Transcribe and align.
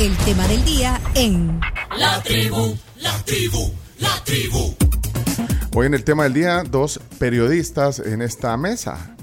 El 0.00 0.16
tema 0.24 0.44
del 0.48 0.64
día 0.64 1.00
en 1.14 1.60
La 1.96 2.20
tribu, 2.20 2.76
la 3.00 3.16
tribu, 3.24 3.72
la 4.00 4.24
tribu. 4.24 4.74
Hoy 5.72 5.86
en 5.86 5.94
el 5.94 6.02
tema 6.02 6.24
del 6.24 6.32
día, 6.32 6.64
dos 6.64 6.98
periodistas 7.20 8.00
en 8.00 8.20
esta 8.20 8.56
mesa. 8.56 9.14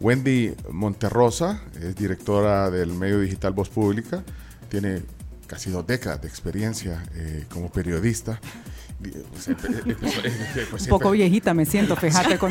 Wendy 0.00 0.56
Monterrosa 0.72 1.62
es 1.80 1.94
directora 1.94 2.68
del 2.68 2.94
medio 2.94 3.20
digital 3.20 3.52
Voz 3.52 3.68
Pública, 3.68 4.24
tiene 4.68 5.02
casi 5.46 5.70
dos 5.70 5.86
décadas 5.86 6.20
de 6.20 6.26
experiencia 6.26 7.00
eh, 7.14 7.46
como 7.48 7.70
periodista. 7.70 8.40
Pues, 9.00 10.82
Un 10.82 10.88
poco 10.88 11.10
viejita 11.12 11.54
me 11.54 11.64
siento, 11.64 11.94
fíjate, 11.96 12.36
con, 12.38 12.50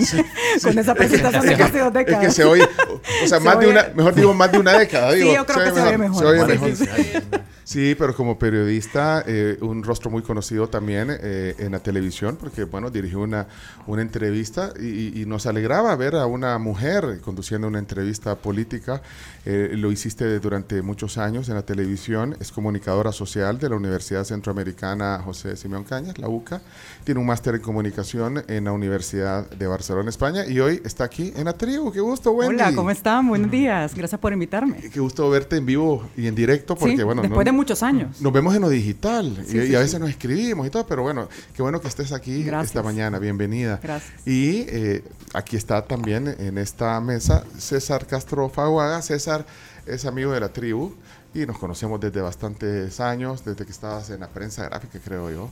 con 0.63 0.79
esa 0.79 0.95
presentación 0.95 1.45
de 1.45 1.57
casi 1.57 1.77
dos 1.79 1.93
décadas. 1.93 2.23
Es 2.23 2.27
que 2.29 2.33
se 2.33 2.43
oye, 2.45 2.63
o 2.63 3.27
sea, 3.27 3.39
Se 3.39 3.45
más 3.45 3.59
de 3.59 3.65
oye- 3.67 3.73
una, 3.73 3.87
mejor 3.95 4.15
digo, 4.15 4.33
más 4.33 4.51
de 4.51 4.59
una 4.59 4.73
década. 4.77 5.11
Sí, 5.11 5.19
digo, 5.19 5.33
yo 5.33 5.45
creo 5.45 5.65
que 5.73 5.79
se 5.79 5.87
oye 5.87 5.97
mejor. 5.97 6.19
Se 6.19 6.25
oye 6.25 6.41
Sí, 6.41 6.47
mejor. 6.47 6.75
sí, 6.75 7.19
Sí, 7.67 7.95
pero 7.99 8.15
como 8.15 8.39
periodista, 8.39 9.25
eh, 9.27 9.57
un 9.59 9.83
rostro 9.83 10.09
muy 10.09 10.21
conocido 10.21 10.69
también 10.69 11.09
eh, 11.11 11.53
en 11.59 11.73
la 11.73 11.79
televisión, 11.79 12.37
porque, 12.39 12.63
bueno, 12.63 12.89
dirigió 12.89 13.19
una, 13.19 13.47
una 13.87 14.01
entrevista 14.01 14.71
y, 14.79 15.21
y 15.21 15.25
nos 15.25 15.45
alegraba 15.47 15.93
ver 15.97 16.15
a 16.15 16.27
una 16.27 16.57
mujer 16.59 17.19
conduciendo 17.19 17.67
una 17.67 17.79
entrevista 17.79 18.35
política. 18.37 19.01
Eh, 19.45 19.71
lo 19.73 19.91
hiciste 19.91 20.39
durante 20.39 20.81
muchos 20.81 21.17
años 21.17 21.49
en 21.49 21.55
la 21.55 21.63
televisión, 21.63 22.37
es 22.39 22.53
comunicadora 22.53 23.11
social 23.11 23.59
de 23.59 23.67
la 23.67 23.75
Universidad 23.75 24.23
Centroamericana 24.23 25.19
José 25.25 25.57
Simeón 25.57 25.83
Cañas, 25.83 26.17
la 26.19 26.29
UCA. 26.37 26.61
Tiene 27.03 27.19
un 27.21 27.27
máster 27.27 27.55
en 27.55 27.61
comunicación 27.61 28.43
en 28.47 28.65
la 28.65 28.71
Universidad 28.71 29.49
de 29.49 29.65
Barcelona, 29.67 30.09
España, 30.09 30.45
y 30.45 30.59
hoy 30.59 30.81
está 30.83 31.05
aquí 31.05 31.31
en 31.35 31.45
la 31.45 31.53
tribu. 31.53 31.91
Qué 31.91 32.01
gusto, 32.01 32.31
Wendy. 32.31 32.55
Hola, 32.55 32.75
¿cómo 32.75 32.91
están? 32.91 33.27
Buenos 33.27 33.49
días. 33.49 33.95
Gracias 33.95 34.19
por 34.19 34.33
invitarme. 34.33 34.77
Qué 34.91 34.99
gusto 34.99 35.29
verte 35.29 35.55
en 35.57 35.65
vivo 35.65 36.09
y 36.17 36.27
en 36.27 36.35
directo, 36.35 36.75
porque, 36.75 36.97
Sí, 36.97 37.03
bueno, 37.03 37.21
después 37.21 37.45
no- 37.45 37.51
de 37.51 37.51
muchos 37.53 37.81
años. 37.83 38.19
nos 38.21 38.33
vemos 38.33 38.53
en 38.55 38.61
lo 38.61 38.69
digital 38.69 39.37
Sí, 39.47 39.57
y, 39.57 39.61
sí, 39.67 39.71
y 39.71 39.75
a 39.75 39.79
veces 39.79 39.99
nos 39.99 40.09
escribimos 40.09 40.67
y 40.67 40.69
todo, 40.69 40.85
pero 40.85 41.01
bueno, 41.03 41.29
qué 41.55 41.61
bueno 41.61 41.79
que 41.79 41.87
estés 41.87 42.11
aquí 42.11 42.43
Gracias. 42.43 42.71
esta 42.71 42.83
mañana, 42.83 43.19
bienvenida. 43.19 43.79
Gracias. 43.81 44.27
Y 44.27 44.65
eh, 44.67 45.03
aquí 45.33 45.55
está 45.55 45.85
también 45.85 46.35
en 46.39 46.57
esta 46.57 46.99
mesa 46.99 47.43
César 47.57 48.05
Castro 48.05 48.49
Faguaga. 48.49 49.01
César 49.01 49.45
es 49.85 50.05
amigo 50.05 50.33
de 50.33 50.41
la 50.41 50.49
tribu 50.49 50.93
y 51.33 51.45
nos 51.45 51.57
conocemos 51.57 51.99
desde 52.01 52.19
bastantes 52.21 52.99
años, 52.99 53.45
desde 53.45 53.65
que 53.65 53.71
estabas 53.71 54.09
en 54.09 54.19
la 54.19 54.27
prensa 54.27 54.65
gráfica, 54.65 54.99
creo 55.03 55.31
yo. 55.31 55.49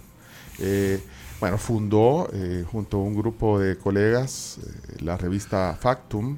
Eh, 0.59 1.01
bueno, 1.39 1.57
fundó 1.57 2.29
eh, 2.33 2.65
junto 2.71 2.97
a 2.97 3.01
un 3.01 3.15
grupo 3.15 3.59
de 3.59 3.77
colegas 3.77 4.57
eh, 4.57 4.97
la 5.01 5.17
revista 5.17 5.75
Factum. 5.79 6.37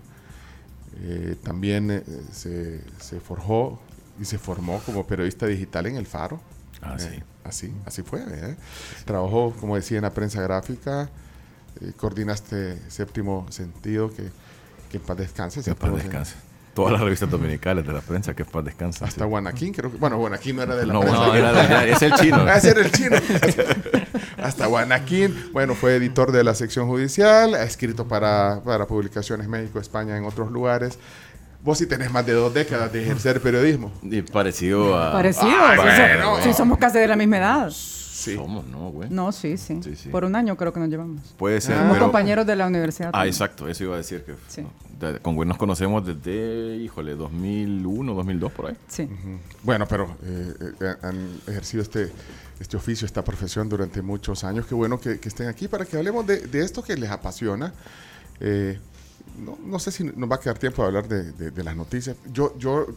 También 1.43 2.03
se, 2.31 2.81
se 2.99 3.19
forjó 3.19 3.79
y 4.19 4.25
se 4.25 4.39
formó 4.39 4.79
como 4.79 5.05
periodista 5.05 5.45
digital 5.45 5.85
en 5.85 5.95
El 5.95 6.07
Faro. 6.07 6.41
Ah, 6.81 6.97
sí. 6.97 7.21
así, 7.43 7.71
así 7.85 8.01
fue. 8.01 8.25
Trabajó, 9.05 9.53
como 9.59 9.75
decía, 9.75 9.97
en 9.97 10.05
la 10.05 10.13
prensa 10.15 10.41
gráfica. 10.41 11.07
coordinaste 11.97 12.79
Séptimo 12.89 13.45
Sentido, 13.51 14.09
que, 14.09 14.31
que 14.89 14.97
en 14.97 15.03
paz 15.03 15.17
descanse. 15.17 15.61
Que 15.61 15.69
en 15.69 15.75
paz 15.75 15.93
descanse. 15.93 16.33
Todas 16.77 16.93
las 16.93 17.01
revistas 17.01 17.29
dominicales 17.29 17.85
de 17.85 17.91
la 17.93 18.01
prensa, 18.01 18.33
que 18.35 18.45
paz 18.45 18.63
descanse. 18.63 19.03
Hasta 19.03 19.23
sí. 19.23 19.29
Guanaquín, 19.29 19.73
creo 19.73 19.91
que. 19.91 19.97
Bueno, 19.97 20.17
Guanaquín 20.17 20.55
no 20.55 20.61
era 20.63 20.75
de 20.75 20.85
la 20.85 20.93
No, 20.93 20.99
prensa. 21.01 21.17
no, 21.27 21.33
era 21.35 21.51
de 21.83 21.91
es 21.91 22.01
el 22.01 22.13
chino. 22.13 22.37
Ah, 22.47 22.57
ese 22.57 22.69
era 22.71 22.81
el 22.81 22.91
chino. 22.91 23.15
Hasta 24.41 24.65
Guanaquín. 24.67 25.49
Bueno, 25.51 25.75
fue 25.75 25.95
editor 25.95 26.31
de 26.31 26.43
la 26.43 26.53
sección 26.55 26.87
judicial, 26.87 27.55
ha 27.55 27.63
escrito 27.63 28.07
para, 28.07 28.61
para 28.63 28.85
publicaciones 28.87 29.47
México, 29.47 29.79
España, 29.79 30.15
en 30.17 30.25
otros 30.25 30.51
lugares. 30.51 30.97
Vos 31.63 31.79
sí 31.79 31.87
tenés 31.87 32.11
más 32.11 32.25
de 32.25 32.33
dos 32.33 32.53
décadas 32.53 32.93
de 32.93 33.01
ejercer 33.03 33.41
periodismo. 33.41 33.91
Y 34.03 34.21
parecido 34.21 34.97
a... 34.97 35.11
Parecido. 35.11 35.49
Ah, 35.51 35.73
sí, 35.75 35.81
bueno. 35.81 36.35
so- 36.37 36.43
sí, 36.43 36.53
somos 36.53 36.77
casi 36.77 36.99
de 36.99 37.07
la 37.07 37.15
misma 37.15 37.37
edad. 37.37 37.71
Sí. 38.31 38.35
Somos, 38.35 38.65
¿no, 38.67 38.89
güey? 38.89 39.09
No, 39.09 39.31
sí, 39.31 39.57
sí, 39.57 39.79
Sí, 39.83 39.95
sí. 39.95 40.09
Por 40.09 40.23
un 40.25 40.35
año 40.35 40.55
creo 40.57 40.71
que 40.73 40.79
nos 40.79 40.89
llevamos. 40.89 41.21
Puede 41.37 41.59
ser, 41.61 41.77
Somos 41.77 41.93
pero... 41.93 42.05
compañeros 42.05 42.45
de 42.45 42.55
la 42.55 42.67
universidad. 42.67 43.09
Ah, 43.09 43.11
también. 43.11 43.33
exacto, 43.33 43.67
eso 43.67 43.83
iba 43.83 43.95
a 43.95 43.97
decir 43.97 44.23
que... 44.23 44.35
Sí. 44.47 44.63
de- 44.99 45.19
con 45.19 45.35
Gwen 45.35 45.47
nos 45.49 45.57
conocemos 45.57 46.05
desde, 46.05 46.77
híjole, 46.77 47.15
2001, 47.15 48.13
2002, 48.13 48.51
por 48.51 48.67
ahí. 48.67 48.77
Sí. 48.87 49.07
Bueno, 49.63 49.85
pero 49.87 50.15
eh, 50.23 50.53
eh, 50.81 50.93
han 51.01 51.29
ejercido 51.47 51.83
este, 51.83 52.11
este 52.59 52.77
oficio, 52.77 53.05
esta 53.05 53.23
profesión 53.23 53.69
durante 53.69 54.01
muchos 54.01 54.43
años. 54.43 54.65
Qué 54.65 54.75
bueno 54.75 54.99
que, 54.99 55.19
que 55.19 55.29
estén 55.29 55.47
aquí 55.47 55.67
para 55.67 55.85
que 55.85 55.97
hablemos 55.97 56.25
de, 56.27 56.47
de 56.47 56.61
esto 56.63 56.83
que 56.83 56.95
les 56.97 57.09
apasiona. 57.09 57.73
Eh, 58.39 58.79
no, 59.43 59.57
no 59.63 59.77
sé 59.79 59.91
si 59.91 60.03
nos 60.03 60.29
va 60.31 60.35
a 60.35 60.39
quedar 60.39 60.57
tiempo 60.57 60.81
de 60.81 60.87
hablar 60.87 61.07
de, 61.07 61.31
de- 61.33 61.51
de 61.51 61.63
las 61.63 61.75
noticias. 61.75 62.15
Yo, 62.31 62.57
yo 62.57 62.87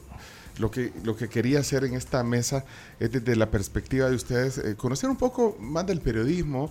lo 0.60 0.70
que, 0.70 0.92
lo 1.04 1.16
que 1.16 1.28
quería 1.28 1.60
hacer 1.60 1.84
en 1.84 1.94
esta 1.94 2.22
mesa 2.22 2.64
es 3.00 3.10
desde 3.10 3.34
la 3.36 3.50
perspectiva 3.50 4.08
de 4.08 4.14
ustedes, 4.14 4.58
eh, 4.58 4.76
conocer 4.76 5.08
un 5.10 5.16
poco 5.16 5.56
más 5.58 5.86
del 5.86 6.00
periodismo, 6.00 6.70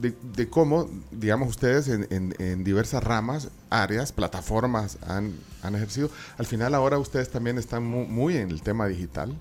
de, 0.00 0.14
de 0.36 0.48
cómo, 0.48 0.88
digamos, 1.10 1.48
ustedes 1.48 1.88
en, 1.88 2.06
en- 2.38 2.62
diversas 2.64 3.02
ramas, 3.02 3.48
áreas, 3.70 4.12
plataformas 4.12 4.98
han, 5.06 5.32
han 5.62 5.74
ejercido. 5.74 6.10
Al 6.38 6.46
final 6.46 6.74
ahora 6.74 6.98
ustedes 6.98 7.30
también 7.30 7.58
están 7.58 7.82
mu- 7.84 8.06
muy, 8.06 8.36
en 8.36 8.50
el 8.50 8.62
tema 8.62 8.86
digital. 8.86 9.36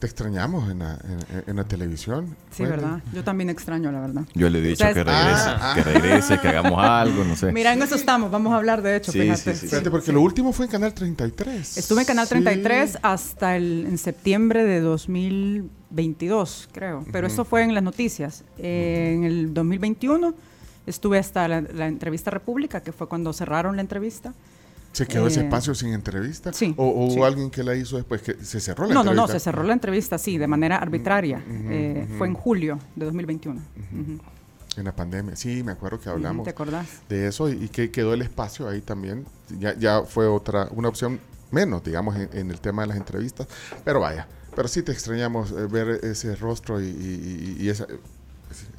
Te 0.00 0.06
extrañamos 0.06 0.68
en 0.70 0.78
la, 0.80 0.94
en- 0.94 1.44
en 1.46 1.56
la 1.56 1.64
televisión. 1.64 2.34
Sí, 2.50 2.62
Wendy. 2.62 2.76
¿verdad? 2.78 3.02
Yo 3.12 3.22
también 3.22 3.50
extraño, 3.50 3.92
la 3.92 4.00
verdad. 4.00 4.22
Yo 4.34 4.48
le 4.50 4.58
he 4.58 4.62
dicho 4.62 4.82
O 4.82 4.86
sea, 4.86 4.94
que 4.94 5.00
es- 5.00 5.06
regrese, 5.06 5.44
Ah, 5.46 5.72
que 5.76 5.82
regrese, 5.82 6.38
que 6.40 6.48
hagamos 6.48 6.82
algo, 6.82 7.22
no 7.24 7.36
sé. 7.36 7.52
Mira, 7.52 7.72
en 7.74 7.82
eso 7.82 7.94
estamos. 7.96 8.30
Vamos 8.30 8.52
a 8.52 8.56
hablar, 8.56 8.80
de 8.80 8.96
hecho, 8.96 9.12
Sí, 9.12 9.20
fíjate. 9.20 9.54
sí, 9.54 9.60
sí, 9.60 9.68
Fíjate, 9.68 9.90
porque 9.90 10.10
lo 10.10 10.22
último 10.22 10.52
fue 10.54 10.64
en 10.64 10.72
Canal 10.72 10.94
33. 10.94 11.76
Estuve 11.76 12.00
en 12.00 12.06
Canal 12.06 12.26
Sí. 12.26 12.30
33 12.30 12.98
hasta 13.02 13.56
el, 13.56 13.84
en 13.86 13.98
septiembre 13.98 14.64
de 14.64 14.80
2022, 14.80 16.68
creo. 16.72 17.04
Pero 17.12 17.26
eso 17.26 17.44
fue 17.44 17.62
en 17.62 17.74
las 17.74 17.82
noticias. 17.82 18.44
Eh, 18.58 19.12
en 19.16 19.24
el 19.24 19.54
2021 19.54 20.34
estuve 20.86 21.18
hasta 21.18 21.46
la, 21.48 21.60
la 21.60 21.86
entrevista 21.88 22.30
República, 22.30 22.82
que 22.82 22.92
fue 22.92 23.08
cuando 23.08 23.32
cerraron 23.32 23.76
la 23.76 23.82
entrevista. 23.82 24.32
¿Se 24.92 25.06
quedó 25.06 25.26
ese 25.28 25.40
Eh, 25.40 25.44
espacio 25.44 25.74
sin 25.74 25.92
entrevista? 25.92 26.52
sí, 26.52 26.74
¿O, 26.76 26.84
o 26.86 27.06
hubo 27.14 27.24
alguien 27.24 27.50
que 27.50 27.62
la 27.62 27.74
hizo 27.76 27.96
después? 27.96 28.22
que 28.22 28.34
¿Se 28.44 28.60
cerró 28.60 28.86
la 28.86 28.94
No, 28.94 29.04
no, 29.04 29.10
entrevista? 29.12 29.32
no, 29.34 29.38
se 29.38 29.44
cerró 29.44 29.62
la 29.62 29.72
entrevista, 29.72 30.18
sí, 30.18 30.36
de 30.36 30.46
manera 30.48 30.76
arbitraria. 30.76 31.42
Eh, 31.48 32.06
Fue 32.18 32.26
en 32.26 32.34
julio 32.34 32.78
de 32.96 33.04
2021. 33.06 33.60
Ujú. 33.60 34.20
En 34.76 34.84
la 34.84 34.92
pandemia. 34.94 35.36
Sí, 35.36 35.62
me 35.62 35.72
acuerdo 35.72 36.00
que 36.00 36.08
hablamos 36.08 36.44
¿Te 36.44 36.50
acordás? 36.50 36.86
de 37.08 37.26
eso 37.28 37.48
y, 37.48 37.64
y 37.64 37.68
que 37.68 37.90
quedó 37.90 38.14
el 38.14 38.22
espacio 38.22 38.68
ahí 38.68 38.80
también. 38.80 39.26
Ya, 39.58 39.76
ya 39.76 40.02
fue 40.02 40.26
otra, 40.26 40.68
una 40.72 40.88
opción 40.88 41.20
menos, 41.50 41.82
digamos, 41.84 42.16
en, 42.16 42.28
en 42.32 42.50
el 42.50 42.60
tema 42.60 42.82
de 42.82 42.88
las 42.88 42.96
entrevistas. 42.96 43.46
Pero 43.84 44.00
vaya, 44.00 44.26
pero 44.54 44.68
sí 44.68 44.82
te 44.82 44.92
extrañamos 44.92 45.50
eh, 45.52 45.66
ver 45.66 46.00
ese 46.04 46.34
rostro 46.36 46.80
y, 46.80 46.86
y- 46.86 47.56
y- 47.60 47.64
y 47.64 47.68
esa, 47.68 47.86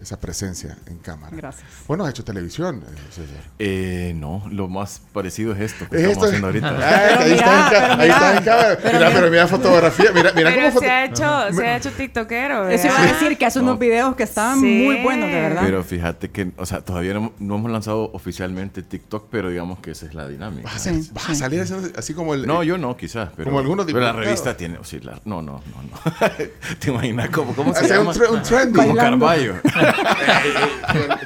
esa 0.01 0.19
presencia 0.19 0.77
en 0.87 0.97
cámara. 0.97 1.35
Gracias. 1.35 1.65
Bueno, 1.87 2.03
has 2.03 2.09
hecho 2.09 2.23
televisión, 2.23 2.83
eh, 2.87 2.99
César. 3.11 3.43
Eh, 3.59 4.13
no, 4.15 4.43
lo 4.51 4.67
más 4.67 5.01
parecido 5.13 5.53
es 5.53 5.59
esto 5.61 5.87
que 5.89 5.97
Esto 5.97 6.09
estamos 6.09 6.23
es- 6.23 6.29
haciendo 6.43 6.47
ahorita. 6.47 6.69
Ah, 6.81 7.19
ahí 7.19 7.29
Pero 7.29 7.35
está 7.35 7.93
en 7.93 7.99
mira, 7.99 8.05
está 8.05 8.19
mira, 8.19 8.37
en 8.37 8.43
cámara. 8.43 8.77
pero 8.81 8.91
mira, 8.93 8.99
mira. 9.07 9.19
pero 9.19 9.31
mira 9.31 9.47
fotografía. 9.47 10.11
Mira, 10.13 10.31
mira 10.35 10.49
Pero 10.49 10.61
cómo 10.61 10.71
se 10.71 10.73
foto- 10.79 10.91
ha 10.91 11.05
hecho, 11.05 11.55
se 11.55 11.67
ha 11.67 11.77
hecho 11.77 11.91
tiktokero, 11.91 12.67
Eso 12.69 12.87
iba 12.87 12.99
a 13.01 13.05
decir 13.05 13.37
que 13.37 13.45
hace 13.45 13.59
unos 13.59 13.75
No. 13.75 13.79
videos 13.79 14.15
que 14.15 14.23
estaban 14.23 14.59
Sí. 14.59 14.81
muy 14.85 15.01
buenos, 15.03 15.29
de 15.29 15.35
verdad. 15.41 15.61
Pero 15.63 15.83
fíjate 15.83 16.29
que, 16.31 16.51
o 16.57 16.65
sea, 16.65 16.81
todavía 16.81 17.13
no, 17.13 17.33
no 17.39 17.55
hemos 17.55 17.71
lanzado 17.71 18.09
oficialmente 18.13 18.81
TikTok, 18.83 19.27
pero 19.29 19.49
digamos 19.49 19.79
que 19.79 19.91
esa 19.91 20.07
es 20.07 20.13
la 20.15 20.27
dinámica. 20.27 20.63
Vas 20.63 20.87
a, 20.87 20.93
Sí, 20.93 21.09
vas 21.13 21.23
sí. 21.25 21.31
a 21.33 21.35
salir 21.35 21.61
haciendo 21.61 21.89
así 21.97 22.13
como 22.13 22.33
el. 22.33 22.47
No, 22.47 22.63
yo 22.63 22.77
no, 22.77 22.97
quizás, 22.97 23.29
pero, 23.35 23.45
Como 23.49 23.59
algunos 23.59 23.85
pero 23.85 23.99
la 23.99 24.13
revista 24.13 24.57
tiene, 24.57 24.77
o 24.79 24.83
sí, 24.83 24.99
la- 24.99 25.21
no, 25.25 25.41
no, 25.41 25.61
no, 25.73 25.83
no. 25.83 25.99
¿Te 26.79 26.89
imaginas 26.89 27.29
cómo, 27.29 27.53
cómo 27.55 27.73
se 27.75 27.83
un, 27.83 27.89
llama? 27.89 28.13
tre- 28.13 28.29
un 28.31 28.41
trending. 28.41 28.81
Como. 28.81 28.95
Carballo. 28.95 29.55
Fiol- 29.91 31.19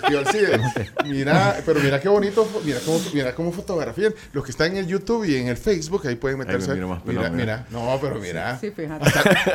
Mira, 1.06 1.58
pero 1.66 1.80
mira 1.80 2.00
qué 2.00 2.10
bonito, 2.10 2.48
mira 2.64 2.80
cómo, 2.86 3.00
mira 3.14 3.36
cómo 3.36 3.52
fotografían. 3.52 4.14
Los 4.34 4.44
que 4.44 4.52
están 4.52 4.72
en 4.72 4.78
el 4.78 4.88
YouTube 4.88 5.26
y 5.26 5.36
en 5.36 5.48
el 5.48 5.58
Facebook, 5.58 6.08
ahí 6.08 6.16
pueden 6.16 6.38
me 6.40 6.46
meterse. 6.46 6.74
mira, 6.74 7.02
pelón, 7.04 7.36
mira, 7.36 7.66
no, 7.72 7.98
pero 8.02 8.20
mira. 8.20 8.58
Sí, 8.60 8.72
fíjate. 8.72 9.06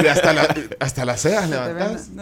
Hasta, 0.09 0.32
la- 0.32 0.54
hasta 0.80 1.04
las 1.04 1.21
cejas 1.22 1.48
levantadas. 1.51 2.09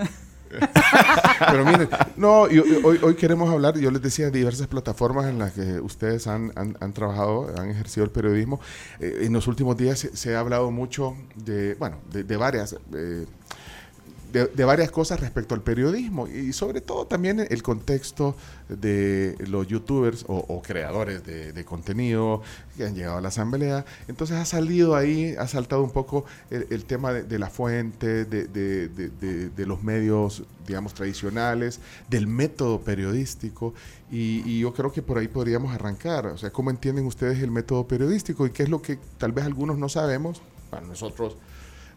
Pero 1.50 1.62
miren, 1.66 1.90
no, 2.16 2.50
y 2.50 2.58
hoy, 2.58 2.80
hoy- 2.82 2.98
hoy 3.02 3.14
queremos 3.16 3.52
hablar, 3.52 3.76
yo 3.78 3.90
les 3.90 4.00
decía, 4.00 4.30
diversas 4.30 4.66
plataformas 4.66 5.26
en 5.26 5.38
las 5.38 5.52
que 5.52 5.78
ustedes 5.80 6.26
han, 6.26 6.52
han- 6.56 6.74
han 6.80 6.92
trabajado, 6.94 7.52
han 7.58 7.68
ejercido 7.70 8.04
el 8.04 8.10
periodismo. 8.10 8.58
Eh, 8.98 9.20
en 9.24 9.34
los 9.34 9.46
últimos 9.46 9.76
días 9.76 9.98
se, 9.98 10.16
se 10.16 10.34
ha 10.34 10.40
hablado 10.40 10.70
mucho 10.70 11.14
de, 11.34 11.74
bueno, 11.74 11.98
de, 12.10 12.24
de 12.24 12.36
varias... 12.38 12.74
eh, 12.94 13.26
de, 14.32 14.64
varias 14.64 14.90
cosas 14.90 15.20
respecto 15.20 15.54
al 15.54 15.62
periodismo 15.62 16.28
y 16.28 16.52
sobre 16.52 16.80
todo 16.80 17.06
también 17.06 17.46
el 17.48 17.62
contexto 17.62 18.36
de 18.68 19.36
los 19.46 19.66
youtubers 19.66 20.24
o, 20.28 20.62
creadores 20.62 21.24
de, 21.24 21.64
contenido 21.64 22.42
que 22.76 22.84
han 22.84 22.94
llegado 22.94 23.18
a 23.18 23.20
la 23.20 23.28
asamblea. 23.28 23.84
Entonces 24.06 24.36
ha 24.36 24.44
salido 24.44 24.94
ahí, 24.94 25.34
ha 25.38 25.48
saltado 25.48 25.82
un 25.82 25.90
poco 25.90 26.24
el, 26.50 26.84
tema 26.84 27.12
de, 27.12 27.38
la 27.38 27.48
fuente, 27.48 28.24
de, 28.24 29.66
los 29.66 29.82
medios, 29.82 30.44
digamos, 30.66 30.94
tradicionales, 30.94 31.80
del 32.08 32.26
método 32.26 32.80
periodístico 32.80 33.74
y, 34.10 34.42
y 34.44 34.60
yo 34.60 34.72
creo 34.74 34.92
que 34.92 35.02
por 35.02 35.18
ahí 35.18 35.28
podríamos 35.28 35.74
arrancar. 35.74 36.26
O 36.26 36.38
sea, 36.38 36.50
¿cómo 36.50 36.70
entienden 36.70 37.06
ustedes 37.06 37.42
el 37.42 37.50
método 37.50 37.86
periodístico 37.86 38.46
y 38.46 38.50
qué 38.50 38.64
es 38.64 38.68
lo 38.68 38.82
que 38.82 38.98
tal 39.18 39.32
vez 39.32 39.44
algunos 39.44 39.78
no 39.78 39.88
sabemos? 39.88 40.42
Bueno, 40.70 40.88
nosotros, 40.88 41.36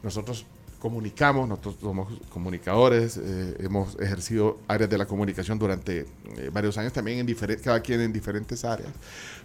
nosotros 0.03 0.45
comunicamos, 0.81 1.47
nosotros 1.47 1.75
somos 1.79 2.11
comunicadores, 2.29 3.15
eh, 3.15 3.55
hemos 3.59 3.99
ejercido 3.99 4.57
áreas 4.67 4.89
de 4.89 4.97
la 4.97 5.05
comunicación 5.05 5.59
durante 5.59 5.99
eh, 5.99 6.49
varios 6.51 6.75
años, 6.79 6.91
también 6.91 7.19
en 7.19 7.25
diferentes, 7.27 7.63
cada 7.63 7.79
quien 7.81 8.01
en 8.01 8.11
diferentes 8.11 8.65
áreas. 8.65 8.91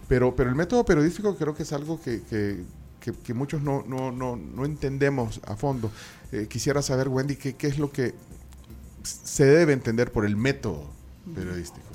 Pero, 0.07 0.35
pero 0.35 0.49
el 0.49 0.55
método 0.55 0.83
periodístico 0.83 1.35
creo 1.35 1.53
que 1.53 1.61
es 1.61 1.71
algo 1.73 2.01
que, 2.01 2.23
que, 2.23 2.63
que, 2.99 3.11
que 3.13 3.33
muchos 3.35 3.61
no, 3.61 3.83
no, 3.87 4.11
no, 4.11 4.35
no, 4.35 4.65
entendemos 4.65 5.39
a 5.45 5.55
fondo. 5.55 5.91
Eh, 6.31 6.47
quisiera 6.49 6.81
saber, 6.81 7.07
Wendy, 7.07 7.35
qué, 7.35 7.53
qué 7.53 7.67
es 7.67 7.77
lo 7.77 7.91
que 7.91 8.15
se 9.03 9.45
debe 9.45 9.73
entender 9.73 10.11
por 10.11 10.25
el 10.25 10.35
método 10.35 10.89
periodístico. 11.35 11.85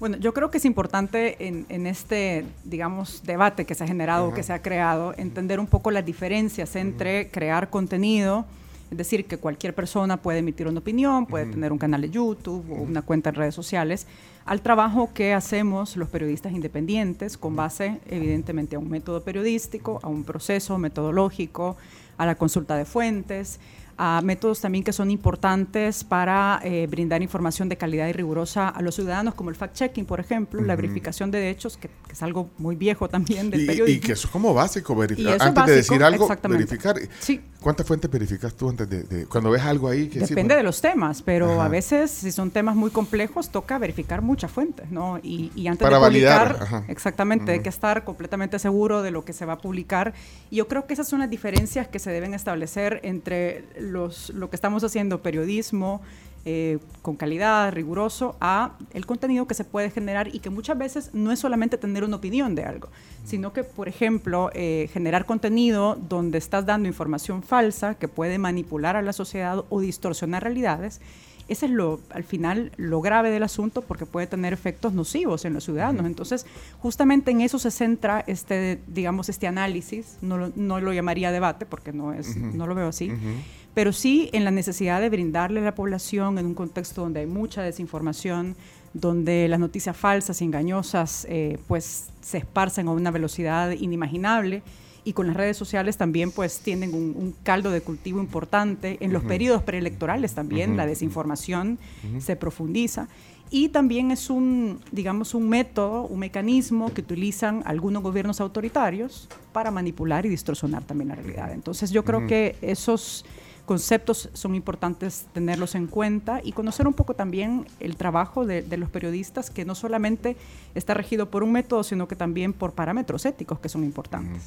Bueno, 0.00 0.16
yo 0.16 0.34
creo 0.34 0.50
que 0.50 0.58
es 0.58 0.64
importante 0.64 1.46
en, 1.46 1.64
en 1.68 1.86
este, 1.86 2.44
digamos, 2.64 3.22
debate 3.22 3.66
que 3.66 3.76
se 3.76 3.84
ha 3.84 3.86
generado, 3.86 4.26
uh 4.26 4.30
-huh. 4.32 4.34
que 4.34 4.42
se 4.42 4.52
ha 4.52 4.62
creado, 4.62 5.14
entender 5.16 5.60
un 5.60 5.68
poco 5.68 5.92
las 5.92 6.04
diferencias 6.04 6.74
entre 6.74 7.30
crear 7.30 7.70
contenido, 7.70 8.46
es 8.90 8.96
decir, 8.96 9.26
que 9.26 9.38
cualquier 9.38 9.74
persona 9.74 10.16
puede 10.16 10.38
emitir 10.38 10.66
una 10.66 10.80
opinión, 10.80 11.26
puede 11.26 11.44
uh 11.44 11.48
-huh. 11.48 11.52
tener 11.52 11.72
un 11.72 11.78
canal 11.78 12.00
de 12.00 12.10
YouTube 12.10 12.64
o 12.70 12.82
una 12.82 13.02
cuenta 13.02 13.30
en 13.30 13.36
redes 13.36 13.54
sociales, 13.54 14.06
al 14.44 14.62
trabajo 14.62 15.10
que 15.14 15.32
hacemos 15.32 15.96
los 15.96 16.08
periodistas 16.08 16.52
independientes 16.52 17.38
con 17.38 17.54
base, 17.54 18.00
evidentemente, 18.08 18.76
a 18.76 18.78
un 18.78 18.90
método 18.90 19.22
periodístico, 19.22 20.00
a 20.02 20.08
un 20.08 20.24
proceso 20.24 20.76
metodológico, 20.78 21.76
a 22.18 22.26
la 22.26 22.34
consulta 22.34 22.76
de 22.76 22.84
fuentes, 22.84 23.60
a 24.02 24.22
métodos 24.22 24.62
también 24.62 24.82
que 24.82 24.94
son 24.94 25.10
importantes 25.10 26.04
para 26.04 26.58
eh, 26.64 26.86
brindar 26.90 27.20
información 27.20 27.68
de 27.68 27.76
calidad 27.76 28.08
y 28.08 28.12
rigurosa 28.12 28.70
a 28.70 28.80
los 28.80 28.94
ciudadanos, 28.94 29.34
como 29.34 29.50
el 29.50 29.56
fact-checking, 29.56 30.06
por 30.06 30.20
ejemplo, 30.20 30.58
uh 30.58 30.64
-huh. 30.64 30.68
la 30.68 30.74
verificación 30.74 31.30
de 31.30 31.50
hechos, 31.50 31.76
que, 31.76 31.88
que, 31.88 32.14
es 32.14 32.22
algo 32.22 32.48
muy 32.56 32.76
viejo 32.76 33.10
también 33.10 33.50
del 33.50 33.60
y, 33.60 33.66
periodismo. 33.66 33.98
Y 33.98 34.00
que 34.00 34.12
eso 34.12 34.26
es 34.26 34.32
como 34.32 34.54
básico, 34.54 34.96
verificar. 34.96 35.34
Antes 35.34 35.54
básico, 35.54 35.70
de 35.70 35.76
decir 35.76 36.02
algo, 36.02 36.28
verificar. 36.48 36.96
Sí. 37.18 37.42
¿Cuántas 37.60 37.86
fuentes 37.86 38.10
verificas 38.10 38.54
tú 38.54 38.70
antes 38.70 38.88
de, 38.88 39.02
de 39.02 39.26
cuando 39.26 39.50
ves 39.50 39.60
algo 39.60 39.88
ahí? 39.88 40.08
Que 40.08 40.20
Depende 40.20 40.54
sí, 40.54 40.56
de 40.56 40.62
los 40.62 40.80
temas, 40.80 41.20
pero 41.20 41.52
Ajá. 41.52 41.66
a 41.66 41.68
veces, 41.68 42.10
si 42.10 42.32
son 42.32 42.50
temas 42.50 42.74
muy 42.74 42.90
complejos, 42.90 43.50
toca 43.50 43.76
verificar 43.76 44.22
muchas 44.22 44.50
fuentes, 44.50 44.90
¿no? 44.90 45.18
Y, 45.22 45.52
y 45.54 45.66
antes 45.66 45.84
para 45.86 45.98
de 45.98 46.06
publicar, 46.06 46.58
validar. 46.58 46.84
exactamente, 46.88 47.44
uh 47.44 47.48
-huh. 47.48 47.52
hay 47.58 47.60
que 47.60 47.68
estar 47.68 48.04
completamente 48.04 48.58
seguro 48.58 49.02
de 49.02 49.10
lo 49.10 49.26
que 49.26 49.34
se 49.34 49.44
va 49.44 49.54
a 49.54 49.58
publicar. 49.58 50.14
Y 50.50 50.56
yo 50.56 50.68
creo 50.68 50.86
que 50.86 50.94
esas 50.94 51.06
son 51.06 51.18
las 51.18 51.28
diferencias 51.28 51.86
que 51.86 51.98
se 51.98 52.10
deben 52.10 52.32
establecer 52.32 53.00
entre 53.02 53.66
los, 53.90 54.30
lo 54.30 54.48
que 54.50 54.56
estamos 54.56 54.82
haciendo, 54.84 55.20
periodismo, 55.22 56.00
eh, 56.46 56.78
con 57.02 57.16
calidad, 57.16 57.70
riguroso, 57.70 58.34
a 58.40 58.72
el 58.94 59.04
contenido 59.04 59.46
que 59.46 59.52
se 59.54 59.64
puede 59.64 59.90
generar 59.90 60.34
y 60.34 60.38
que 60.38 60.48
muchas 60.48 60.78
veces 60.78 61.10
no 61.12 61.32
es 61.32 61.38
solamente 61.38 61.76
tener 61.76 62.02
una 62.02 62.16
opinión 62.16 62.54
de 62.54 62.64
algo, 62.64 62.88
sino 63.26 63.52
que, 63.52 63.62
por 63.62 63.88
ejemplo, 63.88 64.50
eh, 64.54 64.88
generar 64.90 65.26
contenido 65.26 65.98
donde 66.08 66.38
estás 66.38 66.64
dando 66.64 66.88
información 66.88 67.42
falsa 67.42 67.96
que 67.96 68.08
puede 68.08 68.38
manipular 68.38 68.96
a 68.96 69.02
la 69.02 69.12
sociedad 69.12 69.64
o 69.68 69.80
distorsionar 69.80 70.42
realidades. 70.42 71.02
Ese 71.50 71.66
es 71.66 71.72
lo, 71.72 72.00
al 72.10 72.24
final 72.24 72.72
lo 72.76 73.00
grave 73.00 73.30
del 73.30 73.42
asunto 73.42 73.82
porque 73.82 74.06
puede 74.06 74.26
tener 74.26 74.52
efectos 74.52 74.92
nocivos 74.92 75.44
en 75.44 75.52
los 75.52 75.64
ciudadanos. 75.64 76.06
Entonces, 76.06 76.46
justamente 76.78 77.30
en 77.30 77.40
eso 77.40 77.58
se 77.58 77.70
centra 77.70 78.24
este, 78.26 78.80
digamos, 78.86 79.28
este 79.28 79.46
análisis. 79.46 80.16
No 80.22 80.38
lo, 80.38 80.52
no 80.56 80.80
lo 80.80 80.92
llamaría 80.92 81.32
debate 81.32 81.66
porque 81.66 81.92
no, 81.92 82.12
es, 82.12 82.28
uh 82.28 82.40
-huh. 82.40 82.52
no 82.54 82.66
lo 82.66 82.74
veo 82.74 82.88
así. 82.88 83.10
Uh 83.10 83.14
-huh 83.14 83.34
pero 83.74 83.92
sí 83.92 84.30
en 84.32 84.44
la 84.44 84.50
necesidad 84.50 85.00
de 85.00 85.08
brindarle 85.08 85.60
a 85.60 85.64
la 85.64 85.74
población 85.74 86.38
en 86.38 86.46
un 86.46 86.54
contexto 86.54 87.02
donde 87.02 87.20
hay 87.20 87.26
mucha 87.26 87.62
desinformación, 87.62 88.56
donde 88.92 89.46
las 89.48 89.60
noticias 89.60 89.96
falsas 89.96 90.40
y 90.40 90.44
engañosas 90.44 91.26
eh, 91.28 91.58
pues 91.68 92.08
se 92.20 92.38
esparcen 92.38 92.88
a 92.88 92.90
una 92.90 93.10
velocidad 93.10 93.70
inimaginable 93.70 94.62
y 95.04 95.12
con 95.12 95.26
las 95.26 95.36
redes 95.36 95.56
sociales 95.56 95.96
también 95.96 96.30
pues 96.30 96.60
tienen 96.60 96.94
un, 96.94 97.14
un 97.16 97.34
caldo 97.42 97.70
de 97.70 97.80
cultivo 97.80 98.20
importante. 98.20 98.98
En 99.00 99.12
los 99.12 99.22
uh 99.22 99.26
-huh. 99.26 99.28
periodos 99.28 99.62
preelectorales 99.62 100.34
también 100.34 100.70
uh 100.70 100.72
-huh. 100.74 100.76
la 100.76 100.86
desinformación 100.86 101.78
uh 102.04 102.16
-huh. 102.16 102.20
se 102.20 102.36
profundiza 102.36 103.08
y 103.50 103.70
también 103.70 104.12
es 104.12 104.30
un, 104.30 104.78
digamos, 104.92 105.34
un 105.34 105.48
método, 105.48 106.06
un 106.06 106.20
mecanismo 106.20 106.94
que 106.94 107.00
utilizan 107.00 107.62
algunos 107.66 108.02
gobiernos 108.02 108.40
autoritarios 108.40 109.28
para 109.52 109.72
manipular 109.72 110.24
y 110.24 110.28
distorsionar 110.28 110.84
también 110.84 111.08
la 111.08 111.16
realidad. 111.16 111.52
Entonces 111.52 111.90
yo 111.90 112.04
creo 112.04 112.28
que 112.28 112.56
esos 112.62 113.24
conceptos 113.70 114.28
son 114.32 114.56
importantes 114.56 115.26
tenerlos 115.32 115.76
en 115.76 115.86
cuenta 115.86 116.40
y 116.42 116.50
conocer 116.50 116.88
un 116.88 116.92
poco 116.92 117.14
también 117.14 117.68
el 117.78 117.94
trabajo 117.94 118.44
de, 118.44 118.62
de, 118.62 118.76
los 118.76 118.90
periodistas, 118.90 119.48
que 119.48 119.64
no 119.64 119.76
solamente 119.76 120.36
está 120.74 120.92
regido 120.92 121.30
por 121.30 121.44
un 121.44 121.52
método, 121.52 121.84
sino 121.84 122.08
que 122.08 122.16
también 122.16 122.52
por 122.52 122.72
parámetros 122.72 123.24
éticos 123.26 123.60
que 123.60 123.68
son 123.68 123.84
importantes. 123.84 124.42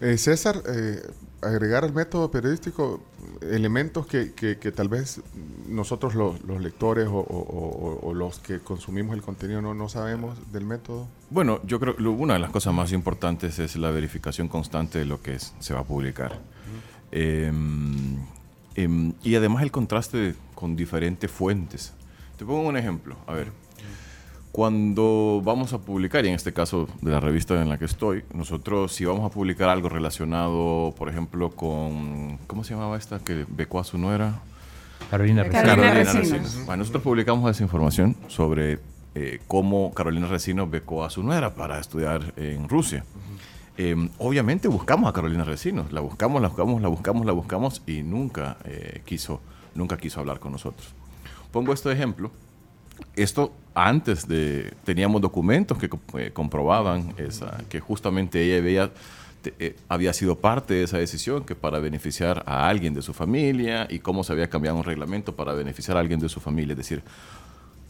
Uh 0.00 0.02
-huh. 0.02 0.12
eh, 0.12 0.18
César, 0.18 0.60
eh, 0.66 1.00
agregar 1.40 1.84
al 1.84 1.92
método 1.92 2.32
periodístico 2.32 3.00
elementos 3.42 4.08
que, 4.08 4.32
que, 4.32 4.58
que 4.58 4.72
tal 4.72 4.88
vez 4.88 5.20
nosotros 5.68 6.16
los, 6.16 6.42
los 6.42 6.60
lectores 6.60 7.06
o, 7.06 7.20
o, 7.20 8.00
o, 8.08 8.12
los 8.12 8.40
que 8.40 8.58
consumimos 8.58 9.14
el 9.14 9.22
contenido 9.22 9.62
no, 9.62 9.72
no 9.72 9.88
sabemos 9.88 10.36
del 10.50 10.64
método. 10.64 11.06
Bueno, 11.30 11.60
yo 11.62 11.78
creo 11.78 11.94
que 11.94 12.02
una 12.02 12.34
de 12.34 12.40
las 12.40 12.50
cosas 12.50 12.74
más 12.74 12.90
importantes 12.90 13.60
es 13.60 13.76
la 13.76 13.92
verificación 13.92 14.48
constante 14.48 14.98
de 14.98 15.04
lo 15.04 15.22
que 15.22 15.34
es, 15.34 15.54
se 15.60 15.74
va 15.74 15.80
a 15.82 15.84
publicar. 15.84 16.32
Uh 16.32 16.34
-huh. 16.34 16.80
eh, 17.12 17.52
eh, 18.84 19.12
y 19.24 19.34
además 19.34 19.62
el 19.64 19.70
contraste 19.72 20.34
con 20.54 20.76
diferentes 20.76 21.30
fuentes. 21.30 21.92
Te 22.36 22.44
pongo 22.44 22.68
un 22.68 22.76
ejemplo. 22.76 23.16
A 23.26 23.32
ver, 23.32 23.48
cuando 24.52 25.42
vamos 25.44 25.72
a 25.72 25.78
publicar, 25.78 26.24
y 26.24 26.28
en 26.28 26.34
este 26.34 26.52
caso 26.52 26.88
de 27.00 27.10
la 27.10 27.18
revista 27.18 27.60
en 27.60 27.68
la 27.68 27.78
que 27.78 27.86
estoy, 27.86 28.22
nosotros 28.32 28.92
si 28.94 29.04
vamos 29.04 29.24
a 29.24 29.34
publicar 29.34 29.68
algo 29.68 29.88
relacionado, 29.88 30.94
por 30.96 31.08
ejemplo, 31.08 31.50
con, 31.50 32.38
¿cómo 32.46 32.62
se 32.62 32.74
llamaba 32.74 32.96
esta 32.96 33.18
que 33.18 33.44
becó 33.48 33.80
a 33.80 33.84
su 33.84 33.98
nuera? 33.98 34.40
Carolina 35.10 35.42
Recinos. 35.42 35.64
Carolina 35.64 36.12
Recinos. 36.12 36.56
Bueno, 36.66 36.76
nosotros 36.76 37.02
publicamos 37.02 37.50
esa 37.50 37.64
información 37.64 38.16
sobre 38.28 38.78
eh, 39.16 39.40
cómo 39.48 39.92
Carolina 39.92 40.28
Recinos 40.28 40.70
becó 40.70 41.04
a 41.04 41.10
su 41.10 41.24
nuera 41.24 41.54
para 41.54 41.80
estudiar 41.80 42.32
en 42.36 42.68
Rusia. 42.68 43.04
Eh, 43.80 43.94
obviamente 44.18 44.66
buscamos 44.66 45.08
a 45.08 45.12
Carolina 45.12 45.44
Recinos, 45.44 45.92
la 45.92 46.00
buscamos, 46.00 46.42
la 46.42 46.48
buscamos, 46.48 46.82
la 46.82 46.88
buscamos, 46.88 47.26
la 47.26 47.32
buscamos 47.32 47.82
y 47.86 48.02
nunca 48.02 48.56
eh, 48.64 49.02
quiso, 49.04 49.40
nunca 49.76 49.96
quiso 49.96 50.18
hablar 50.18 50.40
con 50.40 50.50
nosotros. 50.50 50.88
Pongo 51.52 51.72
este 51.72 51.92
ejemplo. 51.92 52.32
Esto 53.14 53.52
antes 53.76 54.26
de 54.26 54.74
teníamos 54.82 55.22
documentos 55.22 55.78
que 55.78 55.88
eh, 56.14 56.32
comprobaban 56.32 57.14
esa, 57.18 57.62
que 57.68 57.78
justamente 57.78 58.42
ella 58.42 58.60
veía, 58.60 58.90
te, 59.42 59.76
había 59.88 60.12
sido 60.12 60.34
parte 60.34 60.74
de 60.74 60.82
esa 60.82 60.98
decisión 60.98 61.44
que 61.44 61.54
para 61.54 61.78
beneficiar 61.78 62.42
a 62.46 62.68
alguien 62.68 62.94
de 62.94 63.02
su 63.02 63.14
familia 63.14 63.86
y 63.88 64.00
cómo 64.00 64.24
se 64.24 64.32
había 64.32 64.50
cambiado 64.50 64.76
un 64.76 64.82
reglamento 64.82 65.36
para 65.36 65.52
beneficiar 65.52 65.96
a 65.96 66.00
alguien 66.00 66.18
de 66.18 66.28
su 66.28 66.40
familia. 66.40 66.72
Es 66.72 66.78
decir, 66.78 67.04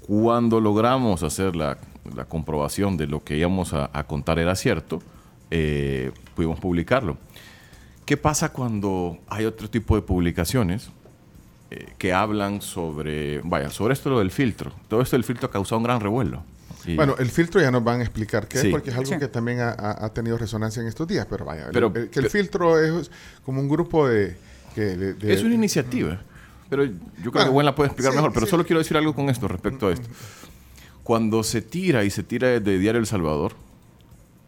cuando 0.07 0.61
logramos 0.61 1.23
hacer 1.23 1.57
la, 1.57 1.79
la 2.15 2.27
comprobación 2.27 2.99
de 2.99 3.07
lo 3.07 3.25
que 3.25 3.39
íbamos 3.39 3.73
a 3.73 4.05
contar 4.05 4.39
era 4.39 4.55
cierto, 4.55 5.01
eh, 5.51 6.13
pudimos 6.35 6.61
publicarlo. 6.61 7.17
¿Qué 8.05 8.17
pasa 8.17 8.51
cuando 8.51 9.19
hay 9.29 9.45
otro 9.45 9.69
tipo 9.69 9.95
de 9.95 10.03
publicaciones 10.03 10.91
eh, 11.71 11.93
que 11.99 12.13
hablan 12.13 12.63
sobre, 12.63 13.41
vaya, 13.45 13.71
sobre 13.71 13.95
esto 13.95 14.11
lo 14.11 14.21
del 14.21 14.31
filtro? 14.31 14.73
Todo 14.89 15.03
esto 15.03 15.17
del 15.17 15.25
filtro 15.25 15.49
ha 15.49 15.51
causado 15.51 15.77
un 15.77 15.85
gran 15.85 16.01
revuelo. 16.01 16.43
Y 16.87 16.97
bueno, 16.97 17.17
el 17.19 17.29
filtro 17.29 17.61
ya 17.61 17.71
nos 17.71 17.85
van 17.85 18.01
a 18.01 18.05
explicar 18.05 18.49
qué 18.49 18.59
sí. 18.59 18.69
es, 18.69 18.73
porque 18.73 18.91
es 18.91 18.97
algo 18.97 19.11
sí. 19.11 19.19
que 19.19 19.29
también 19.29 19.61
ha, 19.61 19.73
ha, 19.73 20.09
tenido 20.15 20.39
resonancia 20.39 20.81
en 20.81 20.89
estos 20.89 21.07
días, 21.07 21.27
pero 21.29 21.45
vaya, 21.45 21.69
pero, 21.73 21.93
el, 21.95 22.09
que 22.09 22.21
el 22.21 22.31
filtro 22.31 22.81
es 22.81 23.11
como 23.45 23.61
un 23.61 23.69
grupo 23.69 24.09
de... 24.09 24.37
Que 24.75 24.97
de, 24.97 25.15
de 25.15 25.33
es 25.35 25.43
una 25.43 25.55
iniciativa, 25.55 26.23
pero 26.71 26.85
yo 26.85 26.93
creo 26.93 27.33
bueno, 27.33 27.47
que 27.47 27.53
Gwen 27.53 27.67
la 27.67 27.75
puede 27.75 27.89
explicar 27.89 28.13
sí, 28.13 28.17
mejor, 28.17 28.33
pero 28.33 28.47
solo 28.47 28.65
quiero 28.65 28.79
decir 28.79 28.97
algo 28.97 29.15
con 29.15 29.29
esto 29.29 29.49
respecto 29.49 29.89
a 29.89 29.93
esto. 29.93 30.09
Cuando 31.03 31.43
se 31.43 31.63
tira 31.63 32.05
y 32.05 32.11
se 32.11 32.23
tira 32.23 32.61
de 32.61 32.79
Diario 32.79 33.01
El 33.01 33.07
Salvador, 33.07 33.55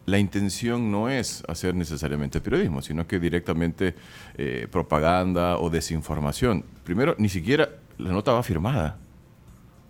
la 0.05 0.17
intención 0.17 0.91
no 0.91 1.09
es 1.09 1.43
hacer 1.47 1.75
necesariamente 1.75 2.41
periodismo, 2.41 2.81
sino 2.81 3.07
que 3.07 3.19
directamente 3.19 3.95
eh, 4.35 4.67
propaganda 4.71 5.57
o 5.57 5.69
desinformación. 5.69 6.65
Primero, 6.83 7.15
ni 7.17 7.29
siquiera 7.29 7.69
la 7.97 8.11
nota 8.11 8.31
va 8.31 8.43
firmada. 8.43 8.97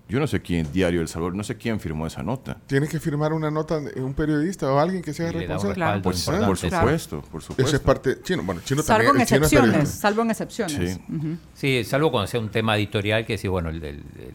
Yo 0.09 0.19
no 0.19 0.27
sé 0.27 0.41
quién, 0.41 0.69
Diario 0.73 0.99
El 0.99 1.07
Salvador, 1.07 1.35
no 1.35 1.43
sé 1.43 1.55
quién 1.55 1.79
firmó 1.79 2.05
esa 2.05 2.21
nota. 2.21 2.57
¿Tiene 2.67 2.85
que 2.89 2.99
firmar 2.99 3.31
una 3.31 3.49
nota 3.49 3.79
un 3.95 4.13
periodista 4.13 4.69
o 4.69 4.77
alguien 4.77 5.01
que 5.01 5.13
sea 5.13 5.31
responsable? 5.31 5.75
Claro. 5.75 6.01
Por, 6.01 6.13
por, 6.13 6.45
por, 6.45 6.57
supuesto, 6.57 7.21
por 7.31 7.41
supuesto. 7.41 7.63
Eso 7.63 7.75
es 7.77 7.81
parte 7.81 8.21
chino. 8.21 8.43
Bueno, 8.43 8.59
chino 8.65 8.83
salvo 8.83 9.05
también. 9.07 9.15
En 9.15 9.21
excepciones, 9.21 9.89
salvo 9.89 10.21
en 10.23 10.31
excepciones. 10.31 10.93
Sí. 10.95 11.01
Uh 11.07 11.13
-huh. 11.13 11.37
sí. 11.53 11.83
salvo 11.85 12.11
cuando 12.11 12.27
sea 12.27 12.41
un 12.41 12.49
tema 12.49 12.75
editorial 12.75 13.25
que 13.25 13.37
sí, 13.37 13.47
bueno, 13.47 13.69
el, 13.69 13.77
el, 13.77 13.95
el, 13.95 14.33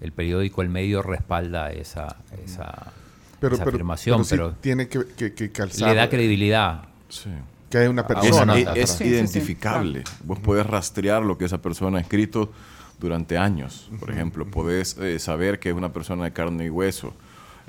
el 0.00 0.12
periódico, 0.12 0.60
el 0.62 0.70
medio 0.70 1.02
respalda 1.02 1.70
esa, 1.70 2.16
esa 2.44 2.92
pero, 3.40 3.54
esa 3.54 3.64
pero, 3.64 3.74
afirmación, 3.76 4.22
pero, 4.28 4.44
pero, 4.44 4.50
sí 4.50 4.56
tiene 4.60 4.88
que, 4.88 5.06
que, 5.16 5.34
que, 5.34 5.50
calzar. 5.50 5.88
Le 5.88 5.94
da 5.96 6.08
credibilidad. 6.08 6.84
Sí. 7.08 7.30
Que 7.68 7.78
hay 7.78 7.88
una 7.88 8.06
persona. 8.06 8.58
Es, 8.58 8.68
es 8.76 8.90
sí, 8.90 9.04
identificable. 9.04 10.02
Sí, 10.06 10.14
Vos 10.24 10.38
podés 10.38 10.66
rastrear 10.66 11.22
lo 11.22 11.38
que 11.38 11.44
esa 11.44 11.62
persona 11.62 11.98
ha 11.98 12.00
escrito 12.00 12.52
durante 12.98 13.38
años. 13.38 13.90
Por 13.98 14.10
ejemplo, 14.10 14.46
podés 14.46 14.96
eh, 14.98 15.18
saber 15.18 15.58
que 15.58 15.70
es 15.70 15.74
una 15.74 15.92
persona 15.92 16.24
de 16.24 16.32
carne 16.32 16.66
y 16.66 16.70
hueso. 16.70 17.14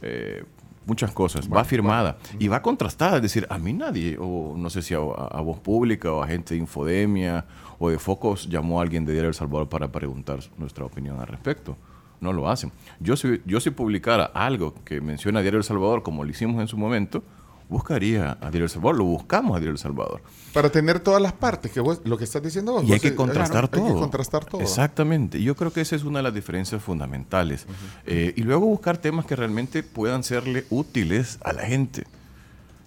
Eh, 0.01 0.44
muchas 0.86 1.12
cosas, 1.12 1.48
va 1.48 1.63
firmada 1.63 2.18
y 2.40 2.48
va 2.48 2.62
contrastada, 2.62 3.18
es 3.18 3.22
decir, 3.22 3.46
a 3.50 3.60
mí 3.60 3.72
nadie, 3.72 4.18
o 4.20 4.56
no 4.58 4.70
sé 4.70 4.82
si 4.82 4.96
a, 4.96 4.98
a 4.98 5.42
Voz 5.42 5.60
Pública 5.60 6.12
o 6.12 6.24
a 6.24 6.28
gente 6.28 6.56
de 6.56 6.60
Infodemia 6.60 7.46
o 7.78 7.90
de 7.90 8.00
Focos 8.00 8.50
llamó 8.50 8.80
a 8.80 8.84
alguien 8.84 9.06
de 9.06 9.13
Diario 9.13 9.30
El 9.30 9.36
Salvador 9.36 9.70
para 9.70 9.92
preguntar 9.92 10.40
nuestra 10.58 10.84
opinión 10.84 11.20
al 11.20 11.28
respecto. 11.28 11.78
No 12.22 12.32
lo 12.34 12.48
hacen. 12.50 12.72
Yo 13.00 13.18
si, 13.18 13.42
yo 13.46 13.60
si 13.60 13.72
publicara 13.72 14.25
algo 14.25 14.75
que 14.86 15.01
menciona 15.01 15.40
a 15.40 15.42
Diario 15.42 15.58
El 15.58 15.63
Salvador, 15.63 16.04
como 16.04 16.24
lo 16.24 16.30
hicimos 16.30 16.62
en 16.62 16.68
su 16.68 16.78
momento, 16.78 17.24
buscaría 17.68 18.34
a 18.40 18.51
Diario 18.51 18.66
El 18.66 18.70
Salvador, 18.70 18.98
lo 19.00 19.06
buscamos 19.06 19.58
a 19.58 19.60
Diario 19.60 19.72
El 19.72 19.80
Salvador. 19.80 20.22
Para 20.54 20.70
tener 20.70 21.00
todas 21.00 21.20
las 21.20 21.34
partes, 21.34 21.72
que 21.72 21.80
vos- 21.80 22.00
lo 22.06 22.20
que 22.20 22.25
estás 22.25 22.44
diciendo 22.44 22.74
vos. 22.74 22.84
Y 22.84 22.88
hay 22.88 22.92
vos, 22.92 23.01
que 23.01 23.08
eh, 23.08 23.16
contrastar 23.16 23.63
hay 23.63 23.70
todo. 23.72 23.88
que 23.88 24.00
contrastar 24.00 24.46
todo. 24.46 24.62
Exactamente. 24.62 25.42
Yo 25.42 25.56
creo 25.56 25.74
que 25.74 25.82
esa 25.82 25.96
es 25.96 26.04
una 26.04 26.20
de 26.20 26.24
las 26.24 26.34
diferencias 26.36 26.80
fundamentales. 26.84 27.66
Eh, 28.06 28.34
y 28.36 28.44
luego 28.44 28.68
buscar 28.68 29.00
temas 29.00 29.25
que 29.25 29.36
realmente 29.36 29.82
puedan 29.82 30.24
serle 30.24 30.66
útiles 30.70 31.40
a 31.44 31.54
la 31.54 31.63
gente. 31.63 32.04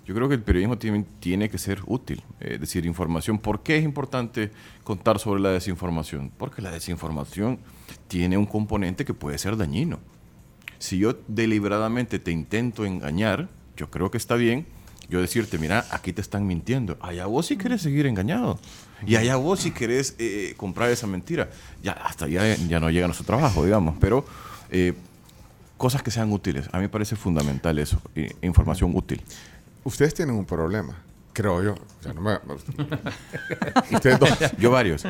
Yo 0.07 0.15
creo 0.15 0.29
que 0.29 0.35
el 0.37 0.43
periodismo 0.43 0.79
tiene, 0.79 1.05
tiene 1.19 1.49
que 1.51 1.59
ser 1.59 1.81
útil, 1.87 2.23
eh, 2.39 2.51
es 2.55 2.61
decir, 2.61 2.87
información. 2.87 3.39
¿Por 3.39 3.65
qué 3.65 3.79
es 3.79 3.85
importante 3.85 4.53
contar 4.85 5.19
sobre 5.19 5.41
la 5.41 5.49
desinformación? 5.49 6.31
Porque 6.39 6.63
la 6.63 6.71
desinformación 6.71 7.59
tiene 8.09 8.37
un 8.39 8.47
componente 8.47 9.05
que 9.05 9.15
puede 9.15 9.39
ser 9.39 9.57
dañino. 9.57 9.99
Si 10.79 10.99
yo 10.99 11.17
deliberadamente 11.29 12.19
te 12.19 12.31
intento 12.31 12.85
engañar, 12.85 13.49
yo 13.77 13.91
creo 13.91 14.11
que 14.11 14.19
está 14.19 14.35
bien 14.35 14.67
yo 15.09 15.21
decirte, 15.21 15.59
mira, 15.59 15.85
aquí 15.91 16.13
te 16.13 16.21
están 16.21 16.47
mintiendo. 16.47 16.97
Allá 17.01 17.27
vos 17.27 17.47
si 17.47 17.57
querés 17.57 17.83
seguir 17.83 18.07
engañado. 18.07 18.59
Y 19.07 19.17
allá 19.17 19.37
vos 19.37 19.61
si 19.61 19.71
querés 19.71 20.15
eh, 20.19 20.55
comprar 20.57 20.91
esa 20.91 21.07
mentira. 21.07 21.51
Ya 21.83 21.93
hasta 21.93 22.27
ya, 22.27 22.57
ya 22.57 22.81
no 22.81 22.91
llega 22.91 23.05
a 23.05 23.09
nuestro 23.09 23.27
trabajo, 23.27 23.65
digamos. 23.65 23.97
Pero 24.01 24.25
eh, 24.71 24.95
cosas 25.77 26.03
que 26.03 26.11
sean 26.11 26.33
útiles. 26.33 26.69
A 26.73 26.79
mí 26.79 26.85
me 26.85 26.89
parece 26.89 27.17
fundamental 27.17 27.79
eso. 27.79 28.01
eh, 28.15 28.35
información 28.43 28.93
útil. 28.95 29.23
Ustedes 29.85 30.15
tienen 30.15 30.35
un 30.35 30.47
problema, 30.47 30.97
creo 31.35 31.63
yo. 31.63 31.73
O 31.75 32.03
sea, 32.03 32.15
no 32.15 32.23
me- 32.23 32.39
Ustedes 33.93 34.19
dos. 34.19 34.31
Yo 34.59 34.71
varios. 34.71 35.05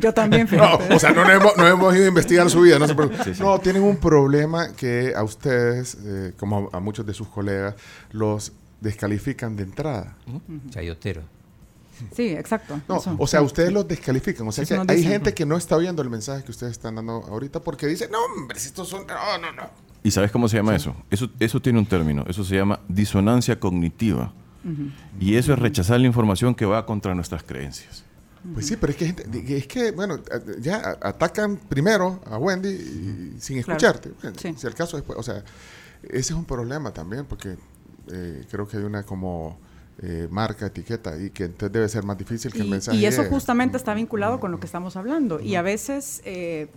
Yo 0.00 0.12
también, 0.12 0.48
No, 0.52 0.78
o 0.94 0.98
sea, 0.98 1.10
no, 1.12 1.22
nos 1.24 1.32
hemos, 1.32 1.56
no 1.56 1.66
hemos 1.66 1.94
ido 1.94 2.04
a 2.04 2.08
investigar 2.08 2.50
su 2.50 2.60
vida. 2.62 2.78
No, 2.78 2.86
se. 2.88 2.94
Sí, 3.24 3.34
sí. 3.34 3.42
no 3.42 3.58
tienen 3.58 3.82
un 3.82 3.96
problema 3.98 4.72
que 4.72 5.12
a 5.14 5.22
ustedes, 5.22 5.96
eh, 6.04 6.32
como 6.38 6.70
a, 6.72 6.76
a 6.78 6.80
muchos 6.80 7.04
de 7.06 7.14
sus 7.14 7.28
colegas, 7.28 7.74
los 8.12 8.52
descalifican 8.80 9.56
de 9.56 9.62
entrada. 9.64 10.16
Chayotero. 10.70 11.22
Sí, 12.16 12.28
exacto. 12.30 12.80
No, 12.88 12.96
eso. 12.96 13.14
o 13.18 13.26
sea, 13.26 13.42
ustedes 13.42 13.72
los 13.72 13.86
descalifican. 13.86 14.48
O 14.48 14.52
sea, 14.52 14.64
que 14.64 14.74
hay 14.74 14.96
dicen. 14.96 15.12
gente 15.12 15.34
que 15.34 15.44
no 15.44 15.56
está 15.58 15.76
viendo 15.76 16.00
el 16.00 16.08
mensaje 16.08 16.42
que 16.44 16.50
ustedes 16.50 16.72
están 16.72 16.94
dando 16.94 17.12
ahorita 17.28 17.60
porque 17.60 17.86
dice, 17.86 18.08
no, 18.10 18.18
hombre, 18.24 18.58
si 18.58 18.68
estos 18.68 18.88
son... 18.88 19.06
No, 19.06 19.38
no, 19.38 19.52
no. 19.52 19.70
¿Y 20.02 20.10
sabes 20.10 20.30
cómo 20.30 20.48
se 20.48 20.56
llama 20.56 20.74
eso? 20.74 20.96
eso? 21.10 21.28
Eso 21.38 21.60
tiene 21.60 21.78
un 21.78 21.84
término. 21.84 22.24
Eso 22.26 22.42
se 22.42 22.54
llama 22.56 22.80
disonancia 22.88 23.60
cognitiva. 23.60 24.32
Y 25.18 25.36
eso 25.36 25.52
es 25.52 25.58
rechazar 25.58 26.00
la 26.00 26.06
información 26.06 26.54
que 26.54 26.64
va 26.66 26.84
contra 26.86 27.14
nuestras 27.14 27.42
creencias. 27.42 28.04
Pues 28.54 28.66
sí, 28.66 28.76
pero 28.76 28.92
es 28.92 28.96
que, 28.98 29.56
es 29.58 29.66
que 29.66 29.90
bueno, 29.92 30.18
ya 30.60 30.96
atacan 31.02 31.56
primero 31.56 32.20
a 32.26 32.38
Wendy 32.38 32.68
y- 32.70 33.34
sin 33.40 33.62
Claro. 33.62 33.76
escucharte. 33.76 34.12
Bueno, 34.22 34.36
Sí. 34.40 34.54
Si 34.56 34.66
el 34.66 34.74
caso 34.74 34.96
después, 34.96 35.18
o 35.18 35.22
sea, 35.22 35.44
ese 36.04 36.18
es 36.18 36.30
un 36.32 36.44
problema 36.46 36.90
también 36.92 37.26
porque 37.26 37.56
eh, 38.12 38.44
creo 38.50 38.66
que 38.66 38.78
hay 38.78 38.82
una 38.84 39.02
como 39.02 39.58
eh, 40.02 40.26
marca, 40.30 40.64
etiqueta 40.66 41.14
y 41.20 41.28
que 41.28 41.44
entonces 41.44 41.70
debe 41.72 41.86
ser 41.88 42.04
más 42.04 42.16
difícil 42.16 42.50
que 42.50 42.60
el 42.60 42.68
Y, 42.68 42.70
mensaje 42.70 42.96
y 42.96 43.04
eso 43.04 43.18
llegue. 43.20 43.34
justamente 43.34 43.76
está 43.76 43.92
vinculado 43.92 44.40
con 44.40 44.50
lo 44.50 44.58
que 44.58 44.64
estamos 44.64 44.96
hablando. 44.96 45.40
Y 45.40 45.56
a 45.56 45.62
veces, 45.62 46.22
eh, 46.24 46.68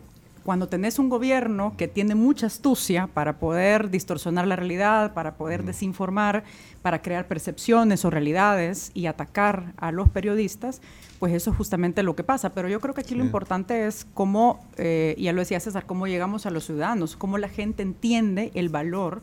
cuando 0.43 0.67
tenés 0.67 0.99
un 0.99 1.09
gobierno 1.09 1.73
que 1.77 1.87
tiene 1.87 2.15
mucha 2.15 2.47
astucia 2.47 3.07
para 3.07 3.39
poder 3.39 3.89
distorsionar 3.89 4.45
la 4.45 4.55
realidad, 4.55 5.13
para 5.13 5.35
poder 5.35 5.63
desinformar, 5.63 6.43
para 6.81 7.01
crear 7.01 7.27
percepciones 7.27 8.03
o 8.03 8.09
realidades 8.09 8.91
y 8.93 9.05
atacar 9.05 9.73
a 9.77 9.91
los 9.91 10.09
periodistas, 10.09 10.81
pues 11.19 11.33
eso 11.33 11.51
es 11.51 11.57
justamente 11.57 12.03
lo 12.03 12.15
que 12.15 12.23
pasa. 12.23 12.53
Pero 12.53 12.67
yo 12.67 12.81
creo 12.81 12.93
que 12.93 13.01
aquí 13.01 13.15
lo 13.15 13.23
importante 13.23 13.87
es 13.87 14.05
cómo, 14.13 14.65
eh, 14.77 15.15
ya 15.17 15.31
lo 15.31 15.39
decía 15.39 15.59
César, 15.59 15.85
cómo 15.85 16.07
llegamos 16.07 16.45
a 16.45 16.49
los 16.49 16.65
ciudadanos, 16.65 17.15
cómo 17.15 17.37
la 17.37 17.47
gente 17.47 17.81
entiende 17.81 18.51
el 18.53 18.67
valor 18.67 19.21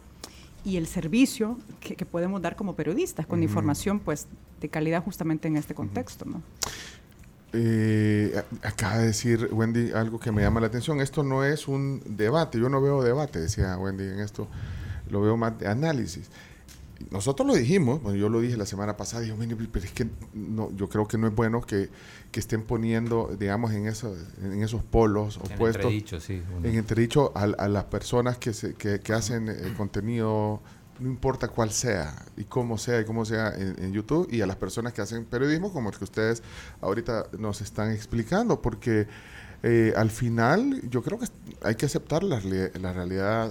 y 0.64 0.76
el 0.78 0.86
servicio 0.86 1.58
que, 1.80 1.96
que 1.96 2.06
podemos 2.06 2.40
dar 2.40 2.56
como 2.56 2.74
periodistas, 2.74 3.26
con 3.26 3.42
información 3.42 3.98
pues 3.98 4.26
de 4.60 4.68
calidad 4.68 5.02
justamente 5.02 5.48
en 5.48 5.56
este 5.56 5.74
contexto, 5.74 6.24
¿no? 6.24 6.42
Eh, 7.52 8.40
acaba 8.62 8.98
de 8.98 9.06
decir 9.06 9.48
Wendy 9.52 9.90
algo 9.92 10.20
que 10.20 10.30
me 10.32 10.42
llama 10.42 10.60
la 10.60 10.68
atención. 10.68 11.00
Esto 11.00 11.22
no 11.22 11.44
es 11.44 11.66
un 11.68 12.00
debate. 12.06 12.58
Yo 12.60 12.68
no 12.68 12.80
veo 12.80 13.02
debate, 13.02 13.40
decía 13.40 13.76
Wendy 13.76 14.04
en 14.04 14.20
esto. 14.20 14.46
Lo 15.10 15.20
veo 15.20 15.36
más 15.36 15.58
de 15.58 15.66
análisis. 15.66 16.28
Nosotros 17.10 17.48
lo 17.48 17.54
dijimos, 17.54 18.02
bueno, 18.02 18.18
yo 18.18 18.28
lo 18.28 18.40
dije 18.40 18.58
la 18.58 18.66
semana 18.66 18.96
pasada, 18.96 19.22
dije, 19.22 19.34
"Mire, 19.34 19.56
pero 19.72 19.86
es 19.86 19.90
que 19.90 20.06
no, 20.34 20.70
yo 20.76 20.88
creo 20.90 21.08
que 21.08 21.16
no 21.16 21.26
es 21.28 21.34
bueno 21.34 21.62
que, 21.62 21.88
que 22.30 22.38
estén 22.40 22.62
poniendo, 22.62 23.34
digamos, 23.40 23.72
en, 23.72 23.86
eso, 23.86 24.14
en 24.42 24.62
esos 24.62 24.84
polos 24.84 25.40
En 25.42 25.52
opuestos, 25.54 25.84
entredicho, 25.86 26.20
sí. 26.20 26.42
uno. 26.56 26.68
en 26.68 26.74
entredicho 26.76 27.32
a, 27.34 27.44
a 27.44 27.68
las 27.68 27.84
personas 27.84 28.36
que, 28.36 28.52
se, 28.52 28.74
que, 28.74 29.00
que 29.00 29.12
hacen 29.14 29.48
eh, 29.48 29.72
contenido, 29.78 30.60
no 31.00 31.08
importa 31.08 31.48
cuál 31.48 31.70
sea 31.72 32.14
y 32.36 32.44
cómo 32.44 32.76
sea 32.78 33.00
y 33.00 33.04
cómo 33.04 33.24
sea 33.24 33.54
en, 33.54 33.82
en 33.82 33.92
YouTube, 33.92 34.28
y 34.30 34.40
a 34.42 34.46
las 34.46 34.56
personas 34.56 34.92
que 34.92 35.00
hacen 35.02 35.24
periodismo, 35.24 35.72
como 35.72 35.90
el 35.90 35.96
que 35.96 36.04
ustedes 36.04 36.42
ahorita 36.80 37.26
nos 37.38 37.60
están 37.60 37.90
explicando, 37.90 38.60
porque 38.60 39.06
eh, 39.62 39.92
al 39.96 40.10
final 40.10 40.80
yo 40.90 41.02
creo 41.02 41.18
que 41.18 41.26
hay 41.62 41.74
que 41.74 41.86
aceptar 41.86 42.22
la, 42.22 42.40
la 42.80 42.92
realidad 42.92 43.50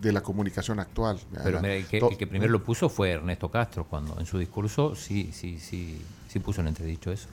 de 0.00 0.12
la 0.12 0.22
comunicación 0.22 0.80
actual. 0.80 1.18
Pero 1.42 1.60
mira, 1.60 1.74
el 1.74 1.86
que, 1.86 1.98
to- 2.00 2.10
el 2.10 2.16
que 2.16 2.26
primero 2.26 2.52
lo 2.52 2.62
puso 2.62 2.88
fue 2.88 3.10
Ernesto 3.12 3.50
Castro, 3.50 3.84
cuando 3.84 4.18
en 4.20 4.26
su 4.26 4.38
discurso 4.38 4.94
sí, 4.94 5.30
sí, 5.32 5.58
sí, 5.58 6.00
sí 6.28 6.38
puso 6.40 6.60
en 6.60 6.68
entredicho 6.68 7.10
eso. 7.10 7.28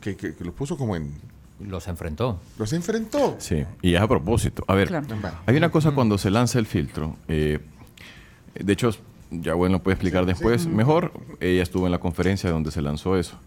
que, 0.00 0.16
que- 0.16 0.34
que 0.34 0.44
lo 0.44 0.52
puso 0.52 0.76
como 0.76 0.96
en... 0.96 1.12
Los 1.58 1.88
enfrentó. 1.88 2.38
Los 2.58 2.72
enfrentó. 2.74 3.36
Sí, 3.38 3.64
y 3.80 3.94
es 3.94 4.00
a 4.00 4.06
propósito. 4.06 4.62
A 4.68 4.74
ver, 4.74 4.88
Claro. 4.88 5.06
Hay 5.46 5.56
una 5.56 5.70
cosa 5.70 5.92
cuando 5.92 6.18
se 6.18 6.30
lanza 6.30 6.58
el 6.58 6.66
filtro. 6.66 7.16
eh, 7.28 7.60
de 8.62 8.72
hecho, 8.72 8.90
ya 9.30 9.54
bueno 9.54 9.74
lo 9.76 9.82
puede 9.82 9.94
explicar 9.94 10.26
después. 10.26 10.66
Mejor, 10.66 11.12
ella 11.40 11.62
estuvo 11.62 11.86
en 11.86 11.92
la 11.92 11.98
conferencia 11.98 12.50
donde 12.50 12.70
se 12.70 12.82
lanzó 12.82 13.16
eso. 13.16 13.38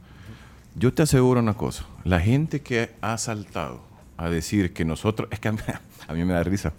Yo 0.76 0.94
te 0.94 1.04
aseguro 1.04 1.40
una 1.40 1.56
cosa. 1.56 1.86
La 2.04 2.20
gente 2.20 2.62
que 2.62 2.92
ha 3.02 3.18
saltado 3.18 3.82
a 4.18 4.30
decir 4.30 4.74
que 4.74 4.86
nosotros... 4.86 5.28
Es 5.32 5.40
que 5.40 5.48
a 5.48 5.52
mí, 5.54 5.60
a 6.08 6.14
mí 6.14 6.26
me 6.26 6.34
da 6.34 6.44
risa. 6.44 6.74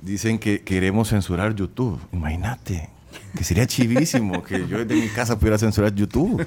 Dicen 0.00 0.38
que 0.38 0.62
queremos 0.62 1.10
censurar 1.10 1.54
YouTube. 1.54 2.00
Imagínate. 2.12 2.88
Que 3.36 3.44
sería 3.44 3.66
chivísimo 3.66 4.42
que 4.42 4.66
yo 4.66 4.84
desde 4.84 5.00
mi 5.00 5.08
casa 5.08 5.38
pudiera 5.38 5.58
censurar 5.58 5.94
YouTube. 5.94 6.46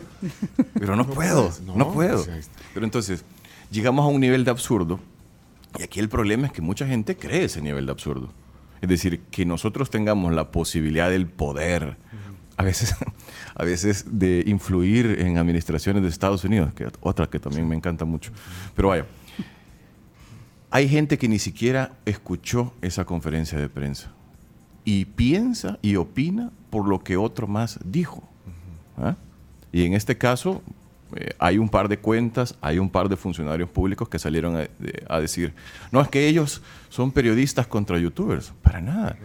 Pero 0.73 0.95
no, 0.95 1.05
puedo. 1.05 1.47
puedes, 1.47 1.61
no, 1.61 1.75
no, 1.75 1.91
puedo. 1.91 2.25
Pero 2.73 2.85
entonces, 2.85 3.23
llegamos 3.71 4.03
a 4.03 4.07
un 4.07 4.19
nivel 4.19 4.43
de 4.43 4.51
absurdo. 4.51 4.99
Y 5.77 5.83
aquí 5.83 5.99
el 5.99 6.09
problema 6.09 6.47
es 6.47 6.53
que 6.53 6.61
mucha 6.61 6.85
gente 6.87 7.15
cree 7.15 7.45
ese 7.45 7.61
nivel 7.61 7.85
de 7.85 7.91
absurdo. 7.91 8.29
Es 8.81 8.89
decir, 8.89 9.21
que 9.31 9.45
nosotros 9.45 9.89
tengamos 9.89 10.33
la 10.33 10.51
posibilidad 10.51 11.09
del 11.09 11.27
poder, 11.27 11.97
a 12.57 12.63
veces, 12.63 12.95
a 13.55 13.63
veces 13.63 14.05
de 14.19 14.43
influir 14.45 15.17
en 15.19 15.37
administraciones 15.37 16.03
de 16.03 16.09
Estados 16.09 16.43
Unidos, 16.43 16.71
otra 17.01 17.27
que 17.27 17.39
también 17.39 17.67
me 17.67 17.75
encanta 17.75 18.05
mucho. 18.05 18.31
Pero 18.75 18.89
vaya, 18.89 19.05
hay 20.71 20.89
gente 20.89 21.17
que 21.17 21.27
ni 21.27 21.39
siquiera 21.39 21.93
escuchó 22.05 22.73
esa 22.81 23.05
conferencia 23.05 23.57
de 23.57 23.69
prensa 23.69 24.11
y 24.83 25.05
piensa 25.05 25.79
y 25.81 25.95
opina 25.95 26.51
por 26.69 26.87
lo 26.87 27.03
que 27.03 27.17
otro 27.17 27.47
más 27.47 27.79
dijo. 27.83 28.27
¿ah? 28.97 29.15
Y 29.71 29.85
en 29.85 29.93
este 29.93 30.17
caso, 30.17 30.61
eh, 31.15 31.31
hay 31.39 31.57
un 31.57 31.69
par 31.69 31.87
de 31.87 31.97
cuentas, 31.97 32.55
hay 32.61 32.79
un 32.79 32.89
par 32.89 33.09
de 33.09 33.15
funcionarios 33.17 33.69
públicos 33.69 34.09
que 34.09 34.17
salieron 34.19 34.55
a, 34.55 34.59
de- 34.59 35.03
a 35.07 35.19
decir, 35.19 35.53
no, 35.91 36.01
es 36.01 36.07
que 36.07 36.27
ellos 36.27 36.61
son 36.89 37.11
periodistas 37.11 37.67
contra 37.67 37.97
youtubers. 37.99 38.53
Para 38.61 38.81
nada. 38.81 39.17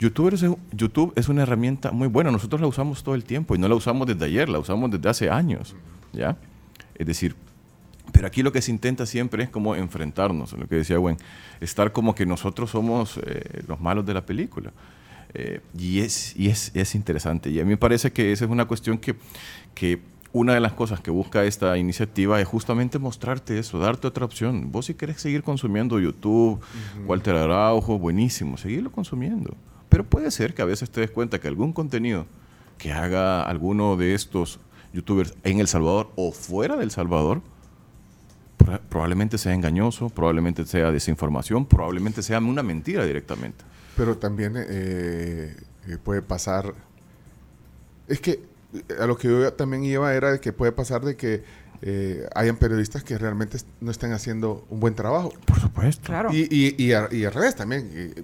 YouTubers 0.00 0.42
es- 0.42 0.52
YouTube 0.72 1.12
es 1.16 1.28
una 1.28 1.42
herramienta 1.42 1.90
muy 1.92 2.08
buena, 2.08 2.30
nosotros 2.30 2.60
la 2.60 2.66
usamos 2.66 3.02
todo 3.02 3.14
el 3.14 3.24
tiempo 3.24 3.54
y 3.54 3.58
no 3.58 3.68
la 3.68 3.74
usamos 3.74 4.06
desde 4.06 4.24
ayer, 4.24 4.48
la 4.48 4.58
usamos 4.58 4.90
desde 4.90 5.08
hace 5.08 5.30
años. 5.30 5.74
¿ya? 6.12 6.36
Es 6.94 7.06
decir, 7.06 7.34
pero 8.12 8.26
aquí 8.26 8.42
lo 8.42 8.52
que 8.52 8.62
se 8.62 8.70
intenta 8.70 9.04
siempre 9.04 9.42
es 9.44 9.50
como 9.50 9.74
enfrentarnos, 9.74 10.52
lo 10.52 10.66
que 10.68 10.76
decía 10.76 10.96
Gwen, 10.96 11.16
estar 11.60 11.92
como 11.92 12.14
que 12.14 12.24
nosotros 12.24 12.70
somos 12.70 13.18
eh, 13.26 13.62
los 13.66 13.80
malos 13.80 14.06
de 14.06 14.14
la 14.14 14.24
película. 14.24 14.72
Eh, 15.34 15.60
y 15.76 16.00
es, 16.00 16.34
y 16.36 16.48
es, 16.48 16.70
es 16.74 16.94
interesante. 16.94 17.50
Y 17.50 17.60
a 17.60 17.64
mí 17.64 17.70
me 17.70 17.76
parece 17.76 18.12
que 18.12 18.32
esa 18.32 18.44
es 18.46 18.50
una 18.50 18.64
cuestión 18.64 18.96
que, 18.96 19.16
que 19.74 20.00
una 20.38 20.54
de 20.54 20.60
las 20.60 20.72
cosas 20.74 21.00
que 21.00 21.10
busca 21.10 21.44
esta 21.44 21.78
iniciativa 21.78 22.40
es 22.40 22.46
justamente 22.46 22.98
mostrarte 22.98 23.58
eso, 23.58 23.78
darte 23.78 24.06
otra 24.06 24.24
opción. 24.24 24.70
Vos 24.70 24.86
si 24.86 24.94
querés 24.94 25.20
seguir 25.20 25.42
consumiendo 25.42 25.98
YouTube, 25.98 26.60
Walter 27.06 27.36
Araujo, 27.36 27.98
buenísimo, 27.98 28.56
seguirlo 28.58 28.92
consumiendo. 28.92 29.54
Pero 29.88 30.04
puede 30.04 30.30
ser 30.30 30.52
que 30.54 30.62
a 30.62 30.66
veces 30.66 30.90
te 30.90 31.00
des 31.00 31.10
cuenta 31.10 31.38
que 31.40 31.48
algún 31.48 31.72
contenido 31.72 32.26
que 32.76 32.92
haga 32.92 33.42
alguno 33.42 33.96
de 33.96 34.14
estos 34.14 34.58
youtubers 34.92 35.32
en 35.42 35.60
El 35.60 35.68
Salvador 35.68 36.10
o 36.16 36.32
fuera 36.32 36.76
del 36.76 36.90
Salvador, 36.90 37.40
Pro- 38.58 38.80
probablemente 38.88 39.38
sea 39.38 39.54
engañoso, 39.54 40.08
probablemente 40.10 40.66
sea 40.66 40.90
desinformación, 40.90 41.66
probablemente 41.66 42.22
sea 42.22 42.38
una 42.40 42.62
mentira 42.62 43.04
directamente. 43.06 43.64
pero 43.96 44.16
también 44.18 44.54
eh, 44.56 45.56
eh, 45.88 45.96
puede 46.02 46.20
pasar. 46.20 46.74
Es 48.08 48.20
que 48.20 48.40
a 49.00 49.06
lo 49.06 49.16
que 49.16 49.28
yo 49.28 49.52
también 49.52 49.84
iba 49.84 50.14
era 50.14 50.32
de 50.32 50.40
que 50.40 50.52
puede 50.52 50.72
pasar 50.72 51.04
de 51.04 51.16
que 51.16 51.42
eh, 51.82 52.26
hayan 52.34 52.56
periodistas 52.56 53.04
que 53.04 53.18
realmente 53.18 53.58
no 53.80 53.90
estén 53.90 54.12
haciendo 54.12 54.64
un 54.70 54.80
buen 54.80 54.94
trabajo. 54.94 55.32
Por 55.44 55.60
supuesto. 55.60 56.02
Claro. 56.06 56.30
Y, 56.32 56.48
y, 56.50 56.74
y, 56.82 56.92
a- 56.94 57.08
y 57.10 57.24
al 57.24 57.32
revés 57.32 57.54
también. 57.56 57.90
eh, 57.92 58.22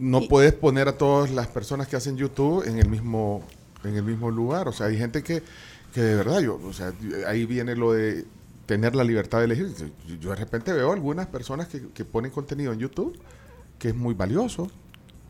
no 0.00 0.20
Y- 0.22 0.28
puedes 0.28 0.52
poner 0.52 0.88
a 0.88 0.98
todas 0.98 1.30
las 1.30 1.46
personas 1.46 1.86
que 1.86 1.96
hacen 1.96 2.16
YouTube 2.16 2.66
en 2.66 2.78
el 2.78 2.88
mismo, 2.88 3.44
en 3.84 3.94
el 3.96 4.02
mismo 4.02 4.30
lugar. 4.30 4.66
O 4.68 4.72
sea, 4.72 4.86
hay 4.86 4.98
gente 4.98 5.22
que, 5.22 5.42
que 5.94 6.00
de 6.00 6.16
verdad, 6.16 6.40
yo, 6.40 6.58
o 6.64 6.72
sea, 6.72 6.92
ahí 7.28 7.46
viene 7.46 7.76
lo 7.76 7.92
de 7.92 8.24
tener 8.66 8.96
la 8.96 9.04
libertad 9.04 9.38
de 9.38 9.44
elegir. 9.44 9.72
Yo, 10.08 10.14
yo 10.16 10.30
de 10.30 10.36
repente 10.36 10.72
veo 10.72 10.90
algunas 10.92 11.28
personas 11.28 11.68
que, 11.68 11.80
que 11.94 12.04
ponen 12.04 12.32
contenido 12.32 12.72
en 12.72 12.80
YouTube 12.80 13.16
que 13.78 13.88
es 13.90 13.94
muy 13.94 14.14
valioso. 14.14 14.68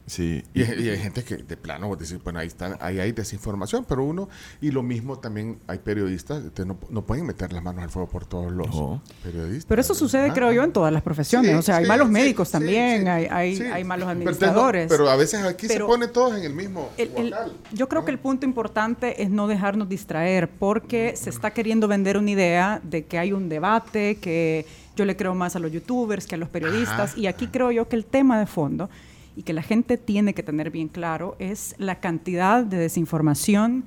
Sí. 0.06 0.42
Y, 0.52 0.62
hay- 0.62 0.82
y 0.82 0.88
hay 0.90 0.99
gente 0.99 1.25
que 1.25 1.38
de 1.38 1.56
plano, 1.56 1.88
vos 1.88 1.99
decís, 1.99 2.18
bueno, 2.23 2.38
ahí, 2.38 2.46
está, 2.46 2.76
ahí 2.80 3.00
hay 3.00 3.12
desinformación, 3.12 3.87
pero 3.88 4.04
uno, 4.04 4.28
y 4.61 4.70
lo 4.70 4.82
mismo 4.82 5.18
también 5.18 5.58
hay 5.66 5.78
periodistas, 5.78 6.42
que 6.54 6.64
no, 6.66 6.76
no 6.90 7.02
pueden 7.06 7.25
meter 7.26 7.52
las 7.54 7.62
manos 7.62 7.82
al 7.84 7.90
fuego 7.90 8.08
por 8.08 8.26
todos 8.26 8.52
los 8.52 8.68
No. 8.68 9.02
periodistas. 9.23 9.64
Pero 9.66 9.80
eso 9.80 9.94
sucede, 9.94 10.23
¿verdad? 10.23 10.34
creo 10.37 10.52
yo, 10.52 10.62
en 10.64 10.73
todas 10.73 10.92
las 10.92 11.02
profesiones. 11.02 11.50
Sí, 11.50 11.56
o 11.56 11.62
sea, 11.62 11.76
hay 11.76 11.87
malos 11.87 12.11
médicos 12.11 12.49
sí, 12.49 12.52
también, 12.52 13.02
sí, 13.02 13.08
hay, 13.08 13.26
hay, 13.30 13.56
sí. 13.56 13.62
hay 13.62 13.82
malos 13.84 14.06
Pero 14.08 14.18
entonces 14.20 14.40
no- 14.42 14.46
administradores. 14.66 14.88
Pero, 14.90 15.08
a 15.11 15.16
veces 15.16 15.42
aquí 15.44 15.68
Pero- 15.68 15.87
se 15.87 15.90
pone 15.90 16.08
todos 16.08 16.37
en 16.37 16.44
el 16.44 16.52
mismo 16.54 16.90
El- 16.99 17.34
yo 17.73 17.88
creo 17.88 18.04
que 18.04 18.11
el 18.11 18.18
punto 18.18 18.44
importante 18.44 19.23
es 19.23 19.30
no 19.30 19.46
dejarnos 19.49 19.88
distraer, 19.88 20.49
porque 20.50 21.14
se 21.16 21.30
está 21.30 21.52
queriendo 21.52 21.88
vender 21.88 22.18
una 22.18 22.30
idea 22.30 22.80
de 22.84 23.04
que 23.06 23.18
hay 23.18 23.32
un 23.32 23.49
debate, 23.49 24.16
que 24.16 24.66
yo 24.96 25.04
le 25.06 25.16
creo 25.16 25.34
más 25.34 25.56
a 25.56 25.58
los 25.58 25.73
youtubers 25.73 26.26
que 26.26 26.34
a 26.34 26.38
los 26.38 26.49
periodistas, 26.50 27.16
y 27.16 27.26
aquí 27.26 27.46
creo 27.49 27.70
yo 27.73 27.88
que 27.88 27.96
el 27.96 28.04
tema 28.04 28.38
de 28.38 28.46
fondo 28.46 28.90
y 29.37 29.43
que 29.43 29.53
la 29.53 29.62
gente 29.62 29.97
tiene 29.99 30.35
que 30.35 30.43
tener 30.43 30.71
bien 30.71 30.88
claro 30.88 31.37
es 31.38 31.75
la 31.79 32.00
cantidad 32.00 32.64
de 32.64 32.76
desinformación 32.79 33.85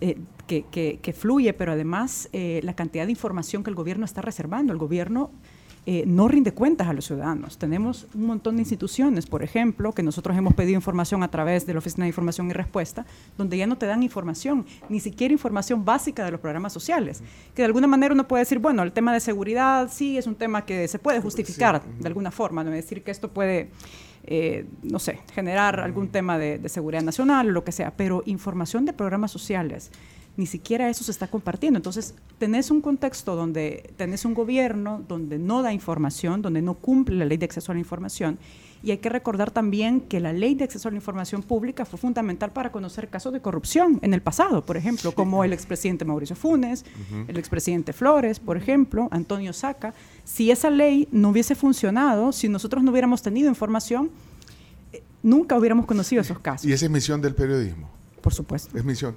eh, 0.00 0.18
que, 0.46 0.64
que- 0.70 0.98
que 1.00 1.12
fluye, 1.12 1.52
pero 1.52 1.72
además 1.72 2.28
eh, 2.32 2.60
la 2.64 2.74
cantidad 2.74 3.04
de 3.06 3.12
información 3.12 3.62
que 3.62 3.70
el 3.70 3.76
gobierno 3.76 4.04
está 4.04 4.20
reservando. 4.22 4.72
El 4.72 4.78
gobierno 4.78 5.30
eh, 5.84 6.04
no 6.06 6.28
rinde 6.28 6.52
cuentas 6.52 6.86
a 6.88 6.92
los 6.92 7.06
ciudadanos. 7.06 7.58
Tenemos 7.58 8.06
un 8.14 8.26
montón 8.26 8.54
de 8.56 8.62
instituciones, 8.62 9.26
por 9.26 9.42
ejemplo, 9.42 9.92
que 9.92 10.02
nosotros 10.04 10.36
hemos 10.36 10.54
pedido 10.54 10.76
información 10.76 11.22
a 11.24 11.28
través 11.30 11.66
de 11.66 11.72
la 11.72 11.80
Oficina 11.80 12.04
de 12.04 12.08
Información 12.10 12.48
y 12.50 12.52
Respuesta, 12.52 13.04
donde 13.36 13.56
ya 13.56 13.66
no 13.66 13.76
te 13.78 13.86
dan 13.86 14.02
información, 14.04 14.64
ni 14.88 15.00
siquiera 15.00 15.32
información 15.32 15.84
básica 15.84 16.24
de 16.24 16.30
los 16.30 16.40
programas 16.40 16.72
sociales. 16.72 17.20
Que 17.54 17.62
de 17.62 17.66
alguna 17.66 17.88
manera 17.88 18.14
uno 18.14 18.28
puede 18.28 18.42
decir, 18.42 18.60
bueno, 18.60 18.82
el 18.84 18.92
tema 18.92 19.12
de 19.12 19.18
seguridad 19.20 19.88
sí 19.92 20.18
es 20.18 20.26
un 20.28 20.36
tema 20.36 20.64
que 20.64 20.86
se 20.86 21.00
puede 21.00 21.20
justificar 21.20 21.82
de 21.84 22.06
alguna 22.08 22.30
forma, 22.30 22.62
no 22.62 22.70
es 22.72 22.84
decir 22.84 23.02
que 23.02 23.10
esto 23.10 23.28
puede 23.32 23.70
eh, 24.24 24.66
no 24.82 24.98
sé, 24.98 25.20
generar 25.34 25.80
algún 25.80 26.08
tema 26.08 26.38
de, 26.38 26.58
de 26.58 26.68
seguridad 26.68 27.02
nacional 27.02 27.48
o 27.48 27.50
lo 27.50 27.64
que 27.64 27.72
sea, 27.72 27.92
pero 27.96 28.22
información 28.26 28.84
de 28.84 28.92
programas 28.92 29.30
sociales, 29.30 29.90
ni 30.36 30.46
siquiera 30.46 30.88
eso 30.88 31.04
se 31.04 31.10
está 31.10 31.26
compartiendo. 31.26 31.78
Entonces, 31.78 32.14
tenés 32.38 32.70
un 32.70 32.80
contexto 32.80 33.36
donde 33.36 33.92
tenés 33.96 34.24
un 34.24 34.34
gobierno 34.34 35.02
donde 35.06 35.38
no 35.38 35.62
da 35.62 35.72
información, 35.72 36.40
donde 36.40 36.62
no 36.62 36.74
cumple 36.74 37.16
la 37.16 37.24
ley 37.24 37.36
de 37.36 37.44
acceso 37.44 37.72
a 37.72 37.74
la 37.74 37.80
información. 37.80 38.38
Y 38.82 38.90
hay 38.90 38.98
que 38.98 39.08
recordar 39.08 39.52
también 39.52 40.00
que 40.00 40.18
la 40.18 40.32
ley 40.32 40.54
de 40.54 40.64
acceso 40.64 40.88
a 40.88 40.90
la 40.90 40.96
información 40.96 41.42
pública 41.42 41.84
fue 41.84 41.98
fundamental 41.98 42.50
para 42.50 42.72
conocer 42.72 43.08
casos 43.08 43.32
de 43.32 43.40
corrupción 43.40 44.00
en 44.02 44.12
el 44.12 44.22
pasado, 44.22 44.64
por 44.64 44.76
ejemplo, 44.76 45.12
como 45.12 45.44
el 45.44 45.52
expresidente 45.52 46.04
Mauricio 46.04 46.34
Funes, 46.34 46.84
el 47.28 47.38
expresidente 47.38 47.92
Flores, 47.92 48.40
por 48.40 48.56
ejemplo, 48.56 49.08
Antonio 49.12 49.52
Saca. 49.52 49.94
Si 50.24 50.50
esa 50.50 50.70
ley 50.70 51.08
no 51.12 51.30
hubiese 51.30 51.54
funcionado, 51.54 52.32
si 52.32 52.48
nosotros 52.48 52.82
no 52.82 52.90
hubiéramos 52.90 53.22
tenido 53.22 53.48
información, 53.48 54.10
eh, 54.92 55.02
nunca 55.22 55.56
hubiéramos 55.58 55.86
conocido 55.86 56.22
esos 56.22 56.38
casos, 56.38 56.66
Y 56.68 56.72
esa 56.72 56.86
es 56.86 56.90
misión 56.90 57.20
del 57.20 57.34
periodismo. 57.34 57.90
por 58.20 58.32
supuesto. 58.32 58.76
Es 58.78 58.84
misión 58.84 59.16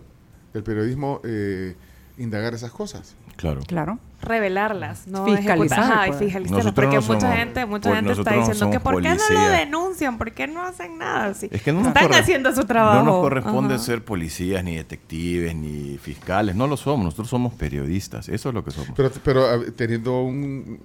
del 0.54 0.64
periodismo 0.64 1.22
eh, 1.24 1.76
indagar 2.18 2.54
esas 2.54 2.72
cosas. 2.72 3.16
Claro. 3.36 3.62
Claro. 3.68 4.00
revelarlas, 4.22 5.08
no 5.08 5.26
Fiscalizar, 5.26 5.80
ajá, 5.80 6.04
pues. 6.08 6.20
fiscalizarlas, 6.20 6.74
porque 6.74 6.96
no 6.96 7.02
mucha 7.04 7.36
gente, 7.36 7.66
mucha 7.66 7.96
gente 7.96 8.14
está 8.14 8.32
no 8.32 8.38
diciendo 8.40 8.72
que 8.72 8.80
¿por 8.80 9.02
qué 9.02 9.10
no 9.10 9.30
lo 9.30 9.50
denuncian? 9.50 10.18
¿Por 10.18 10.32
qué 10.32 10.48
no 10.48 10.64
hacen 10.64 10.98
nada? 10.98 11.34
Sí. 11.36 11.48
Es 11.52 11.62
que 11.62 11.72
no 11.72 11.86
están 11.88 12.12
haciendo 12.14 12.54
su 12.56 12.66
trabajo. 12.66 13.04
No 13.04 13.12
nos 13.12 13.22
corresponde 13.22 13.76
Ajá. 13.76 13.84
ser 13.84 14.04
policías, 14.04 14.64
ni 14.64 14.78
detectives, 14.78 15.54
ni 15.56 15.98
fiscales. 15.98 16.56
No 16.56 16.66
lo 16.66 16.76
somos. 16.78 17.04
Nosotros 17.06 17.30
somos 17.30 17.54
periodistas. 17.54 18.28
Eso 18.30 18.50
es 18.50 18.56
lo 18.56 18.64
que 18.64 18.72
somos. 18.72 18.92
Pero, 19.24 19.72
teniendo 19.74 20.22
un, 20.24 20.80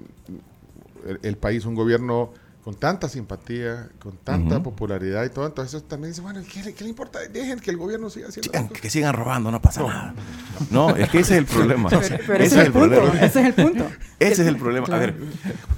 el, 1.06 1.20
el 1.22 1.36
país, 1.38 1.64
un 1.64 1.74
gobierno 1.74 2.32
con 2.64 2.74
tanta 2.74 3.08
simpatía, 3.08 3.88
con 3.98 4.16
tanta 4.18 4.62
popularidad 4.62 5.24
y 5.24 5.30
todo, 5.30 5.46
entonces 5.46 5.74
eso 5.74 5.84
también 5.86 6.10
dice, 6.12 6.20
bueno, 6.20 6.40
¿qué, 6.52 6.62
le- 6.62 6.74
qué 6.74 6.84
le 6.84 6.90
importa? 6.90 7.18
Dejen 7.32 7.58
que 7.58 7.70
el 7.70 7.78
gobierno 7.78 8.10
siga 8.10 8.28
haciendo 8.28 8.50
Sigan- 8.52 8.68
que 8.68 8.90
sigan 8.90 9.14
robando, 9.14 9.50
no 9.50 9.62
pasa 9.62 9.82
nada. 9.82 10.14
No, 10.70 10.94
es 10.94 11.08
que 11.08 11.20
ese 11.20 11.34
es 11.34 11.38
el 11.38 11.46
problema. 11.46 11.88
Pero, 11.88 12.18
pero 12.26 12.44
ese, 12.44 12.60
es 12.60 12.66
el 12.66 12.72
punto. 12.72 13.02
Ese 13.14 13.24
es 13.40 13.46
el 13.46 13.54
punto. 13.54 13.90
Ese 14.18 14.42
es 14.42 14.48
el 14.48 14.56
problema. 14.56 14.86
A 14.94 14.98
ver, 14.98 15.16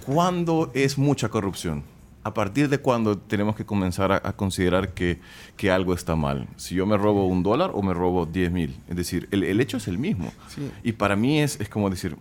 ¿cuándo 0.04 0.70
es 0.74 0.98
mucha 0.98 1.28
corrupción? 1.28 1.84
¿A 2.24 2.34
partir 2.34 2.68
de 2.68 2.78
cuándo 2.78 3.18
tenemos 3.18 3.56
que 3.56 3.64
comenzar 3.64 4.12
a, 4.12 4.16
a 4.24 4.32
considerar 4.36 4.90
que, 4.94 5.20
que 5.56 5.70
algo 5.72 5.92
está 5.94 6.14
mal? 6.16 6.46
Si 6.56 6.74
yo 6.76 6.86
me 6.86 6.96
robo 6.96 7.26
un 7.26 7.42
dólar 7.42 7.70
o 7.74 7.82
me 7.82 7.94
robo 7.94 8.26
10 8.26 8.52
mil. 8.52 8.80
Es 8.88 8.96
decir, 8.96 9.28
el, 9.32 9.42
el 9.42 9.60
hecho 9.60 9.76
es 9.76 9.88
el 9.88 9.98
mismo. 9.98 10.32
Sí. 10.48 10.70
Y 10.84 10.92
para 10.92 11.16
mí 11.16 11.40
es, 11.40 11.60
es 11.60 11.68
como 11.68 11.90
decir, 11.90 12.16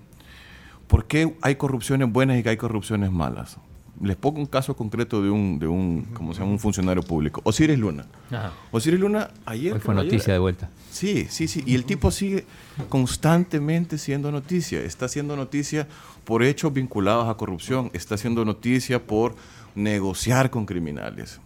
¿por 0.87 1.05
qué 1.05 1.35
hay 1.41 1.55
corrupciones 1.55 2.11
buenas 2.11 2.37
y 2.39 2.43
que 2.43 2.49
hay 2.49 2.57
corrupciones 2.57 3.11
malas? 3.11 3.57
Les 4.01 4.15
pongo 4.15 4.39
un 4.39 4.47
caso 4.47 4.75
concreto 4.75 5.21
de 5.21 5.29
un, 5.29 5.59
de 5.59 5.67
un, 5.67 6.07
¿cómo 6.13 6.33
se 6.33 6.39
llama? 6.39 6.51
un 6.53 6.59
funcionario 6.59 7.03
público. 7.03 7.41
Osiris 7.43 7.77
Luna. 7.77 8.05
Ajá. 8.31 8.51
Osiris 8.71 8.99
Luna 8.99 9.29
ayer... 9.45 9.73
Hoy 9.73 9.79
fue 9.79 9.93
ayer- 9.93 10.05
noticia 10.05 10.33
de 10.33 10.39
vuelta. 10.39 10.69
Sí, 10.89 11.27
sí, 11.29 11.47
sí. 11.47 11.63
Y 11.65 11.75
el 11.75 11.85
tipo 11.85 12.09
sigue 12.11 12.45
constantemente 12.89 13.97
siendo 13.97 14.31
noticia. 14.31 14.81
Está 14.81 15.07
siendo 15.07 15.35
noticia 15.35 15.87
por 16.25 16.43
hechos 16.43 16.73
vinculados 16.73 17.27
a 17.29 17.35
corrupción. 17.35 17.89
Está 17.93 18.17
siendo 18.17 18.45
noticia 18.45 19.05
por 19.05 19.35
negociar 19.75 20.49
con 20.49 20.65
criminales. 20.65 21.39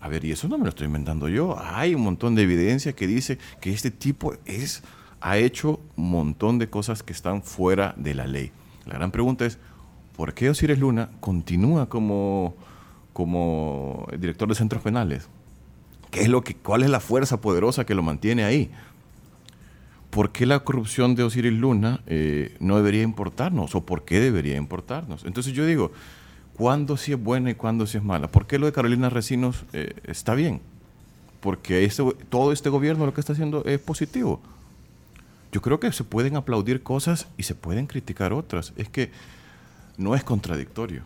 A 0.00 0.08
ver, 0.08 0.24
y 0.24 0.32
eso 0.32 0.48
no 0.48 0.56
me 0.58 0.64
lo 0.64 0.70
estoy 0.70 0.86
inventando 0.86 1.28
yo. 1.28 1.58
Hay 1.60 1.94
un 1.94 2.02
montón 2.02 2.34
de 2.34 2.42
evidencia 2.42 2.92
que 2.94 3.06
dice 3.06 3.38
que 3.60 3.72
este 3.72 3.90
tipo 3.90 4.34
es, 4.46 4.82
ha 5.20 5.36
hecho 5.36 5.80
un 5.96 6.10
montón 6.10 6.58
de 6.58 6.70
cosas 6.70 7.02
que 7.02 7.12
están 7.12 7.42
fuera 7.42 7.94
de 7.96 8.14
la 8.14 8.26
ley. 8.26 8.50
La 8.86 8.94
gran 8.94 9.10
pregunta 9.10 9.44
es, 9.44 9.58
¿por 10.20 10.34
qué 10.34 10.50
Osiris 10.50 10.78
Luna 10.78 11.08
continúa 11.20 11.88
como, 11.88 12.54
como 13.14 14.06
director 14.18 14.46
de 14.50 14.54
centros 14.54 14.82
penales? 14.82 15.26
¿Qué 16.10 16.20
es 16.20 16.28
lo 16.28 16.44
que, 16.44 16.54
¿Cuál 16.54 16.82
es 16.82 16.90
la 16.90 17.00
fuerza 17.00 17.40
poderosa 17.40 17.86
que 17.86 17.94
lo 17.94 18.02
mantiene 18.02 18.44
ahí? 18.44 18.70
¿Por 20.10 20.30
qué 20.30 20.44
la 20.44 20.58
corrupción 20.58 21.14
de 21.14 21.22
Osiris 21.22 21.54
Luna 21.54 22.02
eh, 22.06 22.54
no 22.60 22.76
debería 22.76 23.00
importarnos? 23.02 23.74
¿O 23.74 23.86
por 23.86 24.04
qué 24.04 24.20
debería 24.20 24.58
importarnos? 24.58 25.24
Entonces 25.24 25.54
yo 25.54 25.64
digo, 25.64 25.90
¿cuándo 26.52 26.98
sí 26.98 27.12
es 27.12 27.18
buena 27.18 27.52
y 27.52 27.54
cuándo 27.54 27.86
sí 27.86 27.96
es 27.96 28.04
mala? 28.04 28.30
¿Por 28.30 28.46
qué 28.46 28.58
lo 28.58 28.66
de 28.66 28.72
Carolina 28.72 29.08
Recinos 29.08 29.64
eh, 29.72 29.94
está 30.04 30.34
bien? 30.34 30.60
Porque 31.40 31.86
este- 31.86 32.04
todo 32.28 32.52
este 32.52 32.68
gobierno 32.68 33.06
lo 33.06 33.14
que 33.14 33.22
está 33.22 33.32
haciendo 33.32 33.64
es 33.64 33.80
positivo. 33.80 34.42
Yo 35.50 35.62
creo 35.62 35.80
que 35.80 35.90
se 35.92 36.04
pueden 36.04 36.36
aplaudir 36.36 36.82
cosas 36.82 37.26
y 37.38 37.44
se 37.44 37.54
pueden 37.54 37.86
criticar 37.86 38.34
otras. 38.34 38.74
Es 38.76 38.90
que 38.90 39.10
no 40.00 40.14
es 40.14 40.24
contradictorio. 40.24 41.02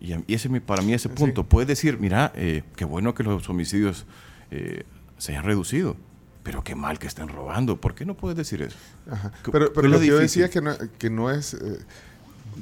Y, 0.00 0.12
ese 0.32 0.48
para 0.60 0.82
mí 0.82 0.92
ese 0.94 1.08
punto. 1.08 1.44
Puedes 1.44 1.66
decir, 1.66 1.98
mira, 1.98 2.30
eh, 2.36 2.62
qué 2.76 2.84
bueno 2.84 3.14
que 3.14 3.24
los 3.24 3.48
homicidios 3.48 4.04
eh, 4.52 4.84
se 5.18 5.32
hayan 5.32 5.44
reducido, 5.44 5.96
pero 6.44 6.62
qué 6.62 6.74
mal 6.76 6.98
que 7.00 7.08
estén 7.08 7.28
robando. 7.28 7.80
¿Por 7.80 7.94
qué 7.96 8.04
no 8.04 8.14
puedes 8.14 8.36
decir 8.36 8.62
eso? 8.62 8.76
Ajá. 9.10 9.32
¿Qué- 9.44 9.50
Pero, 9.50 9.66
lo 9.74 9.98
que 9.98 10.06
yo 10.06 10.18
difícil? 10.18 10.42
decía 10.42 10.50
que 10.50 10.60
no, 10.60 10.72
que 10.98 11.10
no 11.10 11.30
es, 11.32 11.54
eh, 11.54 11.78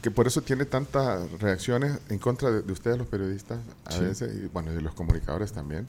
que 0.03 0.11
por 0.11 0.27
eso 0.27 0.41
tiene 0.41 0.65
tantas 0.65 1.31
reacciones 1.41 1.99
en 2.09 2.19
contra 2.19 2.51
de, 2.51 2.63
de 2.63 2.73
ustedes 2.73 2.97
los 2.97 3.07
periodistas, 3.07 3.59
a 3.85 3.93
Sí. 3.93 4.01
veces, 4.01 4.35
y 4.43 4.47
bueno, 4.49 4.73
de 4.73 4.81
los 4.81 4.95
comunicadores 4.95 5.53
también, 5.53 5.87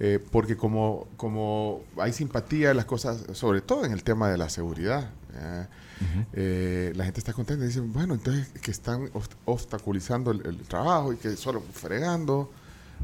eh, 0.00 0.18
porque 0.30 0.56
como, 0.56 1.08
como 1.18 1.82
hay 1.98 2.12
simpatía 2.12 2.70
en 2.70 2.76
las 2.78 2.86
cosas, 2.86 3.22
sobre 3.32 3.60
todo 3.60 3.84
en 3.84 3.92
el 3.92 4.02
tema 4.02 4.28
de 4.30 4.38
la 4.38 4.48
seguridad, 4.48 5.10
¿eh? 5.34 5.66
Eh, 6.32 6.92
la 6.94 7.04
gente 7.04 7.20
está 7.20 7.32
contenta 7.32 7.64
y 7.64 7.68
dice, 7.68 7.80
bueno, 7.80 8.14
entonces 8.14 8.48
que 8.60 8.70
están 8.70 9.06
obst- 9.12 9.36
obstaculizando 9.44 10.30
el, 10.30 10.44
el 10.46 10.58
trabajo 10.62 11.12
y 11.12 11.16
que 11.16 11.36
solo 11.36 11.60
fregando, 11.72 12.50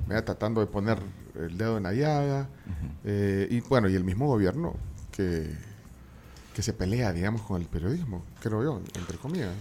¿verdad? 0.07 0.25
tratando 0.25 0.61
de 0.61 0.67
poner 0.67 0.99
el 1.35 1.57
dedo 1.57 1.77
en 1.79 1.85
la 1.85 1.93
llaga, 1.93 2.49
eh, 3.05 3.47
y 3.51 3.61
bueno, 3.61 3.89
y 3.89 3.95
el 3.95 4.05
mismo 4.05 4.27
gobierno 4.27 4.75
que 5.11 5.51
que 6.55 6.61
se 6.63 6.75
pelea, 6.75 7.15
digamos, 7.15 7.41
con 7.41 7.59
el 7.63 7.67
periodismo, 7.67 8.23
creo 8.43 8.63
yo, 8.63 8.83
entre 8.95 9.17
comillas. 9.17 9.55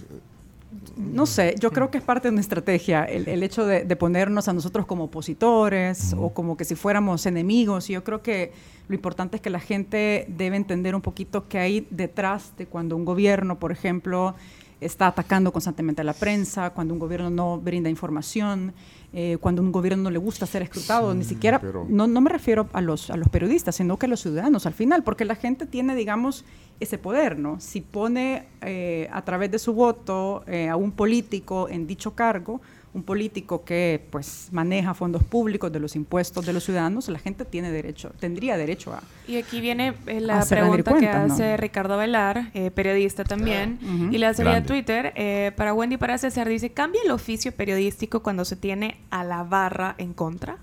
No 0.96 1.26
sé, 1.26 1.56
yo 1.60 1.72
creo 1.72 1.92
que 1.92 1.98
es 1.98 2.04
parte 2.04 2.30
de 2.30 2.32
una 2.32 2.42
estrategia 2.42 3.04
el, 3.04 3.28
el 3.28 3.44
hecho 3.44 3.66
de, 3.66 3.84
de 3.84 3.96
ponernos 3.98 4.48
a 4.48 4.54
nosotros 4.54 4.86
como 4.86 5.06
opositores 5.06 6.16
o 6.18 6.34
como 6.34 6.56
que 6.56 6.64
si 6.64 6.76
fuéramos 6.76 7.26
enemigos. 7.26 7.90
Y 7.90 7.94
yo 7.94 8.04
creo 8.04 8.22
que 8.22 8.54
lo 8.88 8.96
importante 8.96 9.38
es 9.38 9.42
que 9.42 9.50
la 9.50 9.60
gente 9.60 10.26
debe 10.30 10.56
entender 10.56 10.96
un 10.96 11.02
poquito 11.02 11.48
qué 11.48 11.60
hay 11.60 11.88
detrás 11.90 12.54
de 12.58 12.68
cuando 12.68 12.96
un 12.96 13.06
gobierno, 13.06 13.60
por 13.60 13.72
ejemplo, 13.72 14.36
está 14.82 15.08
atacando 15.08 15.54
constantemente 15.54 16.02
a 16.02 16.04
la 16.04 16.14
prensa, 16.14 16.72
cuando 16.72 16.94
un 16.94 17.00
gobierno 17.00 17.30
no 17.30 17.60
brinda 17.60 17.90
información, 17.90 18.74
eh, 19.14 19.38
cuando 19.42 19.62
un 19.62 19.72
gobierno 19.72 20.04
no 20.04 20.10
le 20.10 20.18
gusta 20.20 20.46
ser 20.46 20.62
escrutado, 20.62 21.14
ni 21.14 21.24
siquiera, 21.26 21.60
pero- 21.60 21.86
no, 21.90 22.08
no 22.08 22.22
me 22.22 22.30
refiero 22.30 22.70
a 22.74 22.80
los, 22.82 23.10
a 23.10 23.18
los 23.18 23.28
periodistas, 23.30 23.76
sino 23.76 23.98
que 23.98 24.06
a 24.06 24.10
los 24.10 24.22
ciudadanos 24.22 24.66
al 24.66 24.74
final, 24.74 25.04
porque 25.04 25.26
la 25.26 25.36
gente 25.36 25.66
tiene, 25.66 25.96
digamos, 25.96 26.46
ese 26.80 26.98
poder, 26.98 27.38
¿no? 27.38 27.60
Si 27.60 27.82
pone 27.82 28.48
eh, 28.62 29.10
a 29.12 29.22
través 29.24 29.52
de 29.52 29.60
su 29.60 29.74
voto 29.74 30.44
eh, 30.48 30.70
a 30.70 30.76
un 30.78 30.92
político 30.94 31.68
en 31.70 31.88
dicho 31.88 32.16
cargo, 32.16 32.62
un 32.94 33.04
político 33.04 33.64
que 33.64 34.06
pues 34.10 34.50
maneja 34.52 34.94
fondos 34.94 35.24
públicos 35.24 35.72
de 35.72 35.80
los 35.80 35.96
impuestos 35.96 36.46
de 36.46 36.52
los 36.52 36.66
ciudadanos, 36.66 37.08
la 37.08 37.20
gente 37.20 37.46
tiene 37.46 37.72
derecho, 37.72 38.12
tendría 38.20 38.58
derecho 38.58 38.94
a... 38.94 39.02
Y 39.28 39.38
aquí 39.38 39.62
viene 39.62 39.94
eh, 40.08 40.20
la 40.20 40.44
pregunta 40.46 40.98
que 40.98 41.08
hace 41.08 41.56
Ricardo 41.56 41.96
Velar, 41.98 42.52
eh, 42.54 42.70
periodista 42.70 43.24
también, 43.24 43.80
y 44.12 44.18
le 44.18 44.26
hace 44.26 44.44
vía 44.44 44.52
Grande. 44.52 44.68
Twitter 44.68 45.14
eh, 45.16 45.52
para 45.56 45.74
Wendy 45.74 45.96
para 45.96 46.18
César. 46.18 46.50
Dice, 46.50 46.72
¿cambia 46.72 47.02
el 47.06 47.12
oficio 47.12 47.54
periodístico 47.54 48.22
cuando 48.22 48.44
se 48.44 48.58
tiene 48.58 48.98
a 49.10 49.24
la 49.24 49.44
barra 49.44 49.96
en 49.98 50.14
contra? 50.14 50.58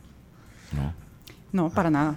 No. 0.72 0.92
No, 1.50 1.70
para 1.70 1.88
nada. 1.88 2.14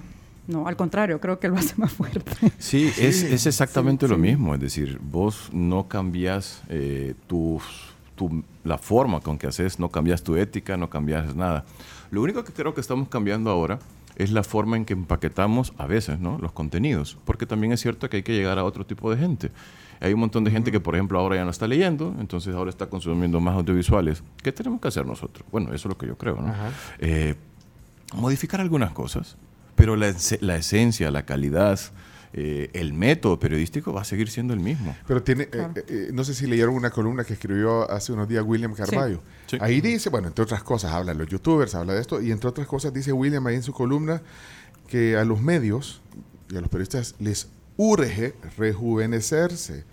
No, 0.47 0.67
al 0.67 0.75
contrario, 0.75 1.21
creo 1.21 1.39
que 1.39 1.47
lo 1.47 1.55
hace 1.55 1.75
más 1.77 1.93
fuerte. 1.93 2.51
Sí, 2.57 2.91
es, 2.99 3.23
es 3.23 3.45
exactamente 3.45 4.05
sí, 4.07 4.09
lo 4.09 4.15
sí. 4.17 4.21
mismo. 4.23 4.53
Es 4.55 4.59
decir, 4.59 4.99
vos 5.01 5.49
no 5.53 5.87
cambias 5.87 6.63
eh, 6.67 7.13
tus- 7.27 7.93
tu- 8.15 8.43
la 8.63 8.77
forma 8.77 9.19
con 9.21 9.37
que 9.37 9.47
haces, 9.47 9.79
no 9.79 9.89
cambias 9.89 10.23
tu 10.23 10.35
ética, 10.35 10.77
no 10.77 10.89
cambias 10.89 11.35
nada. 11.35 11.65
Lo 12.11 12.21
único 12.21 12.43
que 12.43 12.53
creo 12.53 12.73
que 12.73 12.81
estamos 12.81 13.07
cambiando 13.09 13.49
ahora 13.49 13.79
es 14.15 14.31
la 14.31 14.43
forma 14.43 14.77
en 14.77 14.85
que 14.85 14.93
empaquetamos 14.93 15.73
a 15.77 15.87
veces 15.87 16.19
¿no? 16.19 16.37
los 16.37 16.51
contenidos, 16.51 17.17
porque 17.25 17.45
también 17.45 17.71
es 17.73 17.79
cierto 17.81 18.09
que 18.09 18.17
hay 18.17 18.23
que 18.23 18.33
llegar 18.33 18.59
a 18.59 18.63
otro 18.63 18.85
tipo 18.85 19.09
de 19.09 19.17
gente. 19.17 19.51
Hay 19.99 20.13
un 20.13 20.19
montón 20.19 20.43
de 20.43 20.51
gente 20.51 20.71
que, 20.71 20.79
por 20.79 20.95
ejemplo, 20.95 21.19
ahora 21.19 21.35
ya 21.37 21.43
no 21.45 21.51
está 21.51 21.67
leyendo, 21.67 22.15
entonces 22.19 22.53
ahora 22.55 22.69
está 22.69 22.87
consumiendo 22.87 23.39
más 23.39 23.55
audiovisuales. 23.55 24.23
¿Qué 24.43 24.51
tenemos 24.51 24.81
que 24.81 24.87
hacer 24.87 25.05
nosotros? 25.05 25.47
Bueno, 25.51 25.67
eso 25.73 25.87
es 25.87 25.93
lo 25.93 25.97
que 25.97 26.07
yo 26.07 26.17
creo. 26.17 26.35
¿no? 26.41 26.51
Eh, 26.99 27.35
modificar 28.15 28.61
algunas 28.61 28.91
cosas, 28.91 29.37
pero 29.75 29.95
la, 29.95 30.07
ese- 30.09 30.39
la 30.41 30.55
esencia, 30.57 31.11
la 31.11 31.23
calidad, 31.23 31.79
eh, 32.33 32.69
el 32.73 32.93
método 32.93 33.39
periodístico 33.39 33.91
va 33.93 34.01
a 34.01 34.05
seguir 34.05 34.29
siendo 34.29 34.53
el 34.53 34.59
mismo. 34.59 34.95
Pero 35.07 35.21
tiene, 35.21 35.43
eh, 35.43 35.47
Claro. 35.49 35.73
eh, 35.75 35.83
eh, 35.87 36.09
no 36.13 36.23
sé 36.23 36.33
si 36.33 36.47
leyeron 36.47 36.73
una 36.75 36.89
columna 36.89 37.23
que 37.23 37.33
escribió 37.33 37.89
hace 37.91 38.13
unos 38.13 38.27
días 38.29 38.43
William 38.45 38.73
Carballo. 38.73 39.21
Sí. 39.47 39.57
Ahí 39.59 39.81
dice, 39.81 40.09
bueno, 40.09 40.27
entre 40.29 40.43
otras 40.43 40.63
cosas, 40.63 40.91
habla 40.93 41.11
de 41.13 41.19
los 41.19 41.27
youtubers, 41.27 41.75
habla 41.75 41.93
de 41.93 42.01
esto, 42.01 42.21
y 42.21 42.31
entre 42.31 42.47
otras 42.49 42.67
cosas 42.67 42.93
dice 42.93 43.11
William 43.11 43.45
ahí 43.47 43.55
en 43.55 43.63
su 43.63 43.73
columna 43.73 44.21
que 44.87 45.17
a 45.17 45.25
los 45.25 45.41
medios 45.41 46.01
y 46.49 46.55
a 46.57 46.61
los 46.61 46.69
periodistas 46.69 47.15
les 47.19 47.47
urge 47.77 48.33
rejuvenecerse. 48.57 49.83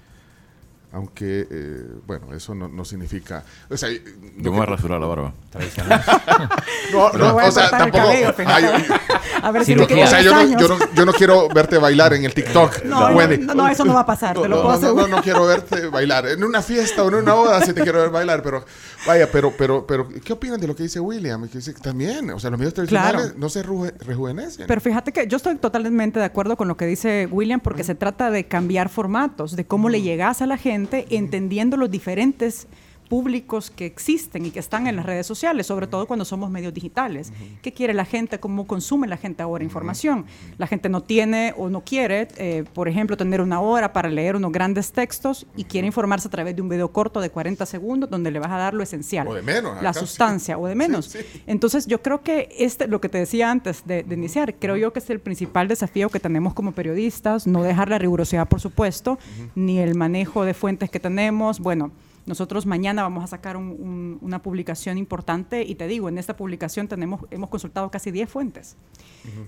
Aunque, 0.91 1.47
eh, 1.51 1.87
bueno, 2.07 2.33
eso 2.35 2.55
no, 2.55 2.67
no 2.67 2.83
significa... 2.83 3.45
O 3.69 3.77
sea, 3.77 3.91
Yo 3.91 3.99
no 4.39 4.51
me 4.53 4.57
voy 4.57 4.61
a 4.63 4.67
rasurar 4.67 4.99
la 4.99 5.07
barba. 5.07 5.35
Tradicional. 5.51 6.03
no, 6.93 7.13
no, 7.13 7.37
o 7.37 7.51
sea, 7.51 7.69
tampoco... 7.71 8.05
cabello, 8.05 8.33
fíjate. 8.33 8.67
Ay, 8.67 8.85
yo- 8.89 8.95
A 9.43 9.51
ver 9.53 9.65
si 9.67 9.75
no, 9.75 9.85
o 9.85 9.87
sea, 10.07 10.23
yo 10.23 10.33
no, 10.33 10.39
años. 10.41 10.61
yo, 10.61 10.69
no, 10.69 10.79
yo 10.95 11.05
no 11.05 11.13
quiero 11.13 11.49
verte 11.51 11.77
bailar 11.77 12.15
en 12.15 12.25
el 12.25 12.33
TikTok. 12.33 12.85
No, 12.85 13.09
Wendy. 13.09 13.37
no, 13.39 13.55
no, 13.55 13.69
eso 13.69 13.85
no 13.85 13.93
va 13.95 14.01
a 14.01 14.07
pasar, 14.07 14.35
te 14.41 14.49
lo 14.49 14.57
no, 14.57 14.63
puedo 14.63 14.95
no, 14.95 15.09
no, 15.09 15.23
quiero 15.23 15.45
verte 15.47 15.89
bailar. 15.89 16.27
En 16.27 16.43
una 16.43 16.63
fiesta 16.63 17.05
o 17.05 17.09
en 17.09 17.17
una 17.17 17.35
boda 17.35 17.61
sí 17.61 17.75
te 17.75 17.83
quiero 17.83 18.01
ver 18.01 18.11
bailar, 18.11 18.43
pero 18.43 18.65
vaya, 19.07 19.31
pero, 19.31 19.53
pero, 19.57 19.87
pero, 19.87 20.09
¿qué 20.25 20.33
opinan 20.33 20.59
de 20.59 20.67
lo 20.69 20.75
que 20.75 20.85
dice 20.85 21.01
William? 21.01 21.47
Que 21.49 21.59
dice 21.59 21.75
también, 21.75 22.31
o 22.31 22.41
sea, 22.41 22.49
los 22.51 22.59
medios 22.59 22.73
tradicionales 22.75 23.23
Claro. 23.23 23.35
no 23.39 23.49
se 23.51 23.63
rejuvenecen. 23.63 24.67
Pero 24.67 24.81
fíjate 24.81 25.13
que 25.13 25.27
yo 25.27 25.37
estoy 25.37 25.55
totalmente 25.57 26.19
de 26.19 26.25
acuerdo 26.25 26.57
con 26.57 26.67
lo 26.67 26.77
que 26.79 26.87
dice 26.87 27.29
William 27.31 27.61
porque 27.61 27.85
se 27.85 27.95
trata 27.95 28.31
de 28.31 28.47
cambiar 28.49 28.89
formatos, 28.89 29.55
de 29.55 29.67
cómo 29.67 29.89
le 29.91 30.01
llegas 30.03 30.41
a 30.43 30.47
la 30.47 30.57
gente 30.57 30.78
entendiendo 31.11 31.77
los 31.77 31.91
diferentes 31.91 32.67
públicos 33.09 33.71
que 33.71 33.87
existen 33.87 34.45
y 34.47 34.51
que 34.51 34.59
están 34.61 34.87
en 34.87 34.97
las 34.97 35.07
redes 35.07 35.27
sociales, 35.27 35.67
sobre 35.67 35.87
todo 35.87 36.07
cuando 36.07 36.25
somos 36.25 36.51
medios 36.51 36.75
digitales. 36.75 37.33
¿Qué 37.63 37.73
quiere 37.73 37.95
la 37.95 38.05
gente? 38.05 38.39
¿Cómo 38.39 38.67
consume 38.67 39.07
la 39.09 39.17
gente 39.17 39.43
ahora 39.43 39.65
información? 39.65 40.27
La 40.59 40.67
gente 40.67 40.89
no 40.89 41.03
tiene 41.03 41.55
o 41.57 41.69
no 41.71 41.83
quiere, 41.83 42.29
eh, 42.37 42.65
por 42.75 42.89
ejemplo, 42.89 43.17
tener 43.17 43.41
una 43.41 43.61
hora 43.61 43.93
para 43.93 44.09
leer 44.11 44.37
unos 44.37 44.53
grandes 44.53 44.93
textos 44.93 45.47
y 45.57 45.65
quiere 45.65 45.87
informarse 45.87 46.29
a 46.29 46.31
través 46.31 46.55
de 46.55 46.63
un 46.63 46.69
video 46.69 46.93
corto 46.93 47.21
de 47.21 47.31
40 47.31 47.65
segundos 47.67 48.11
donde 48.11 48.31
le 48.31 48.39
vas 48.39 48.51
a 48.51 48.57
dar 48.59 48.75
lo 48.75 48.83
esencial. 48.83 49.27
O 49.27 49.35
de 49.35 49.43
menos, 49.43 49.83
La 49.83 49.91
acá. 49.91 50.01
sustancia 50.01 50.59
o 50.59 50.67
de 50.67 50.75
menos. 50.75 51.07
Sí, 51.07 51.19
sí. 51.33 51.43
Entonces 51.47 51.87
yo 51.87 52.03
creo 52.03 52.23
que 52.23 52.49
este, 52.59 52.87
lo 52.89 53.01
que 53.01 53.09
te 53.09 53.19
decía 53.19 53.51
antes 53.51 53.87
de, 53.87 54.03
de 54.03 54.15
iniciar, 54.15 54.55
creo 54.57 54.77
yo 54.77 54.93
que 54.93 54.99
es 54.99 55.09
el 55.11 55.21
principal 55.21 55.67
desafío 55.69 56.11
que 56.11 56.21
tenemos 56.21 56.55
como 56.55 56.73
periodistas, 56.73 57.47
no 57.47 57.63
dejar 57.63 57.89
la 57.89 57.99
rigurosidad, 57.99 58.49
por 58.49 58.61
supuesto, 58.61 59.19
ni 59.55 59.79
el 59.79 59.95
manejo 59.95 60.45
de 60.45 60.55
fuentes 60.55 60.91
que 60.91 61.01
tenemos. 61.01 61.61
Bueno, 61.61 61.91
nosotros 62.29 62.67
mañana 62.67 63.03
vamos 63.03 63.25
a 63.25 63.27
sacar 63.27 63.57
un- 63.57 63.71
un- 63.71 64.19
una 64.21 64.41
publicación 64.43 64.99
importante 64.99 65.63
y 65.63 65.75
te 65.75 65.87
digo, 65.89 66.09
en 66.09 66.19
esta 66.19 66.37
publicación 66.37 66.87
tenemos, 66.87 67.23
hemos 67.31 67.49
consultado 67.51 67.91
casi 67.91 68.11
10 68.11 68.31
fuentes. 68.31 68.77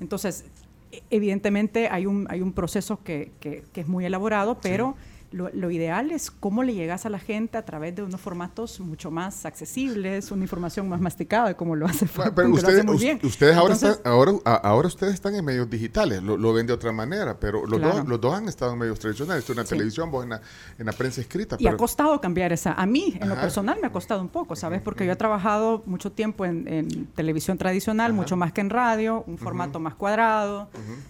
Entonces, 0.01 0.45
e- 0.91 1.03
evidentemente 1.11 1.89
hay 1.89 2.07
un, 2.07 2.27
hay 2.31 2.41
un 2.41 2.53
proceso 2.53 3.03
que, 3.05 3.33
que- 3.41 3.63
que 3.73 3.83
es 3.83 3.89
muy 3.89 4.05
elaborado, 4.05 4.59
pero 4.61 4.97
lo, 5.33 5.49
lo 5.53 5.71
ideal 5.71 6.11
es 6.11 6.31
cómo 6.31 6.63
le 6.63 6.75
llegas 6.75 7.07
a 7.07 7.11
la 7.11 7.19
gente 7.19 7.57
a 7.57 7.65
través 7.65 7.95
de 7.95 8.03
unos 8.03 8.21
formatos 8.21 8.81
mucho 8.81 9.11
más 9.11 9.47
accesibles, 9.47 10.31
una 10.33 10.43
información 10.43 10.89
más 10.89 11.01
masticada, 11.01 11.55
como 11.57 11.77
lo 11.77 11.87
hace 11.87 12.07
pero 12.07 12.35
que 12.35 12.43
lo 12.43 12.55
ustedes, 12.55 12.75
hace 12.81 12.83
muy 12.87 12.99
bien. 12.99 13.21
ustedes 13.23 13.57
ahora, 13.57 13.75
Entonces, 13.75 13.99
están, 13.99 14.13
ahora, 14.13 14.33
a- 14.45 14.55
ahora 14.57 14.89
ustedes 14.89 15.15
están 15.15 15.35
en 15.37 15.45
medios 15.45 15.71
digitales, 15.71 16.23
lo, 16.23 16.37
lo 16.37 16.53
ven 16.53 16.67
de 16.67 16.73
otra 16.73 16.91
manera, 16.93 17.39
pero 17.39 17.67
los, 17.67 17.79
Claro. 17.79 17.99
dos, 17.99 18.09
los 18.09 18.21
dos 18.21 18.35
han 18.35 18.49
estado 18.49 18.73
en 18.73 18.79
medios 18.81 18.99
tradicionales, 18.99 19.45
tú 19.45 19.53
en 19.53 19.59
la 19.59 19.65
Sí. 19.65 19.71
televisión, 19.71 20.11
vos 20.11 20.25
en 20.25 20.31
la, 20.31 20.41
en 20.79 20.87
la 20.87 20.93
prensa 20.93 21.21
escrita. 21.21 21.57
Y 21.61 21.67
ha 21.69 21.77
costado 21.77 22.21
cambiar 22.21 22.53
esa. 22.53 22.73
A 22.73 22.87
mí, 22.87 23.17
en 23.21 23.29
lo 23.29 23.37
personal, 23.37 23.79
me 23.81 23.87
ha 23.87 23.93
costado 23.93 24.21
un 24.21 24.29
poco, 24.29 24.57
¿sabes? 24.57 24.83
Porque 24.83 25.07
yo 25.07 25.13
he 25.13 25.17
trabajado 25.17 25.83
mucho 25.87 26.11
tiempo 26.13 26.45
en, 26.45 26.67
en 26.67 27.07
televisión 27.07 27.57
tradicional, 27.57 28.13
mucho 28.13 28.37
más 28.37 28.53
que 28.53 28.61
en 28.63 28.71
radio, 28.71 29.23
un 29.27 29.39
formato 29.39 29.79
más 29.79 29.95
cuadrado, 29.95 30.69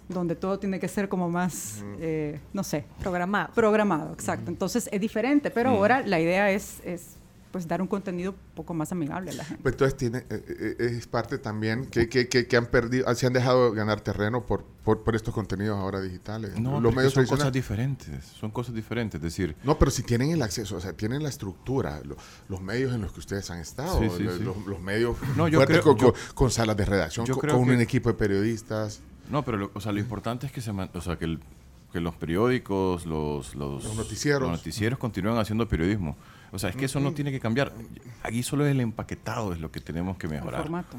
donde 0.09 0.37
todo 0.37 0.59
tiene 0.59 0.78
que 0.78 0.88
ser 0.88 1.09
como 1.09 1.30
más, 1.30 1.83
eh, 2.00 2.38
no 2.52 2.62
sé, 2.64 2.85
Programado. 3.00 3.50
programado, 3.54 4.09
exacto. 4.12 4.50
Entonces 4.50 4.88
es 4.92 5.00
diferente, 5.00 5.50
pero 5.50 5.70
ahora 5.70 6.02
la 6.06 6.20
idea 6.20 6.50
es, 6.50 6.80
es 6.84 7.16
pues 7.50 7.66
dar 7.66 7.82
un 7.82 7.88
contenido 7.88 8.30
un 8.30 8.36
poco 8.54 8.74
más 8.74 8.92
amigable 8.92 9.32
a 9.32 9.34
la 9.34 9.44
gente. 9.44 9.60
Pero 9.64 9.74
Entonces 9.74 9.96
tiene, 9.96 10.18
eh, 10.30 10.76
eh, 10.78 10.96
es 10.96 11.08
parte 11.08 11.36
también 11.36 11.84
que, 11.86 12.08
que, 12.08 12.28
que, 12.28 12.46
que 12.46 12.56
han 12.56 12.66
perdido, 12.66 13.12
se 13.16 13.26
han 13.26 13.32
dejado 13.32 13.72
ganar 13.72 14.00
terreno 14.02 14.46
por, 14.46 14.62
por, 14.84 15.02
por 15.02 15.16
estos 15.16 15.34
contenidos 15.34 15.76
ahora 15.76 16.00
digitales. 16.00 16.60
No, 16.60 16.80
los 16.80 16.94
medios 16.94 17.12
son 17.12 17.26
cosas 17.26 17.52
diferentes. 17.52 18.24
Son 18.38 18.52
cosas 18.52 18.72
diferentes. 18.72 19.18
Es 19.18 19.22
decir, 19.24 19.56
No, 19.64 19.76
pero 19.80 19.90
si 19.90 20.04
tienen 20.04 20.30
el 20.30 20.40
acceso, 20.42 20.76
o 20.76 20.80
sea, 20.80 20.92
tienen 20.92 21.24
la 21.24 21.28
estructura, 21.28 22.00
lo- 22.04 22.16
los 22.48 22.60
medios 22.62 22.94
en 22.94 23.00
los 23.00 23.10
que 23.12 23.18
ustedes 23.18 23.50
han 23.50 23.58
estado, 23.58 23.98
Sí, 24.00 24.08
sí, 24.16 24.22
lo- 24.22 24.36
sí. 24.36 24.44
Los, 24.44 24.56
los 24.66 24.80
medios 24.80 25.16
No, 25.36 25.48
yo 25.48 25.58
fuertes 25.58 25.80
creo- 25.80 25.96
con, 25.96 26.06
yo- 26.06 26.12
con- 26.12 26.34
con 26.34 26.50
salas 26.52 26.76
de 26.76 26.84
redacción, 26.84 27.26
yo 27.26 27.34
con, 27.34 27.40
creo 27.40 27.56
con 27.56 27.64
que- 27.66 27.74
un 27.74 27.80
equipo 27.80 28.10
de 28.10 28.14
periodistas. 28.14 29.00
no, 29.28 29.44
pero 29.44 29.56
lo, 29.58 29.70
o 29.74 29.80
sea, 29.80 29.90
lo 29.90 29.98
importante 29.98 30.46
es 30.46 30.52
que 30.52 30.60
se 30.60 30.72
man- 30.72 30.90
o 30.94 31.00
sea, 31.00 31.16
que, 31.18 31.24
el- 31.24 31.40
que 31.92 32.00
los 32.00 32.14
periódicos, 32.14 33.07
los, 33.07 33.55
los, 33.55 33.85
Los 33.85 33.96
noticieros. 33.96 34.42
los 34.42 34.50
noticieros 34.53 34.98
continúan 34.98 35.38
haciendo 35.38 35.68
periodismo. 35.68 36.16
O 36.53 36.59
sea, 36.59 36.70
es 36.70 36.76
que 36.76 36.87
eso 36.87 36.98
no 36.98 37.12
tiene 37.12 37.31
que 37.31 37.38
cambiar. 37.38 37.72
Aquí 38.24 38.42
solo 38.42 38.66
el 38.66 38.81
empaquetado 38.81 39.53
es 39.53 39.61
lo 39.61 39.70
que 39.70 39.81
tenemos 39.81 40.16
que 40.18 40.26
El 40.26 40.33
mejorar. 40.35 40.62
formato. 40.62 40.96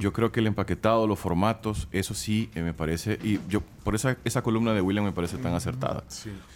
Yo 0.00 0.12
creo 0.12 0.30
que 0.30 0.40
el 0.40 0.46
empaquetado, 0.48 1.06
los 1.06 1.18
formatos, 1.18 1.88
eso 1.90 2.12
sí 2.14 2.50
eh, 2.54 2.62
me 2.62 2.74
parece, 2.74 3.18
y 3.22 3.40
yo 3.48 3.62
por 3.84 3.94
esa, 3.94 4.16
esa 4.24 4.42
columna 4.42 4.72
de 4.72 4.80
William 4.80 5.04
me 5.04 5.12
parece 5.12 5.36
tan 5.36 5.52
acertada. 5.54 6.04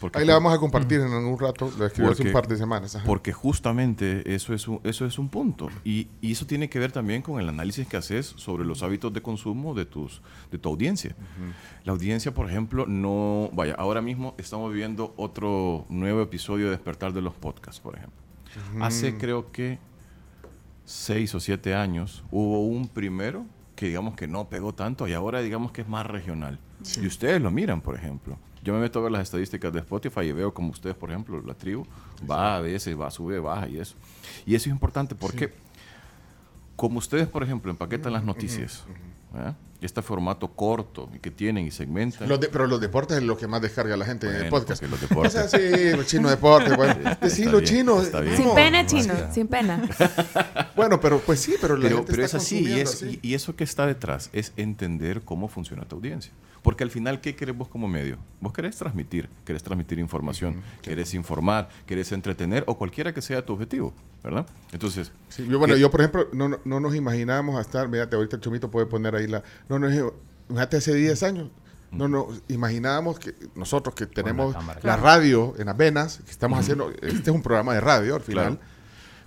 Porque 0.01 0.19
Ahí 0.19 0.27
la 0.27 0.33
vamos 0.35 0.55
a 0.55 0.59
compartir 0.59 1.01
en 1.01 1.13
algún 1.13 1.39
rato, 1.39 1.71
lo 1.79 1.87
escribí 1.87 2.11
hace 2.11 2.23
un 2.23 2.33
par 2.33 2.49
de 2.49 2.57
semanas. 2.57 2.97
ajá. 2.97 3.05
Porque 3.05 3.33
justamente 3.33 4.35
eso 4.35 4.55
es 4.55 4.67
un, 4.67 4.81
eso 4.83 5.05
es 5.05 5.19
un 5.19 5.29
punto. 5.29 5.69
Y, 5.85 6.09
y 6.23 6.33
eso 6.33 6.47
tiene 6.47 6.71
que 6.71 6.79
ver 6.79 6.91
también 6.91 7.21
con 7.21 7.39
el 7.39 7.49
análisis 7.49 7.87
que 7.87 7.99
haces 7.99 8.27
sobre 8.37 8.65
los 8.65 8.83
hábitos 8.83 9.13
de 9.13 9.21
consumo 9.21 9.75
de, 9.75 9.85
tus, 9.85 10.23
de 10.51 10.59
tu 10.59 10.71
audiencia. 10.71 11.15
La 11.85 11.93
audiencia, 11.93 12.33
por 12.33 12.49
ejemplo, 12.49 12.87
no... 12.87 13.51
Vaya, 13.53 13.75
ahora 13.75 14.01
mismo 14.01 14.35
estamos 14.39 14.73
viviendo 14.73 15.13
otro 15.19 15.85
nuevo 15.91 16.23
episodio 16.23 16.65
de 16.67 16.71
Despertar 16.73 17.13
de 17.13 17.21
los 17.21 17.35
Podcasts, 17.35 17.81
por 17.81 17.97
ejemplo. 17.97 18.19
Hace 18.81 19.19
creo 19.19 19.53
que 19.53 19.79
seis 20.87 21.35
o 21.35 21.41
siete 21.41 21.75
años 21.75 22.25
hubo 22.31 22.67
un 22.67 22.89
primero 22.89 23.45
que 23.79 23.87
digamos 23.87 24.17
que 24.17 24.27
no 24.27 24.49
pegó 24.49 24.75
tanto 24.75 25.07
y 25.07 25.13
ahora 25.13 25.41
digamos 25.41 25.71
que 25.71 25.83
es 25.83 25.89
más 25.89 26.05
regional. 26.05 26.59
Y 27.01 27.07
ustedes 27.07 27.41
lo 27.41 27.53
miran, 27.53 27.81
por 27.81 27.95
ejemplo. 27.95 28.37
Yo 28.65 28.75
me 28.75 28.81
meto 28.81 28.99
a 28.99 29.03
ver 29.03 29.13
las 29.13 29.23
estadísticas 29.23 29.73
de 29.73 29.79
Spotify 29.79 30.23
y 30.23 30.33
veo 30.33 30.53
como 30.53 30.71
ustedes, 30.71 30.97
por 30.97 31.11
ejemplo, 31.11 31.41
la 31.47 31.55
tribu 31.55 31.87
va 32.29 32.57
a 32.57 32.61
veces, 32.61 33.01
va, 33.01 33.09
sube, 33.09 33.39
baja 33.39 33.69
y 33.69 33.79
eso. 33.79 33.95
Y 34.45 34.57
eso 34.57 34.69
es 34.69 34.73
importante 34.73 35.15
porque 35.15 35.53
como 36.75 36.99
ustedes, 36.99 37.29
por 37.29 37.45
ejemplo, 37.45 37.71
empaquetan 37.71 38.13
las 38.13 38.25
noticias, 38.25 38.85
¿verdad? 39.33 39.55
Este 39.81 40.03
formato 40.03 40.49
corto 40.49 41.09
y 41.15 41.19
que 41.21 41.31
tienen 41.31 41.67
y 41.67 41.71
segmentan. 41.71 42.29
Los 42.29 42.41
de- 42.41 42.49
pero 42.49 42.67
los 42.67 42.81
deportes 42.81 43.19
es 43.19 43.23
lo 43.23 43.37
que 43.37 43.47
más 43.47 43.63
descarga 43.63 43.97
la 43.97 44.05
gente 44.05 44.27
en 44.27 44.35
el 44.35 44.41
Bueno, 44.51 44.59
podcast. 44.59 44.83
los 44.83 45.01
deportes. 45.01 45.35
O 45.37 45.49
sea, 45.49 45.61
sí, 45.61 45.97
los 45.97 46.07
chinos 46.07 46.31
deportes. 46.31 46.77
Bueno, 46.77 46.93
Está 47.11 47.15
decilo, 47.27 47.59
bien, 47.59 47.65
chino. 47.65 48.03
está 48.03 48.21
bien. 48.21 48.37
Sin 48.37 48.55
pena, 48.55 48.87
chino, 48.87 49.15
sin 49.33 49.47
pena. 49.49 49.83
Bueno, 50.77 51.01
pero 51.01 51.19
pues 51.21 51.41
sí, 51.41 51.55
pero 51.61 51.77
la 51.77 51.83
Pero, 51.85 51.97
gente 51.99 52.13
pero 52.13 52.25
está 52.25 52.37
es 52.39 52.45
así 52.45 52.59
y, 52.65 52.81
es, 52.81 52.95
así. 52.95 53.19
y, 53.23 53.31
y 53.31 53.35
eso 53.35 53.57
que 53.57 53.65
está 53.65 53.85
detrás 53.87 54.31
es 54.33 54.53
entender 54.57 55.23
cómo 55.23 55.49
funciona 55.49 55.85
tu 55.87 55.97
audiencia. 55.97 56.33
Porque 56.63 56.85
al 56.85 56.91
final, 56.91 57.21
¿qué 57.21 57.35
querés 57.37 57.57
vos 57.57 57.69
como 57.69 57.89
medio? 57.89 58.19
Vos 58.41 58.53
querés 58.53 58.77
transmitir, 58.77 59.29
querés 59.45 59.63
transmitir 59.63 59.99
información, 59.99 60.57
querés 60.83 61.15
informar, 61.15 61.69
querés 61.87 62.13
entretener 62.13 62.65
o 62.67 62.77
cualquiera 62.77 63.13
que 63.15 63.23
sea 63.23 63.45
tu 63.45 63.53
objetivo, 63.53 63.93
¿verdad? 64.25 64.47
Entonces, 64.73 65.13
Sí, 65.29 65.47
yo, 65.49 65.59
bueno, 65.59 65.75
¿qué- 65.75 65.81
yo 65.81 65.91
por 65.91 66.01
ejemplo, 66.01 66.29
no, 66.33 66.49
no, 66.49 66.59
no 66.65 66.81
nos 66.81 66.95
imaginábamos 66.95 67.57
a 67.57 67.61
estar, 67.61 67.89
fíjate, 67.91 68.17
ahorita 68.17 68.37
el 68.37 68.43
Chomito 68.43 68.71
puede 68.71 68.87
poner 68.87 69.15
ahí 69.15 69.27
la... 69.27 69.43
No, 69.69 69.79
no, 69.79 69.89
fíjate, 70.49 70.77
hace 70.79 70.95
10 70.95 71.23
años, 71.23 71.49
no 71.91 72.07
nos 72.09 72.43
imaginábamos 72.49 73.19
que 73.19 73.35
nosotros 73.55 73.95
que 73.95 74.07
tenemos 74.07 74.55
la 74.83 74.97
radio 74.97 75.55
en 75.59 75.67
las 75.67 75.77
venas, 75.77 76.19
que 76.25 76.31
estamos 76.31 76.59
haciendo, 76.59 76.91
este 77.01 77.31
es 77.31 77.35
un 77.37 77.43
programa 77.43 77.73
de 77.75 77.81
radio 77.81 78.15
al 78.17 78.21
final, 78.23 78.59
Claro. 78.59 78.78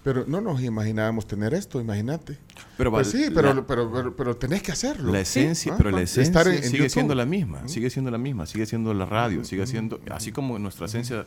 Pero 0.04 0.26
no 0.28 0.42
nos 0.42 0.62
imaginábamos 0.62 1.28
tener 1.28 1.54
esto, 1.54 1.80
imagínate. 1.80 2.38
Pero 2.78 2.92
pues 2.92 3.10
sí, 3.10 3.28
pero, 3.34 3.54
la- 3.54 3.66
pero, 3.68 3.92
pero, 3.92 4.16
pero 4.16 4.36
tenés 4.38 4.64
que 4.64 4.72
hacerlo. 4.72 5.12
La 5.12 5.20
esencia, 5.22 5.76
pero 5.78 5.92
la 5.92 6.02
Estar 6.02 6.22
esencia 6.24 6.42
en- 6.42 6.58
en 6.58 6.64
sigue 6.64 6.78
YouTube. 6.80 6.90
siendo 6.92 7.16
la 7.16 7.26
misma, 7.26 7.68
sigue 7.68 7.90
siendo 7.90 8.10
la 8.12 8.18
misma, 8.18 8.46
sigue 8.46 8.66
siendo 8.66 8.94
la 8.94 9.06
radio, 9.06 9.44
sigue 9.44 9.68
siendo, 9.68 10.00
así 10.10 10.32
como 10.32 10.58
nuestra 10.60 10.88
esencia 10.88 11.26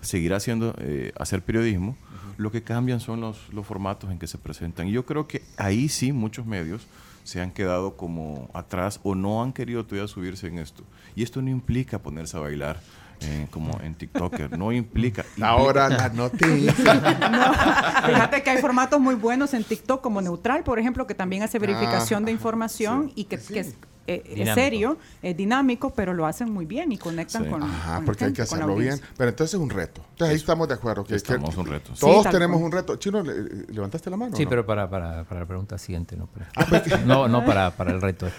seguirá 0.00 0.38
siendo 0.38 0.74
eh, 0.78 1.12
hacer 1.18 1.42
periodismo, 1.42 1.96
lo 2.36 2.50
que 2.52 2.62
cambian 2.62 3.00
son 3.00 3.20
los, 3.20 3.52
los 3.52 3.66
formatos 3.66 4.10
en 4.10 4.18
que 4.18 4.26
se 4.26 4.38
presentan. 4.38 4.86
Y 4.88 4.92
yo 4.92 5.06
creo 5.06 5.26
que 5.26 5.42
ahí 5.56 5.88
sí 5.88 6.12
muchos 6.12 6.46
medios 6.46 6.86
se 7.22 7.40
han 7.40 7.50
quedado 7.52 7.96
como 7.96 8.50
atrás 8.52 9.00
o 9.02 9.14
no 9.14 9.42
han 9.42 9.52
querido 9.52 9.86
todavía 9.86 10.06
subirse 10.08 10.46
en 10.48 10.58
esto. 10.58 10.84
Y 11.16 11.22
esto 11.22 11.40
no 11.40 11.48
implica 11.48 12.00
ponerse 12.00 12.36
a 12.36 12.40
bailar 12.40 12.80
eh, 13.20 13.46
como 13.50 13.78
en 13.82 13.94
TikToker, 13.94 14.56
no 14.58 14.72
implica. 14.72 15.22
implica- 15.22 15.48
Ahora 15.48 15.88
las 15.88 16.12
noticias. 16.14 16.74
Fíjate 18.06 18.42
que 18.42 18.50
hay 18.50 18.58
formatos 18.58 19.00
muy 19.00 19.14
buenos 19.14 19.54
en 19.54 19.64
TikTok 19.64 20.00
como 20.02 20.20
Neutral, 20.20 20.62
por 20.64 20.78
ejemplo, 20.78 21.06
que 21.06 21.14
también 21.14 21.42
hace 21.42 21.58
verificación 21.58 22.24
de 22.24 22.30
Ah, 22.30 22.34
información 22.34 23.06
sí. 23.08 23.12
y 23.16 23.24
que, 23.24 23.38
Sí. 23.38 23.54
que 23.54 23.60
es, 23.60 23.74
eh, 24.06 24.22
es 24.26 24.34
Dinámico. 24.34 24.54
serio, 24.54 24.98
es 25.22 25.36
dinámico, 25.36 25.90
pero 25.90 26.12
lo 26.14 26.26
hacen 26.26 26.50
muy 26.50 26.66
bien 26.66 26.92
y 26.92 26.98
conectan 26.98 27.44
Sí. 27.44 27.50
con 27.50 27.62
Ajá, 27.62 27.96
con 27.96 28.04
porque 28.04 28.24
hay 28.26 28.32
que 28.32 28.42
hacerlo 28.42 28.74
bien. 28.76 29.00
Pero 29.16 29.30
entonces 29.30 29.54
es 29.54 29.60
un 29.60 29.70
reto. 29.70 30.02
Entonces 30.12 30.28
ahí 30.32 30.36
estamos 30.36 30.68
de 30.68 30.74
acuerdo. 30.74 31.04
Que, 31.04 31.14
Estamos 31.14 31.54
que- 31.54 31.60
un 31.60 31.66
reto. 31.66 31.92
Todos 31.98 32.24
Sí, 32.24 32.30
tenemos 32.30 32.56
cual. 32.58 32.66
un 32.66 32.72
reto. 32.72 32.96
Chino, 32.96 33.22
le- 33.22 33.66
¿levantaste 33.72 34.10
la 34.10 34.16
mano? 34.16 34.36
Sí, 34.36 34.44
no? 34.44 34.50
pero 34.50 34.66
para, 34.66 34.88
para, 34.90 35.24
para 35.24 35.40
la 35.40 35.46
pregunta 35.46 35.78
siguiente, 35.78 36.16
no. 36.16 36.26
para- 36.26 36.48
Ah, 36.56 36.66
pues, 36.68 36.82
no, 37.06 37.28
no 37.28 37.44
para, 37.44 37.70
para 37.70 37.92
el 37.92 38.00
reto. 38.00 38.28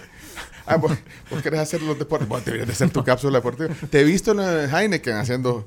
Ah, 0.68 0.78
vos, 0.78 0.90
vos 1.30 1.40
querés 1.42 1.60
hacer 1.60 1.80
los 1.80 1.96
deportes. 1.96 2.26
Vos 2.26 2.44
deberías 2.44 2.66
de 2.66 2.72
hacer 2.72 2.90
tu 2.90 3.04
cápsula 3.04 3.38
deportiva. 3.38 3.68
Te 3.88 4.00
he 4.00 4.04
visto 4.04 4.32
en 4.32 4.38
la 4.38 4.64
Heineken 4.64 5.14
haciendo. 5.14 5.64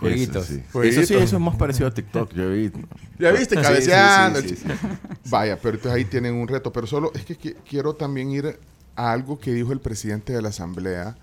Jueguitos. 0.00 0.50
Eso 0.50 0.54
sí. 0.54 0.62
Jueguitos. 0.72 1.04
Eso 1.04 1.06
sí, 1.06 1.22
eso 1.22 1.36
es 1.36 1.40
más 1.42 1.54
parecido 1.54 1.86
a 1.86 1.94
TikTok. 1.94 2.32
Yo 2.34 2.50
vi. 2.50 2.72
Ya 3.20 3.30
viste, 3.30 3.54
cabeceando. 3.62 4.40
sí, 4.40 4.48
sí, 4.48 4.56
sí, 4.56 4.62
sí. 4.68 4.88
Vaya, 5.30 5.56
pero 5.62 5.76
entonces 5.76 5.92
ahí 5.96 6.04
tienen 6.06 6.34
un 6.34 6.48
reto. 6.48 6.72
Pero 6.72 6.88
solo 6.88 7.12
es 7.14 7.24
que 7.24 7.38
qui- 7.38 7.54
quiero 7.68 7.94
también 7.94 8.32
ir 8.32 8.58
a 8.96 9.12
algo 9.12 9.38
que 9.38 9.52
dijo 9.52 9.72
el 9.72 9.80
presidente 9.80 10.32
de 10.32 10.42
la 10.42 10.48
Asamblea 10.50 11.16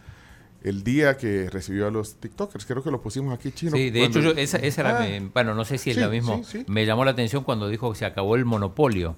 el 0.61 0.83
día 0.83 1.15
que 1.15 1.49
recibió 1.49 1.87
a 1.87 1.91
los 1.91 2.15
TikTokers. 2.15 2.65
Creo 2.65 2.83
que 2.83 2.91
lo 2.91 3.01
pusimos 3.01 3.33
aquí, 3.33 3.51
chino. 3.51 3.71
Sí, 3.71 3.89
de 3.91 3.99
cuando- 4.01 4.19
hecho, 4.19 4.33
yo, 4.33 4.37
esa, 4.41 4.57
esa 4.57 4.81
era, 4.81 5.01
Ah, 5.01 5.07
mi- 5.07 5.29
bueno, 5.33 5.55
no 5.55 5.63
sé 5.63 5.77
si 5.77 5.91
es 5.91 5.95
Sí, 5.95 6.01
lo 6.01 6.09
mismo. 6.09 6.43
sí, 6.43 6.59
sí. 6.59 6.65
Me 6.67 6.85
llamó 6.85 7.05
la 7.05 7.11
atención 7.11 7.45
cuando 7.45 7.69
dijo 7.69 7.91
que 7.93 7.99
se 7.99 8.05
acabó 8.05 8.35
el 8.35 8.43
monopolio. 8.45 9.15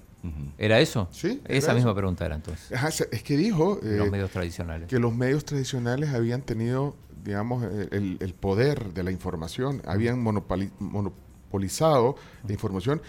¿Era 0.56 0.78
eso? 0.78 1.08
Sí, 1.10 1.40
era 1.44 1.54
Esa 1.58 1.66
eso. 1.68 1.74
misma 1.74 1.96
pregunta 1.96 2.24
era 2.24 2.36
entonces. 2.36 2.70
Ajá, 2.70 2.90
es 2.90 3.22
que 3.24 3.36
dijo 3.36 3.80
eh, 3.82 3.96
los 3.98 4.08
medios 4.08 4.30
tradicionales. 4.30 4.86
que 4.88 5.00
los 5.00 5.12
medios 5.16 5.44
tradicionales 5.44 6.10
habían 6.10 6.42
tenido, 6.42 6.94
digamos, 7.24 7.64
el, 7.90 8.18
el 8.20 8.34
poder 8.34 8.92
de 8.94 9.02
la 9.02 9.10
información, 9.10 9.82
habían 9.84 10.24
monopoli- 10.24 10.70
monopolizado 10.78 12.14
la 12.46 12.52
información 12.52 13.02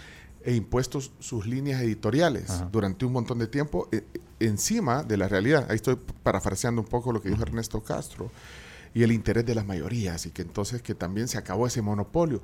e 0.44 0.54
impuesto 0.54 1.00
sus 1.00 1.46
líneas 1.46 1.80
editoriales 1.82 2.50
Ajá. 2.50 2.68
durante 2.70 3.04
un 3.04 3.12
montón 3.12 3.38
de 3.38 3.46
tiempo 3.46 3.88
eh, 3.92 4.04
encima 4.40 5.02
de 5.02 5.16
la 5.16 5.26
realidad. 5.28 5.66
Ahí 5.70 5.76
estoy 5.76 5.96
parafraseando 6.22 6.82
un 6.82 6.86
poco 6.88 7.12
lo 7.12 7.22
que 7.22 7.30
dijo 7.30 7.42
Ernesto 7.42 7.82
Castro 7.82 8.30
y 8.92 9.02
el 9.02 9.10
interés 9.12 9.44
de 9.46 9.54
las 9.54 9.66
mayorías 9.66 10.26
y 10.26 10.30
que 10.30 10.42
entonces 10.42 10.82
que 10.82 10.94
también 10.94 11.28
se 11.28 11.38
acabó 11.38 11.66
ese 11.66 11.80
monopolio. 11.82 12.42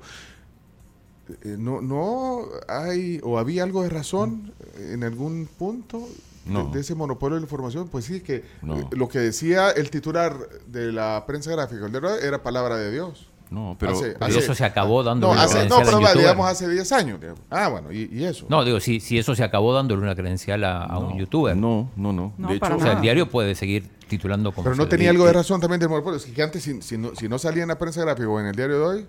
Eh, 1.43 1.55
no, 1.57 1.81
no 1.81 2.41
hay 2.67 3.19
o 3.23 3.37
había 3.39 3.63
algo 3.63 3.83
de 3.83 3.89
razón 3.89 4.51
en 4.77 5.03
algún 5.03 5.47
punto 5.57 5.99
de- 5.99 6.51
No. 6.51 6.71
de, 6.71 6.79
ese 6.79 6.95
monopolio 6.95 7.35
de 7.35 7.41
la 7.41 7.45
información. 7.45 7.87
Pues 7.87 8.05
sí, 8.05 8.19
que 8.21 8.43
No. 8.63 8.79
eh, 8.79 8.85
lo 8.93 9.07
que 9.07 9.19
decía 9.19 9.69
el 9.69 9.91
titular 9.91 10.49
de 10.67 10.91
la 10.91 11.23
prensa 11.27 11.51
gráfica 11.51 11.85
el 11.85 11.91
de 11.91 11.99
Rueda, 11.99 12.19
era 12.19 12.41
palabra 12.41 12.77
de 12.77 12.91
Dios. 12.91 13.27
No, 13.51 13.75
pero. 13.77 13.91
Hace- 13.91 14.11
Pero 14.13 14.25
hace- 14.25 14.39
eso 14.39 14.55
se 14.55 14.63
acabó 14.65 15.03
dando 15.03 15.27
No, 15.27 15.33
una 15.33 15.43
hace, 15.43 15.67
no 15.67 15.75
credencial 15.75 15.83
pero 15.85 15.95
a 15.95 15.99
un 15.99 16.03
va, 16.05 16.07
youtuber. 16.09 16.25
digamos 16.25 16.47
hace 16.47 16.69
10 16.69 16.91
años. 16.93 17.19
digamos. 17.19 17.41
Ah, 17.49 17.67
bueno, 17.67 17.91
y, 17.91 18.09
y 18.11 18.23
eso. 18.23 18.45
No, 18.49 18.63
digo, 18.63 18.79
si, 18.79 18.99
si 19.01 19.17
eso 19.19 19.35
se 19.35 19.43
acabó 19.43 19.73
dándole 19.73 20.01
una 20.01 20.15
credencial 20.15 20.63
a, 20.63 20.85
a 20.85 20.97
un 20.97 21.19
youtuber. 21.19 21.55
No, 21.55 21.91
no, 21.97 22.11
no. 22.13 22.33
No, 22.37 22.47
de 22.47 22.55
hecho, 22.55 22.75
O 22.75 22.79
sea, 22.79 22.93
el 22.93 23.01
diario 23.01 23.29
puede 23.29 23.53
seguir 23.53 23.89
titulando 24.07 24.51
como 24.51 24.63
pero 24.63 24.75
no 24.75 24.87
tenía 24.87 25.09
algo 25.11 25.25
de 25.25 25.33
razón 25.33 25.59
también 25.61 25.79
del 25.81 25.89
monopolio. 25.89 26.17
Es 26.17 26.25
que 26.25 26.41
antes, 26.41 26.63
si, 26.63 26.81
si 26.81 26.97
no, 26.97 27.13
si 27.15 27.27
no 27.29 27.37
salía 27.37 27.63
en 27.63 27.69
la 27.69 27.77
prensa 27.77 28.01
gráfica 28.01 28.27
o 28.29 28.39
en 28.39 28.45
el 28.47 28.55
diario 28.55 28.77
de 28.79 28.83
hoy, 28.85 29.05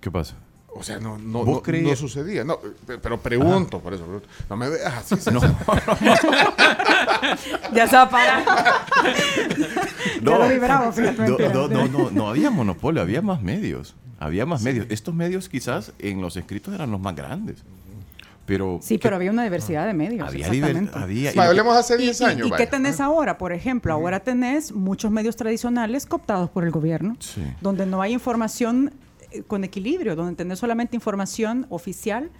¿qué 0.00 0.10
pasa? 0.10 0.34
O 0.74 0.82
sea, 0.82 0.98
no, 0.98 1.18
no, 1.18 1.44
¿Vos 1.44 1.62
no, 1.66 1.78
no 1.90 1.96
sucedía. 1.96 2.44
No, 2.44 2.58
pe- 2.58 2.98
pero 2.98 3.20
pregunto, 3.20 3.78
por 3.80 3.92
eso. 3.94 4.04
pregunto. 4.04 4.28
No 4.48 4.56
me 4.56 4.68
veas 4.68 4.94
así. 5.12 5.16
César. 5.16 5.54
Ya 7.72 7.86
se 7.86 7.96
va 7.96 8.02
a 8.02 8.10
parar. 8.10 8.44
Ya 10.22 10.38
lo 10.38 10.48
vi 10.48 10.58
bravo, 10.58 10.92
fíjate, 10.92 11.28
no, 11.28 11.38
no, 11.38 11.68
no, 11.68 11.88
no, 11.88 12.10
no 12.10 12.28
había 12.28 12.50
monopolio, 12.50 13.02
había 13.02 13.22
más 13.22 13.42
medios. 13.42 13.94
Había 14.18 14.46
más 14.46 14.62
medios. 14.62 14.86
Estos 14.88 15.14
medios 15.14 15.48
quizás 15.48 15.92
en 15.98 16.20
los 16.20 16.36
escritos 16.36 16.72
eran 16.74 16.90
los 16.90 17.00
más 17.00 17.14
grandes. 17.16 17.56
Pero. 18.46 18.78
Sí, 18.82 18.96
¿qué- 18.98 19.02
pero 19.04 19.16
había 19.16 19.30
una 19.30 19.44
diversidad 19.44 19.86
de 19.86 19.94
medios. 19.94 20.28
había, 20.28 20.46
exactamente. 20.48 20.92
había 20.98 21.32
y 21.32 21.36
Va, 21.36 21.44
lo 21.44 21.52
que- 21.52 21.60
hablemos 21.60 21.76
hace 21.76 21.94
¿Y, 21.94 21.98
10 21.98 22.20
y- 22.20 22.24
años. 22.24 22.46
y 22.46 22.50
qué 22.50 22.56
vaya. 22.56 22.70
tenés 22.70 23.00
ahora? 23.00 23.38
Por 23.38 23.52
ejemplo, 23.52 23.92
ahora 23.92 24.20
tenés 24.20 24.72
muchos 24.72 25.10
medios 25.10 25.36
tradicionales 25.36 26.06
cooptados 26.06 26.50
por 26.50 26.64
el 26.64 26.70
gobierno, 26.70 27.16
Sí. 27.20 27.42
donde 27.60 27.86
no 27.86 28.02
hay 28.02 28.12
información 28.12 28.92
con 29.46 29.64
equilibrio, 29.64 30.14
donde 30.16 30.34
tenés 30.36 30.58
solamente 30.58 30.96
información 30.96 31.66
oficial 31.70 32.30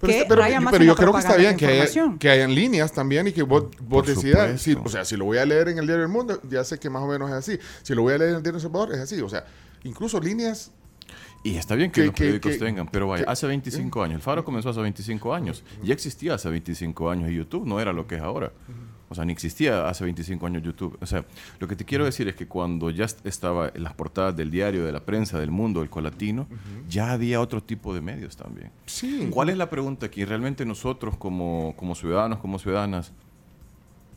Pero, 0.00 0.12
que 0.12 0.24
pero- 0.28 0.40
raya 0.40 0.60
más 0.60 0.72
pero 0.72 0.84
yo 0.84 0.96
creo 0.96 1.12
que 1.12 1.18
está 1.20 1.36
bien 1.36 1.56
que, 1.56 1.66
haya- 1.66 2.16
que 2.18 2.28
hayan 2.30 2.54
líneas 2.54 2.92
también 2.92 3.26
y 3.28 3.32
que 3.32 3.42
vos, 3.42 3.64
vos 3.82 4.06
decidas. 4.06 4.60
si- 4.60 4.74
o 4.74 4.88
sea, 4.88 5.04
si 5.04 5.16
lo 5.16 5.24
voy 5.26 5.38
a 5.38 5.44
leer 5.46 5.68
en 5.68 5.78
el 5.78 5.86
diario 5.86 6.02
del 6.02 6.12
Mundo, 6.12 6.40
ya 6.48 6.64
sé 6.64 6.78
que 6.78 6.90
más 6.90 7.02
o 7.02 7.06
menos 7.06 7.28
es 7.30 7.36
así. 7.36 7.58
Si 7.82 7.94
lo 7.94 8.02
voy 8.02 8.14
a 8.14 8.18
leer 8.18 8.30
en 8.30 8.36
el 8.36 8.42
diario 8.42 8.56
El 8.56 8.62
Salvador, 8.62 8.94
es 8.94 9.00
así. 9.00 9.20
O 9.20 9.28
sea, 9.28 9.44
incluso 9.84 10.18
líneas. 10.20 10.72
Y 11.42 11.56
está 11.56 11.74
bien 11.74 11.90
que, 11.90 12.00
Que- 12.02 12.06
los 12.06 12.14
que- 12.14 12.20
periódicos 12.24 12.52
que- 12.52 12.58
tengan, 12.58 12.86
pero 12.88 13.06
vaya, 13.08 13.24
que- 13.24 13.30
hace 13.30 13.46
25 13.46 14.02
años, 14.02 14.16
el 14.16 14.22
Faro 14.22 14.44
comenzó 14.44 14.68
hace 14.70 14.80
25 14.80 15.32
años, 15.34 15.62
ya 15.82 15.94
existía 15.94 16.34
hace 16.34 16.48
25 16.50 17.08
años 17.10 17.30
y 17.30 17.34
YouTube 17.34 17.66
no 17.66 17.80
era 17.80 17.92
lo 17.92 18.06
que 18.06 18.16
es 18.16 18.20
ahora. 18.22 18.52
O 19.10 19.14
sea, 19.16 19.24
ni 19.24 19.32
existía 19.32 19.88
hace 19.88 20.04
25 20.04 20.46
años 20.46 20.62
YouTube. 20.62 20.96
O 21.00 21.06
sea, 21.06 21.24
lo 21.58 21.66
que 21.66 21.74
te 21.74 21.84
quiero 21.84 22.04
decir 22.04 22.28
es 22.28 22.36
que 22.36 22.46
cuando 22.46 22.90
ya 22.90 23.04
est- 23.06 23.26
estaba 23.26 23.68
en 23.74 23.82
las 23.82 23.92
portadas 23.92 24.36
del 24.36 24.50
diario, 24.52 24.84
de 24.86 24.92
la 24.92 25.00
prensa, 25.00 25.38
del 25.40 25.50
mundo, 25.50 25.82
el 25.82 25.90
colatino, 25.90 26.46
ya 26.88 27.10
había 27.12 27.40
otro 27.40 27.60
tipo 27.62 27.92
de 27.92 28.00
medios 28.00 28.36
también. 28.36 28.70
Sí. 28.86 29.28
¿Cuál 29.30 29.48
es 29.50 29.56
la 29.58 29.68
pregunta 29.68 30.06
aquí? 30.06 30.24
¿Realmente 30.24 30.64
nosotros 30.64 31.16
como, 31.16 31.74
como 31.76 31.96
ciudadanos, 31.96 32.38
como 32.38 32.58
ciudadanas, 32.60 33.12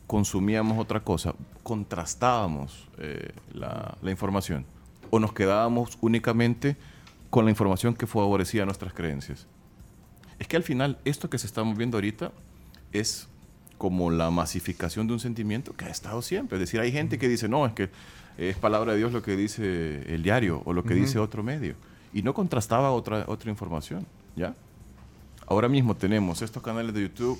consumíamos 0.06 0.78
otra 0.78 1.00
cosa? 1.00 1.34
¿Contrastábamos 1.62 2.86
eh, 2.98 3.32
la, 3.52 3.96
la 4.02 4.10
información? 4.10 4.64
¿O 5.10 5.18
nos 5.18 5.32
quedábamos 5.32 5.98
únicamente 6.00 6.76
con 7.30 7.44
la 7.44 7.50
información 7.50 7.94
que 7.94 8.06
favorecía 8.06 8.64
nuestras 8.64 8.92
creencias? 8.92 9.46
Es 10.38 10.46
que 10.48 10.56
al 10.56 10.62
final, 10.62 10.98
esto 11.04 11.30
que 11.30 11.38
se 11.38 11.46
está 11.46 11.62
viendo 11.62 11.96
ahorita 11.96 12.32
es 12.92 13.28
como 13.84 14.10
la 14.10 14.30
masificación 14.30 15.06
de 15.08 15.12
un 15.12 15.20
sentimiento 15.20 15.76
que 15.76 15.84
ha 15.84 15.90
estado 15.90 16.22
siempre. 16.22 16.56
Es 16.56 16.60
decir, 16.60 16.80
hay 16.80 16.90
gente 16.90 17.18
que 17.18 17.28
dice, 17.28 17.50
no, 17.50 17.66
es 17.66 17.74
que 17.74 17.90
es 18.38 18.56
palabra 18.56 18.92
de 18.92 18.98
Dios 18.98 19.12
lo 19.12 19.20
que 19.20 19.36
dice 19.36 20.10
el 20.14 20.22
diario 20.22 20.62
o 20.64 20.72
lo 20.72 20.84
que 20.84 20.94
dice 20.94 21.18
otro 21.18 21.42
medio. 21.42 21.74
Y 22.14 22.22
no 22.22 22.32
contrastaba 22.32 22.92
otra, 22.92 23.26
otra 23.28 23.50
información, 23.50 24.06
¿ya? 24.36 24.54
Ahora 25.46 25.68
mismo 25.68 25.94
tenemos 25.94 26.40
estos 26.40 26.62
canales 26.62 26.94
de 26.94 27.02
YouTube 27.02 27.38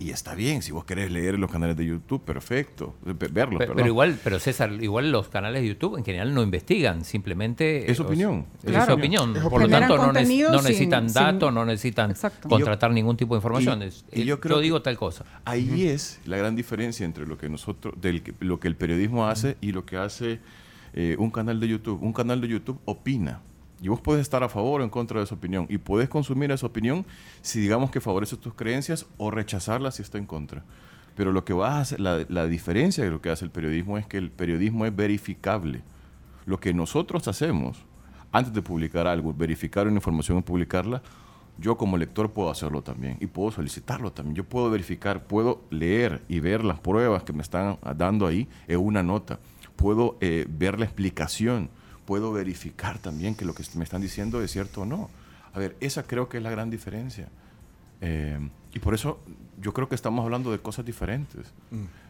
y 0.00 0.10
está 0.10 0.34
bien, 0.34 0.62
si 0.62 0.70
vos 0.72 0.84
querés 0.84 1.10
leer 1.10 1.38
los 1.38 1.50
canales 1.50 1.76
de 1.76 1.84
YouTube, 1.86 2.22
perfecto, 2.22 2.94
ve- 3.04 3.14
verlos, 3.32 3.58
Pe- 3.58 3.66
perdón. 3.66 3.76
Pero 3.76 3.88
igual, 3.88 4.18
pero 4.22 4.38
César, 4.38 4.70
igual 4.80 5.10
los 5.10 5.28
canales 5.28 5.62
de 5.62 5.68
YouTube 5.68 5.96
en 5.98 6.04
general 6.04 6.32
no 6.34 6.42
investigan, 6.42 7.04
simplemente 7.04 7.90
Es 7.90 7.98
opinión. 8.00 8.46
Es 8.62 8.70
Claro. 8.70 8.94
opinión. 8.94 9.36
Es 9.36 9.42
Por 9.42 9.60
lo 9.62 9.68
tanto, 9.68 9.96
no, 9.96 10.04
contenido 10.04 10.52
no 10.52 10.62
necesitan 10.62 11.12
datos, 11.12 11.52
no 11.52 11.64
necesitan 11.64 12.10
Exacto. 12.12 12.48
contratar 12.48 12.90
ningún 12.92 13.16
tipo 13.16 13.34
de 13.34 13.38
información. 13.38 13.82
y- 13.82 13.86
Es- 13.86 14.04
y 14.12 14.24
yo 14.24 14.38
creo 14.40 14.60
digo 14.60 14.82
tal 14.82 14.96
cosa. 14.96 15.24
Ahí 15.44 15.88
es 15.88 16.20
la 16.26 16.36
gran 16.36 16.54
diferencia 16.54 17.04
entre 17.04 17.26
lo 17.26 17.36
que 17.36 17.48
nosotros, 17.48 17.94
del, 18.00 18.22
que- 18.22 18.34
lo 18.40 18.60
que 18.60 18.68
el 18.68 18.76
periodismo 18.76 19.26
hace 19.26 19.56
y 19.60 19.72
lo 19.72 19.84
que 19.84 19.96
hace 19.96 20.38
eh, 20.94 21.16
un 21.18 21.30
canal 21.30 21.60
de 21.60 21.68
YouTube. 21.68 22.02
Un 22.02 22.12
canal 22.12 22.40
de 22.40 22.48
YouTube 22.48 22.78
opina. 22.86 23.40
Y 23.80 23.88
vos 23.88 24.00
puedes 24.00 24.22
estar 24.22 24.42
a 24.42 24.48
favor 24.48 24.80
o 24.80 24.84
en 24.84 24.90
contra 24.90 25.18
de 25.18 25.24
esa 25.24 25.34
opinión. 25.34 25.66
Y 25.68 25.78
puedes 25.78 26.08
consumir 26.08 26.50
esa 26.50 26.66
opinión 26.66 27.06
si 27.42 27.60
digamos 27.60 27.90
que 27.90 28.00
favorece 28.00 28.36
tus 28.36 28.54
creencias 28.54 29.06
o 29.16 29.30
rechazarla 29.30 29.90
si 29.90 30.02
está 30.02 30.18
en 30.18 30.26
contra. 30.26 30.64
Pero 31.14 31.32
lo 31.32 31.44
que 31.44 31.52
va 31.52 31.76
a 31.76 31.80
hacer, 31.80 32.00
la, 32.00 32.24
la 32.28 32.46
diferencia 32.46 33.04
de 33.04 33.10
lo 33.10 33.20
que 33.20 33.30
hace 33.30 33.44
el 33.44 33.50
periodismo 33.50 33.98
es 33.98 34.06
que 34.06 34.18
el 34.18 34.30
periodismo 34.30 34.86
es 34.86 34.94
verificable. 34.94 35.82
Lo 36.46 36.60
que 36.60 36.72
nosotros 36.74 37.28
hacemos 37.28 37.84
antes 38.32 38.52
de 38.52 38.62
publicar 38.62 39.06
algo, 39.06 39.32
verificar 39.32 39.86
una 39.86 39.96
información 39.96 40.38
y 40.38 40.42
publicarla, 40.42 41.02
yo 41.58 41.76
como 41.76 41.96
lector 41.96 42.30
puedo 42.30 42.50
hacerlo 42.50 42.82
también 42.82 43.16
y 43.20 43.26
puedo 43.26 43.50
solicitarlo 43.50 44.12
también. 44.12 44.36
Yo 44.36 44.44
puedo 44.44 44.70
verificar, 44.70 45.24
puedo 45.24 45.62
leer 45.70 46.22
y 46.28 46.40
ver 46.40 46.64
las 46.64 46.78
pruebas 46.78 47.24
que 47.24 47.32
me 47.32 47.42
están 47.42 47.78
dando 47.96 48.26
ahí 48.26 48.48
en 48.68 48.78
una 48.78 49.02
nota. 49.02 49.40
Puedo 49.76 50.16
eh, 50.20 50.46
ver 50.48 50.78
la 50.78 50.84
explicación. 50.84 51.70
Puedo 52.08 52.32
verificar 52.32 52.98
también 52.98 53.34
que 53.34 53.44
lo 53.44 53.52
que 53.52 53.62
me 53.74 53.84
están 53.84 54.00
diciendo 54.00 54.42
es 54.42 54.50
cierto 54.50 54.80
o 54.80 54.86
no. 54.86 55.10
A 55.52 55.58
ver, 55.58 55.76
esa 55.80 56.04
creo 56.04 56.30
que 56.30 56.38
es 56.38 56.42
la 56.42 56.48
gran 56.48 56.70
diferencia. 56.70 57.28
Eh, 58.00 58.38
y 58.72 58.78
por 58.78 58.94
eso 58.94 59.20
yo 59.60 59.74
creo 59.74 59.90
que 59.90 59.94
estamos 59.94 60.24
hablando 60.24 60.50
de 60.50 60.58
cosas 60.58 60.86
diferentes. 60.86 61.52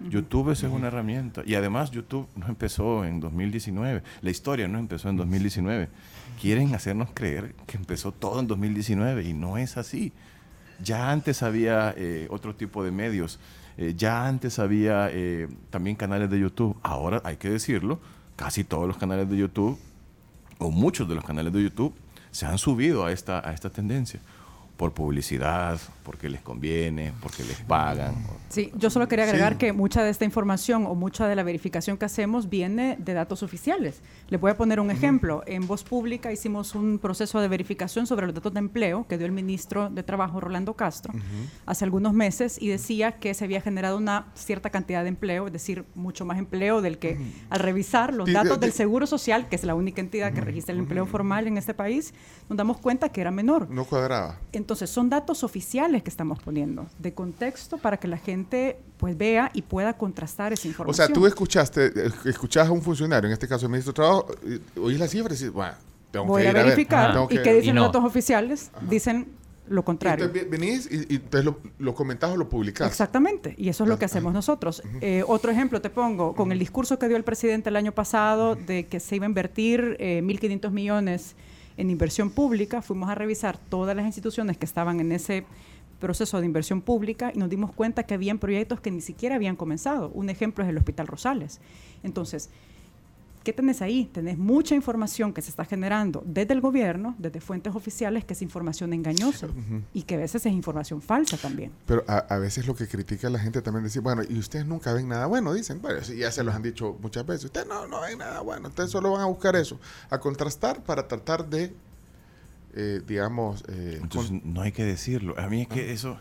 YouTube 0.08 0.50
es 0.50 0.62
una 0.62 0.86
herramienta. 0.86 1.42
Y 1.44 1.56
además 1.56 1.90
YouTube 1.90 2.28
no 2.36 2.46
empezó 2.46 3.04
en 3.04 3.18
2019. 3.18 4.04
La 4.22 4.30
historia 4.30 4.68
no 4.68 4.78
empezó 4.78 5.08
en 5.08 5.16
2019. 5.16 5.88
Quieren 6.40 6.76
hacernos 6.76 7.08
creer 7.12 7.56
que 7.66 7.76
empezó 7.76 8.12
todo 8.12 8.38
en 8.38 8.46
2019 8.46 9.24
y 9.24 9.32
no 9.32 9.58
es 9.58 9.76
así. 9.76 10.12
Ya 10.80 11.10
antes 11.10 11.42
había 11.42 11.92
eh, 11.96 12.28
otro 12.30 12.54
tipo 12.54 12.84
de 12.84 12.92
medios. 12.92 13.40
Eh, 13.76 13.94
ya 13.96 14.28
antes 14.28 14.60
había 14.60 15.08
eh, 15.10 15.48
también 15.70 15.96
canales 15.96 16.30
de 16.30 16.38
YouTube. 16.38 16.76
Ahora 16.84 17.20
hay 17.24 17.36
que 17.36 17.50
decirlo, 17.50 17.98
casi 18.36 18.62
todos 18.62 18.86
los 18.86 18.96
canales 18.96 19.28
de 19.28 19.36
YouTube, 19.36 19.78
o 20.58 20.70
muchos 20.70 21.08
de 21.08 21.14
los 21.14 21.24
canales 21.24 21.52
de 21.52 21.62
YouTube, 21.62 21.94
se 22.30 22.46
han 22.46 22.58
subido 22.58 23.04
a 23.04 23.12
esta, 23.12 23.46
a 23.48 23.52
esta 23.52 23.70
tendencia 23.70 24.20
por 24.76 24.92
publicidad, 24.92 25.80
porque 26.08 26.30
les 26.30 26.40
conviene, 26.40 27.12
porque 27.20 27.44
les 27.44 27.60
pagan. 27.60 28.14
Sí, 28.48 28.72
yo 28.74 28.88
solo 28.88 29.08
quería 29.08 29.26
agregar 29.26 29.58
que 29.58 29.74
mucha 29.74 30.02
de 30.02 30.08
esta 30.08 30.24
información 30.24 30.86
o 30.86 30.94
mucha 30.94 31.28
de 31.28 31.36
la 31.36 31.42
verificación 31.42 31.98
que 31.98 32.06
hacemos 32.06 32.48
viene 32.48 32.96
de 32.98 33.12
datos 33.12 33.42
oficiales. 33.42 34.00
Le 34.30 34.38
voy 34.38 34.50
a 34.50 34.56
poner 34.56 34.80
un 34.80 34.90
ejemplo. 34.90 35.42
En 35.46 35.66
Voz 35.66 35.84
Pública 35.84 36.32
hicimos 36.32 36.74
un 36.74 36.98
proceso 36.98 37.42
de 37.42 37.48
verificación 37.48 38.06
sobre 38.06 38.24
los 38.24 38.34
datos 38.34 38.54
de 38.54 38.58
empleo 38.58 39.06
que 39.06 39.18
dio 39.18 39.26
el 39.26 39.32
ministro 39.32 39.90
de 39.90 40.02
Trabajo, 40.02 40.40
Rolando 40.40 40.72
Castro, 40.72 41.12
hace 41.66 41.84
algunos 41.84 42.14
meses 42.14 42.56
y 42.58 42.68
decía 42.68 43.12
que 43.12 43.34
se 43.34 43.44
había 43.44 43.60
generado 43.60 43.98
una 43.98 44.28
cierta 44.34 44.70
cantidad 44.70 45.02
de 45.02 45.10
empleo, 45.10 45.48
es 45.48 45.52
decir, 45.52 45.84
mucho 45.94 46.24
más 46.24 46.38
empleo 46.38 46.80
del 46.80 46.96
que 46.96 47.18
al 47.50 47.60
revisar 47.60 48.14
los 48.14 48.32
datos 48.32 48.58
del 48.60 48.72
Seguro 48.72 49.06
Social, 49.06 49.50
que 49.50 49.56
es 49.56 49.64
la 49.64 49.74
única 49.74 50.00
entidad 50.00 50.32
que 50.32 50.40
registra 50.40 50.72
el 50.72 50.78
empleo 50.78 51.04
formal 51.04 51.46
en 51.46 51.58
este 51.58 51.74
país, 51.74 52.14
nos 52.48 52.56
damos 52.56 52.78
cuenta 52.78 53.10
que 53.10 53.20
era 53.20 53.30
menor. 53.30 53.68
No 53.68 53.84
cuadraba. 53.84 54.38
Entonces, 54.52 54.88
son 54.88 55.10
datos 55.10 55.44
oficiales 55.44 55.97
que 56.02 56.10
estamos 56.10 56.38
poniendo, 56.40 56.86
de 56.98 57.12
contexto, 57.14 57.78
para 57.78 57.96
que 57.96 58.08
la 58.08 58.18
gente 58.18 58.78
pues 58.96 59.16
vea 59.16 59.50
y 59.54 59.62
pueda 59.62 59.92
contrastar 59.96 60.52
esa 60.52 60.66
información. 60.68 61.04
O 61.04 61.06
sea, 61.06 61.12
tú 61.14 61.26
escuchaste, 61.26 61.92
escuchás 62.24 62.68
a 62.68 62.72
un 62.72 62.82
funcionario, 62.82 63.28
en 63.28 63.32
este 63.32 63.46
caso 63.48 63.66
el 63.66 63.70
ministro 63.72 63.92
de 63.92 63.96
Trabajo, 63.96 64.26
oís 64.82 64.98
la 64.98 65.08
cifra 65.08 65.28
y 65.32 65.36
dices, 65.36 65.52
bueno, 65.52 65.74
tengo 66.10 66.26
Voy 66.26 66.42
que 66.42 66.48
a 66.48 66.50
ir 66.50 66.56
a 66.56 66.60
ver. 66.60 66.70
verificar. 66.72 67.12
Tengo 67.12 67.26
¿Y 67.30 67.36
que- 67.36 67.42
qué 67.42 67.54
dicen 67.54 67.70
Y 67.70 67.72
no. 67.74 67.80
los 67.82 67.88
datos 67.92 68.04
oficiales? 68.04 68.70
Dicen 68.88 69.28
lo 69.68 69.84
contrario. 69.84 70.24
Entonces 70.24 70.48
venís 70.50 70.88
y, 70.90 71.12
y 71.12 71.16
entonces 71.16 71.44
lo, 71.44 71.58
lo 71.78 71.94
comentás 71.94 72.30
o 72.30 72.36
lo 72.38 72.48
publicás. 72.48 72.88
Exactamente, 72.88 73.54
y 73.58 73.68
eso 73.68 73.84
es 73.84 73.90
lo 73.90 73.98
que 73.98 74.06
hacemos 74.06 74.32
nosotros. 74.32 74.82
Eh, 75.02 75.22
otro 75.26 75.52
ejemplo 75.52 75.82
te 75.82 75.90
pongo, 75.90 76.34
con 76.34 76.50
el 76.52 76.58
discurso 76.58 76.98
que 76.98 77.06
dio 77.06 77.18
el 77.18 77.24
presidente 77.24 77.68
el 77.68 77.76
año 77.76 77.92
pasado 77.92 78.54
de 78.54 78.86
que 78.86 78.98
se 78.98 79.16
iba 79.16 79.26
a 79.26 79.28
invertir 79.28 79.96
eh, 80.00 80.22
1.500 80.24 80.70
millones 80.70 81.36
en 81.76 81.90
inversión 81.90 82.30
pública, 82.30 82.80
fuimos 82.80 83.10
a 83.10 83.14
revisar 83.14 83.58
todas 83.58 83.94
las 83.94 84.06
instituciones 84.06 84.56
que 84.56 84.64
estaban 84.64 85.00
en 85.00 85.12
ese 85.12 85.44
proceso 85.98 86.40
de 86.40 86.46
inversión 86.46 86.80
pública 86.80 87.32
y 87.34 87.38
nos 87.38 87.50
dimos 87.50 87.72
cuenta 87.72 88.04
que 88.04 88.14
habían 88.14 88.38
proyectos 88.38 88.80
que 88.80 88.90
ni 88.90 89.00
siquiera 89.00 89.36
habían 89.36 89.56
comenzado. 89.56 90.10
Un 90.14 90.30
ejemplo 90.30 90.64
es 90.64 90.70
el 90.70 90.76
Hospital 90.76 91.06
Rosales. 91.06 91.60
Entonces, 92.02 92.50
¿qué 93.44 93.52
tenés 93.52 93.82
ahí? 93.82 94.04
Tenés 94.12 94.36
mucha 94.36 94.74
información 94.74 95.32
que 95.32 95.42
se 95.42 95.50
está 95.50 95.64
generando 95.64 96.22
desde 96.26 96.54
el 96.54 96.60
gobierno, 96.60 97.14
desde 97.18 97.40
fuentes 97.40 97.74
oficiales, 97.74 98.24
que 98.24 98.34
es 98.34 98.42
información 98.42 98.92
engañosa 98.92 99.48
y 99.94 100.02
que 100.02 100.16
a 100.16 100.18
veces 100.18 100.44
es 100.44 100.52
información 100.52 101.00
falsa 101.00 101.36
también. 101.36 101.72
Pero 101.86 102.04
a, 102.06 102.18
a 102.18 102.38
veces 102.38 102.66
lo 102.66 102.74
que 102.74 102.86
critica 102.86 103.30
la 103.30 103.38
gente 103.38 103.62
también 103.62 103.84
es 103.84 103.92
decir, 103.92 104.02
bueno, 104.02 104.22
y 104.28 104.38
ustedes 104.38 104.66
nunca 104.66 104.92
ven 104.92 105.08
nada 105.08 105.26
bueno, 105.26 105.54
dicen, 105.54 105.80
bueno, 105.80 106.00
ya 106.00 106.30
se 106.30 106.44
los 106.44 106.54
han 106.54 106.62
dicho 106.62 106.96
muchas 107.00 107.24
veces, 107.26 107.46
ustedes 107.46 107.66
no, 107.66 107.86
no 107.86 108.02
ven 108.02 108.18
nada 108.18 108.40
bueno, 108.40 108.68
ustedes 108.68 108.90
solo 108.90 109.12
van 109.12 109.22
a 109.22 109.26
buscar 109.26 109.56
eso, 109.56 109.80
a 110.10 110.18
contrastar 110.18 110.82
para 110.84 111.08
tratar 111.08 111.48
de, 111.48 111.72
eh, 112.74 113.00
digamos, 113.06 113.64
eh, 113.68 113.98
Entonces 114.02 114.30
con- 114.30 114.54
no 114.54 114.62
hay 114.62 114.72
que 114.72 114.84
decirlo. 114.84 115.38
A 115.38 115.48
mí 115.48 115.62
es 115.62 115.68
que 115.68 115.92
eso, 115.92 116.18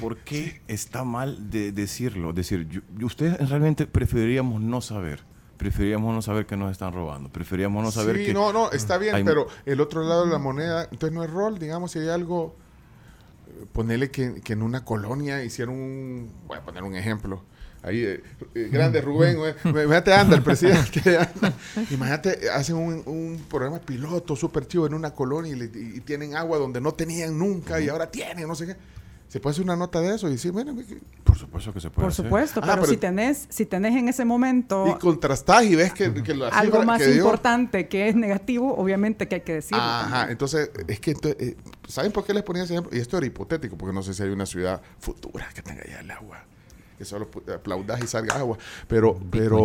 ¿por 0.00 0.16
qué 0.18 0.60
está 0.68 1.04
mal 1.04 1.50
de 1.50 1.72
decirlo? 1.72 2.32
Decir, 2.32 2.68
yo- 2.68 2.80
yo- 2.96 3.06
ustedes 3.06 3.48
realmente 3.48 3.86
preferiríamos 3.86 4.60
no 4.60 4.80
saber. 4.80 5.20
Preferiríamos 5.56 6.12
no 6.14 6.22
saber 6.22 6.46
que 6.46 6.56
nos 6.56 6.72
están 6.72 6.92
robando. 6.92 7.28
Preferiríamos 7.30 7.84
no 7.84 7.90
saber 7.92 8.16
sí, 8.18 8.26
que... 8.26 8.34
no, 8.34 8.52
no, 8.52 8.70
está 8.72 8.98
bien, 8.98 9.14
hay- 9.14 9.24
pero 9.24 9.46
el 9.64 9.80
otro 9.80 10.02
lado 10.02 10.24
de 10.26 10.32
la 10.32 10.38
moneda, 10.38 10.84
entonces 10.90 11.12
no 11.12 11.22
es 11.22 11.30
rol, 11.30 11.58
digamos, 11.58 11.92
si 11.92 12.00
hay 12.00 12.08
algo, 12.08 12.56
eh, 13.46 13.66
ponerle 13.72 14.10
que, 14.10 14.40
que 14.42 14.54
en 14.54 14.62
una 14.62 14.84
colonia 14.84 15.44
hicieron 15.44 15.76
un, 15.76 16.32
voy 16.48 16.58
a 16.58 16.62
poner 16.62 16.82
un 16.82 16.96
ejemplo, 16.96 17.44
ahí, 17.82 18.02
eh, 18.04 18.22
eh, 18.54 18.68
grande 18.72 19.00
Rubén, 19.00 19.36
imagínate 19.64 20.12
anda 20.12 20.36
el 20.36 20.42
presidente, 20.42 21.00
anda. 21.18 21.52
imagínate, 21.90 22.50
hacen 22.50 22.76
un, 22.76 23.02
un 23.06 23.44
programa 23.48 23.80
piloto 23.80 24.36
súper 24.36 24.66
chivo 24.66 24.86
en 24.86 24.94
una 24.94 25.10
colonia 25.12 25.52
y, 25.52 25.56
le- 25.56 25.64
y 25.96 26.00
tienen 26.00 26.36
agua 26.36 26.58
donde 26.58 26.80
no 26.80 26.92
tenían 26.92 27.38
nunca 27.38 27.80
y 27.80 27.88
ahora 27.88 28.10
tienen, 28.10 28.46
no 28.48 28.54
sé 28.54 28.66
qué. 28.66 28.76
Se 29.28 29.40
puede 29.40 29.52
hacer 29.52 29.64
una 29.64 29.76
nota 29.76 29.98
de 30.02 30.14
eso 30.14 30.28
y 30.28 30.32
decir, 30.32 30.52
bueno, 30.52 30.72
y 30.78 31.00
Por 31.24 31.38
supuesto 31.38 31.72
que 31.72 31.80
se 31.80 31.88
puede 31.88 32.04
Por 32.04 32.12
hacer. 32.12 32.24
supuesto, 32.26 32.60
Ah, 32.62 32.66
pero, 32.66 32.82
pero- 32.82 32.92
si 32.92 32.98
tenés, 32.98 33.46
si 33.48 33.64
tenés 33.64 33.96
en 33.96 34.06
ese 34.10 34.26
momento 34.26 34.98
contrastás 35.00 35.64
y 35.64 35.74
ves 35.74 35.94
que, 35.94 36.12
que 36.22 36.34
la 36.34 36.48
algo 36.48 36.82
más 36.84 36.98
que 37.00 37.06
dio- 37.08 37.16
importante 37.24 37.88
que 37.88 38.10
es 38.10 38.14
negativo, 38.14 38.76
obviamente 38.76 39.28
que 39.28 39.36
hay 39.36 39.40
que 39.40 39.54
decirlo. 39.54 39.82
Ajá, 39.82 40.10
también. 40.10 40.32
entonces, 40.32 40.70
es 40.86 41.00
que, 41.00 41.12
eh, 41.24 41.56
¿saben 41.88 42.12
por 42.12 42.26
qué 42.26 42.34
les 42.34 42.42
ponía 42.42 42.64
ese 42.64 42.74
ejemplo? 42.74 42.94
Y 42.94 43.00
esto 43.00 43.16
era 43.16 43.24
hipotético, 43.24 43.78
porque 43.78 43.94
no 43.94 44.02
sé 44.02 44.12
si 44.12 44.22
hay 44.22 44.28
una 44.28 44.44
ciudad 44.44 44.82
futura 44.98 45.48
que 45.54 45.62
tenga 45.62 45.82
ya 45.88 46.00
el 46.00 46.10
agua. 46.10 46.44
Que 47.02 47.06
solo 47.06 47.26
aplaudas 47.52 48.00
y 48.00 48.06
salga 48.06 48.36
agua. 48.36 48.56
Pero, 48.86 49.18
pero. 49.28 49.58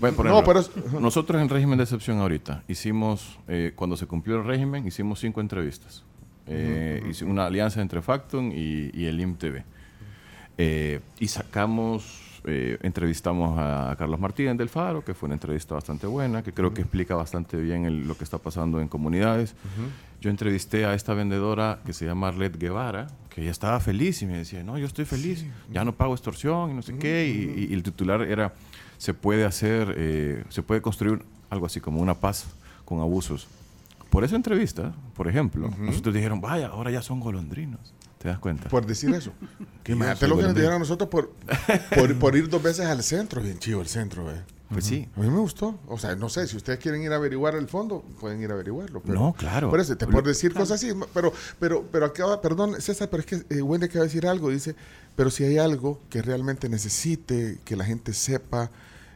Bueno, 0.00 0.16
por 0.16 0.26
No, 0.26 0.42
pero 0.42 0.58
es- 0.58 0.70
nosotros 1.00 1.40
en 1.40 1.48
régimen 1.48 1.78
de 1.78 1.84
excepción 1.84 2.18
ahorita 2.18 2.64
hicimos, 2.66 3.38
eh, 3.46 3.70
cuando 3.76 3.96
se 3.96 4.06
cumplió 4.06 4.36
el 4.38 4.44
régimen, 4.44 4.84
hicimos 4.84 5.20
cinco 5.20 5.40
entrevistas. 5.40 6.02
Eh, 6.48 7.04
hicimos 7.08 7.32
una 7.32 7.46
alianza 7.46 7.80
entre 7.80 8.02
Factum 8.02 8.50
y, 8.52 8.90
y 8.92 9.04
el 9.06 9.20
IMTV. 9.20 9.62
Eh, 10.58 10.98
y 11.20 11.28
sacamos, 11.28 12.40
eh, 12.44 12.78
entrevistamos 12.82 13.56
a, 13.60 13.94
Carlos 13.96 14.18
Martínez 14.18 14.56
del 14.58 14.68
Faro, 14.68 15.04
que 15.04 15.14
fue 15.14 15.28
una 15.28 15.34
entrevista 15.34 15.76
bastante 15.76 16.08
buena, 16.08 16.42
que 16.42 16.52
creo 16.52 16.74
que 16.74 16.80
explica 16.80 17.14
bastante 17.14 17.56
bien 17.58 17.84
el- 17.84 18.08
lo 18.08 18.16
que 18.18 18.24
está 18.24 18.38
pasando 18.38 18.80
en 18.80 18.88
comunidades. 18.88 19.54
Yo 20.26 20.30
entrevisté 20.30 20.84
a 20.86 20.94
esta 20.94 21.14
vendedora 21.14 21.78
que 21.86 21.92
se 21.92 22.04
llama 22.04 22.26
Arlet 22.26 22.58
Guevara, 22.58 23.06
que 23.30 23.42
ella 23.42 23.52
estaba 23.52 23.78
feliz 23.78 24.22
y 24.22 24.26
me 24.26 24.36
decía, 24.38 24.64
no, 24.64 24.76
yo 24.76 24.84
estoy 24.84 25.04
feliz, 25.04 25.46
ya 25.70 25.84
no 25.84 25.94
pago 25.94 26.14
extorsión 26.14 26.72
y 26.72 26.74
no 26.74 26.82
sé 26.82 26.96
qué. 26.98 27.28
Y, 27.28 27.66
y- 27.70 27.72
el 27.72 27.84
titular 27.84 28.20
era, 28.22 28.52
se 28.98 29.14
puede 29.14 29.44
hacer, 29.44 29.94
eh, 29.96 30.42
se 30.48 30.64
puede 30.64 30.82
construir 30.82 31.22
algo 31.48 31.64
así 31.66 31.80
como 31.80 32.00
una 32.00 32.14
paz 32.14 32.46
con 32.84 32.98
abusos. 32.98 33.46
Por 34.10 34.24
esa 34.24 34.34
entrevista, 34.34 34.92
por 35.14 35.28
ejemplo, 35.28 35.70
nosotros 35.78 36.12
dijeron, 36.12 36.40
vaya, 36.40 36.66
ahora 36.66 36.90
ya 36.90 37.02
son 37.02 37.20
golondrinos. 37.20 37.94
¿Te 38.18 38.26
das 38.26 38.40
cuenta? 38.40 38.68
por 38.68 38.84
decir 38.84 39.14
eso. 39.14 39.30
Imagínate 39.86 40.26
lo 40.26 40.36
que 40.38 40.42
nos 40.42 40.54
dijeron 40.56 40.74
a 40.74 40.78
nosotros 40.80 41.08
por, 41.08 41.32
por, 41.94 42.16
por 42.18 42.34
ir 42.34 42.48
dos 42.48 42.60
veces 42.64 42.86
al 42.86 43.04
centro. 43.04 43.40
Bien 43.42 43.60
chivo 43.60 43.80
el 43.80 43.86
centro, 43.86 44.28
eh. 44.34 44.42
Pues 44.68 44.84
sí. 44.84 45.08
A 45.16 45.20
mí 45.20 45.30
me 45.30 45.38
gustó. 45.38 45.78
O 45.86 45.96
sea, 45.98 46.16
no 46.16 46.28
sé, 46.28 46.46
si 46.48 46.56
ustedes 46.56 46.78
quieren 46.80 47.00
ir 47.02 47.12
a 47.12 47.16
averiguar 47.16 47.54
el 47.54 47.68
fondo, 47.68 48.02
pueden 48.20 48.42
ir 48.42 48.50
a 48.50 48.54
averiguarlo. 48.54 49.00
Pero, 49.00 49.14
No, 49.14 49.32
claro. 49.32 49.70
Por 49.70 49.78
eso, 49.78 49.96
te 49.96 50.06
puedo 50.06 50.22
decir 50.26 50.52
cosas 50.52 50.82
así. 50.82 50.92
Pero, 51.14 51.32
pero, 51.60 51.84
pero 51.92 52.06
acaba, 52.06 52.40
perdón, 52.40 52.80
César, 52.80 53.08
pero 53.08 53.20
es 53.20 53.26
que 53.26 53.42
eh, 53.56 53.62
Wendy 53.62 53.86
acaba 53.86 54.00
de 54.00 54.08
decir 54.08 54.26
algo. 54.26 54.50
Dice, 54.50 54.74
pero 55.14 55.30
si 55.30 55.44
hay 55.44 55.58
algo 55.58 56.00
que 56.10 56.20
realmente 56.20 56.68
necesite, 56.68 57.58
que 57.64 57.76
la 57.76 57.84
gente 57.84 58.12
sepa, 58.12 58.70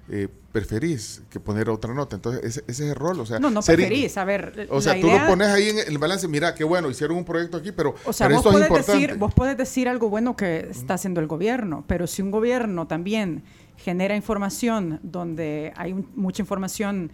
eh, 0.08 0.28
preferís 0.52 1.22
que 1.30 1.40
poner 1.40 1.68
otra 1.68 1.94
nota. 1.94 2.16
Entonces, 2.16 2.42
ese, 2.44 2.60
ese 2.68 2.84
es 2.84 2.90
el 2.90 2.94
rol. 2.96 3.18
O 3.20 3.26
sea, 3.26 3.38
No, 3.40 3.50
no 3.50 3.60
preferís. 3.60 4.16
A 4.18 4.24
ver, 4.24 4.68
O 4.70 4.80
sea, 4.80 5.00
tú 5.00 5.06
idea- 5.08 5.22
lo 5.24 5.30
pones 5.30 5.48
ahí 5.48 5.68
en 5.70 5.78
el 5.86 5.98
balance, 5.98 6.26
mira, 6.28 6.54
qué 6.54 6.62
bueno, 6.64 6.88
hicieron 6.90 7.16
un 7.16 7.24
proyecto 7.24 7.56
aquí, 7.56 7.72
pero, 7.72 7.94
O 8.04 8.12
sea, 8.12 8.28
pero 8.28 8.36
vos 8.40 8.46
esto 8.46 8.50
es 8.50 8.54
puedes, 8.68 8.68
importante. 8.68 9.00
decir, 9.00 9.18
vos 9.18 9.34
puedes 9.34 9.56
decir 9.56 9.88
algo 9.88 10.08
bueno 10.10 10.36
que 10.36 10.68
está 10.70 10.94
haciendo 10.94 11.20
el 11.20 11.26
gobierno, 11.26 11.84
pero 11.86 12.06
si 12.06 12.22
un 12.22 12.30
gobierno 12.30 12.86
también 12.86 13.42
genera 13.82 14.14
información 14.16 15.00
donde 15.02 15.72
hay 15.76 15.92
un- 15.92 16.06
mucha 16.14 16.42
información 16.42 17.10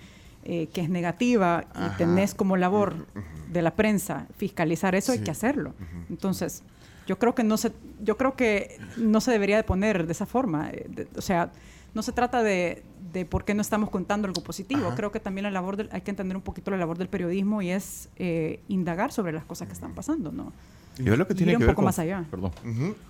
eh, 0.49 0.69
que 0.73 0.81
es 0.81 0.89
negativa 0.89 1.65
y 1.75 1.97
tenés 1.97 2.33
como 2.35 2.57
labor 2.57 3.07
de 3.53 3.63
la 3.63 3.75
prensa 3.75 4.27
fiscalizar 4.37 4.95
eso, 4.95 5.11
hay 5.13 5.19
que 5.21 5.31
hacerlo. 5.33 5.75
Entonces, 6.09 6.63
yo 7.09 7.19
creo 7.19 7.35
que 7.35 7.43
no 7.45 7.57
se, 7.57 7.73
yo 8.01 8.17
creo 8.17 8.37
que 8.37 8.79
no 8.97 9.21
se 9.21 9.31
debería 9.33 9.57
de 9.57 9.65
poner 9.65 10.07
de 10.07 10.13
esa 10.13 10.25
forma. 10.27 10.71
eh, 10.71 10.87
de- 10.89 11.09
o 11.17 11.21
sea, 11.21 11.51
no 11.95 12.03
se 12.03 12.13
trata 12.13 12.43
de, 12.45 12.83
de 13.13 13.25
por 13.25 13.45
qué 13.45 13.55
no 13.55 13.61
estamos 13.63 13.91
contando 13.91 14.29
algo 14.29 14.41
positivo. 14.43 14.87
Ajá. 14.89 14.95
Creo 14.97 15.11
que 15.11 15.19
también 15.19 15.45
la 15.45 15.51
labor 15.51 15.77
del- 15.77 15.89
hay 15.91 16.03
que 16.03 16.11
entender 16.11 16.37
un 16.37 16.43
poquito 16.45 16.71
la 16.71 16.77
labor 16.77 16.97
del 16.99 17.09
periodismo 17.09 17.61
y 17.63 17.71
es 17.71 18.09
eh, 18.17 18.61
indagar 18.69 19.11
sobre 19.13 19.33
las 19.33 19.45
cosas 19.45 19.67
que 19.67 19.75
están 19.75 19.95
pasando, 19.95 20.31
¿no? 20.31 20.53
Y 20.99 21.09
es 21.11 21.19
lo 21.19 21.27
que 21.27 21.35
tiene 21.35 21.53
ir 21.53 21.57
un 21.59 21.61
que 21.63 21.67
ver 21.67 21.75
poco 21.75 21.83
con, 21.83 21.85
más 21.87 21.99
allá. 21.99 22.25
perdón, 22.31 22.53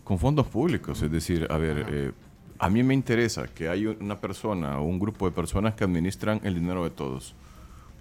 con 0.04 0.18
fondos 0.18 0.46
públicos. 0.46 1.02
Es 1.02 1.10
decir, 1.10 1.46
a 1.50 1.56
ver, 1.58 1.86
eh, 1.88 2.12
A 2.58 2.70
mí 2.70 2.82
me 2.82 2.94
interesa 2.94 3.46
que 3.48 3.68
hay 3.68 3.86
una 3.86 4.18
persona 4.18 4.78
o 4.78 4.84
un 4.84 4.98
grupo 4.98 5.26
de 5.26 5.32
personas 5.32 5.74
que 5.74 5.84
administran 5.84 6.40
el 6.44 6.54
dinero 6.54 6.84
de 6.84 6.90
todos. 6.90 7.34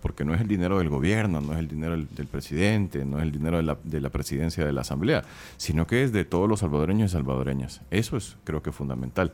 Porque 0.02 0.24
no 0.24 0.36
es 0.36 0.42
el 0.42 0.48
dinero 0.48 0.78
del 0.78 0.90
gobierno, 0.90 1.42
no 1.42 1.54
es 1.54 1.60
el 1.60 1.68
dinero 1.68 1.94
del, 1.94 2.08
del 2.14 2.28
presidente, 2.28 3.04
no 3.06 3.18
es 3.18 3.24
el 3.24 3.32
dinero 3.32 3.58
de 3.58 3.64
la, 3.64 3.78
de 3.84 4.00
la 4.00 4.10
presidencia 4.10 4.64
de 4.64 4.72
la 4.72 4.82
asamblea, 4.82 5.24
sino 5.58 5.88
que 5.88 6.04
es 6.04 6.12
de 6.12 6.26
todos 6.26 6.48
los 6.48 6.60
salvadoreños 6.60 7.10
y 7.10 7.14
salvadoreñas. 7.14 7.82
Eso 7.90 8.16
es, 8.16 8.38
creo 8.44 8.62
que, 8.62 8.72
fundamental. 8.72 9.34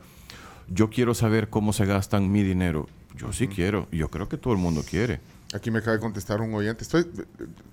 Yo 0.68 0.88
quiero 0.88 1.12
saber 1.14 1.50
cómo 1.50 1.72
se 1.72 1.84
gastan 1.84 2.32
mi 2.32 2.42
dinero. 2.42 2.88
Yo 3.16 3.32
sí 3.32 3.48
quiero, 3.48 3.86
yo 3.92 4.08
creo 4.08 4.28
que 4.28 4.38
todo 4.38 4.54
el 4.54 4.58
mundo 4.58 4.82
quiere. 4.88 5.20
Aquí 5.54 5.70
me 5.70 5.80
acaba 5.80 5.92
de 5.96 6.00
contestar 6.00 6.40
un 6.40 6.54
oyente. 6.54 6.82
Estoy 6.82 7.06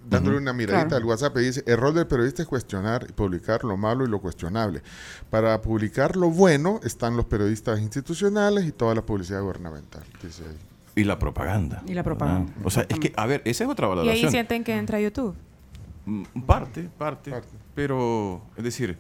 dándole 0.10 0.38
una 0.38 0.52
miradita 0.54 0.88
Claro. 0.90 0.98
al 0.98 1.06
WhatsApp 1.06 1.38
y 1.38 1.42
dice, 1.42 1.64
el 1.66 1.78
rol 1.78 1.94
del 1.96 2.08
periodista 2.08 2.42
es 2.42 2.48
cuestionar 2.48 3.06
y 3.10 3.14
publicar 3.14 3.64
lo 3.64 3.78
malo 3.78 4.06
y 4.06 4.10
lo 4.10 4.20
cuestionable. 4.20 4.82
Para 5.30 5.62
publicar 5.62 6.16
lo 6.18 6.30
bueno 6.30 6.80
están 6.84 7.16
los 7.16 7.26
periodistas 7.26 7.80
institucionales 7.80 8.66
y 8.66 8.72
toda 8.72 8.96
la 8.96 9.02
publicidad 9.06 9.42
gubernamental. 9.42 10.04
Dice 10.22 10.44
ahí. 10.44 10.58
Y 10.96 11.04
la 11.06 11.18
propaganda. 11.18 11.82
Y 11.88 11.94
la 11.94 12.04
propaganda, 12.04 12.52
Ah, 12.58 12.62
O 12.66 12.70
sea, 12.70 12.86
es 12.90 13.00
que, 13.00 13.14
a 13.16 13.26
ver, 13.26 13.42
esa 13.46 13.64
es 13.64 13.70
otra 13.70 13.86
Y 13.88 13.90
valoración. 13.90 14.26
ahí 14.26 14.32
sienten 14.32 14.64
que 14.66 14.76
entra 14.76 15.00
YouTube. 15.00 15.36
Mm, 16.06 16.24
Parte, 16.46 16.90
parte, 16.98 17.32
Parte. 17.32 17.48
Pero, 17.76 18.42
es 18.58 18.64
decir, 18.66 18.98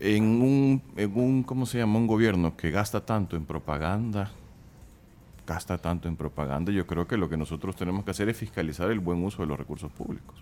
en 0.00 0.22
un, 0.24 0.82
en 0.96 1.12
un, 1.20 1.42
¿cómo 1.42 1.66
se 1.66 1.76
llama? 1.78 1.98
Un 1.98 2.06
gobierno 2.06 2.56
que 2.56 2.70
gasta 2.70 3.04
tanto 3.04 3.36
en 3.36 3.44
propaganda, 3.44 4.30
gasta 5.48 5.78
tanto 5.78 6.08
en 6.08 6.16
propaganda, 6.16 6.70
yo 6.70 6.86
creo 6.86 7.06
que 7.06 7.16
lo 7.16 7.28
que 7.30 7.38
nosotros 7.38 7.74
tenemos 7.74 8.04
que 8.04 8.10
hacer 8.10 8.28
es 8.28 8.36
fiscalizar 8.36 8.90
el 8.90 9.00
buen 9.00 9.24
uso 9.24 9.42
de 9.42 9.48
los 9.48 9.58
recursos 9.58 9.90
públicos. 9.90 10.36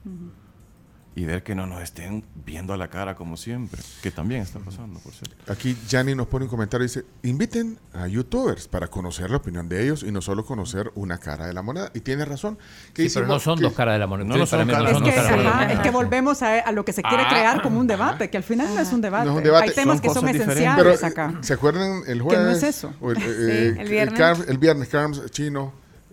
Y 1.18 1.24
ver 1.24 1.42
que 1.42 1.54
no 1.54 1.66
nos 1.66 1.80
estén 1.82 2.24
viendo 2.44 2.74
a 2.74 2.76
la 2.76 2.88
cara 2.88 3.14
como 3.14 3.38
siempre, 3.38 3.80
que 4.02 4.10
también 4.10 4.42
está 4.42 4.58
pasando, 4.58 5.00
por 5.00 5.14
cierto. 5.14 5.50
Aquí 5.50 5.74
Yanni 5.88 6.14
nos 6.14 6.26
pone 6.26 6.44
un 6.44 6.50
comentario 6.50 6.84
y 6.84 6.88
dice, 6.88 7.06
inviten 7.22 7.78
a 7.94 8.06
youtubers 8.06 8.68
para 8.68 8.88
conocer 8.88 9.30
la 9.30 9.38
opinión 9.38 9.66
de 9.66 9.82
ellos 9.82 10.02
y 10.02 10.12
no 10.12 10.20
solo 10.20 10.44
conocer 10.44 10.92
una 10.94 11.16
cara 11.16 11.46
de 11.46 11.54
la 11.54 11.62
moneda. 11.62 11.90
Y 11.94 12.00
tiene 12.00 12.26
razón. 12.26 12.58
¿Qué 12.92 13.08
Sí, 13.08 13.14
pero 13.14 13.26
no 13.26 13.40
son 13.40 13.56
¿Qué- 13.56 13.64
dos 13.64 13.72
caras 13.72 13.94
de 13.94 13.98
la 14.00 14.06
moneda. 14.06 14.28
No, 14.28 14.36
no 14.36 14.44
son 14.44 14.68
caras. 14.68 14.84
Es 14.90 14.92
son 14.92 15.04
que, 15.04 15.10
dos 15.10 15.14
caras 15.24 15.30
de 15.38 15.42
la 15.42 15.48
ajá, 15.50 15.58
moneda. 15.60 15.72
es 15.72 15.80
que 15.80 15.90
volvemos 15.90 16.42
a, 16.42 16.58
a 16.60 16.72
lo 16.72 16.84
que 16.84 16.92
se 16.92 17.00
quiere 17.02 17.22
Ah. 17.22 17.28
crear 17.30 17.62
como 17.62 17.80
un 17.80 17.86
debate, 17.86 18.28
que 18.28 18.36
al 18.36 18.42
final 18.44 18.68
no 18.74 18.80
es 18.82 18.92
un 18.92 19.00
debate. 19.00 19.24
No 19.24 19.32
es 19.32 19.38
un 19.38 19.42
debate, 19.44 19.68
Hay 19.70 19.74
temas 19.74 19.96
son 19.96 20.02
que 20.02 20.10
son 20.10 20.28
esenciales 20.28 21.00
Pero, 21.00 21.06
acá. 21.06 21.38
¿se 21.40 21.54
acuerdan 21.54 22.02
el 22.06 22.18
no 22.18 22.24
jueves? 22.24 22.58
es 22.58 22.62
eso. 22.76 22.92
O 23.00 23.10
el, 23.12 23.16
eh, 23.22 23.74
el 23.80 23.88
viernes. 23.88 24.20
Carms- 24.20 24.44
el 24.48 24.58
viernes, 24.58 24.88
Carms 24.88 25.30
chino. 25.30 25.72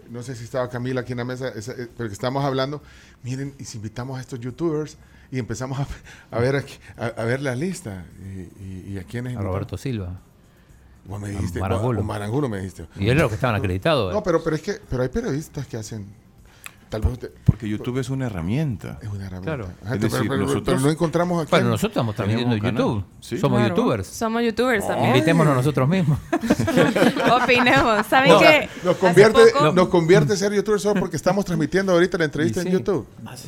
No 0.09 0.21
sé 0.21 0.35
si 0.35 0.43
estaba 0.43 0.69
Camila 0.69 1.01
aquí 1.01 1.13
en 1.13 1.17
la 1.17 1.25
mesa, 1.25 1.49
esa- 1.49 1.71
eh, 1.73 1.87
pero 1.97 2.07
que 2.07 2.13
estábamos 2.13 2.45
hablando. 2.45 2.81
Miren, 3.23 3.53
y 3.57 3.63
si 3.65 3.77
invitamos 3.77 4.17
a 4.17 4.21
estos 4.21 4.39
youtubers 4.39 4.97
y 5.31 5.39
empezamos 5.39 5.79
a, 5.79 5.87
a 6.31 6.39
ver 6.39 6.55
aquí- 6.57 6.77
a, 6.97 7.05
a 7.05 7.23
ver 7.25 7.41
la 7.41 7.55
lista 7.55 8.05
y, 8.19 8.39
y- 8.63 8.85
y 8.93 8.97
a 8.99 9.03
quiénes 9.03 9.35
A? 9.37 9.41
Roberto 9.41 9.77
Silva. 9.77 10.19
Vos 11.05 11.19
me 11.19 11.29
dijiste, 11.29 11.59
Marangulo. 11.59 11.99
o 12.01 12.03
Marangulo 12.03 12.47
me 12.49 12.57
dijiste. 12.59 12.85
Y 12.97 13.05
ellos 13.05 13.17
los 13.23 13.29
que 13.29 13.35
estaban 13.35 13.55
acreditados. 13.55 14.13
No, 14.13 14.23
pero, 14.23 14.43
pero 14.43 14.55
es 14.55 14.61
que 14.61 14.73
pero 14.89 15.03
hay 15.03 15.09
periodistas 15.09 15.67
que 15.67 15.77
hacen. 15.77 16.05
Tal 16.93 17.01
vez 17.01 17.11
usted- 17.13 17.31
Porque 17.43 17.67
YouTube 17.67 17.97
es 17.99 18.09
una 18.09 18.27
herramienta. 18.27 18.99
es 19.01 19.09
una 19.09 19.25
herramienta. 19.25 19.41
Claro. 19.55 19.63
Ajá, 19.83 19.95
Es 19.95 20.01
pero- 20.01 20.13
decir, 20.13 20.29
pero, 20.29 20.41
nosotros- 20.41 20.63
pero 20.65 20.79
no 20.79 20.89
encontramos 20.89 21.41
aquí. 21.43 21.51
Bueno, 21.51 21.69
nosotros 21.69 21.91
estamos 21.91 22.15
transmitiendo 22.15 22.55
YouTube. 22.57 23.03
Sí. 23.19 23.37
Somos 23.37 23.59
Claro. 23.59 23.75
youtubers. 23.75 24.07
Somos 24.07 24.43
youtubers 24.43 24.87
también. 24.87 25.09
Invitémonos 25.15 25.55
nosotros 25.55 25.87
mismos. 25.89 26.19
Opinemos. 27.43 28.05
¿Saben 28.07 28.31
No, 28.31 28.39
qué? 28.39 28.69
nos 28.83 28.97
convierte, 28.97 29.39
poco- 29.53 29.71
nos 29.73 29.87
convierte 29.89 30.35
ser 30.37 30.53
youtubers 30.53 30.81
solo 30.81 30.99
porque 30.99 31.15
estamos 31.15 31.45
transmitiendo 31.45 31.91
ahorita 31.93 32.17
la 32.17 32.25
entrevista 32.25 32.61
en 32.61 32.67
sí. 32.67 32.71
YouTube. 32.73 33.07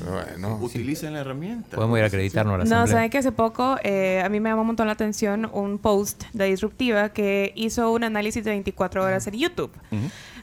Bueno, 0.10 0.58
Utilicen 0.62 1.14
la 1.14 1.20
herramienta. 1.22 1.76
Podemos 1.76 1.98
ir 1.98 2.04
a 2.04 2.08
acreditarnos 2.08 2.56
a 2.56 2.58
la 2.60 2.64
No, 2.64 2.76
asamblea. 2.76 2.96
saben 2.98 3.10
que 3.10 3.18
hace 3.18 3.32
poco 3.32 3.78
eh, 3.84 4.22
a 4.24 4.30
mí 4.30 4.40
me 4.40 4.50
llamó 4.50 4.62
un 4.62 4.68
montón 4.68 4.88
la 4.88 4.94
atención 4.94 5.50
un 5.54 5.78
post 5.78 6.24
de 6.34 6.46
Disruptiva 6.46 7.10
que 7.10 7.52
hizo 7.56 7.92
un 7.92 8.04
análisis 8.04 8.44
de 8.44 8.52
24 8.52 9.04
horas 9.04 9.28
en 9.28 9.34
YouTube. 9.36 9.72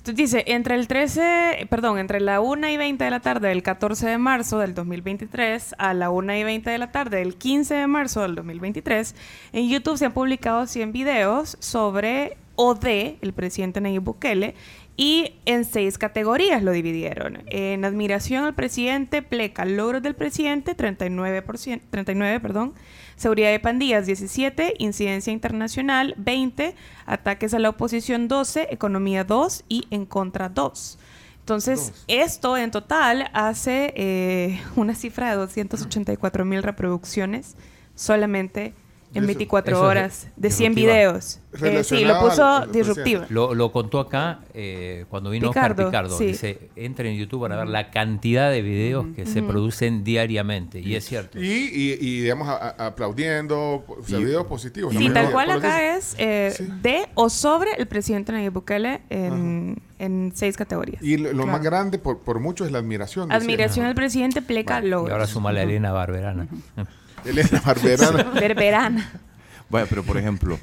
Entonces 0.02 0.32
dice, 0.32 0.44
entre 0.48 0.74
el 0.74 0.88
13, 0.88 1.68
perdón, 1.70 1.96
entre 1.96 2.18
la 2.18 2.40
1 2.40 2.70
y 2.70 2.76
20 2.76 3.04
de 3.04 3.08
la 3.08 3.20
tarde 3.20 3.50
del 3.50 3.62
14 3.62 4.08
de 4.08 4.18
marzo 4.18 4.58
del 4.58 4.74
2023 4.74 5.76
a 5.78 5.94
la 5.94 6.10
1 6.10 6.34
y 6.38 6.42
20 6.42 6.70
de 6.70 6.78
la 6.78 6.90
tarde 6.90 7.18
del 7.18 7.36
15 7.36 7.72
de 7.72 7.86
marzo 7.86 8.22
del 8.22 8.34
2023, 8.34 9.14
en 9.52 9.68
YouTube 9.68 9.96
se 9.96 10.06
han 10.06 10.12
publicado 10.12 10.66
100 10.66 10.90
videos 10.90 11.56
sobre 11.60 12.36
o 12.56 12.74
de 12.74 13.16
el 13.20 13.32
presidente 13.32 13.80
Nayib 13.80 14.02
Bukele 14.02 14.56
y 14.96 15.34
en 15.46 15.64
seis 15.64 15.98
categorías 15.98 16.64
lo 16.64 16.72
dividieron. 16.72 17.44
En 17.46 17.84
admiración 17.84 18.42
al 18.42 18.54
presidente, 18.54 19.22
pleca, 19.22 19.64
logros 19.64 20.02
del 20.02 20.16
presidente, 20.16 20.76
39%, 20.76 21.80
39 21.90 22.40
perdón, 22.40 22.74
seguridad 23.16 23.50
de 23.50 23.60
pandillas, 23.60 24.06
17, 24.06 24.74
incidencia 24.78 25.32
internacional, 25.32 26.14
20, 26.18 26.74
ataques 27.06 27.54
a 27.54 27.58
la 27.58 27.70
oposición, 27.70 28.28
12, 28.28 28.68
economía, 28.70 29.24
2 29.24 29.64
y 29.68 29.86
en 29.90 30.06
contra, 30.06 30.48
2. 30.48 30.98
Entonces, 31.40 31.92
esto 32.06 32.56
en 32.56 32.70
total 32.70 33.28
hace 33.32 33.92
eh, 33.96 34.60
una 34.76 34.94
cifra 34.94 35.30
de 35.30 35.36
284 35.36 36.44
mil 36.44 36.62
reproducciones 36.62 37.56
solamente 37.96 38.74
en 39.14 39.24
eso- 39.24 39.26
24 39.26 39.76
eso 39.76 39.84
es 39.84 39.90
horas 39.90 40.26
de 40.36 40.50
100 40.50 40.74
disruptiva. 40.74 40.92
videos. 40.94 41.38
Eh, 41.60 41.84
sí, 41.84 42.04
lo 42.04 42.18
puso 42.20 42.66
disruptiva. 42.68 43.26
Lo, 43.28 43.54
lo 43.54 43.70
contó 43.72 44.00
acá 44.00 44.40
eh, 44.54 45.04
cuando 45.10 45.28
vino 45.30 45.48
Picardo, 45.50 45.84
Oscar 45.86 46.04
Picardo. 46.04 46.18
sí. 46.18 46.26
Dice, 46.28 46.70
entren 46.76 47.12
en 47.12 47.18
YouTube 47.18 47.42
para 47.42 47.56
ver 47.56 47.68
la 47.68 47.90
cantidad 47.90 48.50
de 48.50 48.62
videos 48.62 49.04
que 49.14 49.26
se 49.26 49.42
producen 49.42 50.02
diariamente. 50.02 50.80
Y 50.80 50.94
es 50.94 51.04
cierto. 51.04 51.38
y, 51.38 51.44
y, 51.46 51.98
y, 52.00 52.20
digamos, 52.22 52.48
a- 52.48 52.56
a- 52.78 52.86
aplaudiendo, 52.86 53.84
o 53.86 54.02
sea, 54.06 54.18
Y- 54.18 54.24
videos 54.24 54.46
positivos. 54.46 54.94
Sí, 54.94 55.10
tal 55.10 55.30
cual 55.30 55.50
acá 55.50 55.94
es 55.96 56.14
eh, 56.18 56.52
Sí. 56.56 56.66
de 56.82 57.06
o 57.14 57.28
sobre 57.28 57.72
el 57.76 57.86
presidente 57.86 58.32
Nayib 58.32 58.52
Bukele 58.52 59.02
en, 59.10 59.76
en 59.98 60.32
seis 60.34 60.56
categorías. 60.56 61.02
Y 61.02 61.18
lo, 61.18 61.32
lo 61.34 61.44
más 61.46 61.60
Claro. 61.60 61.64
grande, 61.64 61.98
por, 61.98 62.20
por 62.20 62.40
mucho, 62.40 62.64
es 62.64 62.72
la 62.72 62.78
admiración. 62.78 63.30
Admiración 63.30 63.84
al 63.84 63.94
presidente, 63.94 64.40
pleca, 64.40 64.80
Y 64.82 64.88
logros. 64.88 65.12
ahora 65.12 65.26
suma 65.26 65.52
la 65.52 65.62
Elena 65.64 65.92
Barberana. 65.92 66.48
Elena 67.24 67.62
Barberana. 67.64 68.22
Berberana. 68.34 69.10
Bueno, 69.68 69.86
pero 69.88 70.02
por 70.02 70.16
ejemplo, 70.16 70.58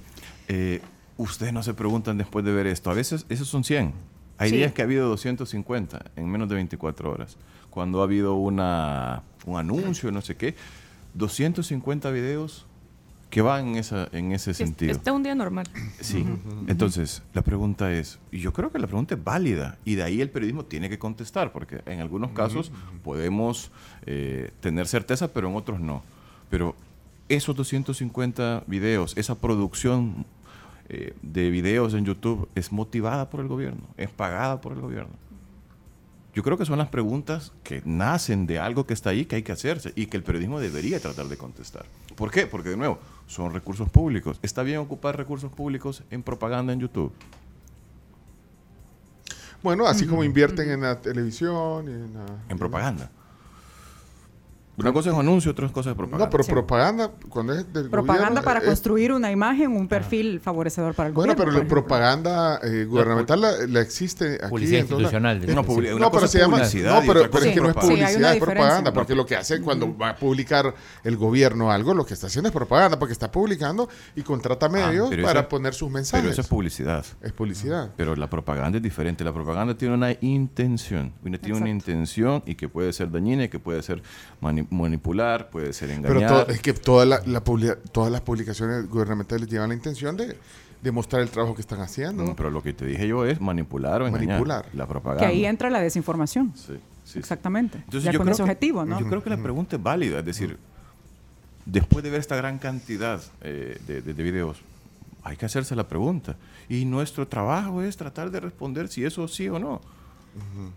eh, 0.47 0.81
ustedes 1.17 1.53
no 1.53 1.63
se 1.63 1.73
preguntan 1.73 2.17
después 2.17 2.45
de 2.45 2.51
ver 2.51 2.67
esto. 2.67 2.89
A 2.89 2.93
veces 2.93 3.25
esos 3.29 3.47
son 3.47 3.63
100. 3.63 3.93
Hay 4.37 4.51
Sí. 4.51 4.57
días 4.57 4.71
que 4.73 4.81
ha 4.81 4.85
habido 4.85 5.07
250 5.09 6.05
en 6.15 6.29
menos 6.29 6.47
de 6.49 6.55
24 6.55 7.11
horas. 7.11 7.37
Cuando 7.69 8.01
ha 8.01 8.03
habido 8.03 8.35
una, 8.35 9.23
un 9.45 9.57
anuncio, 9.57 10.11
no 10.11 10.21
sé 10.21 10.35
qué. 10.35 10.55
250 11.13 12.09
videos 12.11 12.65
que 13.29 13.41
van 13.41 13.67
en, 13.69 13.75
esa, 13.75 14.07
en 14.11 14.31
ese 14.31 14.53
sentido. 14.55 14.91
Este 14.91 15.09
es 15.09 15.15
un 15.15 15.21
día 15.21 15.35
normal. 15.35 15.67
Sí. 15.99 16.25
Entonces, 16.67 17.21
la 17.33 17.43
pregunta 17.43 17.91
es, 17.91 18.17
y 18.31 18.39
yo 18.39 18.53
creo 18.53 18.71
que 18.71 18.79
la 18.79 18.87
pregunta 18.87 19.13
es 19.15 19.23
válida, 19.23 19.77
y 19.85 19.95
de 19.95 20.03
ahí 20.03 20.19
el 20.21 20.31
periodismo 20.31 20.65
tiene 20.65 20.89
que 20.89 20.97
contestar, 20.97 21.51
porque 21.51 21.81
en 21.85 21.99
algunos 21.99 22.31
casos 22.31 22.71
podemos 23.03 23.71
eh, 24.07 24.51
tener 24.61 24.87
certeza, 24.87 25.27
pero 25.31 25.47
en 25.49 25.55
otros 25.55 25.79
no. 25.79 26.01
Pero 26.49 26.75
esos 27.27 27.55
250 27.55 28.63
videos, 28.67 29.15
esa 29.17 29.35
producción 29.35 30.25
eh, 30.89 31.13
de 31.21 31.49
videos 31.51 31.93
en 31.93 32.05
YouTube 32.05 32.49
es 32.55 32.71
motivada 32.71 33.29
por 33.29 33.39
el 33.41 33.47
gobierno, 33.47 33.81
es 33.97 34.09
pagada 34.09 34.59
por 34.61 34.73
el 34.73 34.81
gobierno. 34.81 35.13
Yo 36.33 36.43
creo 36.43 36.57
que 36.57 36.65
son 36.65 36.77
las 36.77 36.89
preguntas 36.89 37.51
que 37.63 37.81
nacen 37.85 38.45
de 38.47 38.59
algo 38.59 38.85
que 38.85 38.93
está 38.93 39.09
ahí, 39.09 39.25
que 39.25 39.35
hay 39.37 39.43
que 39.43 39.51
hacerse 39.51 39.93
y 39.95 40.05
que 40.05 40.15
el 40.17 40.23
periodismo 40.23 40.59
debería 40.59 40.99
tratar 40.99 41.27
de 41.27 41.37
contestar. 41.37 41.85
¿Por 42.15 42.31
qué? 42.31 42.45
Porque, 42.47 42.69
de 42.69 42.77
nuevo, 42.77 42.99
son 43.27 43.51
recursos 43.53 43.89
públicos. 43.89 44.39
¿Está 44.43 44.63
bien 44.63 44.77
ocupar 44.77 45.17
recursos 45.17 45.51
públicos 45.51 46.03
en 46.11 46.21
propaganda 46.23 46.71
en 46.71 46.79
YouTube? 46.79 47.11
Bueno, 49.61 49.85
así 49.87 50.05
como 50.07 50.23
invierten 50.23 50.69
en 50.71 50.81
la 50.81 51.01
televisión 51.01 51.85
y 51.87 51.91
en, 51.91 52.13
la- 52.13 52.25
En 52.47 52.57
propaganda. 52.57 53.11
Una 54.79 54.93
cosa 54.93 55.09
es 55.09 55.15
un 55.15 55.21
anuncio, 55.21 55.51
otra 55.51 55.67
cosa 55.69 55.89
es 55.91 55.95
propaganda. 55.95 56.25
No, 56.25 56.29
pero 56.31 56.43
Sí. 56.43 56.51
propaganda, 56.51 57.11
cuando 57.29 57.53
es 57.53 57.71
del 57.73 57.89
Propaganda 57.89 58.27
gobierno, 58.29 58.43
para 58.45 58.59
es- 58.59 58.65
construir 58.65 59.11
una 59.13 59.31
imagen, 59.31 59.71
un 59.71 59.87
perfil 59.87 60.39
favorecedor 60.39 60.93
para 60.93 61.07
el 61.07 61.13
Bueno, 61.13 61.33
gobierno. 61.33 61.51
pero 61.53 61.67
por 61.67 61.77
la 61.77 61.81
propaganda 61.83 62.59
eh, 62.63 62.85
gubernamental 62.85 63.41
la, 63.41 63.51
la 63.67 63.81
existe 63.81 64.35
aquí. 64.35 64.49
Publicidad 64.49 64.79
institucional. 64.81 65.41
Una, 65.47 65.61
publi- 65.63 65.91
una 65.91 65.99
No, 65.99 66.11
cosa 66.11 66.11
pero 66.11 66.25
es 66.25 66.31
se 66.31 66.39
llama. 66.39 66.57
publicidad 66.57 66.93
No, 66.93 66.99
pero, 67.01 67.29
pero 67.31 67.45
es 67.45 67.53
que 67.53 67.61
no 67.61 67.67
es. 67.69 67.75
Sí, 67.75 67.79
publicidad, 67.81 68.33
es 68.33 68.39
propaganda. 68.39 68.93
Porque 68.93 69.15
lo 69.15 69.25
que 69.25 69.35
hace 69.35 69.61
cuando 69.61 69.97
va 69.97 70.09
a 70.09 70.15
publicar 70.15 70.73
el 71.03 71.17
gobierno 71.17 71.71
algo, 71.71 71.93
lo 71.93 72.05
que 72.05 72.13
está 72.13 72.27
haciendo 72.27 72.49
es 72.49 72.53
propaganda, 72.53 72.97
porque 72.99 73.13
está 73.13 73.31
publicando 73.31 73.89
y 74.15 74.21
contrata 74.21 74.69
medios 74.69 75.07
Ah, 75.07 75.09
pero 75.09 75.23
para 75.23 75.39
eso- 75.41 75.49
poner 75.49 75.73
sus 75.73 75.87
Pero 75.87 75.93
mensajes. 75.95 76.31
eso 76.31 76.41
es 76.41 76.47
publicidad. 76.47 77.05
es 77.21 77.31
publicidad. 77.33 77.91
Pero 77.97 78.15
la 78.15 78.29
propaganda 78.29 78.77
es 78.77 78.83
diferente. 78.83 79.23
La 79.23 79.33
propaganda 79.33 79.75
tiene 79.77 79.93
una 79.95 80.11
intención. 80.21 81.13
Una, 81.23 81.37
tiene 81.37 81.57
una 81.57 81.69
intención 81.69 82.43
y 82.45 82.55
que 82.55 82.69
puede 82.69 82.93
ser 82.93 83.11
dañina 83.11 83.43
y 83.45 83.49
que 83.49 83.59
puede 83.59 83.81
ser 83.81 84.01
mani- 84.41 84.67
manipular, 84.69 85.49
puede 85.49 85.73
ser 85.73 85.89
Pero 86.01 86.19
engañar. 86.19 86.29
todo- 86.45 86.47
es 86.53 86.61
que 86.61 86.73
toda 86.73 87.05
la, 87.05 87.21
la 87.25 87.43
publi- 87.43 87.77
todas 87.91 88.11
las 88.11 88.21
publicaciones 88.21 88.87
gubernamentales 88.89 89.47
llevan 89.49 89.69
la 89.69 89.75
intención 89.75 90.15
de, 90.17 90.37
de 90.81 90.91
mostrar 90.91 91.21
el 91.21 91.29
trabajo 91.29 91.55
que 91.55 91.61
están 91.61 91.81
haciendo. 91.81 92.23
No, 92.23 92.35
pero 92.35 92.49
lo 92.51 92.61
que 92.63 92.73
te 92.73 92.85
dije 92.85 93.07
yo 93.07 93.25
es 93.25 93.41
manipular 93.41 94.01
o 94.01 94.07
engañar. 94.07 94.27
Manipular. 94.29 94.65
La 94.73 94.85
Que 94.85 94.89
propaganda. 94.89 95.27
ahí 95.27 95.45
entra 95.45 95.69
la 95.69 95.79
desinformación. 95.81 96.53
Sí, 96.55 96.73
sí, 96.73 96.79
sí. 97.05 97.19
Exactamente. 97.19 97.77
Entonces 97.79 98.03
ya 98.03 98.11
yo 98.11 98.19
con 98.19 98.25
creo 98.25 98.33
ese 98.33 98.39
que- 98.43 98.49
objetivo, 98.51 98.85
¿no? 98.85 98.99
Yo 98.99 99.07
creo 99.07 99.23
que 99.23 99.29
la 99.29 99.37
pregunta 99.41 99.75
es 99.75 99.83
válida. 99.83 100.19
Es 100.19 100.25
decir, 100.25 100.57
después 101.65 102.03
de 102.03 102.09
ver 102.11 102.19
esta 102.19 102.35
gran 102.35 102.59
cantidad 102.59 103.21
eh, 103.41 103.77
de, 103.87 104.01
de- 104.01 104.13
de 104.13 104.23
videos, 104.23 104.57
hay 105.23 105.35
que 105.35 105.45
hacerse 105.45 105.75
la 105.75 105.87
pregunta. 105.87 106.35
Y 106.69 106.85
nuestro 106.85 107.27
trabajo 107.27 107.81
es 107.81 107.97
tratar 107.97 108.31
de 108.31 108.39
responder 108.39 108.87
si 108.87 109.03
eso 109.03 109.27
sí 109.27 109.49
o 109.49 109.59
no. 109.59 109.81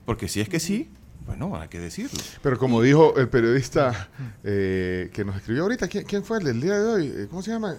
Porque 0.06 0.28
si 0.28 0.40
es 0.40 0.48
que 0.48 0.58
sí, 0.58 0.88
bueno, 1.26 1.56
hay 1.56 1.68
que 1.68 1.78
decirlo. 1.78 2.20
Pero 2.42 2.58
como 2.58 2.82
dijo 2.82 3.16
el 3.16 3.28
periodista 3.28 4.08
eh, 4.44 5.10
que 5.12 5.24
nos 5.24 5.36
escribió 5.36 5.62
ahorita, 5.64 5.88
¿quién, 5.88 6.04
quién 6.04 6.24
fue 6.24 6.38
el 6.38 6.44
del 6.44 6.60
día 6.60 6.78
de 6.78 6.86
hoy? 6.86 7.06
Eh, 7.06 7.26
¿Cómo 7.28 7.42
se 7.42 7.50
llama? 7.50 7.76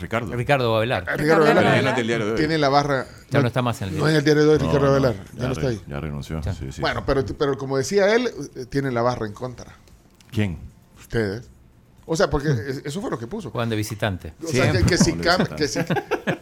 Ricardo. 0.00 0.34
Ricardo 0.34 0.72
Babelar. 0.72 1.04
Ah, 1.08 1.16
Ricardo 1.16 1.44
diario 1.44 2.30
hoy. 2.32 2.36
Tiene 2.36 2.58
la 2.58 2.68
barra. 2.68 3.06
Ya 3.30 3.40
no 3.40 3.48
está 3.48 3.62
más 3.62 3.80
en 3.82 3.88
el 3.90 3.98
No 3.98 4.08
en 4.08 4.16
el 4.16 4.24
diario 4.24 4.44
de 4.44 4.48
hoy, 4.50 4.58
Ricardo 4.58 4.80
No, 4.80 4.86
Avelar. 4.88 5.14
Ya, 5.34 5.46
no 5.46 5.52
está 5.52 5.68
ahí. 5.68 5.80
Ya 5.86 6.00
renunció. 6.00 6.40
Ya. 6.40 6.54
sí, 6.54 6.72
sí. 6.72 6.80
Bueno, 6.80 7.04
pero, 7.04 7.24
pero 7.38 7.58
como 7.58 7.76
decía 7.76 8.14
él, 8.14 8.30
eh, 8.56 8.66
tiene 8.66 8.90
la 8.90 9.02
barra 9.02 9.26
en 9.26 9.34
contra. 9.34 9.76
¿Quién? 10.30 10.58
Ustedes. 10.98 11.50
O 12.12 12.16
sea, 12.16 12.28
porque 12.28 12.48
es- 12.48 12.82
eso 12.84 13.00
fue 13.00 13.08
lo 13.08 13.16
que 13.20 13.28
puso. 13.28 13.50
Juegan 13.50 13.68
de 13.70 13.76
visitante. 13.76 14.34
O 14.42 14.48
sea, 14.48 14.72
que, 14.72 14.78
Siempre 14.78 14.96
que 14.96 14.98
si 14.98 15.12
cam- 15.12 15.54
que 15.54 15.68
si- 15.68 15.78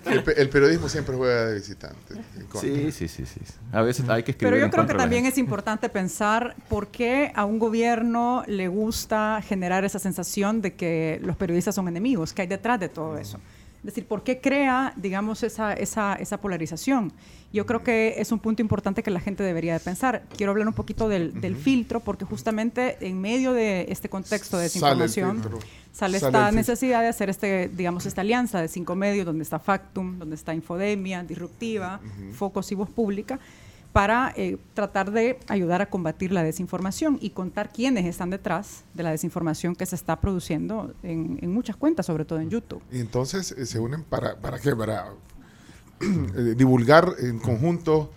el, 0.07 0.23
pe- 0.23 0.41
el 0.41 0.49
periodismo 0.49 0.89
siempre 0.89 1.15
juega 1.15 1.45
de 1.45 1.55
visitante. 1.57 2.15
Sí, 2.59 2.91
sí, 2.91 3.07
sí, 3.07 3.27
sí. 3.27 3.41
A 3.73 3.83
veces 3.83 4.09
hay 4.09 4.23
que 4.23 4.31
escribir 4.31 4.55
Pero 4.55 4.67
yo 4.67 4.71
creo 4.71 4.87
que 4.87 4.95
también 4.95 5.27
es 5.27 5.37
importante 5.37 5.91
pensar 5.91 6.57
por 6.71 6.89
qué 6.89 7.33
a 7.35 7.45
un 7.45 7.59
gobierno 7.59 8.45
le 8.47 8.69
gusta 8.69 9.43
generar 9.47 9.85
esa 9.85 9.99
sensación 9.99 10.63
de 10.63 10.73
que 10.75 11.21
los 11.23 11.37
periodistas 11.37 11.75
son 11.75 11.87
enemigos, 11.87 12.33
que 12.33 12.41
hay 12.43 12.49
detrás 12.49 12.81
de 12.81 12.89
todo 12.89 13.19
eso. 13.19 13.39
Es 13.81 13.85
decir, 13.85 14.07
¿por 14.07 14.23
qué 14.25 14.41
crea, 14.41 14.95
digamos, 14.97 15.43
esa, 15.43 15.75
esa, 15.75 16.15
esa 16.15 16.41
polarización? 16.41 17.13
Yo 17.53 17.65
creo 17.65 17.83
que 17.83 18.17
es 18.19 18.31
un 18.31 18.41
punto 18.41 18.61
importante 18.61 19.03
que 19.03 19.11
la 19.11 19.21
gente 19.21 19.43
debería 19.43 19.73
de 19.73 19.81
pensar. 19.81 20.25
Quiero 20.37 20.53
hablar 20.53 20.69
un 20.69 20.75
poquito 20.75 21.09
del, 21.09 21.41
del 21.41 21.57
filtro, 21.57 22.01
porque 22.01 22.27
justamente 22.27 22.99
en 23.01 23.21
medio 23.21 23.53
de 23.55 23.87
este 23.89 24.11
contexto 24.11 24.59
de 24.59 24.65
desinformación 24.65 25.43
sale, 25.43 25.57
Sale 25.93 26.17
esta 26.19 26.53
necesidad 26.53 27.01
de 27.01 27.09
hacer 27.09 27.31
este, 27.31 27.69
digamos, 27.69 28.05
esta 28.05 28.21
alianza 28.21 28.61
de 28.61 28.69
cinco 28.69 28.95
medios, 28.95 29.25
donde 29.25 29.43
está 29.43 29.59
Factum, 29.59 30.19
donde 30.19 30.37
está 30.37 30.55
Infodemia, 30.55 31.25
Disruptiva, 31.25 32.01
Focos 32.35 32.71
y 32.71 32.75
Voz 32.75 32.91
Pública, 32.91 33.41
para 33.93 34.35
eh, 34.37 34.59
tratar 34.75 35.11
de 35.11 35.39
ayudar 35.49 35.81
a 35.81 35.87
combatir 35.87 36.31
la 36.31 36.43
desinformación 36.43 37.19
y 37.21 37.31
contar 37.31 37.73
quiénes 37.73 38.05
están 38.05 38.29
detrás 38.29 38.85
de 38.93 39.03
la 39.03 39.11
desinformación 39.11 39.75
que 39.75 39.87
se 39.87 39.97
está 39.97 40.21
produciendo 40.21 40.95
en, 41.03 41.39
en 41.41 41.51
muchas 41.51 41.77
cuentas, 41.77 42.05
sobre 42.05 42.27
todo 42.27 42.41
en 42.41 42.51
YouTube. 42.51 42.83
Y 42.93 43.01
entonces 43.01 43.53
eh, 43.53 43.65
se 43.65 43.81
unen 43.81 44.05
para, 44.05 44.37
para 44.37 44.59
qué? 44.59 44.77
Para 44.77 45.15
divulgar 46.57 47.15
en 47.19 47.39
conjunto. 47.39 48.11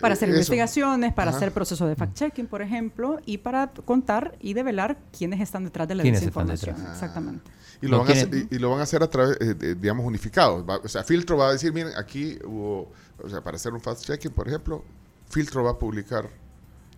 Para 0.00 0.14
eh, 0.14 0.16
hacer 0.16 0.28
eso. 0.28 0.36
investigaciones, 0.36 1.12
para 1.14 1.30
Ajá. 1.30 1.38
hacer 1.38 1.52
procesos 1.52 1.88
de 1.88 1.96
fact-checking, 1.96 2.46
por 2.48 2.60
ejemplo, 2.62 3.20
y 3.26 3.38
para 3.38 3.68
contar 3.68 4.36
y 4.40 4.52
develar 4.54 4.98
quiénes 5.16 5.40
están 5.40 5.64
detrás 5.64 5.88
de 5.88 5.94
la 5.94 6.02
¿Quiénes 6.02 6.22
están 6.22 6.46
desinformación. 6.46 6.76
detrás? 6.76 6.94
Exactamente. 6.94 7.50
Y 7.80 7.86
lo, 7.86 7.98
van 7.98 8.08
a 8.08 8.12
hacer, 8.12 8.30
y, 8.50 8.54
y 8.54 8.58
lo 8.58 8.70
van 8.70 8.80
a 8.80 8.82
hacer 8.82 9.02
a 9.02 9.08
través, 9.10 9.36
eh, 9.40 9.54
de, 9.54 9.74
digamos, 9.74 10.04
unificados. 10.06 10.64
Va- 10.68 10.78
o 10.82 10.88
sea, 10.88 11.04
Filtro 11.04 11.36
va 11.36 11.48
a 11.48 11.52
decir, 11.52 11.72
miren, 11.72 11.92
aquí 11.96 12.38
hubo, 12.44 12.90
o 13.22 13.28
sea, 13.28 13.42
para 13.42 13.56
hacer 13.56 13.72
un 13.72 13.80
fast-checking, 13.80 14.32
por 14.32 14.48
ejemplo, 14.48 14.84
Filtro 15.28 15.62
va 15.64 15.70
a 15.72 15.78
publicar. 15.78 16.28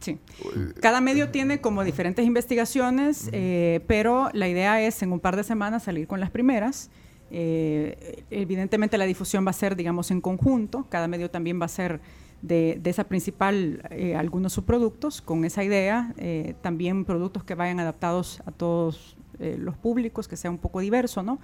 Sí. 0.00 0.18
eh, 0.44 0.74
Cada 0.80 1.00
medio 1.00 1.30
tiene 1.30 1.60
como 1.60 1.82
diferentes 1.84 2.24
investigaciones, 2.26 3.28
eh, 3.32 3.82
pero 3.86 4.30
la 4.32 4.48
idea 4.48 4.80
es 4.82 5.02
en 5.02 5.12
un 5.12 5.20
par 5.20 5.36
de 5.36 5.44
semanas 5.44 5.84
salir 5.84 6.06
con 6.06 6.20
las 6.20 6.30
primeras. 6.30 6.90
Eh, 7.30 8.22
evidentemente 8.30 8.96
la 8.98 9.04
difusión 9.04 9.44
va 9.46 9.50
a 9.50 9.54
ser, 9.54 9.76
digamos, 9.76 10.10
en 10.10 10.20
conjunto. 10.20 10.86
Cada 10.88 11.08
medio 11.08 11.30
también 11.30 11.60
va 11.60 11.64
a 11.66 11.68
ser 11.68 12.00
de, 12.42 12.78
de 12.82 12.90
esa 12.90 13.04
principal 13.04 13.82
eh, 13.90 14.14
algunos 14.14 14.52
subproductos 14.52 15.20
con 15.22 15.44
esa 15.44 15.64
idea. 15.64 16.12
eh, 16.18 16.54
también 16.62 17.04
productos 17.04 17.42
que 17.44 17.54
vayan 17.54 17.80
adaptados 17.80 18.40
a 18.46 18.50
todos 18.52 19.16
los 19.38 19.76
públicos, 19.76 20.28
que 20.28 20.36
sea 20.36 20.50
un 20.50 20.56
poco 20.56 20.80
diverso, 20.80 21.22
¿no? 21.22 21.38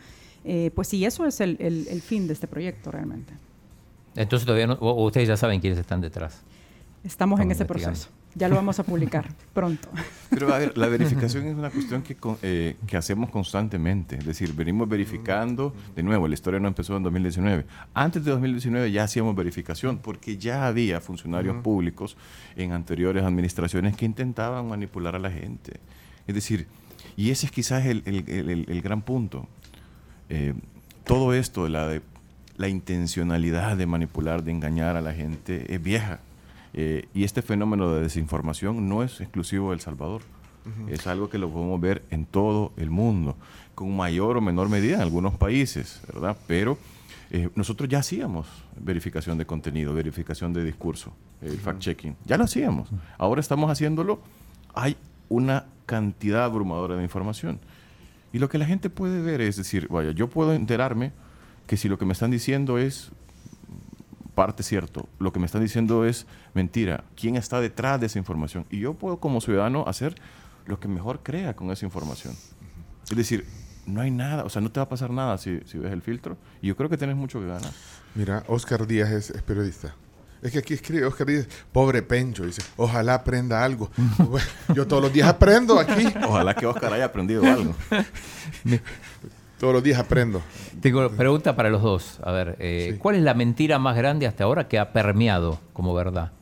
Pues 0.74 0.88
sí, 0.88 1.04
eso 1.04 1.26
es 1.26 1.40
el, 1.42 1.56
el- 1.60 1.86
el 1.88 2.00
fin 2.00 2.26
de 2.26 2.32
este 2.32 2.48
proyecto 2.48 2.90
realmente. 2.90 3.34
Entonces 4.16 4.46
todavía 4.46 4.66
no, 4.66 4.74
o- 4.80 5.04
ustedes 5.04 5.28
ya 5.28 5.36
saben 5.36 5.60
quiénes 5.60 5.78
están 5.78 6.00
detrás. 6.00 6.40
Estamos 7.04 7.38
en 7.40 7.50
ese 7.50 7.64
proceso. 7.66 8.08
Ya 8.34 8.48
lo 8.48 8.54
vamos 8.56 8.78
a 8.78 8.84
publicar 8.84 9.28
pronto. 9.52 9.88
Pero 10.30 10.52
a 10.54 10.58
ver, 10.58 10.76
la 10.78 10.86
verificación 10.96 11.46
es 11.46 11.54
una 11.54 11.68
cuestión 11.70 12.02
que, 12.02 12.16
eh, 12.42 12.76
que 12.86 12.96
hacemos 12.96 13.28
constantemente. 13.30 14.16
Es 14.16 14.24
decir, 14.24 14.54
venimos 14.54 14.88
verificando, 14.88 15.74
de 15.94 16.02
nuevo, 16.02 16.26
la 16.28 16.34
historia 16.34 16.58
no 16.58 16.68
empezó 16.68 16.96
en 16.96 17.02
2019. 17.02 17.66
Antes 17.92 18.24
de 18.24 18.30
2019 18.30 18.90
ya 18.90 19.04
hacíamos 19.04 19.36
verificación 19.36 19.98
porque 19.98 20.38
ya 20.38 20.66
había 20.66 21.00
funcionarios 21.00 21.56
públicos 21.62 22.16
en 22.56 22.72
anteriores 22.72 23.22
administraciones 23.24 23.96
que 23.96 24.04
intentaban 24.06 24.66
manipular 24.66 25.14
a 25.14 25.18
la 25.18 25.30
gente. 25.30 25.80
Es 26.26 26.34
decir, 26.34 26.66
y 27.16 27.30
ese 27.30 27.46
es 27.46 27.52
quizás 27.52 27.84
el, 27.84 28.02
el- 28.06 28.24
el- 28.28 28.48
el- 28.50 28.66
el 28.70 28.80
gran 28.82 29.02
punto. 29.02 29.46
Eh, 30.30 30.54
todo 31.04 31.34
esto, 31.34 31.68
la, 31.68 31.86
de, 31.88 32.00
la 32.56 32.68
intencionalidad 32.68 33.76
de 33.76 33.86
manipular, 33.86 34.42
de 34.42 34.52
engañar 34.52 34.96
a 34.96 35.00
la 35.02 35.12
gente, 35.12 35.74
es 35.74 35.82
vieja. 35.82 36.20
Eh, 36.74 37.08
y 37.14 37.24
este 37.24 37.42
fenómeno 37.42 37.92
de 37.92 38.02
desinformación 38.02 38.88
no 38.88 39.02
es 39.02 39.20
exclusivo 39.20 39.70
de 39.70 39.74
El 39.74 39.80
Salvador. 39.80 40.22
Es 40.88 41.08
algo 41.08 41.28
que 41.28 41.38
lo 41.38 41.50
podemos 41.50 41.80
ver 41.80 42.04
en 42.10 42.24
todo 42.24 42.72
el 42.76 42.88
mundo, 42.88 43.36
con 43.74 43.96
mayor 43.96 44.36
o 44.36 44.40
menor 44.40 44.68
medida 44.68 44.94
en 44.94 45.00
algunos 45.00 45.34
países, 45.34 46.00
¿verdad? 46.06 46.36
Pero 46.46 46.78
eh, 47.32 47.48
nosotros 47.56 47.88
ya 47.88 47.98
hacíamos 47.98 48.46
verificación 48.78 49.38
de 49.38 49.44
contenido, 49.44 49.92
verificación 49.92 50.52
de 50.52 50.62
discurso, 50.62 51.12
el 51.40 51.58
fact-checking. 51.58 52.14
Ya 52.26 52.36
lo 52.36 52.44
hacíamos. 52.44 52.90
Ahora 53.18 53.40
estamos 53.40 53.70
haciéndolo. 53.72 54.20
Hay 54.72 54.96
una 55.28 55.64
cantidad 55.86 56.44
abrumadora 56.44 56.94
de 56.94 57.02
información. 57.02 57.58
Y 58.32 58.38
lo 58.38 58.48
que 58.48 58.58
la 58.58 58.66
gente 58.66 58.88
puede 58.88 59.20
ver 59.20 59.40
es 59.40 59.56
decir, 59.56 59.88
vaya, 59.88 60.12
yo 60.12 60.28
puedo 60.30 60.52
enterarme 60.52 61.12
que 61.66 61.76
si 61.76 61.88
lo 61.88 61.98
que 61.98 62.04
me 62.04 62.12
están 62.12 62.30
diciendo 62.30 62.78
es 62.78 63.10
parte 64.34 64.62
cierto, 64.62 65.08
lo 65.18 65.32
que 65.32 65.40
me 65.40 65.46
están 65.46 65.62
diciendo 65.62 66.04
es 66.04 66.26
mentira, 66.54 67.04
quién 67.16 67.36
está 67.36 67.60
detrás 67.60 68.00
de 68.00 68.06
esa 68.06 68.18
información. 68.18 68.66
Y 68.70 68.80
yo 68.80 68.94
puedo 68.94 69.18
como 69.18 69.40
ciudadano 69.40 69.84
hacer 69.86 70.14
lo 70.66 70.80
que 70.80 70.88
mejor 70.88 71.20
crea 71.22 71.54
con 71.54 71.70
esa 71.70 71.84
información. 71.84 72.34
Es 73.10 73.16
decir, 73.16 73.46
no 73.86 74.00
hay 74.00 74.10
nada, 74.10 74.44
o 74.44 74.48
sea, 74.48 74.62
no 74.62 74.70
te 74.70 74.80
va 74.80 74.84
a 74.84 74.88
pasar 74.88 75.10
nada 75.10 75.38
si, 75.38 75.60
si 75.66 75.78
ves 75.78 75.92
el 75.92 76.02
filtro. 76.02 76.36
Y 76.60 76.68
yo 76.68 76.76
creo 76.76 76.88
que 76.88 76.96
tienes 76.96 77.16
mucho 77.16 77.40
que 77.40 77.46
ganar. 77.46 77.72
Mira, 78.14 78.44
Oscar 78.48 78.86
Díaz 78.86 79.10
es, 79.10 79.30
es 79.30 79.42
periodista. 79.42 79.94
Es 80.42 80.50
que 80.50 80.58
aquí 80.58 80.74
escribe 80.74 81.06
Oscar 81.06 81.26
Díaz, 81.26 81.46
pobre 81.70 82.02
Pencho, 82.02 82.44
dice, 82.44 82.62
ojalá 82.76 83.14
aprenda 83.14 83.64
algo. 83.64 83.90
Bueno, 84.18 84.46
yo 84.74 84.86
todos 84.86 85.02
los 85.02 85.12
días 85.12 85.28
aprendo 85.28 85.78
aquí, 85.78 86.06
Ojalá 86.26 86.54
que 86.54 86.66
Oscar 86.66 86.92
haya 86.92 87.04
aprendido 87.04 87.44
algo. 87.44 87.74
todos 89.58 89.72
los 89.72 89.82
días 89.82 90.00
aprendo. 90.00 90.42
Tengo 90.82 91.08
pregunta 91.10 91.56
para 91.56 91.70
los 91.70 91.80
dos. 91.82 92.18
A 92.22 92.32
ver, 92.32 92.56
eh, 92.58 92.90
Sí. 92.92 92.98
¿cuál 92.98 93.16
es 93.16 93.22
la 93.22 93.34
mentira 93.34 93.78
más 93.78 93.96
grande 93.96 94.26
hasta 94.26 94.44
ahora 94.44 94.68
que 94.68 94.78
ha 94.78 94.92
permeado 94.92 95.58
como 95.72 95.94
verdad? 95.94 96.32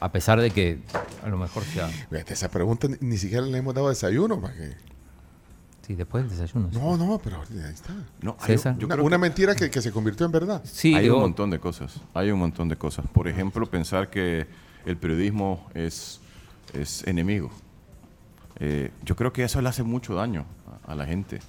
A 0.00 0.10
pesar 0.12 0.40
de 0.40 0.50
que 0.50 0.78
a 1.24 1.28
lo 1.28 1.36
mejor 1.38 1.62
sea... 1.64 1.88
Fíjate, 1.88 2.32
esa 2.34 2.48
pregunta 2.50 2.88
ni, 2.88 2.96
ni 3.00 3.18
siquiera 3.18 3.44
le 3.44 3.58
hemos 3.58 3.74
dado 3.74 3.88
desayuno. 3.88 4.40
¿para 4.40 4.54
qué? 4.54 4.74
Sí, 5.86 5.94
después 5.94 6.22
del 6.22 6.30
desayuno. 6.38 6.68
sí. 6.72 6.78
No, 6.78 6.96
no, 6.96 7.18
pero 7.18 7.40
ahí 7.40 7.72
está. 7.72 7.94
No, 8.22 8.36
hay- 8.40 8.56
yo 8.56 8.86
una 8.86 8.94
creo 8.94 9.04
una 9.04 9.16
que- 9.16 9.20
mentira 9.20 9.54
que, 9.54 9.70
que 9.70 9.80
se 9.82 9.90
convirtió 9.90 10.24
en 10.26 10.32
verdad. 10.32 10.60
Sí, 10.64 10.94
hay 10.94 11.04
digo, 11.04 11.16
un 11.16 11.22
montón 11.22 11.50
de 11.50 11.58
cosas. 11.58 12.00
Hay 12.14 12.30
un 12.30 12.38
montón 12.38 12.68
de 12.68 12.76
cosas. 12.76 13.06
Por 13.12 13.26
ejemplo, 13.28 13.66
pensar 13.66 14.08
que 14.10 14.46
el 14.86 14.96
periodismo 14.96 15.66
es, 15.74 16.20
es 16.74 17.06
enemigo. 17.06 17.50
Eh, 18.60 18.90
yo 19.04 19.16
creo 19.16 19.32
que 19.32 19.44
eso 19.44 19.60
le 19.62 19.68
hace 19.68 19.82
mucho 19.82 20.14
daño 20.14 20.44
a, 20.86 20.92
a 20.92 20.94
la 20.94 21.06
gente, 21.06 21.40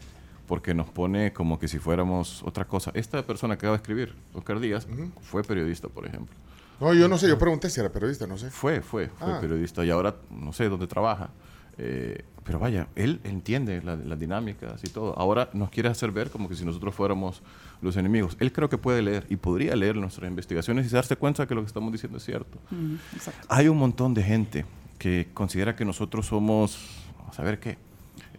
porque 0.49 0.73
nos 0.73 0.89
pone 0.89 1.31
como 1.31 1.59
que 1.59 1.67
si 1.67 1.77
fuéramos 1.77 2.41
otra 2.43 2.65
cosa. 2.65 2.89
Esta 2.95 3.21
persona 3.25 3.55
que 3.55 3.59
acaba 3.67 3.77
de 3.77 3.81
escribir, 3.83 4.15
Oscar 4.33 4.59
Díaz, 4.59 4.87
fue 5.21 5.43
periodista, 5.43 5.87
por 5.87 6.07
ejemplo. 6.07 6.35
No, 6.81 6.91
yo 6.93 7.07
no 7.07 7.17
sé, 7.19 7.27
yo 7.29 7.37
pregunté 7.37 7.69
si 7.69 7.79
era 7.79 7.89
periodista, 7.89 8.25
no 8.25 8.35
sé. 8.37 8.49
Fue, 8.49 8.81
fue, 8.81 9.09
fue 9.09 9.33
Ah. 9.33 9.39
periodista 9.39 9.85
y 9.85 9.91
ahora 9.91 10.15
no 10.31 10.51
sé 10.51 10.67
dónde 10.67 10.87
trabaja. 10.87 11.29
Eh, 11.77 12.23
pero 12.43 12.57
vaya, 12.57 12.87
él 12.95 13.21
entiende 13.23 13.81
la- 13.83 13.95
las 13.95 14.19
dinámicas 14.19 14.81
y 14.83 14.89
todo. 14.89 15.17
Ahora 15.19 15.49
nos 15.53 15.69
quiere 15.69 15.87
hacer 15.87 16.11
ver 16.11 16.31
como 16.31 16.49
que 16.49 16.55
si 16.55 16.65
nosotros 16.65 16.95
fuéramos 16.95 17.43
los 17.81 17.95
enemigos. 17.95 18.35
Él 18.39 18.51
creo 18.51 18.69
que 18.69 18.77
puede 18.79 19.01
leer 19.03 19.25
y 19.29 19.35
podría 19.35 19.75
leer 19.75 19.95
nuestras 19.97 20.27
investigaciones 20.27 20.87
y 20.87 20.89
darse 20.89 21.15
cuenta 21.15 21.45
que 21.47 21.53
lo 21.53 21.61
que 21.61 21.67
estamos 21.67 21.91
diciendo 21.91 22.17
es 22.17 22.25
cierto. 22.25 22.57
Mm. 22.71 22.95
Hay 23.49 23.67
un 23.67 23.77
montón 23.77 24.13
de 24.15 24.23
gente 24.23 24.65
que 24.97 25.27
considera 25.33 25.75
que 25.75 25.85
nosotros 25.85 26.25
somos, 26.25 26.77
a 27.29 27.33
saber 27.33 27.59
qué, 27.59 27.77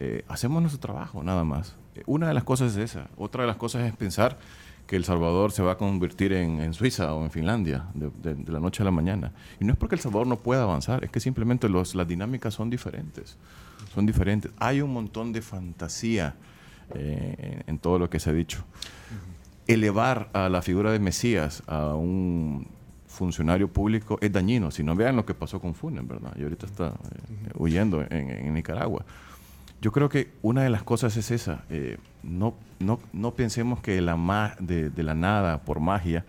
Eh, 0.03 0.25
hacemos 0.29 0.63
nuestro 0.63 0.81
trabajo 0.81 1.23
nada 1.23 1.45
más. 1.45 1.75
Una 2.07 2.29
de 2.29 2.35
las 2.35 2.45
cosas 2.45 2.77
es 2.77 2.91
esa. 2.93 3.09
Otra 3.17 3.43
de 3.43 3.49
las 3.49 3.57
cosas 3.57 3.87
es 3.87 3.97
pensar 3.97 4.39
que 4.91 4.97
El 4.97 5.05
Salvador 5.05 5.53
se 5.53 5.63
va 5.63 5.73
a 5.73 5.77
convertir 5.77 6.33
en, 6.33 6.75
Suiza 6.75 7.15
o 7.15 7.23
en 7.23 7.31
Finlandia 7.31 7.85
de, 7.95 8.37
la 8.51 8.59
noche 8.59 8.83
a 8.83 8.85
la 8.85 8.91
mañana. 8.91 9.33
Y 9.61 9.65
no 9.65 9.73
es 9.73 9.79
porque 9.79 9.95
El 9.95 10.01
Salvador 10.01 10.27
no 10.27 10.41
pueda 10.41 10.65
avanzar, 10.65 11.05
es 11.05 11.11
que 11.11 11.21
simplemente 11.21 11.69
los, 11.69 11.95
las 11.95 12.09
dinámicas 12.09 12.55
son 12.55 12.71
diferentes. 12.71 13.37
Son 13.95 14.05
diferentes. 14.05 14.51
Hay 14.59 14.81
un 14.81 14.93
montón 14.93 15.33
de 15.33 15.43
fantasía 15.43 16.35
eh, 16.93 17.63
en, 17.69 17.79
todo 17.79 18.01
lo 18.01 18.11
que 18.11 18.19
se 18.19 18.31
ha 18.31 18.33
dicho. 18.33 18.65
Elevar 19.69 20.29
a 20.33 20.49
la 20.49 20.61
figura 20.61 20.91
de 20.91 20.99
Mesías 20.99 21.63
a 21.69 21.95
un 21.95 22.67
funcionario 23.07 23.69
público 23.69 24.19
es 24.21 24.33
dañino. 24.33 24.73
Si 24.73 24.83
no 24.83 24.97
vean 24.97 25.15
lo 25.15 25.25
que 25.25 25.35
pasó 25.35 25.61
con 25.61 25.77
Funes, 25.77 26.05
¿verdad? 26.05 26.33
Y 26.37 26.43
ahorita 26.43 26.67
está 26.67 26.89
eh, 26.89 27.53
huyendo 27.55 28.01
en, 28.03 28.31
en 28.31 28.55
Nicaragua. 28.55 29.05
Yo 29.81 29.93
creo 29.93 30.09
que 30.09 30.31
una 30.43 30.63
de 30.63 30.71
las 30.71 30.83
cosas 30.83 31.17
es 31.17 31.31
esa. 31.31 31.65
eh, 31.71 31.97
no, 32.23 32.55
no, 32.81 33.01
no 33.13 33.31
pensemos 33.33 33.81
que 33.81 34.01
la 34.01 34.17
ma- 34.17 34.55
de, 34.61 34.91
de 34.91 35.03
la 35.03 35.15
nada, 35.15 35.63
por 35.63 35.81
magia, 35.81 36.25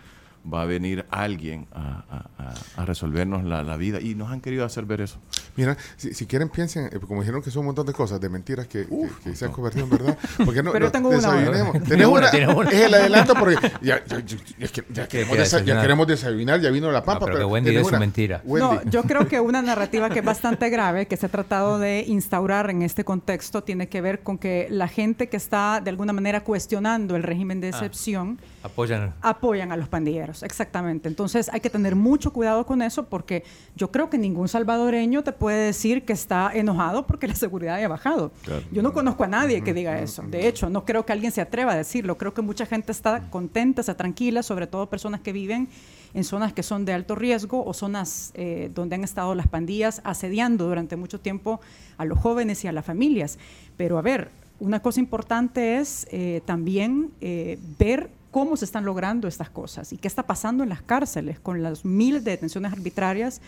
va 0.51 0.63
a 0.63 0.65
venir 0.65 1.05
alguien 1.11 1.67
a, 1.71 2.03
a- 2.09 2.43
a- 2.77 2.81
a 2.81 2.85
resolvernos 2.85 3.43
la, 3.43 3.63
la 3.63 3.77
vida. 3.77 3.99
Y 4.01 4.15
nos 4.15 4.31
han 4.31 4.41
querido 4.41 4.65
hacer 4.65 4.85
ver 4.85 5.01
eso. 5.01 5.19
Mira, 5.55 5.77
si, 5.97 6.13
si 6.13 6.25
quieren 6.25 6.49
piensen, 6.49 6.85
eh, 6.91 6.99
como 7.05 7.21
dijeron 7.21 7.41
que 7.41 7.51
son 7.51 7.61
un 7.61 7.65
montón 7.67 7.85
de 7.85 7.93
cosas, 7.93 8.19
de 8.19 8.29
mentiras 8.29 8.67
que, 8.67 8.87
que- 8.87 9.09
que 9.23 9.35
se 9.35 9.45
han 9.45 9.51
convertido 9.51 9.83
en 9.85 9.89
verdad. 9.91 10.17
¿Por 10.37 10.63
no, 10.63 10.71
Pero 10.73 10.85
no 10.85 10.91
tengo 10.91 11.09
una. 11.09 11.79
¿Tenés 11.87 12.07
una. 12.07 12.69
Es 12.69 12.81
el 12.85 12.93
adelanto 12.93 13.33
porque 13.35 13.55
ya, 13.81 14.03
ya- 14.05 14.19
ya- 14.19 14.37
es 14.59 14.71
que 14.71 14.83
ya 14.91 15.07
queremos, 15.07 15.37
desa- 15.37 15.63
ya 15.63 15.81
queremos 15.81 16.07
desayunar, 16.07 16.59
ya 16.59 16.69
vino 16.71 16.91
la 16.91 17.03
pampa. 17.03 17.25
pero 17.25 17.37
que 17.39 17.45
Wendy 17.45 17.69
¿tenés 17.69 17.81
dé 17.81 17.83
su 17.83 17.89
una? 17.89 17.99
mentira. 17.99 18.41
Wendy. 18.43 18.67
No, 18.85 18.91
yo 18.91 19.03
creo 19.03 19.27
que 19.27 19.39
una 19.39 19.61
narrativa 19.61 20.09
que 20.09 20.19
es 20.19 20.25
bastante 20.25 20.69
grave, 20.69 21.05
que 21.07 21.17
se 21.17 21.25
ha 21.27 21.29
tratado 21.29 21.77
de 21.79 22.03
instaurar 22.07 22.69
en 22.69 22.81
este 22.81 23.03
contexto, 23.03 23.63
tiene 23.63 23.87
que 23.89 24.01
ver 24.01 24.21
con 24.21 24.37
que 24.37 24.67
la 24.69 24.87
gente 24.87 25.29
que 25.29 25.37
está 25.37 25.81
de 25.81 25.89
alguna 25.89 26.13
manera 26.13 26.43
cuestionando 26.43 27.15
el 27.15 27.23
régimen 27.23 27.61
de 27.61 27.69
excepción 27.69 28.39
Apoyan. 28.63 29.13
apoyan 29.21 29.71
a 29.71 29.77
los 29.77 29.87
pandilleros, 29.87 30.43
exactamente. 30.43 31.07
Entonces 31.07 31.49
hay 31.51 31.59
que 31.59 31.69
tener 31.69 31.95
mucho 31.95 32.31
cuidado 32.31 32.65
con 32.65 32.81
eso 32.81 33.05
porque 33.05 33.43
yo 33.75 33.91
creo 33.91 34.09
que 34.09 34.17
ningún 34.17 34.47
salvadoreño 34.47 35.23
te 35.23 35.31
puede 35.31 35.65
decir 35.65 36.05
que 36.05 36.13
está 36.13 36.51
enojado 36.53 37.07
porque 37.07 37.27
la 37.27 37.35
seguridad 37.35 37.75
haya 37.75 37.87
bajado. 37.87 38.31
Claro. 38.43 38.63
Yo 38.71 38.81
no 38.81 38.93
conozco 38.93 39.23
a 39.23 39.27
nadie 39.27 39.63
que 39.63 39.73
diga 39.73 39.99
eso. 39.99 40.23
De 40.23 40.47
hecho, 40.47 40.69
no 40.69 40.85
creo 40.85 41.05
que 41.05 41.13
alguien 41.13 41.31
se 41.31 41.41
atreva 41.41 41.73
a 41.73 41.75
decirlo. 41.75 42.17
Creo 42.17 42.33
que 42.33 42.41
mucha 42.41 42.65
gente 42.65 42.91
está 42.91 43.29
contenta, 43.29 43.81
está 43.81 43.95
tranquila, 43.95 44.43
sobre 44.43 44.67
todo 44.67 44.89
personas 44.89 45.21
que 45.21 45.33
viven 45.33 45.69
en 46.13 46.23
zonas 46.23 46.53
que 46.53 46.63
son 46.63 46.85
de 46.85 46.93
alto 46.93 47.15
riesgo 47.15 47.63
o 47.65 47.73
zonas 47.73 48.31
eh, 48.35 48.69
donde 48.73 48.95
han 48.95 49.03
estado 49.03 49.35
las 49.35 49.47
pandillas 49.47 50.01
asediando 50.03 50.67
durante 50.67 50.95
mucho 50.95 51.19
tiempo 51.19 51.61
a 51.97 52.05
los 52.05 52.19
jóvenes 52.19 52.63
y 52.63 52.67
a 52.67 52.71
las 52.71 52.85
familias. 52.85 53.37
Pero 53.77 53.97
a 53.97 54.01
ver, 54.01 54.29
una 54.59 54.81
cosa 54.81 54.99
importante 54.99 55.77
es 55.77 56.07
eh, 56.11 56.41
también 56.45 57.11
eh, 57.21 57.57
ver 57.79 58.09
cómo 58.31 58.57
se 58.57 58.65
están 58.65 58.85
logrando 58.85 59.27
estas 59.27 59.49
cosas 59.49 59.93
y 59.93 59.97
qué 59.97 60.07
está 60.07 60.23
pasando 60.23 60.63
en 60.63 60.69
las 60.69 60.81
cárceles 60.81 61.39
con 61.39 61.61
las 61.61 61.85
miles 61.85 62.23
de 62.23 62.31
detenciones 62.31 62.71
arbitrarias 62.71 63.41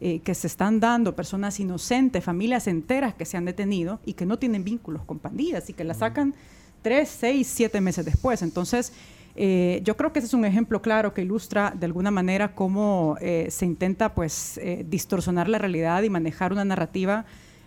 eh, 0.00 0.20
que 0.20 0.34
se 0.34 0.48
están 0.48 0.80
dando, 0.80 1.14
personas 1.14 1.58
inocentes, 1.60 2.22
familias 2.22 2.66
enteras 2.66 3.14
que 3.14 3.24
se 3.24 3.36
han 3.36 3.44
detenido 3.44 4.00
y 4.04 4.14
que 4.14 4.26
no 4.26 4.38
tienen 4.38 4.64
vínculos 4.64 5.04
con 5.04 5.18
pandillas 5.18 5.70
y 5.70 5.72
que 5.72 5.84
las 5.84 5.98
sacan 5.98 6.34
tres, 6.82 7.08
seis, 7.08 7.46
siete 7.46 7.80
meses 7.80 8.04
después. 8.04 8.42
Entonces, 8.42 8.92
eh, 9.36 9.80
yo 9.82 9.96
creo 9.96 10.12
que 10.12 10.20
ese 10.20 10.26
es 10.26 10.34
un 10.34 10.44
ejemplo 10.44 10.80
claro 10.80 11.12
que 11.12 11.22
ilustra 11.22 11.72
de 11.76 11.86
alguna 11.86 12.12
manera 12.12 12.54
cómo 12.54 13.16
eh, 13.20 13.48
se 13.50 13.66
intenta 13.66 14.14
pues 14.14 14.58
eh, 14.58 14.84
distorsionar 14.88 15.48
la 15.48 15.58
realidad 15.58 16.02
y 16.04 16.10
manejar 16.10 16.52
una 16.52 16.64
narrativa 16.64 17.24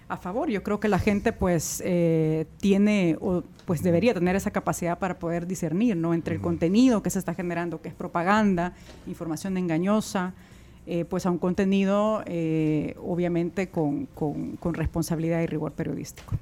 a 0.10 0.18
favor. 0.18 0.50
Yo 0.50 0.64
creo 0.64 0.80
que 0.80 0.88
la 0.88 1.00
gente 1.00 1.34
pues 1.34 1.82
eh, 1.86 2.46
tiene 2.60 3.18
o 3.20 3.44
pues 3.66 3.84
debería 3.84 4.14
tener 4.14 4.36
esa 4.36 4.52
capacidad 4.52 4.98
para 5.00 5.20
poder 5.20 5.48
discernir 5.48 5.98
¿no? 5.98 6.14
entre 6.14 6.36
el 6.36 6.42
contenido 6.42 7.04
que 7.04 7.10
se 7.10 7.20
está 7.20 7.34
generando, 7.34 7.82
que 7.82 7.90
es 7.90 7.94
propaganda, 7.96 8.74
información 9.08 9.58
engañosa, 9.58 10.34
eh, 10.86 11.04
pues 11.04 11.26
a 11.26 11.32
un 11.32 11.38
contenido 11.38 12.24
eh, 12.26 12.96
obviamente 13.04 13.68
con, 13.70 14.06
con- 14.08 14.56
con 14.56 14.74
responsabilidad 14.74 15.42
y 15.42 15.48
rigor 15.48 15.74
periodístico. 15.74 16.36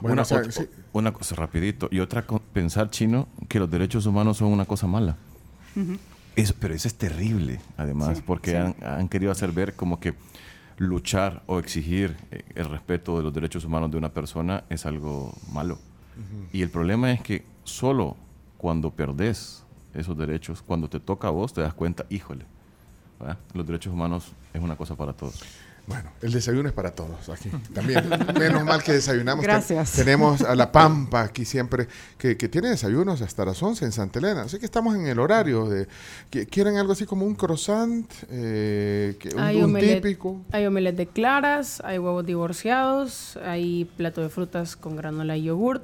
Bueno, 0.00 0.14
una, 0.14 0.22
o 0.22 0.24
sea, 0.24 0.38
ot- 0.42 0.50
sí. 0.50 0.66
una 0.92 1.12
cosa 1.12 1.36
rapidito. 1.36 1.88
Y 1.92 2.00
otra, 2.00 2.24
pensar, 2.52 2.90
chino, 2.90 3.28
que 3.48 3.60
los 3.60 3.70
derechos 3.70 4.06
humanos 4.06 4.38
son 4.38 4.48
una 4.48 4.64
cosa 4.64 4.88
mala. 4.88 5.16
Eso, 6.34 6.54
pero 6.58 6.74
eso 6.74 6.88
es 6.88 6.94
terrible, 6.94 7.60
además, 7.76 8.18
Sí, 8.18 8.24
porque 8.26 8.50
sí. 8.50 8.56
Han, 8.56 8.74
han 8.82 9.08
querido 9.08 9.30
hacer 9.30 9.52
ver 9.52 9.74
como 9.74 10.00
que 10.00 10.14
luchar 10.78 11.42
o 11.46 11.58
exigir 11.58 12.16
eh, 12.30 12.42
el 12.54 12.66
respeto 12.66 13.16
de 13.16 13.22
los 13.22 13.32
derechos 13.32 13.64
humanos 13.64 13.90
de 13.90 13.98
una 13.98 14.10
persona 14.10 14.64
es 14.68 14.86
algo 14.86 15.34
malo. 15.52 15.78
Y 16.52 16.60
el 16.60 16.68
problema 16.68 17.10
es 17.10 17.22
que 17.22 17.44
solo 17.64 18.16
cuando 18.58 18.90
perdés 18.90 19.64
esos 19.94 20.16
derechos, 20.16 20.62
cuando 20.62 20.88
te 20.88 21.00
toca 21.00 21.28
a 21.28 21.30
vos, 21.30 21.52
te 21.52 21.62
das 21.62 21.72
cuenta, 21.74 22.04
híjole, 22.10 22.44
¿verdad? 23.18 23.38
los 23.54 23.66
derechos 23.66 23.92
humanos 23.92 24.32
es 24.52 24.60
una 24.60 24.76
cosa 24.76 24.94
para 24.94 25.14
todos. 25.14 25.42
Bueno, 25.92 26.10
el 26.22 26.32
desayuno 26.32 26.68
es 26.68 26.74
para 26.74 26.90
todos 26.94 27.28
aquí. 27.28 27.50
También, 27.74 28.08
menos 28.38 28.64
mal 28.64 28.82
que 28.82 28.92
desayunamos. 28.92 29.44
Gracias. 29.44 29.92
Te- 29.92 30.04
tenemos 30.04 30.42
a 30.42 30.54
La 30.54 30.70
Pampa 30.72 31.22
aquí 31.22 31.44
siempre, 31.44 31.88
que, 32.18 32.36
que 32.36 32.48
tiene 32.48 32.68
desayunos 32.70 33.22
hasta 33.22 33.44
las 33.44 33.62
11 33.62 33.84
en 33.84 33.92
Santa 33.92 34.18
Elena. 34.18 34.42
Así 34.42 34.58
que 34.58 34.64
estamos 34.66 34.94
en 34.96 35.06
el 35.06 35.18
horario 35.18 35.68
de... 35.68 35.86
que- 36.30 36.46
¿Quieren 36.46 36.76
algo 36.76 36.92
así 36.92 37.04
como 37.06 37.26
un 37.26 37.34
croissant? 37.34 38.10
Eh, 38.30 39.16
que- 39.18 39.30
un, 39.34 39.40
Hay 39.40 39.56
un 39.58 39.64
omelette, 39.64 40.02
típico. 40.02 40.40
hay 40.52 40.66
omelette 40.66 40.96
de 40.96 41.06
claras, 41.06 41.80
hay 41.84 41.98
huevos 41.98 42.24
divorciados, 42.26 43.36
hay 43.44 43.84
plato 43.96 44.20
de 44.22 44.28
frutas 44.28 44.76
con 44.76 44.96
granola 44.96 45.36
y 45.36 45.44
yogurt 45.44 45.82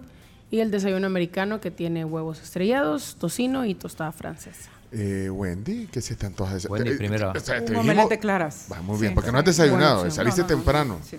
y 0.51 0.61
el 0.61 0.71
desayuno 0.71 1.07
americano 1.07 1.61
que 1.61 1.71
tiene 1.71 2.05
huevos 2.05 2.41
estrellados, 2.41 3.17
tocino 3.19 3.67
y 3.67 3.75
tostada 3.75 4.13
francesa. 4.13 4.71
Eh, 4.91 5.29
Wendy, 5.31 5.87
¿qué 5.93 6.01
se 6.01 6.17
te 6.17 6.27
antoja? 6.27 6.57
de- 6.57 6.67
Wendy, 6.69 6.91
te- 6.93 6.97
primero. 6.97 7.31
o 7.31 7.41
sea, 7.41 7.57
te 7.57 7.61
Un 7.61 7.67
dijimos- 7.67 7.85
omelette 7.85 8.09
de 8.11 8.19
claras. 8.19 8.67
Va, 8.73 8.81
muy 8.81 8.99
bien, 8.99 9.11
Sí. 9.11 9.15
porque 9.15 9.31
no 9.33 9.39
has 9.39 9.45
desayunado, 9.45 9.97
opción. 10.03 10.13
saliste 10.13 10.43
No, 10.43 10.49
no, 10.49 10.55
no, 10.55 10.63
temprano. 10.63 10.99
sí. 11.05 11.19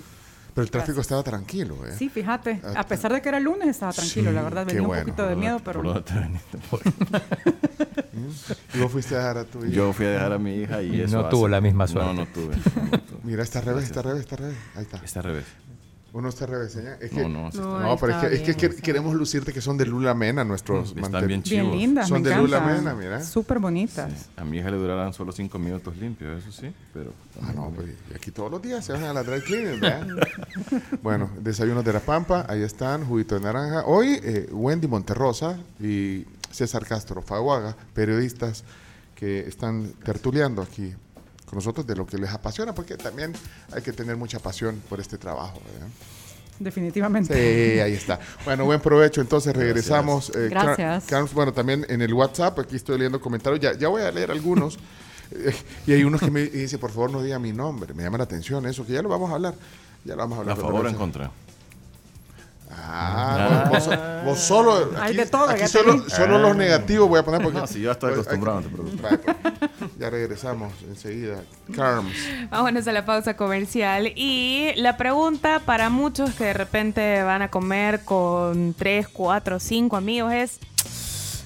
Pero 0.56 0.64
el 0.66 0.72
tráfico 0.72 0.96
Gracias. 0.96 1.06
estaba 1.06 1.24
tranquilo, 1.24 1.76
¿eh? 1.88 1.94
Sí, 1.98 2.10
fíjate, 2.10 2.60
Ah, 2.64 2.80
a 2.82 2.84
pesar 2.88 3.14
de 3.14 3.22
que 3.22 3.30
era 3.30 3.40
lunes 3.40 3.68
estaba 3.70 3.94
tranquilo, 3.94 4.32
Sí, 4.32 4.36
la 4.36 4.42
verdad, 4.42 4.66
venía 4.66 4.82
bueno, 4.82 5.02
un 5.04 5.06
poquito 5.10 5.24
de 5.24 5.30
¿Por 5.30 5.38
miedo, 5.38 5.60
pero 5.64 6.04
te 6.04 6.14
Y 8.74 8.80
vos 8.80 8.92
fuiste 8.92 9.16
a 9.16 9.20
dejar 9.20 9.38
a 9.38 9.46
tu 9.46 9.60
hija. 9.60 9.70
Yo 9.74 9.94
fui 9.94 10.06
a 10.06 10.10
dejar 10.10 10.34
a 10.34 10.38
mi 10.40 10.56
hija 10.56 10.82
y 10.82 10.96
Y 10.96 11.02
eso 11.02 11.22
no 11.22 11.30
tuvo 11.30 11.46
hace- 11.46 11.52
la 11.52 11.62
misma 11.62 11.88
suerte. 11.88 12.14
no 12.14 12.26
tuve. 12.28 12.56
no 12.92 13.00
tuve. 13.00 13.20
Mira, 13.24 13.44
está 13.44 13.60
al 13.60 13.66
revés, 13.66 13.86
está 13.86 14.00
al 14.00 14.06
revés, 14.08 14.22
está 14.22 14.36
al 14.36 14.42
revés. 14.42 14.58
Ahí 14.76 14.84
está. 14.84 14.98
Está 14.98 15.20
al 15.20 15.26
revés. 15.26 15.46
Uno 16.12 16.30
está 16.30 16.46
al 16.46 16.52
revés, 16.52 16.72
señor. 16.72 16.98
Es 17.02 17.12
que, 17.12 17.22
No, 17.22 17.30
no, 17.30 17.40
No, 17.42 17.48
está. 17.50 17.62
No, 17.62 17.98
pero 17.98 18.14
es 18.14 18.18
que, 18.20 18.36
está 18.36 18.52
es 18.52 18.58
que 18.58 18.66
está 18.66 18.82
queremos 18.82 19.14
lucirte 19.14 19.54
que 19.54 19.62
son 19.62 19.78
de 19.78 19.86
Lula 19.86 20.14
Mena 20.16 20.44
nuestros 20.44 20.90
Están 20.90 21.04
mantel- 21.04 21.28
bien 21.28 21.28
bien 21.28 21.44
chivos. 21.44 21.76
lindas, 21.76 22.08
Son 22.08 22.22
me 22.24 22.30
de 22.30 22.36
Lula. 22.36 22.62
Mena, 22.62 22.96
mira. 22.96 23.24
Súper 23.24 23.60
bonitas. 23.60 24.30
A 24.36 24.44
mi 24.44 24.58
hija 24.58 24.72
le 24.72 24.78
durarán 24.78 25.14
solo 25.14 25.32
cinco 25.32 25.60
minutos 25.60 25.96
limpios, 25.98 26.44
eso 26.44 26.52
sí, 26.52 26.74
pero... 26.94 27.14
Ah, 27.44 27.52
no, 27.56 27.70
pues 27.76 27.90
aquí 28.16 28.32
todos 28.32 28.50
los 28.52 28.62
días 28.62 28.84
se 28.84 28.94
van 28.94 29.04
a 29.04 29.14
la 29.14 29.24
dry 29.24 29.42
cleaning, 29.42 29.80
¿verdad? 29.80 30.08
bueno, 31.04 31.30
desayunos 31.40 31.86
de 31.86 31.94
la 31.94 32.00
Pampa, 32.00 32.46
ahí 32.50 32.64
están, 32.64 33.06
juguito 33.06 33.36
de 33.36 33.42
naranja. 33.42 33.84
Hoy, 33.86 34.20
eh, 34.24 34.50
Wendy 34.52 34.88
Monterrosa 34.88 35.60
y 35.80 36.26
César 36.52 36.86
Castro 36.88 37.22
Faguaga, 37.22 37.76
periodistas 37.94 38.64
que 39.16 39.42
están 39.42 39.92
tertuleando 40.04 40.62
aquí 40.62 40.94
con 41.50 41.58
nosotros 41.58 41.86
de 41.88 41.96
lo 41.96 42.06
que 42.06 42.18
les 42.18 42.30
apasiona, 42.30 42.74
porque 42.76 42.96
también 42.96 43.34
hay 43.72 43.82
que 43.82 43.92
tener 43.92 44.16
mucha 44.16 44.40
pasión 44.40 44.82
por 44.88 45.00
este 45.00 45.18
trabajo, 45.18 45.60
¿verdad? 45.74 45.88
Definitivamente. 46.60 47.34
Sí, 47.34 47.80
ahí 47.80 47.94
está. 47.94 48.20
Bueno, 48.46 48.66
buen 48.66 48.82
provecho. 48.82 49.22
Entonces 49.22 49.56
regresamos. 49.56 50.30
eh, 50.36 50.50
Car- 50.52 50.66
Gracias. 50.76 51.06
Carlos, 51.06 51.34
bueno, 51.34 51.54
también 51.54 51.86
en 51.90 52.02
el 52.02 52.14
WhatsApp, 52.14 52.60
aquí 52.60 52.76
estoy 52.76 52.98
leyendo 52.98 53.20
comentarios. 53.22 53.62
Ya, 53.62 53.74
ya 53.78 53.88
voy 53.88 54.02
a 54.02 54.12
leer 54.12 54.30
algunos. 54.30 54.78
Eh, 55.32 55.56
y 55.88 55.94
hay 55.94 56.04
unos 56.04 56.20
que 56.22 56.30
me 56.30 56.42
dicen, 56.44 56.78
por 56.80 56.92
favor, 56.92 57.12
no 57.12 57.22
diga 57.24 57.40
mi 57.40 57.54
nombre. 57.54 57.94
Me 57.94 58.04
llama 58.04 58.18
la 58.18 58.26
atención 58.26 58.66
eso, 58.66 58.86
que 58.86 58.92
ya 58.94 59.02
lo 59.02 59.08
vamos 59.10 59.32
a 59.32 59.36
hablar. 59.36 59.56
Ya 60.04 60.16
lo 60.16 60.20
vamos 60.20 60.36
a 60.36 60.40
¿A 60.40 60.42
hablar. 60.42 60.58
de 60.58 60.62
favor 60.64 60.86
o 60.86 60.90
en 60.90 60.96
contra? 60.96 61.32
Ah, 62.72 63.66
vos, 63.72 63.88
vos- 63.88 63.98
vos 64.26 64.40
solo. 64.40 64.92
Hay 65.00 65.10
Aquí, 65.10 65.18
de 65.18 65.26
todo, 65.26 65.50
aquí 65.50 65.68
solo, 65.68 66.08
solo 66.10 66.38
los 66.38 66.56
negativos 66.56 67.10
voy 67.10 67.20
a 67.20 67.24
poner 67.24 67.42
porque. 67.42 67.60
No, 67.60 67.68
si 67.68 67.82
yo 67.82 67.92
estoy 67.92 68.14
pues, 68.14 68.22
acostumbrado, 68.28 68.60
aquí- 68.60 68.70
no 68.78 68.84
te 68.84 69.18
pues, 69.18 69.92
ya 70.00 70.10
regresamos 70.10 70.74
enseguida. 70.88 71.42
Carms. 71.76 72.14
Vámonos 72.50 72.88
a 72.88 72.92
la 72.92 73.06
pausa 73.06 73.36
comercial. 73.36 74.12
Y 74.16 74.72
la 74.76 74.98
pregunta 74.98 75.62
para 75.66 75.90
muchos 75.90 76.34
que 76.36 76.46
de 76.46 76.54
repente 76.54 77.24
van 77.24 77.42
a 77.42 77.50
comer 77.50 78.04
con 78.04 78.74
3, 78.76 79.08
4, 79.08 79.60
5 79.60 79.98
amigos 79.98 80.32
es: 80.34 80.60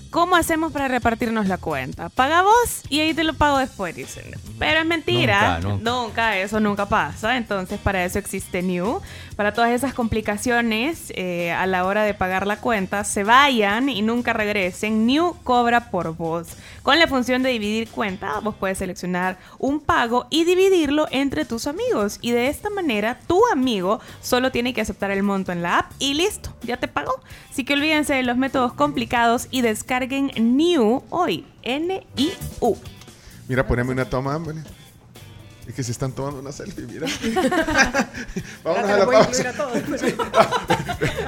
¿Cómo 0.09 0.35
hacemos 0.35 0.71
para 0.71 0.87
repartirnos 0.87 1.47
la 1.47 1.57
cuenta? 1.57 2.09
Paga 2.09 2.43
vos 2.43 2.81
y 2.89 2.99
ahí 2.99 3.13
te 3.15 3.23
lo 3.23 3.33
pago 3.33 3.57
después, 3.57 3.95
dicen. 3.95 4.25
Pero 4.59 4.81
es 4.81 4.85
mentira. 4.85 5.59
Nunca, 5.59 5.91
nunca. 5.91 6.37
eso 6.37 6.59
nunca 6.59 6.85
pasa. 6.85 7.35
Entonces, 7.35 7.79
para 7.79 8.05
eso 8.05 8.19
existe 8.19 8.61
New. 8.61 9.01
Para 9.35 9.53
todas 9.53 9.71
esas 9.71 9.93
complicaciones 9.93 11.11
eh, 11.15 11.51
a 11.51 11.65
la 11.65 11.85
hora 11.85 12.03
de 12.03 12.13
pagar 12.13 12.45
la 12.45 12.57
cuenta, 12.57 13.03
se 13.03 13.23
vayan 13.23 13.89
y 13.89 14.01
nunca 14.03 14.31
regresen. 14.31 15.07
New 15.07 15.35
cobra 15.43 15.89
por 15.89 16.15
vos. 16.15 16.49
Con 16.83 16.99
la 16.99 17.07
función 17.07 17.41
de 17.41 17.49
dividir 17.49 17.89
cuenta, 17.89 18.39
vos 18.41 18.55
puedes 18.59 18.77
seleccionar 18.77 19.37
un 19.57 19.79
pago 19.79 20.27
y 20.29 20.43
dividirlo 20.43 21.07
entre 21.09 21.45
tus 21.45 21.65
amigos. 21.65 22.19
Y 22.21 22.31
de 22.31 22.47
esta 22.47 22.69
manera, 22.69 23.19
tu 23.25 23.41
amigo 23.51 23.99
solo 24.21 24.51
tiene 24.51 24.73
que 24.73 24.81
aceptar 24.81 25.09
el 25.09 25.23
monto 25.23 25.51
en 25.51 25.63
la 25.63 25.79
app 25.79 25.91
y 25.97 26.13
listo, 26.13 26.53
ya 26.61 26.77
te 26.77 26.87
pagó. 26.87 27.19
Así 27.49 27.65
que 27.65 27.73
olvídense 27.73 28.13
de 28.13 28.23
los 28.23 28.37
métodos 28.37 28.73
complicados 28.73 29.47
y 29.49 29.61
descarguen 29.61 30.31
New 30.35 31.03
hoy. 31.09 31.45
N-I-U. 31.63 32.77
Mira, 33.47 33.65
poneme 33.65 33.91
una 33.91 34.05
toma, 34.05 34.35
hombre. 34.35 34.55
Es 35.67 35.73
que 35.73 35.83
se 35.83 35.91
están 35.93 36.11
tomando 36.11 36.39
una 36.41 36.51
selfie, 36.51 36.85
mira. 36.85 37.07
Vámonos 38.63 38.89
a 38.89 38.91
la 38.91 38.97
los 38.97 39.05
voy 39.05 39.15
a 39.15 39.19
pausa. 39.23 39.49
a 39.49 39.53
todos. 39.53 39.77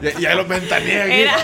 Ya, 0.02 0.20
ya 0.20 0.36
lo 0.36 0.46
ventanean. 0.46 1.10
Era, 1.12 1.36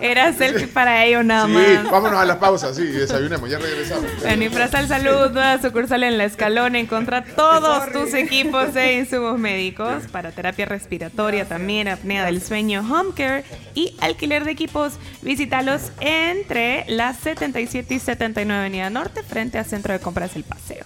era 0.00 0.32
selfie 0.32 0.66
para 0.68 1.04
ellos 1.04 1.24
nada 1.24 1.46
Sí, 1.46 1.52
más. 1.52 1.90
vámonos 1.90 2.18
a 2.20 2.24
la 2.24 2.38
pausa, 2.40 2.72
sí, 2.72 2.84
desayunemos, 2.84 3.48
ya 3.50 3.58
regresamos. 3.58 4.06
En 4.24 4.42
Infrasal 4.42 4.88
Salud, 4.88 5.30
nueva 5.32 5.60
sucursal 5.60 6.02
en 6.04 6.16
La 6.18 6.24
Escalona, 6.24 6.78
encuentra 6.78 7.24
todos 7.24 7.92
tus 7.92 8.14
equipos 8.14 8.74
e 8.76 8.94
insumos 8.98 9.38
médicos 9.38 10.04
para 10.10 10.30
terapia 10.32 10.66
respiratoria, 10.66 11.46
también 11.46 11.88
apnea 11.88 12.24
del 12.24 12.42
sueño, 12.42 12.80
home 12.80 13.10
care 13.14 13.44
y 13.74 13.96
alquiler 14.00 14.44
de 14.44 14.52
equipos. 14.52 14.94
Visítalos 15.22 15.90
entre 16.00 16.84
la 16.88 17.12
77 17.14 17.94
y 17.94 17.98
79 17.98 18.60
Avenida 18.60 18.88
Norte, 18.90 19.22
frente 19.22 19.58
al 19.58 19.66
Centro 19.66 19.92
de 19.92 20.00
Compras 20.00 20.34
El 20.36 20.44
Paseo. 20.44 20.84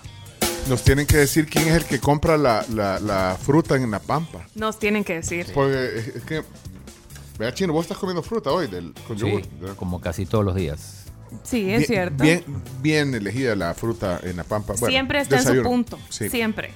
Nos 0.68 0.82
tienen 0.82 1.06
que 1.06 1.18
decir 1.18 1.46
quién 1.46 1.68
es 1.68 1.74
el 1.74 1.84
que 1.84 2.00
compra 2.00 2.38
la, 2.38 2.64
la, 2.72 2.98
la 2.98 3.36
fruta 3.40 3.76
en 3.76 3.90
la 3.90 3.98
pampa. 3.98 4.46
Nos 4.54 4.78
tienen 4.78 5.04
que 5.04 5.14
decir. 5.16 5.46
Porque 5.52 5.98
es, 5.98 6.08
es 6.16 6.22
que, 6.24 6.42
vea, 7.38 7.52
Chino, 7.52 7.72
vos 7.74 7.84
estás 7.84 7.98
comiendo 7.98 8.22
fruta 8.22 8.50
hoy 8.50 8.66
del, 8.66 8.94
con 9.06 9.18
Sí, 9.18 9.26
yogur. 9.26 9.42
¿verdad? 9.60 9.76
como 9.76 10.00
casi 10.00 10.24
todos 10.24 10.44
los 10.44 10.54
días. 10.54 11.04
Sí, 11.42 11.62
es 11.70 11.78
Bien- 11.80 11.84
cierto. 11.86 12.22
Bien, 12.24 12.44
bien 12.80 13.14
elegida 13.14 13.54
la 13.56 13.74
fruta 13.74 14.20
en 14.22 14.36
la 14.38 14.44
pampa. 14.44 14.72
Bueno, 14.78 14.86
Siempre 14.92 15.20
está 15.20 15.36
en 15.36 15.42
su 15.42 15.48
desayuno. 15.48 15.68
punto. 15.68 15.98
Sí. 16.08 16.30
Siempre. 16.30 16.72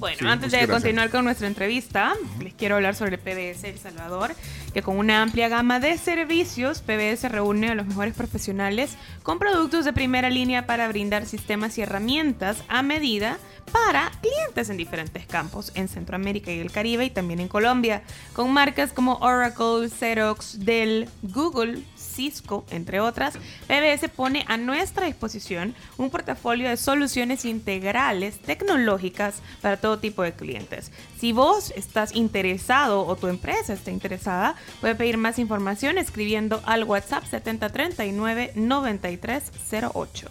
Bueno, 0.00 0.16
Sí, 0.18 0.26
antes 0.26 0.50
de 0.50 0.58
gracias. 0.58 0.76
continuar 0.80 1.10
con 1.10 1.24
nuestra 1.24 1.46
entrevista, 1.46 2.14
les 2.42 2.54
quiero 2.54 2.76
hablar 2.76 2.94
sobre 2.94 3.18
PBS 3.18 3.64
El 3.68 3.78
Salvador, 3.78 4.34
que 4.72 4.80
con 4.82 4.96
una 4.96 5.20
amplia 5.22 5.48
gama 5.50 5.78
de 5.78 5.98
servicios, 5.98 6.80
PBS 6.80 7.28
reúne 7.28 7.68
a 7.68 7.74
los 7.74 7.86
mejores 7.86 8.14
profesionales 8.14 8.96
con 9.22 9.38
productos 9.38 9.84
de 9.84 9.92
primera 9.92 10.30
línea 10.30 10.64
para 10.66 10.88
brindar 10.88 11.26
sistemas 11.26 11.76
y 11.76 11.82
herramientas 11.82 12.64
a 12.68 12.82
medida 12.82 13.36
para 13.72 14.10
clientes 14.22 14.70
en 14.70 14.78
diferentes 14.78 15.26
campos, 15.26 15.70
en 15.74 15.86
Centroamérica 15.86 16.50
y 16.50 16.58
el 16.60 16.72
Caribe 16.72 17.04
y 17.04 17.10
también 17.10 17.38
en 17.38 17.48
Colombia, 17.48 18.02
con 18.32 18.50
marcas 18.52 18.92
como 18.92 19.16
Oracle, 19.16 19.88
Xerox, 19.90 20.64
Dell, 20.64 21.08
Google, 21.22 21.82
Cisco, 22.10 22.64
entre 22.70 23.00
otras, 23.00 23.34
PBS 23.66 24.08
pone 24.10 24.44
a 24.48 24.56
nuestra 24.56 25.06
disposición 25.06 25.74
un 25.98 26.10
portafolio 26.10 26.68
de 26.68 26.76
soluciones 26.76 27.44
integrales 27.44 28.38
tecnológicas 28.40 29.36
para 29.60 29.76
todo 29.76 29.98
tipo 29.98 30.22
de 30.22 30.32
clientes. 30.32 30.90
Si 31.18 31.32
vos 31.32 31.72
estás 31.76 32.14
interesado 32.14 33.06
o 33.06 33.16
tu 33.16 33.28
empresa 33.28 33.72
está 33.72 33.90
interesada, 33.90 34.56
puede 34.80 34.94
pedir 34.94 35.16
más 35.16 35.38
información 35.38 35.98
escribiendo 35.98 36.60
al 36.64 36.84
WhatsApp 36.84 37.24
7039 37.30 38.52
9308. 38.54 40.28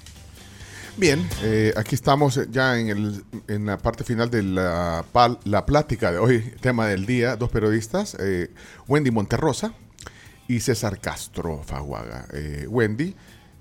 Bien, 0.98 1.26
eh, 1.44 1.74
aquí 1.78 1.96
estamos 1.96 2.40
ya 2.52 2.78
en, 2.78 2.90
el, 2.90 3.24
en 3.48 3.68
la 3.68 3.78
parte 3.78 4.04
final 4.04 4.30
de 4.30 4.44
la, 4.44 5.06
la 5.46 5.66
plática 5.66 6.12
de 6.12 6.18
hoy, 6.18 6.42
tema 6.60 6.88
del 6.88 7.06
día, 7.06 7.38
dos 7.38 7.50
periodistas, 7.50 8.18
eh, 8.20 8.52
Wendy 8.88 9.10
Monterrosa 9.10 9.74
y 10.50 10.60
César 10.60 11.00
Castro 11.00 11.62
Faguaga. 11.64 12.28
Eh, 12.34 12.66
Wendy 12.68 13.16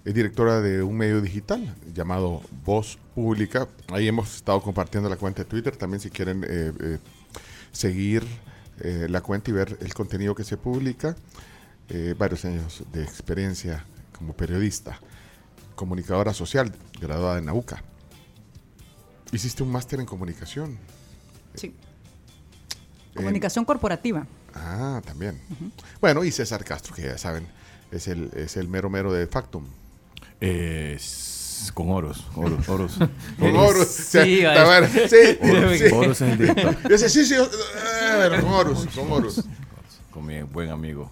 es 0.04 0.14
directora 0.14 0.60
de 0.60 0.82
un 0.82 0.96
medio 0.96 1.20
digital 1.20 1.74
llamado 1.94 2.40
Voz 2.64 2.98
Pública. 3.14 3.68
Ahí 3.92 4.08
hemos 4.08 4.34
estado 4.36 4.60
compartiendo 4.62 5.08
la 5.10 5.16
cuenta 5.16 5.42
de 5.44 5.48
Twitter, 5.50 5.76
también 5.76 6.00
si 6.00 6.08
quieren 6.10 6.42
eh, 6.48 6.72
eh, 6.80 6.98
seguir 7.70 8.24
la 8.80 9.20
cuenta 9.22 9.50
y 9.50 9.54
ver 9.54 9.76
el 9.80 9.92
contenido 9.92 10.34
que 10.36 10.44
se 10.44 10.56
publica. 10.56 11.16
Varios 12.16 12.44
años 12.44 12.84
de 12.92 13.02
experiencia 13.02 13.84
como 14.16 14.34
periodista 14.36 15.00
comunicadora 15.74 16.32
social, 16.32 16.72
graduada 17.00 17.34
de 17.36 17.42
Nauca. 17.42 17.82
Hiciste 19.32 19.64
un 19.64 19.72
máster 19.72 19.98
en 19.98 20.06
comunicación. 20.06 20.78
Sí. 21.54 21.74
En- 23.14 23.14
Comunicación 23.16 23.64
corporativa. 23.64 24.26
Ah, 24.60 25.02
también. 25.04 25.40
Bueno, 26.00 26.24
y 26.24 26.30
César 26.30 26.64
Castro, 26.64 26.94
que 26.94 27.02
ya 27.02 27.18
saben, 27.18 27.46
es 27.90 28.08
el, 28.08 28.30
es 28.34 28.56
el 28.56 28.68
mero 28.68 28.90
mero 28.90 29.12
de 29.12 29.26
Factum. 29.26 29.64
Eh, 30.40 30.98
con 31.74 31.90
oros, 31.90 32.24
oros, 32.36 32.68
oros. 32.68 32.98
Con 33.38 33.56
Oros. 33.56 33.88
Sí, 33.88 34.38
O 34.46 34.52
sea, 34.52 34.64
va, 34.64 34.76
a 34.76 34.80
ver, 34.80 34.90
es- 34.96 35.10
sí, 35.10 35.38
Oros, 35.42 35.78
sí. 35.78 35.84
Oros 35.92 36.20
es 36.20 36.28
el 36.32 36.38
director. 36.38 36.98
Sí, 36.98 37.24
sí, 37.24 37.34
con 37.34 38.44
Horus, 38.52 38.86
con 38.94 39.12
Horus. 39.12 39.44
Con 40.12 40.26
mi 40.26 40.42
buen 40.42 40.70
amigo, 40.70 41.10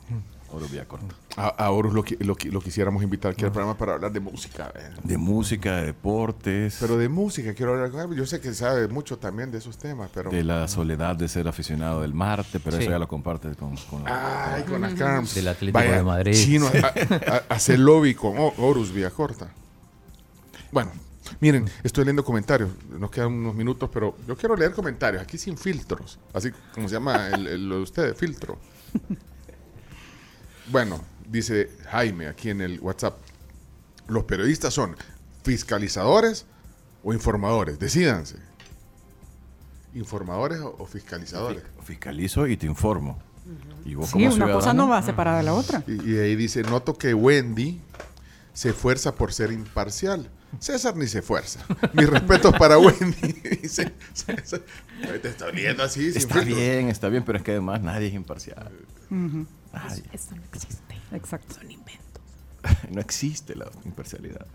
Oro 0.53 0.67
Villacorta. 0.69 1.15
A, 1.37 1.49
a 1.49 1.71
Horus 1.71 1.93
lo, 1.93 2.05
qui- 2.05 2.17
lo, 2.25 2.35
qui- 2.37 2.51
lo 2.51 2.61
quisiéramos 2.61 3.03
invitar 3.03 3.33
aquí 3.33 3.45
al 3.45 3.51
programa 3.53 3.77
para 3.77 3.95
hablar 3.95 4.13
de 4.13 4.21
música. 4.21 4.73
eh. 4.75 4.91
De 5.03 5.19
música, 5.19 5.77
de 5.77 5.87
deportes, 5.87 6.77
Pero 6.81 6.97
de 6.97 7.09
música 7.09 7.53
quiero 7.55 7.73
hablar 7.73 7.91
con 7.91 8.01
él. 8.13 8.17
Yo 8.17 8.25
sé 8.27 8.41
que 8.41 8.55
sabe 8.55 8.89
mucho 8.89 9.19
también 9.19 9.51
de 9.51 9.59
esos 9.59 9.77
temas, 9.77 10.09
pero... 10.15 10.31
de 10.31 10.45
la 10.45 10.67
soledad 10.69 11.17
de 11.17 11.29
ser 11.29 11.47
aficionado 11.49 12.01
del 12.03 12.15
Marte, 12.15 12.61
pero 12.61 12.77
Sí. 12.77 12.83
eso 12.85 12.91
ya 12.93 12.99
lo 12.99 13.09
compartes 13.09 13.57
con, 13.57 13.77
con 13.91 14.05
la- 14.05 14.55
Ay, 14.55 14.63
con 14.63 14.81
las 14.81 14.95
Carms. 14.95 15.35
Del 15.35 15.49
Atlético 15.49 15.79
de 15.81 16.03
Madrid. 16.03 16.33
Chino, 16.35 16.67
a- 16.69 17.33
a- 17.35 17.43
hace 17.55 17.77
lobby 17.77 18.15
con 18.15 18.39
O- 18.39 18.55
Horus 18.59 18.93
Villacorta. 18.93 19.49
Bueno, 20.73 20.91
miren, 21.41 21.69
estoy 21.83 22.05
leyendo 22.05 22.25
comentarios. 22.25 22.71
Nos 22.99 23.11
quedan 23.11 23.33
unos 23.33 23.55
minutos, 23.55 23.91
pero 23.93 24.17
yo 24.27 24.37
quiero 24.37 24.57
leer 24.57 24.73
comentarios 24.73 25.23
aquí 25.23 25.39
sin 25.39 25.59
filtros. 25.59 26.19
Así 26.33 26.51
como 26.73 26.89
se 26.89 26.95
llama 26.95 27.29
el, 27.29 27.47
el- 27.47 27.69
lo 27.69 27.77
de 27.77 27.83
ustedes, 27.83 28.17
filtro. 28.17 28.59
Bueno, 30.69 31.01
dice 31.29 31.71
Jaime 31.91 32.29
aquí 32.29 32.51
en 32.51 32.61
el 32.61 32.81
WhatsApp. 32.81 33.17
Los 34.09 34.25
periodistas 34.25 34.75
son 34.75 34.97
fiscalizadores 35.43 36.47
o 37.03 37.13
informadores. 37.13 37.79
Decídanse. 37.79 38.37
¿Informadores 39.95 40.61
o, 40.61 40.87
fiscalizadores? 40.87 41.63
Fiscalizo 41.83 42.47
y 42.47 42.57
te 42.57 42.67
informo. 42.67 43.19
Y 43.85 43.95
vos 43.95 44.07
Sí, 44.07 44.13
como 44.13 44.35
una 44.35 44.53
cosa 44.53 44.75
no 44.75 44.89
va 44.89 45.01
separada 45.03 45.39
de 45.39 45.45
la 45.45 45.55
otra. 45.55 45.83
Y, 45.87 46.13
y 46.13 46.19
ahí 46.19 46.37
dice, 46.37 46.63
noto 46.63 46.99
que 46.99 47.15
Wendy 47.15 47.81
se 48.53 48.71
esfuerza 48.71 49.15
por 49.15 49.33
ser 49.33 49.53
imparcial. 49.53 50.31
César 50.59 50.97
ni 50.97 51.07
se 51.07 51.19
esfuerza. 51.19 51.61
Mis 51.93 52.09
respetos 52.09 52.57
para 52.59 52.79
Wendy. 52.79 53.33
Dice, 53.63 53.93
César, 54.13 54.63
te 55.21 55.29
estoy 55.29 55.53
viendo 55.53 55.83
así. 55.83 56.09
Está 56.09 56.41
bien, 56.41 56.89
está 56.89 57.09
bien, 57.09 57.25
pero 57.25 57.39
es 57.39 57.45
que 57.45 57.53
además 57.53 57.83
nadie 57.83 58.09
es 58.09 58.15
imparcial. 58.15 58.73
Nadie. 59.77 60.05
Esto 60.13 60.35
no 60.35 60.43
existe. 60.53 61.01
Exacto. 61.13 61.55
Son 61.55 61.71
inventos. 61.71 62.23
No 62.91 63.01
existe 63.01 63.55
la 63.55 63.71
imparcialidad. 63.85 64.47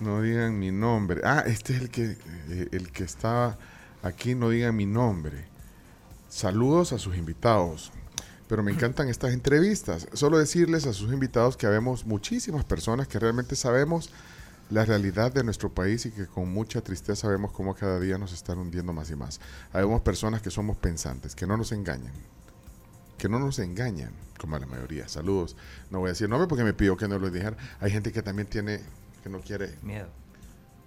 No 0.00 0.22
digan 0.22 0.58
mi 0.58 0.70
nombre. 0.70 1.20
Ah, 1.24 1.42
este 1.46 1.74
es 1.74 1.82
el 1.82 1.90
que, 1.90 2.16
eh, 2.48 2.68
el 2.72 2.92
que 2.92 3.04
está 3.04 3.56
aquí. 4.02 4.34
No 4.34 4.50
digan 4.50 4.76
mi 4.76 4.86
nombre. 4.86 5.44
Saludos 6.28 6.92
a 6.92 6.98
sus 6.98 7.16
invitados. 7.16 7.92
Pero 8.48 8.62
me 8.62 8.72
encantan 8.72 9.08
estas 9.08 9.32
entrevistas. 9.32 10.06
Solo 10.12 10.38
decirles 10.38 10.86
a 10.86 10.92
sus 10.92 11.12
invitados 11.12 11.56
que 11.56 11.66
habemos 11.66 12.04
muchísimas 12.04 12.64
personas 12.64 13.08
que 13.08 13.18
realmente 13.18 13.56
sabemos 13.56 14.10
la 14.70 14.84
realidad 14.84 15.32
de 15.32 15.44
nuestro 15.44 15.72
país 15.72 16.06
y 16.06 16.10
que 16.10 16.26
con 16.26 16.52
mucha 16.52 16.80
tristeza 16.80 17.28
vemos 17.28 17.52
cómo 17.52 17.74
cada 17.74 18.00
día 18.00 18.18
nos 18.18 18.32
están 18.32 18.58
hundiendo 18.58 18.92
más 18.92 19.10
y 19.10 19.16
más. 19.16 19.40
Habemos 19.72 20.02
personas 20.02 20.42
que 20.42 20.50
somos 20.50 20.76
pensantes, 20.76 21.34
que 21.34 21.46
no 21.46 21.56
nos 21.56 21.72
engañan. 21.72 22.12
Que 23.18 23.28
no 23.28 23.38
nos 23.38 23.58
engañan, 23.58 24.12
como 24.40 24.58
la 24.58 24.66
mayoría. 24.66 25.08
Saludos. 25.08 25.56
No 25.90 26.00
voy 26.00 26.08
a 26.08 26.12
decir 26.12 26.28
nombre 26.28 26.48
porque 26.48 26.64
me 26.64 26.72
pidió 26.74 26.96
que 26.96 27.08
no 27.08 27.18
lo 27.18 27.30
dijera. 27.30 27.56
Hay 27.80 27.90
gente 27.90 28.12
que 28.12 28.22
también 28.22 28.48
tiene, 28.48 28.80
que 29.22 29.28
no 29.28 29.40
quiere 29.40 29.74
Miedo. 29.82 30.08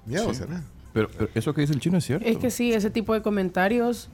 miedo, 0.06 0.30
Sí. 0.34 0.40
¿será? 0.40 0.62
Pero, 0.94 1.10
pero 1.10 1.30
eso 1.36 1.54
que 1.54 1.62
dice 1.62 1.74
el 1.74 1.80
chino 1.80 1.98
es 1.98 2.06
cierto. 2.06 2.28
Es 2.28 2.38
que 2.38 2.50
sí, 2.50 2.74
ese 2.74 2.90
tipo 2.90 3.14
de 3.14 3.22
comentarios 3.22 4.10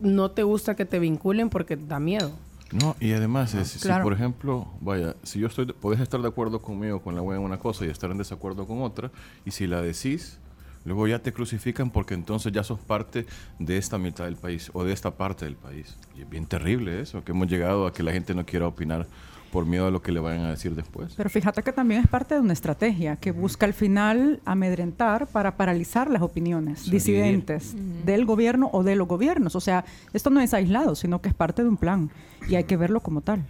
no 0.00 0.30
te 0.30 0.42
gusta 0.42 0.74
que 0.74 0.84
te 0.84 0.98
vinculen 0.98 1.50
porque 1.50 1.76
da 1.76 2.00
miedo. 2.00 2.32
No, 2.72 2.94
y 3.00 3.12
además, 3.12 3.54
es, 3.54 3.68
si 3.68 3.80
claro. 3.80 4.04
por 4.04 4.12
ejemplo, 4.12 4.68
vaya, 4.80 5.16
si 5.24 5.40
yo 5.40 5.48
estoy, 5.48 5.66
podés 5.66 6.00
estar 6.00 6.20
de 6.22 6.28
acuerdo 6.28 6.62
conmigo 6.62 7.00
con 7.02 7.14
la 7.16 7.22
web 7.22 7.38
en 7.38 7.44
una 7.44 7.58
cosa 7.58 7.84
y 7.84 7.88
estar 7.88 8.10
en 8.12 8.18
desacuerdo 8.18 8.66
con 8.66 8.82
otra, 8.82 9.10
y 9.44 9.50
si 9.50 9.66
la 9.66 9.82
decís, 9.82 10.38
luego 10.84 11.06
ya 11.06 11.18
te 11.18 11.32
crucifican 11.32 11.90
porque 11.90 12.14
entonces 12.14 12.52
ya 12.52 12.62
sos 12.62 12.78
parte 12.78 13.26
de 13.58 13.78
esta 13.78 13.98
mitad 13.98 14.24
del 14.24 14.36
país 14.36 14.70
o 14.72 14.84
de 14.84 14.92
esta 14.92 15.12
parte 15.12 15.44
del 15.44 15.56
país. 15.56 15.96
Y 16.16 16.22
es 16.22 16.30
bien 16.30 16.46
terrible 16.46 17.00
eso, 17.00 17.22
que 17.24 17.32
hemos 17.32 17.48
llegado 17.48 17.86
a 17.86 17.92
que 17.92 18.02
la 18.02 18.12
gente 18.12 18.34
no 18.34 18.46
quiera 18.46 18.66
opinar 18.66 19.06
por 19.50 19.66
miedo 19.66 19.86
a 19.86 19.90
lo 19.90 20.00
que 20.00 20.12
le 20.12 20.20
vayan 20.20 20.44
a 20.44 20.50
decir 20.50 20.74
después. 20.74 21.14
Pero 21.16 21.28
fíjate 21.28 21.62
que 21.62 21.72
también 21.72 22.00
es 22.00 22.08
parte 22.08 22.34
de 22.34 22.40
una 22.40 22.52
estrategia 22.52 23.16
que 23.16 23.32
busca 23.32 23.66
al 23.66 23.74
final 23.74 24.40
amedrentar 24.44 25.26
para 25.26 25.56
paralizar 25.56 26.10
las 26.10 26.22
opiniones 26.22 26.90
disidentes 26.90 27.74
del 28.04 28.24
gobierno 28.24 28.70
o 28.72 28.82
de 28.82 28.96
los 28.96 29.08
gobiernos. 29.08 29.56
O 29.56 29.60
sea, 29.60 29.84
esto 30.12 30.30
no 30.30 30.40
es 30.40 30.54
aislado, 30.54 30.94
sino 30.94 31.20
que 31.20 31.28
es 31.28 31.34
parte 31.34 31.62
de 31.62 31.68
un 31.68 31.76
plan 31.76 32.10
y 32.48 32.54
hay 32.54 32.64
que 32.64 32.76
verlo 32.76 33.00
como 33.00 33.20
tal. 33.20 33.44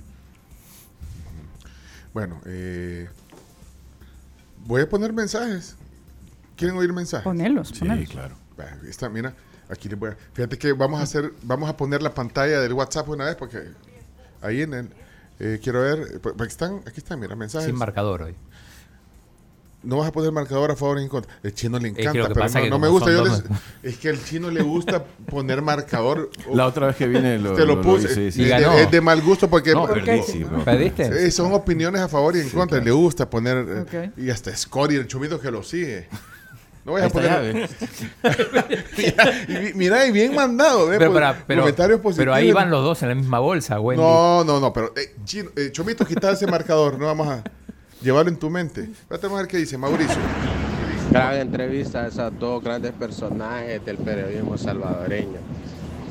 Bueno, 2.12 2.41
eh, 2.47 3.09
voy 4.66 4.83
a 4.83 4.89
poner 4.89 5.12
mensajes. 5.12 5.76
¿Quieren 6.61 6.76
oír 6.78 6.92
mensajes? 6.92 7.24
Ponelos, 7.24 7.68
Sí, 7.68 7.80
ponelos. 7.80 8.08
claro. 8.11 8.36
Va, 8.58 8.66
Está, 8.88 9.08
mira, 9.08 9.34
aquí 9.68 9.88
les 9.88 9.98
voy 9.98 10.11
a... 10.11 10.16
Fíjate 10.34 10.58
que 10.58 10.72
vamos 10.72 11.00
a 11.00 11.02
hacer, 11.02 11.32
vamos 11.42 11.68
a 11.68 11.76
poner 11.76 12.02
la 12.02 12.14
pantalla 12.14 12.61
del 12.61 12.72
WhatsApp 12.74 13.08
una 13.08 13.24
vez 13.24 13.34
porque 13.36 13.62
ahí 14.42 14.62
en 14.62 14.74
el... 14.74 14.88
eh, 15.38 15.58
quiero 15.62 15.80
ver, 15.80 15.98
eh, 16.14 16.18
pues, 16.22 16.34
aquí 16.36 16.46
están, 16.48 16.76
aquí 16.86 16.98
están, 16.98 17.18
mira, 17.18 17.34
mensajes. 17.34 17.66
Sin 17.66 17.76
marcador 17.76 18.22
hoy. 18.22 18.34
no 19.82 19.96
vas 19.96 20.08
a 20.08 20.12
poner 20.12 20.30
marcador 20.30 20.70
a 20.70 20.76
favor 20.76 20.98
o 20.98 21.00
en 21.00 21.08
contra. 21.08 21.32
El 21.42 21.54
chino 21.54 21.78
le 21.78 21.88
encanta, 21.88 22.12
que 22.12 22.34
pero 22.34 22.46
no, 22.48 22.62
que 22.62 22.68
no 22.70 22.78
me 22.78 22.88
gusta. 22.88 23.11
Yo 23.11 23.24
les- 23.24 23.42
es 23.82 23.96
que 23.96 24.11
al 24.11 24.22
chino 24.22 24.50
le 24.50 24.61
gusta 24.61 25.02
poner 25.02 25.62
marcador. 25.62 26.30
La 26.52 26.66
otra 26.66 26.88
vez 26.88 26.96
que 26.96 27.06
vine 27.08 27.38
lo, 27.38 27.54
Te 27.54 27.64
lo 27.64 27.80
puse. 27.80 28.04
hice, 28.04 28.14
sí, 28.14 28.26
es. 28.26 28.36
Y 28.36 28.44
de, 28.44 28.50
ganó. 28.50 28.72
es 28.74 28.90
de 28.90 29.00
mal 29.00 29.22
gusto 29.22 29.48
porque 29.48 29.72
No, 29.72 29.86
porque- 29.86 30.02
perdí, 30.02 30.22
sí, 30.30 30.44
bro. 30.44 30.62
¿Perdiste? 30.64 31.04
eh, 31.26 31.30
son 31.30 31.54
opiniones 31.54 32.02
a 32.02 32.08
favor 32.08 32.36
y 32.36 32.40
en 32.40 32.50
contra. 32.50 32.78
Le 32.78 32.90
gusta 32.90 33.30
poner. 33.30 33.86
eh. 33.90 34.11
Y 34.18 34.28
hasta 34.28 34.54
Scotty, 34.54 34.96
el 34.96 35.06
chumito 35.06 35.40
que 35.40 35.50
lo 35.50 35.62
sigue. 35.62 36.08
No 36.85 36.93
voy 36.93 37.03
a 37.03 37.09
poner. 37.11 37.68
ya, 38.22 38.24
mira, 38.97 39.24
mira, 39.74 40.07
y 40.07 40.12
bien 40.12 40.35
mandado. 40.35 40.87
Pero, 40.89 40.99
Pues, 40.99 41.11
para- 41.12 41.45
pero, 41.47 41.61
comentarios 41.62 42.01
positivos. 42.01 42.22
pero 42.22 42.35
ahí 42.35 42.53
van 42.53 42.70
los 42.70 42.83
dos 42.83 43.03
en 43.03 43.11
la 43.11 43.14
misma 43.14 43.39
bolsa, 43.39 43.78
Wendy. 43.81 44.03
No, 44.03 44.45
no, 44.45 44.61
no, 44.61 44.72
pero 44.72 44.93
eh, 44.97 45.14
Chino- 45.24 45.51
eh, 45.57 45.70
Chomito, 45.72 46.07
quita 46.07 46.31
ese 46.31 46.47
marcador, 46.47 46.99
no 46.99 47.07
vamos 47.07 47.28
a 47.28 47.43
llevarlo 48.03 48.31
en 48.31 48.39
tu 48.39 48.49
mente. 48.49 48.83
Espérate, 48.85 49.26
vamos 49.26 49.39
a 49.41 49.43
ver 49.43 49.51
qué 49.51 49.59
dice 49.59 49.76
Mauricio. 49.76 50.16
Gran 51.11 51.35
entrevista 51.37 52.05
a 52.05 52.07
esos 52.09 52.39
dos 52.39 52.62
grandes 52.64 52.93
personajes 52.93 53.85
del 53.85 53.97
periodismo 53.99 54.57
salvadoreño. 54.57 55.39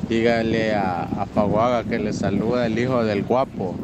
Dígale 0.08 0.74
a, 0.74 1.02
a 1.02 1.26
Faguaga 1.26 1.84
que 1.84 1.98
le 1.98 2.12
saluda 2.12 2.66
el 2.66 2.78
hijo 2.78 3.02
del 3.04 3.22
guapo. 3.24 3.74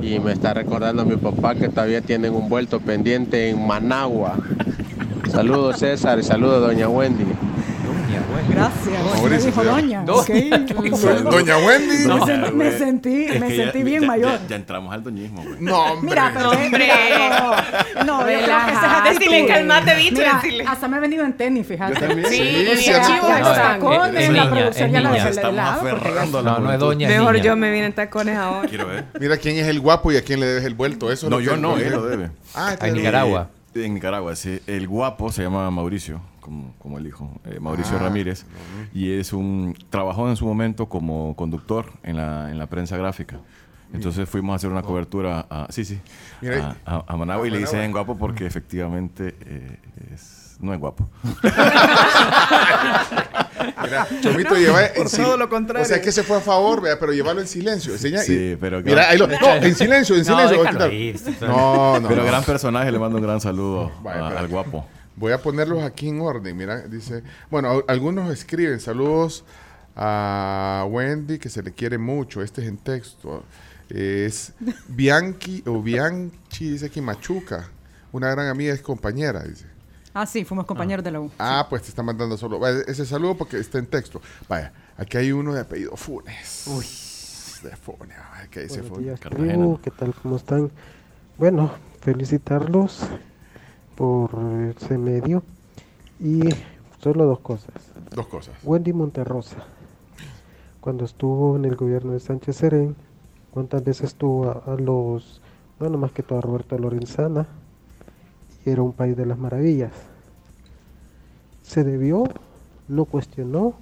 Y 0.00 0.18
me 0.18 0.32
está 0.32 0.52
recordando 0.52 1.02
a 1.02 1.04
mi 1.04 1.16
papá 1.16 1.54
que 1.54 1.68
todavía 1.68 2.00
tienen 2.00 2.34
un 2.34 2.48
vuelto 2.48 2.80
pendiente 2.80 3.50
en 3.50 3.64
Managua. 3.64 4.36
Saludos 5.32 5.78
César 5.78 6.18
y 6.18 6.22
saludos 6.22 6.60
Doña 6.68 6.88
Wendy. 6.88 7.24
Gracias. 8.48 9.22
Me 9.30 9.38
dijo 9.38 9.64
doña. 9.64 10.02
Do-. 10.04 10.24
Doña 11.30 11.56
Wendy. 11.58 12.06
No. 12.06 12.18
No, 12.18 12.26
me 12.26 12.32
sentí- 12.32 12.52
me 12.52 12.72
sentí- 12.72 13.24
Es 13.30 13.40
me 13.40 13.48
que 13.48 13.56
ya- 13.56 13.62
sentí 13.64 13.82
bien 13.82 14.00
ya- 14.02 14.06
mayor. 14.06 14.32
Ya, 14.32 14.46
ya 14.48 14.56
entramos 14.56 14.92
al 14.92 15.02
doñismo, 15.02 15.42
güey. 15.42 15.54
hombre. 15.54 15.96
Mira, 16.02 16.32
pero 16.34 16.50
Hombre. 16.50 16.68
mira, 16.70 17.64
no, 17.98 18.04
no, 18.04 18.26
es 18.28 18.40
Relaja. 18.42 19.10
Decile, 19.10 19.46
calmate, 19.46 19.94
bicho, 19.94 20.16
Mira, 20.16 20.40
decile. 20.42 20.64
hasta 20.66 20.88
me 20.88 20.96
he 20.96 21.00
venido 21.00 21.24
en 21.24 21.32
tenis, 21.34 21.66
fíjate. 21.66 21.94
Yo 21.94 22.00
también. 22.08 22.28
Sí, 22.28 22.36
Sí, 22.36 22.76
sí, 22.76 22.90
No, 23.22 23.38
los 23.38 23.54
tacones, 23.54 24.22
es 24.28 24.30
la 24.34 24.50
producción 24.50 24.90
ya 24.90 25.00
la 25.00 25.08
niña. 25.10 25.24
dejé 25.24 25.24
de 25.24 25.36
Estamos 25.36 25.56
lado. 25.56 25.80
porque 25.80 25.94
ya- 25.94 26.00
aferrando 26.10 26.38
a 26.38 26.42
la 26.42 26.50
No, 26.52 26.58
no 26.58 26.72
es 26.72 26.78
doña. 26.80 27.08
Mejor 27.08 27.36
yo 27.38 27.56
me 27.56 27.70
vine 27.70 27.86
en 27.86 27.92
tacones 27.94 28.36
ahora. 28.36 28.68
Quiero 28.68 28.88
ver. 28.88 29.04
Mira 29.18 29.36
quién 29.38 29.56
es 29.56 29.66
el 29.68 29.80
guapo 29.80 30.12
y 30.12 30.16
a 30.16 30.22
quién 30.22 30.40
le 30.40 30.46
debes 30.46 30.64
el 30.64 30.74
vuelto. 30.74 31.10
Eso 31.10 31.26
es 31.26 31.30
No, 31.30 31.40
yo 31.40 31.56
no, 31.56 31.76
él 31.78 31.90
lo 31.92 32.02
debe. 32.06 32.30
Ah, 32.54 32.74
el- 32.82 32.94
Nicaragua. 32.94 33.48
En 33.74 33.94
Nicaragua, 33.94 34.36
sí. 34.36 34.60
El 34.66 34.86
guapo 34.88 35.30
se 35.32 35.42
llama 35.42 35.70
Mauricio, 35.70 36.20
como, 36.40 36.74
como 36.78 36.98
el 36.98 37.06
hijo, 37.06 37.30
eh, 37.44 37.58
Mauricio 37.60 37.96
Ah, 37.96 38.00
Ramírez. 38.04 38.44
Y 38.92 39.12
es 39.12 39.32
un. 39.32 39.74
Trabajó 39.90 40.28
en 40.28 40.36
su 40.36 40.44
momento 40.46 40.86
como 40.88 41.34
conductor 41.36 41.86
en 42.02 42.16
la, 42.16 42.50
en 42.50 42.58
la 42.58 42.66
prensa 42.66 42.96
gráfica. 42.96 43.38
Entonces 43.94 44.26
fuimos 44.28 44.54
a 44.54 44.56
hacer 44.56 44.70
una 44.70 44.82
cobertura 44.82 45.46
a. 45.50 45.66
Sí, 45.70 45.84
sí. 45.84 46.00
A, 46.60 46.76
a- 46.86 47.04
a 47.06 47.16
Managua 47.16 47.46
y 47.46 47.50
le 47.50 47.58
dicen 47.58 47.92
guapo 47.92 48.16
porque 48.16 48.46
efectivamente 48.46 49.36
eh, 49.44 49.78
es- 50.14 50.31
no 50.62 50.72
es 50.72 50.80
guapo. 50.80 51.08
Mira, 53.84 54.06
Chomito 54.20 54.54
lleva 54.56 54.86
en 54.86 55.08
todo 55.08 55.36
lo 55.36 55.48
contrario. 55.48 55.84
O 55.84 55.88
sea, 55.88 56.00
que 56.00 56.12
se 56.12 56.22
fue 56.22 56.38
a 56.38 56.40
favor, 56.40 56.80
vea, 56.80 56.98
pero 56.98 57.12
llevarlo 57.12 57.40
en 57.40 57.48
silencio. 57.48 57.92
Enseña 57.92 58.20
Sí, 58.20 58.56
pero 58.60 58.78
Mira, 58.80 59.06
claro. 59.06 59.10
ahí 59.10 59.18
lo. 59.18 59.26
No, 59.26 59.54
en 59.66 59.74
silencio, 59.74 60.16
en 60.16 60.24
silencio. 60.24 60.64
No, 61.42 61.98
no. 62.00 62.08
Pero 62.08 62.22
no. 62.22 62.26
gran 62.28 62.44
personaje, 62.44 62.90
le 62.90 62.98
mando 62.98 63.18
un 63.18 63.24
gran 63.24 63.40
saludo 63.40 63.90
Vaya, 64.02 64.18
a- 64.20 64.22
espera. 64.24 64.40
al 64.40 64.48
guapo. 64.48 64.86
Voy 65.16 65.32
a 65.32 65.38
ponerlos 65.42 65.82
aquí 65.82 66.08
en 66.08 66.20
orden. 66.20 66.56
Mira, 66.56 66.80
dice. 66.82 67.22
Bueno, 67.50 67.70
a- 67.70 67.92
algunos 67.92 68.30
escriben 68.32 68.80
saludos 68.80 69.44
a 69.96 70.86
Wendy, 70.88 71.38
que 71.38 71.48
se 71.48 71.62
le 71.62 71.72
quiere 71.72 71.98
mucho. 71.98 72.42
Este 72.42 72.62
es 72.62 72.68
en 72.68 72.78
texto. 72.78 73.44
Es 73.90 74.54
Bianchi 74.88 75.62
o 75.66 75.82
Bianchi, 75.82 76.70
dice 76.70 76.86
aquí 76.86 77.00
Machuca. 77.00 77.68
Una 78.12 78.30
gran 78.30 78.48
amiga, 78.48 78.72
es 78.72 78.80
compañera, 78.80 79.42
dice. 79.42 79.66
Ah, 80.14 80.26
sí, 80.26 80.44
fuimos 80.44 80.66
compañeros 80.66 81.04
de 81.04 81.10
la 81.10 81.20
U. 81.20 81.30
Ah, 81.38 81.66
pues 81.70 81.82
te 81.82 81.88
está 81.88 82.02
mandando 82.02 82.36
solo. 82.36 82.58
Vaya, 82.58 82.80
ese 82.86 83.06
saludo 83.06 83.36
porque 83.36 83.58
está 83.58 83.78
en 83.78 83.86
texto. 83.86 84.20
Vaya, 84.48 84.72
aquí 84.96 85.16
hay 85.16 85.32
uno 85.32 85.54
de 85.54 85.60
apellido 85.60 85.96
Funes. 85.96 86.66
Uy. 86.66 86.84
De 87.68 87.76
Funes. 87.76 88.16
¿Qué 88.50 88.64
dice 88.64 88.82
Buenos 88.82 89.20
Funes? 89.20 89.20
tribu, 89.20 89.80
¿qué 89.80 89.90
tal? 89.90 90.14
¿Cómo 90.22 90.36
están? 90.36 90.70
Bueno, 91.38 91.70
felicitarlos 92.00 93.00
por 93.96 94.30
ese 94.76 94.98
medio. 94.98 95.42
Y 96.20 96.40
solo 97.00 97.24
dos 97.24 97.40
cosas. 97.40 97.72
Dos 98.10 98.26
cosas. 98.26 98.54
Wendy 98.62 98.92
Monterrosa, 98.92 99.56
cuando 100.80 101.04
estuvo 101.04 101.56
en 101.56 101.64
el 101.64 101.76
gobierno 101.76 102.12
de 102.12 102.20
Sánchez 102.20 102.56
Serén, 102.56 102.96
¿cuántas 103.50 103.82
veces 103.82 104.08
estuvo 104.10 104.50
a, 104.50 104.72
a 104.72 104.76
los, 104.76 105.40
bueno, 105.78 105.96
más 105.96 106.12
que 106.12 106.22
todo 106.22 106.38
a 106.38 106.42
Roberto 106.42 106.76
Lorenzana? 106.76 107.46
Era 108.64 108.82
un 108.82 108.92
país 108.92 109.16
de 109.16 109.26
las 109.26 109.38
maravillas. 109.38 109.92
Se 111.62 111.84
debió, 111.84 112.24
no 112.88 113.04
cuestionó 113.04 113.74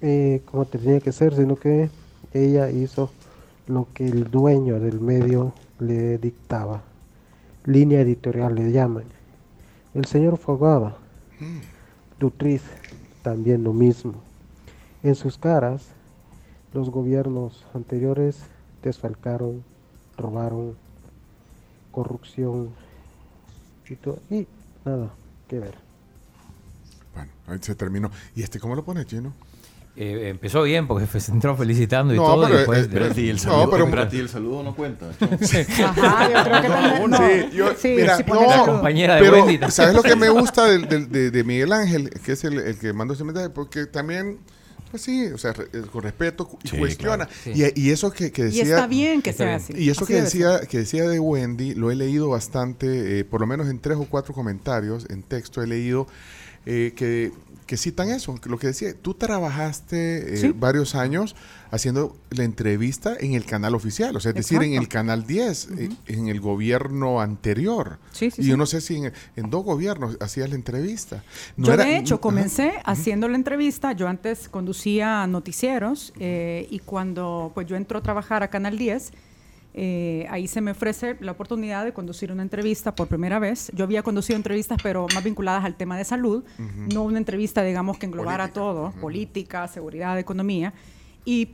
eh, 0.00 0.42
como 0.44 0.66
tenía 0.66 1.00
que 1.00 1.12
ser, 1.12 1.34
sino 1.34 1.56
que 1.56 1.88
ella 2.32 2.70
hizo 2.70 3.10
lo 3.66 3.88
que 3.94 4.06
el 4.06 4.30
dueño 4.30 4.78
del 4.78 5.00
medio 5.00 5.52
le 5.78 6.18
dictaba. 6.18 6.82
Línea 7.64 8.00
editorial 8.00 8.54
le 8.54 8.70
llaman. 8.72 9.04
El 9.94 10.04
señor 10.04 10.36
Fogaba, 10.36 10.96
Dutriz, 12.20 12.62
también 13.22 13.64
lo 13.64 13.72
mismo. 13.72 14.14
En 15.02 15.14
sus 15.14 15.38
caras, 15.38 15.88
los 16.72 16.90
gobiernos 16.90 17.64
anteriores 17.74 18.38
desfalcaron, 18.82 19.64
robaron, 20.16 20.76
corrupción 21.90 22.68
y, 23.90 23.96
todo, 23.96 24.18
y 24.30 24.46
nada 24.84 25.10
que 25.48 25.58
ver. 25.58 25.74
Bueno, 27.14 27.30
ahí 27.46 27.58
se 27.60 27.74
terminó. 27.74 28.10
¿Y 28.34 28.42
este 28.42 28.58
cómo 28.60 28.74
lo 28.74 28.84
pone, 28.84 29.04
Chino? 29.06 29.32
Eh, 29.98 30.28
empezó 30.28 30.62
bien 30.64 30.86
porque 30.86 31.06
se 31.18 31.32
entró 31.32 31.56
felicitando 31.56 32.12
y 32.12 32.18
No, 32.18 32.24
todo. 32.24 32.42
y 32.42 32.46
pero, 32.48 32.58
después- 32.58 32.84
eh, 32.84 32.88
pero- 32.92 33.18
y 33.18 33.30
el 33.30 33.36
No, 33.36 33.42
saludo, 33.42 33.70
pero- 33.70 33.84
espérate, 33.86 34.16
y 34.16 34.20
el 34.20 34.28
saludo 34.28 34.62
no 34.62 34.74
cuenta. 34.76 35.06
Ajá, 35.20 36.30
yo 36.30 36.44
creo 36.44 36.62
que 36.62 36.68
también. 36.68 37.10
No, 37.10 37.16
Sí, 37.16 37.56
yo- 37.56 37.74
sí, 37.78 37.88
mira, 37.96 38.16
sí 38.18 38.24
no, 38.28 38.66
compañera 38.66 39.14
de 39.14 39.20
Pero, 39.22 39.44
Wendy. 39.44 39.70
¿sabes 39.70 39.94
lo 39.94 40.02
que 40.02 40.14
me 40.14 40.28
gusta 40.28 40.66
del- 40.66 40.86
del- 40.86 41.10
de, 41.10 41.30
de 41.30 41.44
Miguel 41.44 41.72
Ángel? 41.72 42.10
Que 42.10 42.32
es 42.32 42.44
el, 42.44 42.58
el 42.58 42.78
que 42.78 42.92
mandó 42.92 43.14
ese 43.14 43.24
mensaje. 43.24 43.48
Porque 43.48 43.86
también, 43.86 44.38
pues 44.96 45.02
sí, 45.02 45.26
o 45.26 45.38
sea, 45.38 45.52
re- 45.52 45.68
eh, 45.72 45.82
con 45.92 46.02
respeto 46.02 46.48
y 46.64 46.68
Sí, 46.68 46.78
cuestiona. 46.78 47.26
claro, 47.26 47.30
sí. 47.44 47.52
Y, 47.74 47.88
y 47.88 47.90
eso 47.90 48.10
que, 48.10 48.32
que 48.32 48.42
Y 48.42 48.44
decía. 48.46 48.62
está 48.64 48.86
bien 48.86 49.22
que 49.22 49.30
Está 49.30 49.44
sea 49.44 49.56
bien. 49.58 49.62
así. 49.76 49.84
Y 49.84 49.90
eso 49.90 50.04
Así 50.04 50.12
que 50.12 50.18
ser. 50.18 50.24
decía, 50.24 50.60
que 50.68 50.78
decía 50.78 51.08
de 51.08 51.20
Wendy, 51.20 51.74
lo 51.74 51.90
he 51.90 51.94
leído 51.94 52.28
bastante, 52.28 53.20
eh, 53.20 53.24
por 53.24 53.40
lo 53.40 53.46
menos 53.46 53.68
en 53.68 53.78
tres 53.78 53.96
o 53.98 54.04
cuatro 54.08 54.34
comentarios 54.34 55.06
en 55.10 55.22
texto 55.22 55.62
he 55.62 55.66
leído 55.66 56.06
eh, 56.64 56.92
que, 56.96 57.30
que 57.66 57.76
citan 57.76 58.10
eso, 58.10 58.34
lo 58.46 58.58
que 58.58 58.68
decía, 58.68 58.94
tú 59.00 59.14
trabajaste 59.14 60.34
eh, 60.34 60.36
Sí. 60.36 60.52
varios 60.56 60.94
años 60.94 61.34
haciendo 61.70 62.16
la 62.30 62.44
entrevista 62.44 63.16
en 63.18 63.34
el 63.34 63.44
canal 63.44 63.74
oficial, 63.74 64.14
o 64.16 64.20
sea, 64.20 64.30
es 64.30 64.36
decir, 64.36 64.62
en 64.62 64.74
el 64.74 64.88
canal 64.88 65.26
10, 65.26 65.68
eh, 65.76 65.88
en 66.06 66.28
el 66.28 66.40
gobierno 66.40 67.20
anterior. 67.20 67.98
Sí, 68.12 68.30
sí, 68.30 68.42
y 68.42 68.46
yo 68.46 68.56
no 68.56 68.66
sé 68.66 68.80
si 68.80 68.96
en, 68.96 69.12
en 69.34 69.50
dos 69.50 69.64
gobiernos 69.64 70.16
hacías 70.20 70.48
la 70.48 70.54
entrevista. 70.54 71.24
No 71.56 71.66
yo 71.66 71.72
era- 71.74 71.84
de 71.84 71.96
hecho 71.98 72.20
comencé 72.20 72.74
haciendo 72.84 73.28
la 73.28 73.36
entrevista, 73.36 73.92
yo 73.92 74.06
antes 74.08 74.48
conducía 74.48 75.26
noticieros 75.26 76.12
eh, 76.20 76.68
y 76.70 76.78
cuando 76.78 77.50
pues 77.54 77.66
yo 77.66 77.76
entro 77.76 77.98
a 77.98 78.02
trabajar 78.02 78.42
a 78.44 78.48
Canal 78.48 78.78
10, 78.78 79.12
eh, 79.76 80.26
ahí 80.30 80.48
se 80.48 80.62
me 80.62 80.70
ofrece 80.70 81.16
la 81.20 81.32
oportunidad 81.32 81.84
de 81.84 81.92
conducir 81.92 82.32
una 82.32 82.42
entrevista 82.42 82.94
por 82.94 83.08
primera 83.08 83.38
vez. 83.38 83.70
Yo 83.74 83.84
había 83.84 84.02
conducido 84.02 84.36
entrevistas 84.36 84.78
pero 84.82 85.06
más 85.14 85.22
vinculadas 85.22 85.64
al 85.64 85.76
tema 85.76 85.98
de 85.98 86.04
salud, 86.04 86.44
no 86.92 87.02
una 87.02 87.18
entrevista 87.18 87.62
digamos 87.62 87.98
que 87.98 88.06
englobara 88.06 88.44
Política. 88.44 88.60
todo, 88.60 88.92
política, 89.00 89.68
seguridad, 89.68 90.18
economía 90.18 90.72
y 91.26 91.50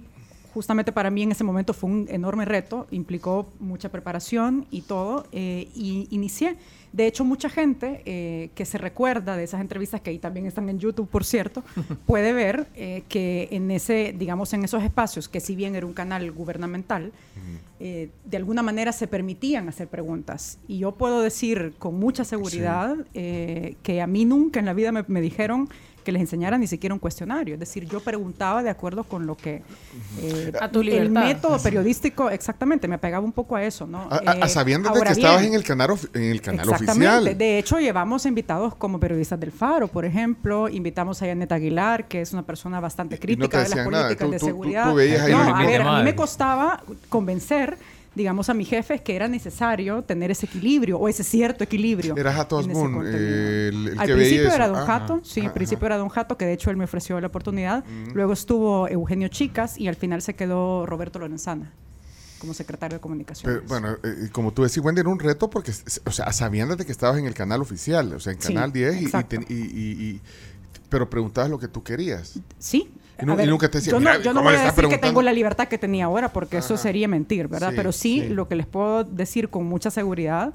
justamente 0.53 0.93
para 0.93 1.11
mí 1.11 1.23
en 1.23 1.33
ese 1.33 1.45
momento 1.45 1.73
fue 1.73 1.91
un 1.91 2.07
enorme 2.11 2.45
reto, 2.45 2.87
implicó 2.91 3.51
mucha 3.59 3.89
preparación 3.89 4.67
y 4.71 4.83
todo, 4.83 5.27
eh, 5.33 5.69
y 5.75 6.07
inicié. 6.11 6.57
De 6.93 7.07
hecho, 7.07 7.25
mucha 7.25 7.49
gente 7.49 8.03
eh, 8.05 8.51
que 8.55 8.67
se 8.67 8.77
recuerda 8.77 9.37
de 9.37 9.45
esas 9.45 9.63
entrevistas, 9.63 10.03
que 10.03 10.11
ahí 10.11 10.19
también 10.19 10.45
están 10.45 10.69
en 10.69 10.79
YouTube, 10.79 11.09
por 11.09 11.25
cierto, 11.25 11.65
puede 12.07 12.35
ver 12.35 12.67
eh, 12.75 13.03
que 13.09 13.49
en 13.51 13.71
ese, 13.71 14.15
digamos, 14.17 14.53
en 14.53 14.65
esos 14.65 14.83
espacios, 14.83 15.29
que 15.29 15.41
si 15.41 15.57
bien 15.57 15.75
era 15.75 15.87
un 15.87 15.95
canal 15.95 16.31
gubernamental, 16.33 17.13
eh, 17.85 18.11
de 18.25 18.37
alguna 18.37 18.63
manera 18.63 18.93
se 18.93 19.09
permitían 19.09 19.69
hacer 19.69 19.89
preguntas. 19.89 20.59
Y 20.69 20.79
yo 20.79 20.93
puedo 20.93 21.21
decir 21.21 21.75
con 21.81 21.99
mucha 21.99 22.23
seguridad 22.25 22.95
eh, 23.13 23.75
que 23.83 24.01
a 24.01 24.07
mí 24.07 24.25
nunca 24.25 24.61
en 24.61 24.67
la 24.67 24.73
vida 24.73 24.93
me, 24.93 25.05
me 25.09 25.21
dijeron 25.21 25.69
que 26.05 26.11
les 26.11 26.21
enseñara 26.23 26.59
ni 26.59 26.67
siquiera 26.67 26.93
un 26.95 26.99
cuestionario. 26.99 27.55
Es 27.55 27.61
decir, 27.61 27.87
yo 27.89 28.01
preguntaba 28.01 28.65
de 28.65 28.71
acuerdo 28.71 29.05
con 29.05 29.25
lo 29.25 29.37
que... 29.37 29.63
eh, 30.21 30.53
A 30.61 30.69
tu 30.69 30.81
El 30.81 30.87
libertad. 30.87 31.25
método 31.27 31.59
periodístico, 31.63 32.29
exactamente, 32.29 32.89
me 32.89 32.97
apegaba 32.97 33.25
un 33.25 33.31
poco 33.31 33.55
a 33.55 33.63
eso, 33.63 33.87
¿no? 33.87 34.09
A, 34.11 34.17
a- 34.17 34.33
a 34.33 34.47
Eh, 34.47 34.49
sabiendas 34.49 34.93
de 34.95 35.01
que 35.01 35.13
estabas 35.13 35.41
bien, 35.43 35.53
en 35.53 35.59
el 35.61 35.65
canal, 35.65 35.91
en 36.15 36.23
el 36.25 36.41
canal 36.41 36.69
Exactamente. 36.69 37.07
oficial. 37.09 37.39
De 37.39 37.59
hecho, 37.59 37.79
llevamos 37.79 38.27
invitados 38.27 38.75
como 38.75 38.99
periodistas 38.99 39.39
del 39.39 39.53
Faro, 39.53 39.87
por 39.87 40.05
ejemplo. 40.05 40.69
Invitamos 40.69 41.23
a 41.23 41.27
Janet 41.27 41.53
Aguilar, 41.53 42.09
que 42.09 42.21
es 42.21 42.33
una 42.33 42.43
persona 42.43 42.81
bastante 42.81 43.15
Y 43.15 43.19
no 43.19 43.21
te 43.21 43.27
crítica 43.27 43.63
de 43.63 43.69
las 43.69 43.85
políticas 43.87 44.27
Tú- 44.27 44.33
de 44.33 44.39
tú- 44.41 44.47
seguridad. 44.47 44.91
tú 44.91 44.97
veías 44.97 45.21
ahí 45.23 45.33
no, 45.33 45.39
a 45.57 45.65
ver, 45.65 45.83
a 45.83 45.99
mí 45.99 46.03
me 46.03 46.17
costaba 46.17 46.83
convencer 47.09 47.72
digamos, 48.15 48.49
a 48.51 48.55
mis 48.55 48.69
jefes 48.69 49.01
que 49.01 49.17
era 49.17 49.27
necesario 49.29 50.03
tener 50.03 50.31
ese 50.31 50.45
equilibrio 50.47 50.99
o 50.99 51.09
ese 51.09 51.25
cierto 51.25 51.65
equilibrio. 51.65 52.15
Era 52.17 52.33
Jato 52.33 52.57
contenido. 52.57 53.03
eh, 53.07 53.69
el- 53.69 53.89
el 53.89 53.99
Al 53.99 54.07
que 54.07 54.13
veía 54.13 54.17
principio 54.17 54.47
eso. 54.49 54.55
era 54.57 54.69
Don 54.69 54.77
Ajá, 54.77 54.87
Jato, 55.01 55.21
sí, 55.25 55.41
ajá, 55.41 55.49
al 55.49 55.55
principio 55.55 55.87
era 55.87 55.97
Don 55.97 56.09
Jato, 56.11 56.37
que 56.37 56.45
de 56.45 56.53
hecho 56.53 56.71
él 56.71 56.77
me 56.77 56.85
ofreció 56.85 57.19
la 57.21 57.29
oportunidad. 57.29 57.85
Ujú. 57.85 58.15
Luego 58.15 58.33
estuvo 58.35 58.87
Eugenio 58.89 59.29
Chicas 59.29 59.79
y 59.79 59.89
al 59.89 59.97
final 59.97 60.21
se 60.21 60.35
quedó 60.35 60.85
Roberto 60.85 61.19
Lorenzana 61.19 61.73
como 62.39 62.53
secretario 62.55 62.99
de 62.99 63.01
comunicaciones. 63.01 63.61
Pero, 63.67 63.69
bueno, 63.69 63.97
eh, 64.03 64.29
como 64.33 64.53
tú 64.53 64.63
decís, 64.65 64.79
Wendy, 64.79 65.01
era 65.01 65.09
un 65.09 65.19
reto 65.21 65.49
porque, 65.49 65.73
o 66.05 66.11
sea, 66.11 66.33
sabían 66.33 66.69
desde 66.69 66.85
que 66.85 66.91
estabas 66.93 67.19
en 67.19 67.27
el 67.27 67.35
canal 67.35 67.63
oficial, 67.63 68.13
o 68.13 68.21
sea, 68.21 68.33
en 68.33 68.43
Sí, 68.43 68.49
Canal 68.53 68.73
10, 68.73 69.01
y- 69.01 69.07
y- 69.07 69.55
y- 69.55 70.05
y- 70.11 70.21
pero 70.89 71.09
preguntabas 71.09 71.49
lo 71.51 71.59
que 71.59 71.69
tú 71.69 71.83
querías. 71.85 72.39
Sí. 72.59 72.91
Y, 73.23 73.27
nu- 73.27 73.33
A 73.33 73.37
ver, 73.37 73.47
y 73.47 73.51
nunca 73.51 73.71
te 73.71 73.79
decían, 73.79 73.93
yo 73.93 74.01
no, 74.01 74.11
"Mira, 74.11 74.23
yo 74.23 74.33
no 74.33 74.41
¿cómo 74.41 74.51
voy 74.51 74.55
a 74.55 74.59
decir 74.59 74.71
que 74.71 74.77
preguntando?" 74.77 75.07
tengo 75.07 75.23
la 75.23 75.33
libertad 75.33 75.69
que 75.69 75.79
tenía 75.79 76.05
ahora, 76.07 76.33
porque 76.33 76.59
eso 76.59 76.75
Ajá. 76.75 76.83
sería 76.83 77.09
mentir, 77.09 77.49
¿verdad? 77.49 77.71
Sí, 77.71 77.77
Pero 77.77 77.93
sí, 77.93 78.21
sí. 78.27 78.29
lo 78.31 78.49
que 78.49 78.57
les 78.57 78.67
puedo 78.67 79.05
decir 79.05 79.49
con 79.49 79.65
mucha 79.67 79.91
seguridad 79.91 80.53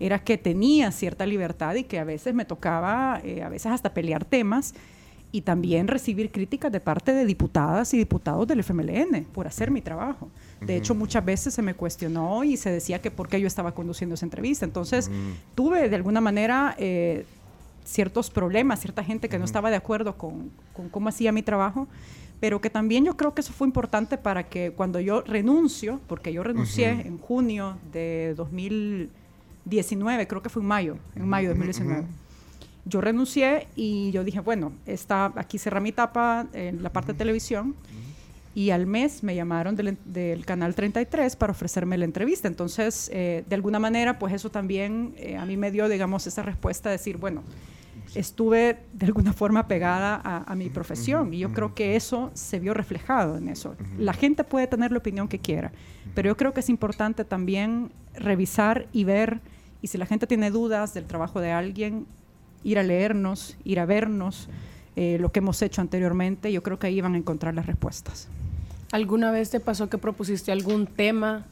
era 0.00 0.18
que 0.18 0.36
tenía 0.38 0.90
cierta 0.92 1.26
libertad 1.26 1.74
y 1.74 1.84
que 1.84 1.98
a 1.98 2.04
veces 2.04 2.34
me 2.34 2.44
tocaba, 2.44 3.20
eh, 3.24 3.42
a 3.42 3.48
veces 3.48 3.72
hasta 3.72 3.92
pelear 3.94 4.24
temas 4.24 4.74
y 5.30 5.42
también 5.42 5.88
recibir 5.88 6.30
críticas 6.30 6.72
de 6.72 6.80
parte 6.80 7.12
de 7.12 7.26
diputadas 7.26 7.92
y 7.92 7.98
diputados 7.98 8.46
del 8.48 8.60
FMLN 8.60 9.24
por 9.32 9.46
hacer 9.46 9.70
mi 9.70 9.82
trabajo. 9.82 10.30
De 10.60 10.74
hecho, 10.76 10.94
muchas 10.94 11.24
veces 11.24 11.52
se 11.52 11.62
me 11.62 11.74
cuestionó 11.74 12.42
y 12.44 12.56
se 12.56 12.70
decía 12.70 13.00
que 13.00 13.10
por 13.10 13.28
qué 13.28 13.38
yo 13.40 13.46
estaba 13.46 13.72
conduciendo 13.72 14.14
esa 14.14 14.24
entrevista. 14.24 14.64
Entonces, 14.64 15.10
tuve 15.54 15.88
de 15.88 15.96
alguna 15.96 16.20
manera 16.20 16.74
eh, 16.78 17.26
ciertos 17.88 18.28
problemas, 18.30 18.80
cierta 18.80 19.02
gente 19.02 19.30
que 19.30 19.38
no 19.38 19.46
estaba 19.46 19.70
de 19.70 19.76
acuerdo 19.76 20.18
con, 20.18 20.50
con 20.74 20.90
cómo 20.90 21.08
hacía 21.08 21.32
mi 21.32 21.42
trabajo, 21.42 21.88
pero 22.38 22.60
que 22.60 22.68
también 22.68 23.04
yo 23.06 23.16
creo 23.16 23.34
que 23.34 23.40
eso 23.40 23.52
fue 23.52 23.66
importante 23.66 24.18
para 24.18 24.44
que 24.44 24.72
cuando 24.72 25.00
yo 25.00 25.22
renuncio, 25.22 25.98
porque 26.06 26.30
yo 26.32 26.42
renuncié 26.42 26.92
Ujú. 26.92 27.08
en 27.08 27.18
junio 27.18 27.78
de 27.90 28.34
2019, 28.36 30.26
creo 30.26 30.42
que 30.42 30.50
fue 30.50 30.62
en 30.62 30.68
mayo, 30.68 30.98
en 31.16 31.26
mayo 31.28 31.48
de 31.48 31.54
2019. 31.54 32.06
Yo 32.84 33.00
renuncié 33.00 33.68
y 33.74 34.10
yo 34.12 34.22
dije, 34.22 34.40
bueno, 34.40 34.72
está, 34.86 35.32
aquí 35.36 35.58
cerra 35.58 35.80
mi 35.80 35.88
etapa 35.88 36.46
en 36.52 36.82
la 36.82 36.90
parte 36.90 37.12
de 37.12 37.18
televisión 37.18 37.74
y 38.54 38.70
al 38.70 38.86
mes 38.86 39.22
me 39.22 39.34
llamaron 39.34 39.76
del, 39.76 39.96
del 40.04 40.44
canal 40.44 40.74
33 40.74 41.36
para 41.36 41.52
ofrecerme 41.52 41.98
la 41.98 42.04
entrevista. 42.04 42.48
Entonces, 42.48 43.10
eh, 43.12 43.44
de 43.48 43.54
alguna 43.54 43.78
manera, 43.78 44.18
pues 44.18 44.32
eso 44.32 44.50
también 44.50 45.14
eh, 45.16 45.36
a 45.36 45.44
mí 45.44 45.56
me 45.56 45.70
dio, 45.70 45.88
digamos, 45.88 46.26
esa 46.26 46.42
respuesta 46.42 46.88
de 46.88 46.94
decir, 46.96 47.18
bueno, 47.18 47.42
estuve 48.14 48.78
de 48.92 49.06
alguna 49.06 49.32
forma 49.32 49.68
pegada 49.68 50.20
a, 50.22 50.50
a 50.50 50.54
mi 50.54 50.68
profesión 50.68 51.32
y 51.34 51.38
yo 51.38 51.52
creo 51.52 51.74
que 51.74 51.96
eso 51.96 52.30
se 52.34 52.58
vio 52.58 52.74
reflejado 52.74 53.36
en 53.36 53.48
eso. 53.48 53.74
La 53.98 54.12
gente 54.12 54.44
puede 54.44 54.66
tener 54.66 54.92
la 54.92 54.98
opinión 54.98 55.28
que 55.28 55.38
quiera, 55.38 55.72
pero 56.14 56.28
yo 56.28 56.36
creo 56.36 56.54
que 56.54 56.60
es 56.60 56.68
importante 56.68 57.24
también 57.24 57.92
revisar 58.14 58.86
y 58.92 59.04
ver, 59.04 59.40
y 59.82 59.88
si 59.88 59.98
la 59.98 60.06
gente 60.06 60.26
tiene 60.26 60.50
dudas 60.50 60.94
del 60.94 61.04
trabajo 61.04 61.40
de 61.40 61.52
alguien, 61.52 62.06
ir 62.64 62.78
a 62.78 62.82
leernos, 62.82 63.56
ir 63.64 63.80
a 63.80 63.86
vernos, 63.86 64.48
eh, 64.96 65.18
lo 65.20 65.30
que 65.30 65.38
hemos 65.38 65.62
hecho 65.62 65.80
anteriormente, 65.80 66.50
yo 66.50 66.62
creo 66.62 66.78
que 66.78 66.88
ahí 66.88 67.00
van 67.00 67.14
a 67.14 67.18
encontrar 67.18 67.54
las 67.54 67.66
respuestas. 67.66 68.28
¿Alguna 68.90 69.30
vez 69.30 69.50
te 69.50 69.60
pasó 69.60 69.88
que 69.88 69.98
propusiste 69.98 70.50
algún 70.50 70.86
tema 70.86 71.44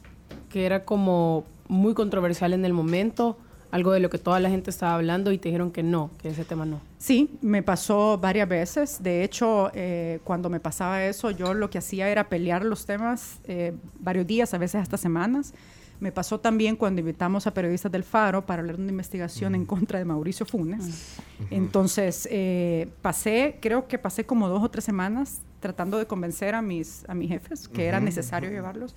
que 0.49 0.65
era 0.65 0.83
como 0.83 1.45
muy 1.67 1.93
controversial 1.93 2.53
en 2.53 2.65
el 2.65 2.73
momento? 2.73 3.37
Algo 3.71 3.91
de 3.91 3.99
lo 3.99 4.09
que 4.09 4.17
toda 4.17 4.39
la 4.39 4.49
gente 4.49 4.69
estaba 4.69 4.95
hablando 4.95 5.31
y 5.31 5.37
te 5.37 5.49
dijeron 5.49 5.71
que 5.71 5.83
no, 5.83 6.11
que 6.21 6.29
ese 6.29 6.45
tema 6.45 6.65
no. 6.65 6.79
Sí, 6.97 7.37
me 7.41 7.63
pasó 7.63 8.17
varias 8.17 8.47
veces. 8.47 9.03
De 9.03 9.23
hecho, 9.23 9.71
eh, 9.73 10.19
cuando 10.23 10.49
me 10.49 10.59
pasaba 10.59 11.03
eso, 11.03 11.31
yo 11.31 11.53
lo 11.53 11.69
que 11.69 11.77
hacía 11.77 12.09
era 12.09 12.29
pelear 12.29 12.63
los 12.63 12.85
temas 12.85 13.39
eh, 13.45 13.73
varios 13.99 14.25
días, 14.25 14.53
a 14.53 14.57
veces 14.57 14.81
hasta 14.81 14.97
semanas. 14.97 15.53
Me 15.99 16.11
pasó 16.11 16.39
también 16.39 16.75
cuando 16.75 17.01
invitamos 17.01 17.47
a 17.47 17.53
periodistas 17.53 17.91
del 17.91 18.03
Faro 18.03 18.45
para 18.45 18.61
hablar 18.61 18.77
de 18.77 18.83
una 18.83 18.91
investigación 18.91 19.55
en 19.55 19.65
contra 19.65 19.99
de 19.99 20.05
Mauricio 20.05 20.45
Funes. 20.45 21.17
Entonces, 21.49 22.27
eh, 22.31 22.89
pasé, 23.01 23.57
creo 23.61 23.87
que 23.87 23.97
pasé 23.97 24.25
como 24.25 24.47
dos 24.47 24.63
o 24.63 24.69
tres 24.69 24.83
semanas 24.83 25.41
tratando 25.59 25.97
de 25.97 26.05
convencer 26.05 26.55
a 26.55 26.61
mis, 26.61 27.03
a 27.07 27.15
mis 27.15 27.29
jefes 27.29 27.67
que 27.67 27.85
era 27.85 27.99
necesario 27.99 28.49
llevarlos. 28.49 28.95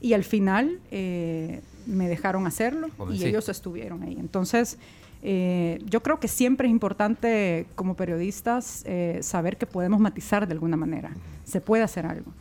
Y 0.00 0.12
al 0.12 0.24
final 0.24 0.80
eh, 0.90 1.62
me 1.86 2.08
dejaron 2.08 2.46
hacerlo 2.46 2.88
y 3.10 3.24
ellos 3.24 3.48
estuvieron 3.48 4.02
ahí. 4.02 4.16
Entonces, 4.18 4.78
eh, 5.22 5.78
yo 5.88 6.02
creo 6.02 6.18
que 6.18 6.28
siempre 6.28 6.66
es 6.66 6.72
importante 6.72 7.66
como 7.76 7.94
periodistas 7.94 8.82
eh, 8.86 9.20
saber 9.22 9.56
que 9.56 9.66
podemos 9.66 10.00
matizar 10.00 10.46
de 10.46 10.52
alguna 10.52 10.76
manera. 10.76 11.12
Se 11.44 11.60
puede 11.60 11.82
hacer 11.82 12.06
algo. 12.06 12.32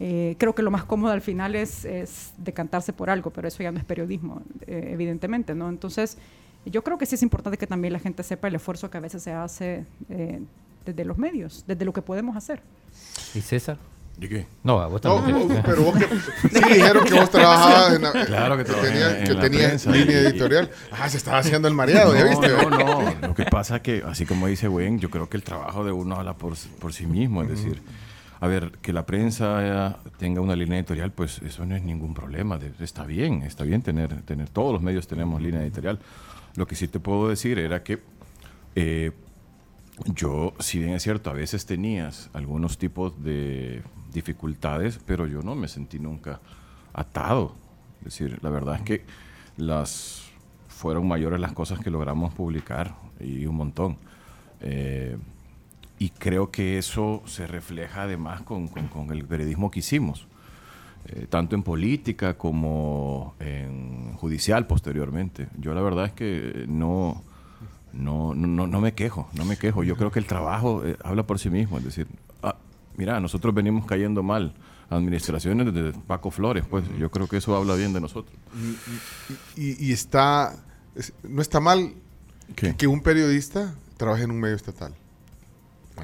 Eh, 0.00 0.36
creo 0.38 0.54
que 0.54 0.62
lo 0.62 0.70
más 0.70 0.84
cómodo 0.84 1.12
al 1.12 1.20
final 1.22 1.54
es, 1.56 1.84
es 1.84 2.32
decantarse 2.38 2.92
por 2.92 3.10
algo, 3.10 3.30
pero 3.30 3.48
eso 3.48 3.62
ya 3.62 3.72
no 3.72 3.78
es 3.78 3.84
periodismo, 3.84 4.42
eh, 4.66 4.90
evidentemente, 4.92 5.54
¿no? 5.54 5.68
Entonces, 5.68 6.18
yo 6.66 6.84
creo 6.84 6.98
que 6.98 7.06
sí 7.06 7.16
es 7.16 7.22
importante 7.22 7.58
que 7.58 7.66
también 7.66 7.92
la 7.92 7.98
gente 7.98 8.22
sepa 8.22 8.46
el 8.48 8.54
esfuerzo 8.54 8.90
que 8.90 8.98
a 8.98 9.00
veces 9.00 9.22
se 9.22 9.32
hace 9.32 9.84
eh, 10.08 10.40
desde 10.86 11.04
los 11.04 11.18
medios, 11.18 11.64
desde 11.66 11.84
lo 11.84 11.92
que 11.92 12.02
podemos 12.02 12.36
hacer. 12.36 12.60
¿Y 13.34 13.40
César? 13.40 13.76
¿De 14.16 14.28
qué? 14.28 14.46
No, 14.64 14.80
a 14.80 14.88
vos 14.88 15.02
No, 15.04 15.16
también. 15.16 15.48
vos- 15.48 15.58
pero 15.64 15.82
vos 15.82 15.96
que 15.96 16.06
sí 16.48 16.64
dijeron 16.74 17.04
que 17.04 17.14
vos 17.14 17.30
trabajabas 17.30 17.94
en 17.94 18.02
la- 18.02 18.12
Claro 18.26 18.56
que 18.56 18.64
trabajé 18.64 18.88
tenías, 18.90 19.12
en- 19.14 19.24
que 19.24 19.34
la 19.34 19.40
tenías 19.42 19.86
línea 19.86 20.20
editorial. 20.20 20.70
Ah, 20.90 21.08
se 21.08 21.16
estaba 21.18 21.38
haciendo 21.38 21.68
el 21.68 21.74
mareado, 21.74 22.14
¿ya 22.16 22.24
No, 22.24 22.30
viste? 22.30 22.48
No, 22.48 22.70
no, 22.70 23.14
Lo 23.28 23.34
que 23.34 23.44
pasa 23.44 23.76
es 23.76 23.82
que, 23.82 24.02
así 24.04 24.26
como 24.26 24.46
dice 24.48 24.66
Gwen, 24.68 24.98
yo 24.98 25.08
creo 25.10 25.28
que 25.28 25.36
el 25.36 25.44
trabajo 25.44 25.84
de 25.84 25.92
uno 25.92 26.16
habla 26.16 26.34
por, 26.34 26.54
por 26.80 26.92
sí 26.92 27.06
mismo. 27.06 27.42
Es 27.44 27.48
decir, 27.48 27.80
a 28.40 28.46
ver, 28.46 28.72
que 28.82 28.92
la 28.92 29.04
prensa 29.04 29.88
eh, 29.88 30.10
tenga 30.18 30.40
una 30.40 30.54
línea 30.54 30.78
editorial, 30.78 31.12
pues 31.12 31.42
eso 31.42 31.66
no 31.66 31.74
es 31.74 31.82
ningún 31.82 32.14
problema. 32.14 32.58
está 32.78 33.04
bien, 33.04 33.42
está 33.42 33.64
bien 33.64 33.82
tener, 33.82 34.22
tener, 34.22 34.48
todos 34.48 34.72
los 34.72 34.82
medios 34.82 35.08
tenemos 35.08 35.42
línea 35.42 35.62
editorial. 35.62 35.98
Lo 36.54 36.66
que 36.66 36.76
sí 36.76 36.88
te 36.88 37.00
puedo 37.00 37.28
decir 37.28 37.58
era 37.58 37.82
que 37.82 38.00
eh, 38.74 39.12
yo, 40.06 40.54
si 40.60 40.78
bien 40.78 40.94
es 40.94 41.02
cierto, 41.02 41.30
a 41.30 41.32
veces 41.32 41.66
tenías 41.66 42.30
algunos 42.32 42.78
tipos 42.78 43.22
de 43.22 43.82
dificultades, 44.12 45.00
pero 45.04 45.26
yo 45.26 45.42
no 45.42 45.54
me 45.54 45.66
sentí 45.66 45.98
nunca 45.98 46.40
atado. 46.92 47.54
Es 48.00 48.04
decir, 48.04 48.38
la 48.42 48.50
verdad 48.50 48.76
es 48.76 48.82
que 48.82 49.04
las 49.56 50.28
fueron 50.68 51.08
mayores 51.08 51.40
las 51.40 51.52
cosas 51.52 51.80
que 51.80 51.90
logramos 51.90 52.32
publicar 52.34 52.94
y 53.18 53.46
un 53.46 53.56
montón. 53.56 53.98
Eh, 54.60 55.16
y 55.98 56.10
creo 56.10 56.50
que 56.50 56.78
eso 56.78 57.22
se 57.26 57.46
refleja 57.46 58.02
además 58.02 58.42
con, 58.42 58.68
con- 58.68 58.88
con 58.88 59.10
el 59.10 59.24
periodismo 59.24 59.70
que 59.70 59.80
hicimos, 59.80 60.26
eh, 61.06 61.26
tanto 61.28 61.54
en 61.56 61.62
política 61.62 62.34
como 62.38 63.34
en 63.40 64.12
judicial 64.14 64.66
posteriormente. 64.66 65.48
Yo 65.58 65.74
la 65.74 65.80
verdad 65.80 66.06
es 66.06 66.12
que 66.12 66.64
no, 66.68 67.22
no, 67.92 68.34
no, 68.34 68.80
me 68.80 68.92
quejo, 68.94 69.28
no 69.34 69.44
me 69.44 69.56
quejo. 69.56 69.82
Yo 69.84 69.96
creo 69.96 70.10
que 70.12 70.18
el 70.18 70.26
trabajo 70.26 70.84
eh, 70.84 70.96
habla 71.02 71.24
por 71.24 71.38
sí 71.38 71.50
mismo. 71.50 71.78
Es 71.78 71.84
decir, 71.84 72.06
ah, 72.42 72.56
mira, 72.96 73.18
nosotros 73.20 73.54
venimos 73.54 73.86
cayendo 73.86 74.22
mal. 74.22 74.54
Administraciones 74.90 75.74
de 75.74 75.92
Paco 76.06 76.30
Flores, 76.30 76.64
pues 76.68 76.82
yo 76.98 77.10
creo 77.10 77.26
que 77.28 77.36
eso 77.38 77.54
habla 77.54 77.74
bien 77.74 77.92
de 77.92 78.00
nosotros. 78.00 78.34
Y, 79.56 79.84
y 79.86 79.92
está, 79.92 80.56
es- 80.94 81.12
no 81.24 81.42
está 81.42 81.60
mal 81.60 81.92
que 82.78 82.86
un 82.86 83.00
periodista 83.02 83.74
trabaje 83.98 84.22
en 84.24 84.30
un 84.30 84.40
medio 84.40 84.56
estatal. 84.56 84.94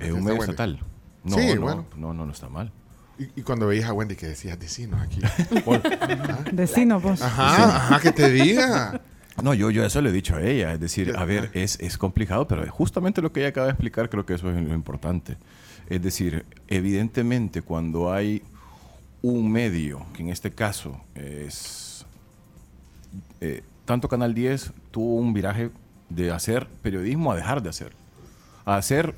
Eh, 0.01 0.12
un 0.12 0.22
medio 0.24 0.36
bueno. 0.36 0.53
estatal. 0.53 0.80
No, 1.24 1.36
Sí, 1.36 1.55
no, 1.55 1.61
bueno. 1.62 1.86
no, 1.97 2.14
no, 2.14 2.26
no 2.26 2.32
está 2.32 2.49
mal. 2.49 2.70
Y, 3.18 3.40
y 3.40 3.42
cuando 3.42 3.66
veías 3.68 3.88
a 3.88 3.92
Wendy 3.92 4.16
que 4.16 4.26
decías 4.26 4.59
vecinos 4.59 5.01
aquí. 5.01 5.20
Ajá. 5.66 6.45
Vecino, 6.53 7.01
vos. 7.01 7.22
Ajá, 7.22 7.76
ajá, 7.76 8.01
que 8.01 8.12
te 8.12 8.30
diga. 8.30 9.01
No, 9.42 9.55
yo, 9.55 9.70
yo 9.70 9.84
eso 9.84 10.01
le 10.01 10.11
he 10.11 10.12
dicho 10.12 10.36
a 10.36 10.42
ella. 10.42 10.72
Es 10.72 10.80
decir, 10.80 11.14
a 11.16 11.24
ver, 11.24 11.51
es, 11.55 11.78
es 11.80 11.97
complicado, 11.99 12.47
pero 12.47 12.68
justamente 12.70 13.20
lo 13.22 13.32
que 13.32 13.40
ella 13.40 13.49
acaba 13.51 13.66
de 13.66 13.72
explicar 13.72 14.09
creo 14.11 14.24
que 14.26 14.34
eso 14.34 14.51
es 14.51 14.57
lo 14.62 14.74
importante. 14.74 15.36
Es 15.88 16.03
decir, 16.03 16.45
evidentemente 16.68 17.62
cuando 17.62 18.12
hay 18.12 18.42
un 19.22 19.51
medio, 19.51 20.05
que 20.14 20.22
en 20.22 20.28
este 20.28 20.51
caso 20.53 21.01
es... 21.14 22.05
eh, 23.40 23.62
tanto 23.84 24.09
Canal 24.09 24.34
10 24.34 24.72
tuvo 24.90 25.16
un 25.16 25.32
viraje 25.34 25.70
de 26.09 26.30
hacer 26.30 26.66
periodismo 26.82 27.32
a 27.32 27.36
dejar 27.36 27.62
de 27.62 27.70
hacer. 27.70 27.92
A 28.64 28.76
hacer 28.76 29.14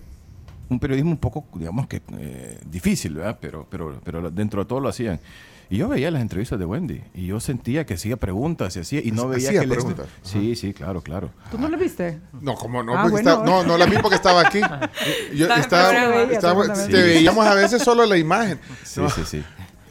un 0.69 0.79
periodismo 0.81 1.11
un 1.13 1.19
poco, 1.19 1.45
digamos 1.55 1.87
que 1.87 2.03
eh, 2.19 2.59
difícil, 2.69 3.15
¿verdad? 3.15 3.39
Pero, 3.41 3.67
pero, 3.71 4.01
pero 4.05 4.31
dentro 4.31 4.63
de 4.63 4.69
todo 4.69 4.81
lo 4.81 4.89
hacían. 4.89 5.21
Y 5.69 5.79
yo 5.79 5.89
veía 5.89 6.13
las 6.13 6.23
entrevistas 6.23 6.59
de 6.61 6.65
Wendy 6.65 7.01
y 7.13 7.27
yo 7.27 7.41
sentía 7.41 7.85
que 7.85 7.95
hacía 7.95 8.17
preguntas 8.17 8.77
y 8.77 8.81
hacía 8.81 9.01
y 9.03 9.11
no 9.11 9.27
veía 9.27 9.49
Hacía 9.49 9.61
que 9.63 9.67
le- 9.67 9.75
preguntas. 9.75 10.07
Sí, 10.23 10.55
sí, 10.55 10.73
claro, 10.73 11.01
claro. 11.03 11.31
¿Tú 11.51 11.59
no 11.59 11.69
lo 11.69 11.77
viste? 11.77 12.21
No, 12.41 12.55
como 12.55 12.85
no, 12.85 12.93
Ah, 12.97 13.03
porque 13.03 13.13
bueno. 13.15 13.31
está- 13.33 13.45
no, 13.45 13.65
no 13.65 13.77
la 13.77 13.87
vi 13.87 13.97
porque 14.01 14.15
estaba 14.15 14.43
aquí. 14.47 14.61
Yo 15.35 15.49
Estaba- 15.53 15.91
veía 15.91 16.31
estaba- 16.33 16.73
te 16.73 17.03
veíamos 17.03 17.45
a 17.45 17.55
veces 17.55 17.83
solo 17.83 18.07
la 18.07 18.17
imagen. 18.17 18.61
Sí, 18.85 19.01
No, 19.01 19.11
sí, 19.11 19.23
sí. 19.25 19.43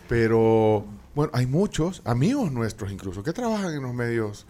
Pero, 0.07 0.85
bueno, 1.13 1.31
hay 1.33 1.45
muchos 1.45 2.01
amigos 2.05 2.51
nuestros 2.51 2.91
incluso 2.91 3.23
que 3.23 3.33
trabajan 3.33 3.73
en 3.73 3.81
los 3.81 3.93
medios, 3.93 4.45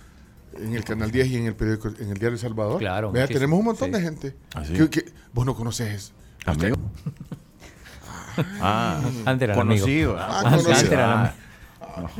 en 0.57 0.75
el 0.75 0.83
Canal 0.83 1.11
10 1.11 1.27
y 1.27 1.37
en 1.37 1.45
el 1.47 1.55
periódico, 1.55 1.87
en 1.89 2.09
el 2.09 2.17
Diario 2.17 2.29
El 2.33 2.39
Salvador. 2.39 2.79
Claro, 2.79 3.11
Vea, 3.11 3.27
tenemos 3.27 3.57
un 3.59 3.65
montón 3.65 3.87
sí. 3.89 3.93
de 3.93 4.01
gente. 4.01 4.35
¿Ah, 4.53 4.63
sí? 4.65 4.73
que, 4.73 4.89
que- 4.89 5.05
vos 5.33 5.45
no 5.45 5.55
conoces. 5.55 6.13
Amigo. 6.45 6.75
Ah, 8.61 9.01
Antes 9.25 9.43
era 9.49 9.55
conocido. 9.55 10.11
amigo. 10.11 10.17
Ah, 10.19 10.41
Antes 10.45 10.63
conocido. 10.63 10.93
era 10.93 11.23
Ah, 11.81 11.95
amigo. 11.97 12.11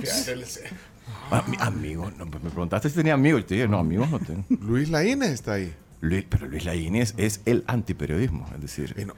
Ah, 1.31 1.43
Ah, 1.59 1.65
amigo, 1.67 2.11
no, 2.17 2.27
pues 2.27 2.43
me 2.43 2.49
preguntaste 2.51 2.89
si 2.89 2.95
tenía 2.95 3.13
amigos. 3.15 3.41
Yo 3.41 3.47
te 3.47 3.55
dije, 3.55 3.67
no, 3.67 3.79
amigos 3.79 4.09
no 4.11 4.19
tengo. 4.19 4.43
Luis 4.61 4.89
Laínez 4.89 5.31
está 5.31 5.53
ahí. 5.53 5.73
Luis, 6.01 6.23
pero 6.29 6.45
Luis 6.47 6.65
Laínez 6.65 7.15
es 7.17 7.41
el 7.45 7.63
antiperiodismo. 7.67 8.45
Es 8.53 8.61
decir, 8.61 8.93
Eh, 8.97 9.05
no, 9.05 9.13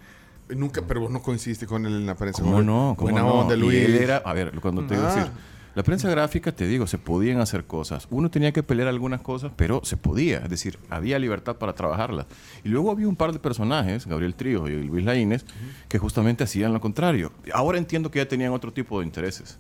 nunca, 0.56 0.82
pero 0.88 1.02
vos 1.02 1.12
no 1.12 1.22
coincidiste 1.22 1.68
con 1.68 1.86
él 1.86 1.94
en 1.94 2.06
la 2.06 2.16
prensa. 2.16 2.42
¿cómo 2.42 2.62
no? 2.62 2.96
¿Cómo 2.98 3.12
Buena 3.12 3.28
no? 3.28 3.34
onda, 3.34 3.56
Y 3.56 3.60
Luis. 3.60 3.76
él 3.84 3.96
era, 3.96 4.18
a 4.18 4.34
ver, 4.34 4.52
cuando 4.62 4.86
te 4.86 4.96
digo 4.96 5.06
Ah. 5.08 5.16
decir, 5.16 5.32
la 5.78 5.84
prensa 5.84 6.10
gráfica, 6.10 6.52
te 6.52 6.66
digo, 6.68 6.88
se 6.88 6.98
podían 6.98 7.40
hacer 7.40 7.66
cosas. 7.66 8.08
Uno 8.10 8.32
tenía 8.32 8.52
que 8.52 8.64
pelear 8.64 8.88
algunas 8.88 9.22
cosas, 9.22 9.52
pero 9.56 9.82
se 9.84 9.96
podía. 9.96 10.40
Es 10.40 10.50
decir, 10.50 10.80
había 10.90 11.20
libertad 11.20 11.56
para 11.58 11.74
trabajarlas. 11.74 12.26
Y 12.64 12.70
luego 12.70 12.90
había 12.92 13.08
un 13.08 13.16
par 13.16 13.32
de 13.32 13.38
personajes, 13.40 14.08
Gabriel 14.08 14.34
Trío 14.34 14.68
y 14.68 14.84
Luis 14.84 15.06
Laínez, 15.06 15.46
que 15.88 16.00
justamente 16.00 16.44
hacían 16.44 16.74
lo 16.74 16.82
contrario. 16.82 17.32
Ahora 17.54 17.78
entiendo 17.78 18.10
que 18.10 18.18
ya 18.20 18.28
tenían 18.28 18.54
otro 18.54 18.74
tipo 18.74 19.00
de 19.00 19.06
intereses. 19.06 19.60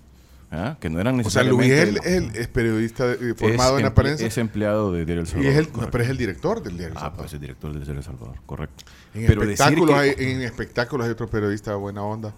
¿ah? 0.51 0.75
Que 0.79 0.89
no 0.89 0.99
eran 0.99 1.19
O 1.19 1.29
sea, 1.29 1.43
Luis 1.43 1.67
necesariamente... 1.69 2.15
él, 2.17 2.23
él 2.31 2.35
es 2.35 2.47
periodista 2.47 3.11
eh, 3.11 3.35
formado 3.37 3.77
es 3.77 3.85
en 3.85 3.93
prensa. 3.93 4.25
Es 4.25 4.37
empleado 4.39 4.91
de 4.93 5.05
Diario 5.05 5.21
El 5.21 5.27
y 5.27 5.31
Salvador. 5.31 5.51
es 5.53 5.57
el, 5.59 5.89
pero 5.91 6.03
es 6.03 6.09
el 6.09 6.17
director 6.17 6.63
del 6.63 6.77
diario. 6.77 6.93
El 6.93 6.97
Ah, 6.97 7.01
Salvador. 7.01 7.17
pues 7.25 7.33
es 7.33 7.41
director 7.41 7.69
del 7.73 7.79
Diario 7.83 7.99
El 7.99 8.03
Salvador, 8.05 8.35
correcto. 8.45 8.85
en, 9.13 9.27
Pero 9.27 9.41
decir 9.41 9.53
espectáculos 9.53 9.95
que- 9.95 10.01
hay, 10.23 10.31
en 10.31 10.41
espectáculos 10.41 11.05
hay 11.05 11.11
otro 11.11 11.27
periodista 11.29 11.71
de 11.71 11.77
buena 11.77 12.01
onda. 12.01 12.33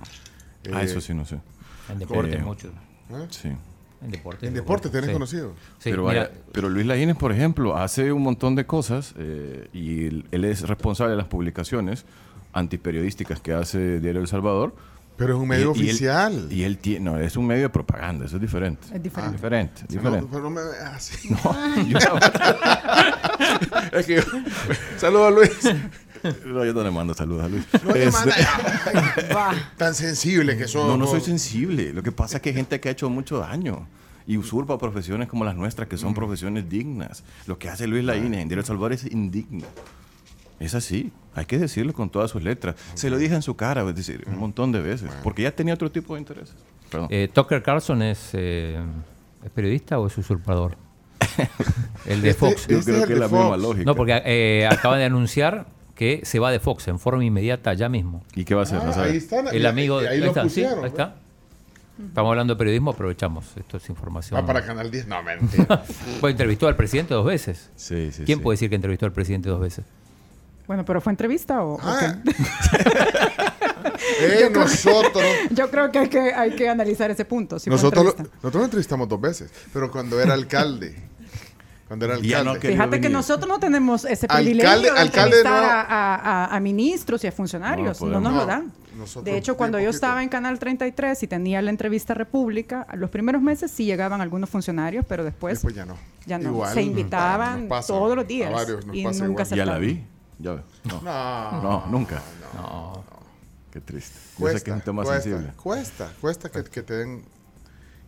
Ah, 0.74 0.82
Eh, 0.82 0.86
eso 0.86 1.00
sí, 1.00 1.14
no 1.14 1.24
sé. 1.24 1.40
En 1.90 2.00
deporte 2.00 2.36
Eh, 2.36 2.40
mucho. 2.40 2.68
¿eh? 2.68 3.28
Sí. 3.30 3.50
En 4.02 4.12
deporte. 4.12 4.48
En 4.48 4.54
deporte 4.54 4.90
tenés 4.90 5.08
Sí. 5.08 5.14
conocido. 5.14 5.54
Sí, 5.80 5.90
pero, 5.90 6.04
vaya, 6.06 6.32
pero 6.54 6.70
Luis 6.70 6.86
Laínez, 6.86 7.18
por 7.18 7.32
ejemplo, 7.34 7.76
hace 7.78 8.14
un 8.14 8.22
montón 8.24 8.56
de 8.56 8.66
cosas 8.66 9.14
eh, 9.18 9.68
y 9.74 10.06
él, 10.08 10.26
él 10.32 10.46
es 10.46 10.62
responsable 10.68 11.12
de 11.12 11.18
las 11.18 11.28
publicaciones 11.28 12.06
antiperiodísticas 12.54 13.42
que 13.42 13.52
hace 13.54 14.00
Diario 14.00 14.22
El 14.22 14.28
Salvador. 14.28 14.74
Pero 15.18 15.34
es 15.36 15.40
un 15.42 15.50
medio 15.50 15.74
Y- 15.76 15.80
y 15.80 15.82
él- 15.84 15.90
oficial. 15.90 16.48
Y 16.50 16.64
él 16.64 16.78
tiene, 16.78 17.12
no, 17.12 17.20
es 17.20 17.36
un 17.36 17.46
medio 17.46 17.64
de 17.64 17.70
propaganda, 17.70 18.26
eso 18.26 18.38
es 18.38 18.42
diferente. 18.42 18.88
Es 18.94 19.04
diferente. 19.04 19.36
Diferente, 19.36 19.82
No, 19.82 19.88
diferente. 19.90 20.28
pero 20.32 20.44
no 20.44 20.50
me 20.50 20.62
veas 20.64 20.94
así. 20.96 21.30
Yo- 21.90 22.00
Es 24.00 24.06
que 24.06 24.16
yo- 24.16 24.22
Saludos 24.98 25.28
a 25.28 25.32
Luis. 25.32 25.52
no, 26.46 26.66
yo 26.66 26.74
no 26.74 26.84
le 26.84 26.92
mando 26.92 27.14
saludos 27.14 27.44
a 27.46 27.48
Luis. 27.50 27.66
No 27.84 27.94
te 27.94 28.04
Este- 28.08 28.12
manda- 28.12 29.56
Tan 29.78 29.96
sensible 29.96 30.58
que 30.58 30.68
sos. 30.68 30.88
No, 30.88 30.98
no 30.98 31.08
soy 31.08 31.22
sensible. 31.22 31.94
Lo 31.94 32.04
que 32.04 32.12
pasa 32.12 32.38
es 32.38 32.42
que 32.44 32.50
hay 32.50 32.56
gente 32.56 32.80
que 32.80 32.90
ha 32.90 32.92
hecho 32.92 33.10
mucho 33.10 33.38
daño 33.40 33.88
y 34.28 34.38
usurpa 34.38 34.78
profesiones 34.78 35.28
como 35.28 35.44
las 35.46 35.56
nuestras, 35.56 35.88
que 35.88 35.96
Mm. 35.96 36.00
son 36.00 36.14
profesiones 36.14 36.70
dignas. 36.70 37.24
Lo 37.48 37.58
que 37.58 37.70
hace 37.70 37.88
Luis 37.88 38.04
Laínez 38.04 38.42
en 38.42 38.52
El 38.52 38.64
Salvador 38.66 38.94
es 38.94 39.06
indigno. 39.12 39.66
Es 40.60 40.76
así. 40.76 41.12
Hay 41.36 41.46
que 41.46 41.58
decirlo 41.58 41.94
con 41.94 42.10
todas 42.10 42.30
sus 42.32 42.44
letras. 42.44 42.76
Se 42.94 43.10
lo 43.10 43.18
dije 43.18 43.34
en 43.34 43.42
su 43.42 43.56
cara, 43.56 43.88
es 43.88 43.96
decir, 43.96 44.26
un 44.28 44.38
montón 44.40 44.72
de 44.72 44.82
veces. 44.82 45.10
Porque 45.24 45.44
ya 45.44 45.52
tenía 45.52 45.74
otro 45.74 45.90
tipo 45.90 46.16
de 46.16 46.20
intereses. 46.22 46.56
Perdón. 46.92 47.08
eh, 47.12 47.30
Tucker 47.32 47.62
Carlson 47.64 48.02
es, 48.02 48.30
eh, 48.34 48.78
¿es 49.44 49.50
periodista 49.52 50.00
o 50.00 50.08
es 50.08 50.18
usurpador? 50.18 50.76
El 52.06 52.22
de 52.22 52.32
Este- 52.32 52.40
Fox. 52.40 52.68
Yo 52.68 52.80
este 52.80 52.92
creo 52.92 52.96
es 52.98 53.02
el 53.04 53.08
que 53.08 53.14
es 53.14 53.20
la 53.20 53.28
misma 53.28 53.50
Fox. 53.50 53.62
lógica. 53.62 53.86
No, 53.86 53.96
porque 53.96 54.22
eh, 54.26 54.68
acaban 54.70 55.00
de 55.00 55.06
anunciar 55.06 55.68
que 56.00 56.22
se 56.24 56.40
va 56.40 56.50
de 56.50 56.62
Fox 56.62 56.88
en 56.88 56.98
forma 56.98 57.26
inmediata 57.26 57.74
ya 57.74 57.90
mismo. 57.90 58.24
¿Y 58.34 58.46
qué 58.46 58.56
va 58.56 58.62
a 58.62 58.64
hacer? 58.64 58.80
Ah, 58.82 59.04
ahí 59.04 59.18
están. 59.18 59.50
El 59.50 59.66
amigo 59.66 59.98
Ahí 59.98 60.22
lo 60.22 60.28
está, 60.28 60.48
sí, 60.48 60.64
ahí 60.64 60.86
está. 60.86 61.16
Estamos 62.08 62.30
hablando 62.30 62.54
de 62.54 62.58
periodismo, 62.58 62.92
aprovechamos. 62.92 63.48
Esto 63.58 63.76
es 63.76 63.90
información. 63.90 64.40
Va 64.42 64.46
para 64.46 64.66
Canal 64.66 64.90
10. 64.90 65.08
No, 65.08 65.22
mentira. 65.22 65.84
Pues 66.22 66.32
entrevistó 66.32 66.70
al 66.70 66.78
presidente 66.78 67.14
dos 67.14 67.26
veces. 67.26 67.70
Sí, 67.76 68.14
sí, 68.14 68.24
¿Quién 68.24 68.38
sí. 68.38 68.44
puede 68.44 68.54
decir 68.54 68.70
que 68.70 68.76
entrevistó 68.76 69.08
al 69.08 69.12
presidente 69.12 69.50
dos 69.50 69.60
veces? 69.60 69.84
Bueno, 70.68 70.86
pero 70.86 71.02
fue 71.02 71.12
entrevista 71.12 71.62
o, 71.66 71.78
Ah. 71.84 72.16
eh, 74.22 74.50
nosotros. 74.54 75.24
Yo 75.52 75.70
creo 75.70 75.92
que 75.92 76.00
hay 76.00 76.08
que, 76.08 76.34
hay 76.34 76.52
que 76.56 76.70
analizar 76.70 77.12
ese 77.12 77.26
punto. 77.26 77.60
si 77.60 77.70
nosotros, 77.70 78.06
lo, 78.06 78.12
nosotros 78.12 78.54
lo 78.54 78.64
entrevistamos 78.64 79.10
dos 79.10 79.20
veces. 79.20 79.52
Pero 79.74 79.92
cuando 79.92 80.18
era 80.22 80.34
alcalde. 80.34 80.96
Cuando 81.90 82.06
era 82.06 82.20
Ya 82.20 82.44
no 82.44 82.52
alcalde. 82.52 82.76
Fíjate 82.76 83.02
que 83.02 83.10
nosotros 83.10 83.50
no 83.50 83.60
tenemos 83.60 84.06
ese 84.06 84.28
Alcalde- 84.28 84.52
privilegio 84.52 84.82
de 84.94 85.00
alcalde 85.00 85.38
entrevistar 85.40 85.64
no- 85.64 85.70
a, 85.70 85.82
a- 85.82 86.46
a- 86.46 86.56
a 86.56 86.60
ministros 86.62 87.24
y 87.24 87.28
a 87.28 87.32
funcionarios. 87.34 88.00
No 88.02 88.22
nos 88.22 88.34
lo 88.34 88.46
dan. 88.46 88.72
nosotros 88.96 89.26
De 89.26 89.36
hecho, 89.38 89.58
cuando 89.58 89.80
yo 89.80 89.90
estaba 89.90 90.22
en 90.24 90.30
Canal 90.30 90.60
33 90.60 91.24
y 91.24 91.28
tenía 91.28 91.62
la 91.62 91.72
entrevista 91.72 92.14
República, 92.14 92.86
los 92.94 93.10
primeros 93.10 93.42
meses 93.42 93.72
sí 93.72 93.86
llegaban 93.86 94.22
algunos 94.22 94.50
funcionarios, 94.50 95.04
pero 95.10 95.24
después, 95.24 95.56
Después 95.56 95.74
ya 95.76 95.86
no. 95.86 95.98
ya 96.28 96.38
no. 96.38 96.50
Igual, 96.52 96.74
se 96.74 96.82
invitaban 96.84 97.62
nos 97.62 97.70
pasa, 97.70 97.88
todos 97.94 98.16
los 98.16 98.26
a 98.26 98.28
días 98.28 98.54
varios 98.54 98.86
nos 98.86 98.96
y 98.96 99.04
pasa 99.04 99.26
nunca 99.26 99.44
igual. 99.44 99.58
Ya 99.58 99.66
la 99.66 99.78
vi. 99.80 100.04
Ya. 100.38 100.64
No, 100.84 101.02
No. 101.02 101.62
no, 101.62 101.86
nunca. 101.90 102.22
No. 102.56 103.04
Qué 103.72 103.82
triste. 103.82 104.14
Yo 104.16 104.22
sé 104.30 104.36
Cuesta, 104.42 104.60
que 104.64 104.72
es 104.72 104.76
un 104.78 104.82
tema 104.84 105.04
cuesta, 105.04 105.24
sensible. 105.24 105.54
cuesta, 105.56 106.12
cuesta 106.22 106.50
que, 106.50 106.64
que 106.66 106.82
te 106.84 106.94
den 106.94 107.24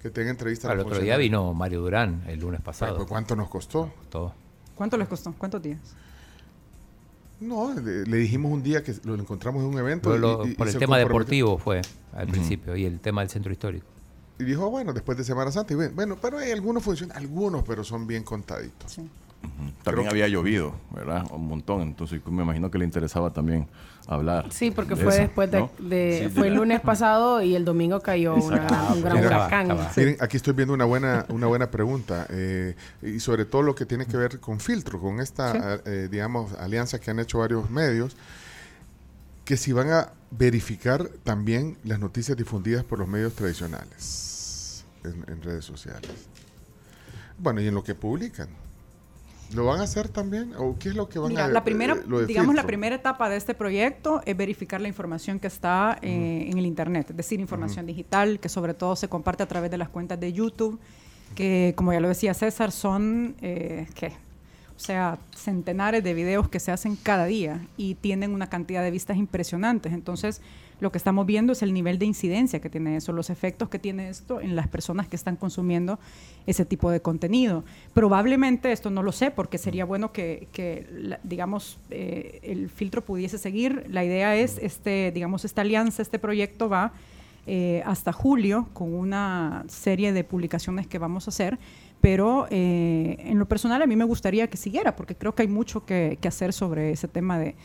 que 0.02 0.10
te 0.10 0.22
den 0.22 0.30
entrevista 0.32 0.68
a 0.68 0.72
Al 0.72 0.80
otro 0.80 0.98
día 1.00 1.18
vino 1.18 1.54
Mario 1.54 1.82
Durán 1.82 2.24
el 2.28 2.40
lunes 2.40 2.62
pasado. 2.62 2.96
pues, 2.98 3.08
¿Cuánto 3.08 3.36
nos 3.36 3.50
costó? 3.50 3.92
Todo. 4.10 4.34
¿Cuánto 4.76 4.98
les 4.98 5.08
costó? 5.08 5.34
¿Cuántos 5.38 5.62
días? 5.62 5.80
No, 7.40 7.74
le, 7.74 8.04
le 8.06 8.18
dijimos 8.18 8.52
un 8.52 8.62
día 8.62 8.84
que 8.84 8.94
lo 9.04 9.16
encontramos 9.16 9.64
en 9.64 9.70
un 9.70 9.80
evento. 9.80 10.10
Por, 10.10 10.18
y- 10.18 10.22
lo- 10.22 10.46
y- 10.48 10.52
y 10.52 10.54
por 10.56 10.68
el 10.68 10.78
tema 10.78 10.98
deportivo 10.98 11.58
fue 11.58 11.82
al 12.14 12.28
principio 12.28 12.76
y 12.76 12.86
el 12.86 13.00
tema 13.00 13.22
del 13.22 13.30
centro 13.30 13.52
histórico. 13.52 13.86
Y 14.40 14.44
dijo, 14.44 14.70
bueno, 14.70 14.92
después 14.94 15.18
de 15.18 15.24
Semana 15.24 15.52
Santa. 15.52 15.74
Y 15.74 15.76
bueno, 15.76 15.92
bueno, 15.96 16.18
pero 16.22 16.38
hay 16.40 16.52
algunos 16.52 16.84
funcionan, 16.84 17.16
algunos, 17.18 17.64
pero 17.64 17.84
son 17.84 18.08
bien 18.08 18.24
contaditos. 18.24 18.92
Sí. 18.92 19.08
También 19.84 20.08
había 20.10 20.28
llovido, 20.28 20.74
¿verdad? 20.92 21.26
Un 21.32 21.48
montón. 21.48 21.82
Entonces 21.82 22.22
me 22.28 22.44
imagino 22.44 22.70
que 22.70 22.78
le 22.78 22.86
interesaba 22.86 23.32
también 23.34 23.68
hablar. 24.08 24.46
Sí, 24.52 24.70
porque 24.72 24.96
de 24.96 25.04
fue 25.04 25.14
eso, 25.14 25.22
después 25.24 25.50
de, 25.52 25.60
¿no? 25.60 25.72
de- 25.80 26.20
Sí, 26.26 26.30
fue 26.34 26.44
de- 26.44 26.48
el 26.50 26.56
lunes 26.56 26.82
pasado 26.82 27.42
y 27.42 27.56
el 27.56 27.66
domingo 27.66 28.00
cayó 28.02 28.36
una- 28.36 28.94
un 28.94 29.02
gran 29.02 29.26
huracán. 29.26 29.78
Miren, 29.98 30.18
aquí 30.20 30.38
estoy 30.38 30.54
viendo 30.54 30.74
una 30.74 30.86
buena, 30.86 31.26
una 31.30 31.48
buena 31.48 31.72
pregunta 31.72 32.28
eh, 32.30 32.76
y 33.02 33.20
sobre 33.20 33.46
todo 33.46 33.64
lo 33.64 33.74
que 33.74 33.86
tiene 33.86 34.06
que 34.06 34.18
ver 34.18 34.40
con 34.40 34.60
filtro, 34.60 35.00
con 35.00 35.20
esta, 35.20 35.80
eh, 35.86 36.08
digamos, 36.12 36.54
alianza 36.54 37.00
que 37.00 37.10
han 37.10 37.20
hecho 37.20 37.40
varios 37.40 37.70
medios, 37.72 38.16
que 39.46 39.58
si 39.58 39.72
van 39.74 39.90
a 39.92 40.10
verificar 40.30 41.10
también 41.24 41.78
las 41.84 42.00
noticias 42.00 42.38
difundidas 42.38 42.84
por 42.84 43.00
los 43.00 43.08
medios 43.08 43.34
tradicionales 43.34 44.86
en, 45.04 45.26
en 45.28 45.42
redes 45.42 45.66
sociales. 45.66 46.10
Bueno, 47.38 47.60
y 47.62 47.68
en 47.68 47.74
lo 47.74 47.84
que 47.84 47.96
publican. 47.96 48.48
¿Lo 49.54 49.66
van 49.66 49.82
a 49.82 49.84
hacer 49.84 50.10
también? 50.10 50.54
¿O 50.58 50.78
qué 50.80 50.90
es 50.90 50.96
lo 50.96 51.10
que 51.10 51.20
van 51.20 51.30
Mira, 51.30 51.46
a 51.46 51.48
la 51.48 51.64
primera, 51.64 51.94
eh, 51.94 52.04
lo 52.08 52.26
digamos, 52.26 52.56
la 52.56 52.66
primera 52.66 52.96
etapa 52.96 53.30
de 53.30 53.38
este 53.38 53.54
proyecto 53.54 54.22
es 54.26 54.36
verificar 54.36 54.82
la 54.82 54.88
información 54.88 55.40
que 55.40 55.48
está 55.48 55.98
eh, 56.02 56.48
en 56.50 56.58
el 56.58 56.66
Internet, 56.66 57.10
es 57.10 57.18
decir, 57.18 57.40
información 57.40 57.86
digital, 57.86 58.40
que 58.40 58.50
sobre 58.50 58.74
todo 58.74 58.96
se 58.96 59.08
comparte 59.08 59.44
a 59.44 59.48
través 59.48 59.72
de 59.72 59.78
las 59.78 59.90
cuentas 59.90 60.20
de 60.20 60.32
YouTube, 60.34 60.80
que, 61.36 61.74
como 61.76 61.94
ya 61.94 62.00
lo 62.00 62.08
decía 62.08 62.34
César, 62.34 62.72
son, 62.72 63.36
eh, 63.42 63.88
¿qué? 63.96 64.14
O 64.82 64.84
sea, 64.84 65.20
centenares 65.36 66.04
de 66.04 66.16
videos 66.16 66.50
que 66.50 66.60
se 66.60 66.72
hacen 66.72 66.96
cada 66.96 67.26
día 67.26 67.62
y 67.78 67.94
tienen 67.94 68.34
una 68.34 68.50
cantidad 68.50 68.82
de 68.82 68.90
vistas 68.90 69.16
impresionantes. 69.16 69.94
Entonces, 69.94 70.42
lo 70.80 70.92
que 70.92 70.98
estamos 70.98 71.28
viendo 71.28 71.54
es 71.54 71.62
el 71.62 71.72
nivel 71.72 72.00
de 72.00 72.08
incidencia 72.08 72.62
que 72.62 72.70
tiene 72.72 72.96
eso, 72.96 73.14
los 73.14 73.30
efectos 73.30 73.70
que 73.70 73.78
tiene 73.78 74.10
esto 74.10 74.42
en 74.42 74.56
las 74.56 74.68
personas 74.68 75.08
que 75.08 75.16
están 75.16 75.36
consumiendo 75.36 76.00
ese 76.48 76.66
tipo 76.66 76.90
de 76.90 77.00
contenido. 77.00 77.64
Probablemente, 77.94 78.72
esto 78.72 78.90
no 78.90 79.04
lo 79.04 79.12
sé, 79.12 79.30
porque 79.30 79.60
sería 79.60 79.86
bueno 79.86 80.12
que, 80.12 80.48
digamos, 81.22 81.78
eh, 81.92 82.40
el 82.42 82.68
filtro 82.72 83.06
pudiese 83.06 83.38
seguir. 83.38 83.86
La 83.88 84.04
idea 84.04 84.36
es, 84.36 84.58
este, 84.58 85.12
digamos, 85.12 85.46
esta 85.46 85.62
alianza, 85.62 86.02
este 86.02 86.18
proyecto 86.18 86.70
va 86.70 86.92
eh, 87.46 87.84
hasta 87.86 88.12
julio 88.14 88.68
con 88.74 88.94
una 88.96 89.64
serie 89.68 90.12
de 90.12 90.24
publicaciones 90.24 90.88
que 90.88 90.98
vamos 90.98 91.28
a 91.28 91.30
hacer, 91.30 91.60
pero 92.02 92.48
eh, 92.50 93.16
en 93.20 93.40
lo 93.40 93.48
personal 93.48 93.82
a 93.82 93.86
mí 93.88 93.96
me 93.96 94.04
gustaría 94.06 94.48
que 94.50 94.58
siguiera, 94.58 94.96
porque 94.96 95.16
creo 95.16 95.34
que 95.36 95.44
hay 95.44 95.48
mucho 95.48 95.86
que, 95.86 96.18
que 96.20 96.28
hacer 96.28 96.52
sobre 96.54 96.92
ese 96.92 97.08
tema 97.08 97.38
de, 97.40 97.56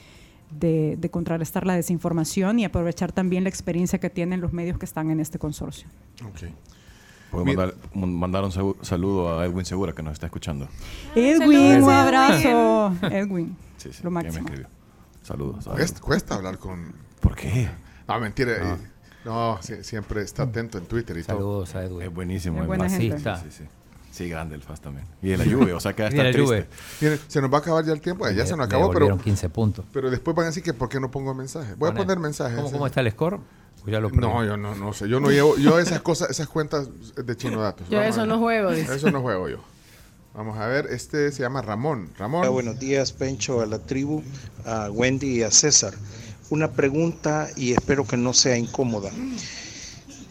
de, 0.51 0.97
de 0.99 1.11
contrarrestar 1.11 1.67
la 1.67 1.75
desinformación 1.75 2.59
y 2.59 2.65
aprovechar 2.65 3.13
también 3.13 3.43
la 3.45 3.49
experiencia 3.51 3.99
que 3.99 4.11
tienen 4.11 4.41
los 4.41 4.53
medios 4.53 4.79
que 4.79 4.85
están 4.85 5.11
en 5.11 5.21
este 5.21 5.39
consorcio. 5.39 5.89
Ok. 6.27 6.51
Puedo 7.31 7.45
Mira. 7.45 7.73
mandar, 7.95 8.09
mandar 8.09 8.45
un 8.45 8.77
saludo 8.85 9.41
a 9.41 9.45
Edwin 9.47 9.65
Segura 9.65 9.93
que 9.93 10.03
nos 10.03 10.13
está 10.13 10.27
escuchando. 10.27 10.69
Edwin, 11.15 11.83
un 11.83 11.91
abrazo. 11.91 12.95
Edwin, 13.11 13.57
Sí, 13.79 13.91
sí, 13.93 13.99
lo 14.03 14.11
que 14.11 14.15
me 14.15 14.23
máximo. 14.23 14.47
escribió. 14.47 14.69
Saludos. 15.23 15.69
Cuesta, 16.01 16.37
hablar 16.37 16.59
con... 16.59 16.93
¿Por 17.21 17.35
qué? 17.35 17.69
No, 18.07 18.21
mentira. 18.21 18.53
eh, 18.53 18.77
No, 19.25 19.59
sí, 19.61 19.75
siempre 19.83 20.23
está 20.23 20.45
atento 20.45 20.79
en 20.79 20.87
Twitter 20.87 21.17
y 21.19 21.25
todo. 21.25 21.67
Saludos 21.67 21.75
a 21.75 21.83
Edwin. 21.85 22.03
Es 22.03 22.15
buenísimo. 22.15 22.61
Es 22.61 22.67
buena 22.69 22.89
gente. 22.89 23.19
Sí, 23.19 23.51
sí. 23.51 23.65
Sí, 24.17 24.29
grande 24.31 24.55
el 24.55 24.63
Fast 24.63 24.83
también. 24.83 25.07
Y 25.23 25.29
de 25.29 25.37
la 25.37 25.45
lluvia, 25.53 25.77
o 25.77 25.81
sea 25.81 25.93
que 25.95 26.07
está 26.07 26.23
la 26.23 26.33
Juve. 26.33 26.63
triste. 26.63 27.05
Miren, 27.05 27.21
se 27.29 27.41
nos 27.43 27.53
va 27.53 27.59
a 27.59 27.61
acabar 27.61 27.85
ya 27.85 27.93
el 27.93 28.01
tiempo. 28.01 28.27
Eh, 28.27 28.35
ya 28.35 28.43
Le- 28.45 28.49
se 28.49 28.57
nos 28.57 28.67
acabó, 28.67 28.89
pero, 28.89 29.07
devolvieron 29.07 29.19
15 29.25 29.49
puntos. 29.51 29.85
pero 29.93 30.11
después 30.11 30.35
van 30.35 30.45
a 30.45 30.47
decir 30.49 30.63
que 30.63 30.73
por 30.73 30.89
qué 30.89 30.99
no 31.01 31.11
pongo 31.11 31.35
mensaje. 31.35 31.75
Voy 31.77 31.91
a 31.91 31.93
Pone- 31.93 32.05
poner 32.05 32.19
mensajes. 32.19 32.57
¿Cómo, 32.57 32.69
ese- 32.69 32.77
cómo 32.77 32.87
está 32.87 33.01
el 33.03 33.11
score? 33.11 33.39
Pues 33.83 33.93
ya 33.93 34.01
lo 34.01 34.09
perdí. 34.09 34.23
No, 34.27 34.43
yo 34.45 34.57
no, 34.57 34.75
no 34.75 34.93
sé. 34.95 35.09
Yo 35.09 35.21
no 35.21 35.31
llevo, 35.31 35.57
yo 35.59 35.79
esas 35.79 36.01
cosas, 36.01 36.31
esas 36.31 36.49
cuentas 36.49 36.89
de 37.15 37.37
chino 37.37 37.61
datos. 37.61 37.89
Yo 37.91 37.99
Vamos 37.99 38.15
eso 38.15 38.23
a 38.23 38.27
no 38.27 38.39
juego. 38.39 38.73
dice. 38.73 38.95
Eso 38.97 39.11
no 39.11 39.21
juego 39.21 39.49
yo. 39.51 39.59
Vamos 40.35 40.59
a 40.59 40.67
ver, 40.67 40.87
este 40.91 41.31
se 41.31 41.43
llama 41.43 41.61
Ramón. 41.63 42.11
Ramón. 42.19 42.41
Hola, 42.41 42.51
buenos 42.51 42.79
días, 42.79 43.13
Pencho, 43.13 43.61
a 43.61 43.67
la 43.67 43.79
tribu, 43.79 44.23
a 44.65 44.91
Wendy 44.91 45.39
y 45.39 45.43
a 45.43 45.51
César. 45.51 45.95
Una 46.51 46.73
pregunta 46.73 47.49
y 47.57 47.73
espero 47.73 48.07
que 48.07 48.17
no 48.17 48.33
sea 48.33 48.57
incómoda. 48.57 49.11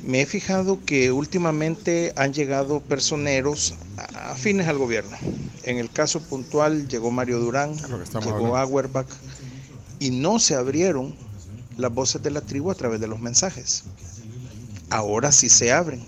Me 0.04 0.22
he 0.22 0.26
fijado 0.26 0.80
que 0.86 1.12
últimamente 1.12 2.14
han 2.16 2.34
llegado 2.34 2.80
personeros 2.82 3.76
afines 4.14 4.68
al 4.68 4.78
gobierno. 4.78 5.18
En 5.64 5.78
el 5.78 5.90
caso 5.90 6.22
puntual 6.22 6.88
llegó 6.88 7.12
Mario 7.12 7.40
Durán, 7.40 7.76
llegó 8.24 8.58
Auerbach 8.58 9.08
y 10.00 10.12
no 10.12 10.40
se 10.40 10.56
abrieron 10.56 11.16
las 11.78 11.94
voces 11.94 12.22
de 12.22 12.32
la 12.32 12.42
tribu 12.42 12.72
a 12.72 12.76
través 12.76 13.00
de 13.00 13.08
los 13.08 13.20
mensajes. 13.20 13.84
Ahora 14.90 15.32
sí 15.32 15.50
se 15.50 15.72
abren 15.72 16.04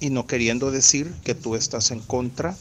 y 0.00 0.10
no 0.10 0.26
queriendo 0.26 0.70
decir 0.70 1.12
que 1.24 1.34
tú 1.34 1.54
estás 1.54 1.90
en 1.90 2.00
contra 2.00 2.56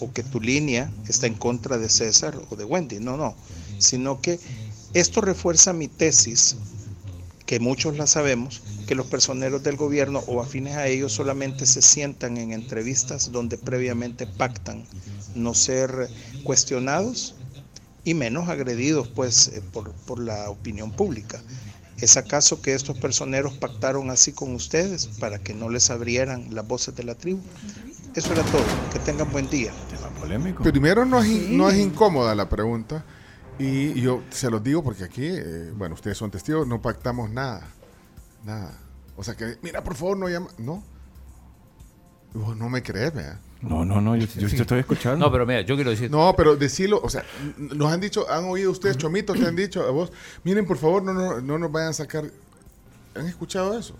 o 0.00 0.12
que 0.12 0.22
tu 0.22 0.40
línea 0.40 0.90
está 1.08 1.26
en 1.26 1.34
contra 1.34 1.78
de 1.78 1.88
César 1.88 2.38
o 2.50 2.56
de 2.56 2.64
Wendy, 2.64 3.00
no, 3.00 3.16
no, 3.16 3.34
sino 3.78 4.20
que 4.20 4.38
esto 4.92 5.20
refuerza 5.20 5.72
mi 5.72 5.88
tesis, 5.88 6.56
que 7.46 7.60
muchos 7.60 7.96
la 7.96 8.06
sabemos, 8.06 8.62
que 8.86 8.94
los 8.94 9.06
personeros 9.06 9.62
del 9.62 9.76
gobierno 9.76 10.20
o 10.26 10.40
afines 10.40 10.76
a 10.76 10.86
ellos 10.86 11.12
solamente 11.12 11.66
se 11.66 11.82
sientan 11.82 12.36
en 12.36 12.52
entrevistas 12.52 13.32
donde 13.32 13.58
previamente 13.58 14.26
pactan 14.26 14.84
no 15.34 15.54
ser 15.54 16.08
cuestionados 16.42 17.34
y 18.04 18.14
menos 18.14 18.48
agredidos 18.48 19.08
pues 19.08 19.48
eh, 19.48 19.62
por, 19.72 19.92
por 19.92 20.20
la 20.20 20.50
opinión 20.50 20.92
pública. 20.92 21.40
¿Es 21.98 22.16
acaso 22.16 22.60
que 22.60 22.74
estos 22.74 22.98
personeros 22.98 23.54
pactaron 23.54 24.10
así 24.10 24.32
con 24.32 24.54
ustedes 24.54 25.06
para 25.20 25.38
que 25.38 25.54
no 25.54 25.70
les 25.70 25.90
abrieran 25.90 26.54
las 26.54 26.66
voces 26.66 26.94
de 26.96 27.04
la 27.04 27.14
tribu? 27.14 27.40
Eso 28.14 28.32
era 28.32 28.42
todo. 28.44 28.64
Que 28.92 28.98
tengan 28.98 29.30
buen 29.32 29.48
día. 29.48 29.72
Primero 30.62 31.04
no 31.04 31.22
es, 31.22 31.48
no 31.48 31.68
es 31.68 31.78
incómoda 31.78 32.34
la 32.34 32.48
pregunta 32.48 33.04
y 33.58 34.00
yo 34.00 34.22
se 34.30 34.50
los 34.50 34.62
digo 34.62 34.82
porque 34.82 35.04
aquí, 35.04 35.26
eh, 35.26 35.72
bueno, 35.76 35.94
ustedes 35.94 36.18
son 36.18 36.30
testigos, 36.30 36.66
no 36.66 36.82
pactamos 36.82 37.30
nada. 37.30 37.68
Nada. 38.44 38.78
O 39.16 39.24
sea 39.24 39.36
que, 39.36 39.56
mira, 39.62 39.82
por 39.82 39.94
favor, 39.94 40.16
no 40.16 40.28
llama. 40.28 40.48
No. 40.58 40.82
Vos 42.34 42.56
no 42.56 42.68
me 42.68 42.82
crees, 42.82 43.14
¿verdad? 43.14 43.38
No, 43.62 43.84
no, 43.84 44.00
no, 44.00 44.14
yo, 44.16 44.26
yo 44.26 44.48
te 44.48 44.56
estoy 44.56 44.80
escuchando. 44.80 45.24
No, 45.24 45.32
pero 45.32 45.46
mira, 45.46 45.62
yo 45.62 45.74
quiero 45.74 45.90
decir. 45.90 46.10
No, 46.10 46.34
pero 46.36 46.56
decirlo, 46.56 47.00
o 47.02 47.08
sea, 47.08 47.24
nos 47.56 47.90
han 47.90 48.00
dicho, 48.00 48.30
han 48.30 48.44
oído 48.44 48.70
ustedes, 48.70 48.98
chomitos, 48.98 49.38
te 49.38 49.46
han 49.46 49.56
dicho 49.56 49.82
a 49.82 49.90
vos, 49.90 50.12
miren, 50.42 50.66
por 50.66 50.76
favor, 50.76 51.02
no, 51.02 51.14
no, 51.14 51.40
no 51.40 51.58
nos 51.58 51.72
vayan 51.72 51.90
a 51.90 51.92
sacar. 51.94 52.24
¿Han 53.14 53.26
escuchado 53.26 53.78
eso? 53.78 53.96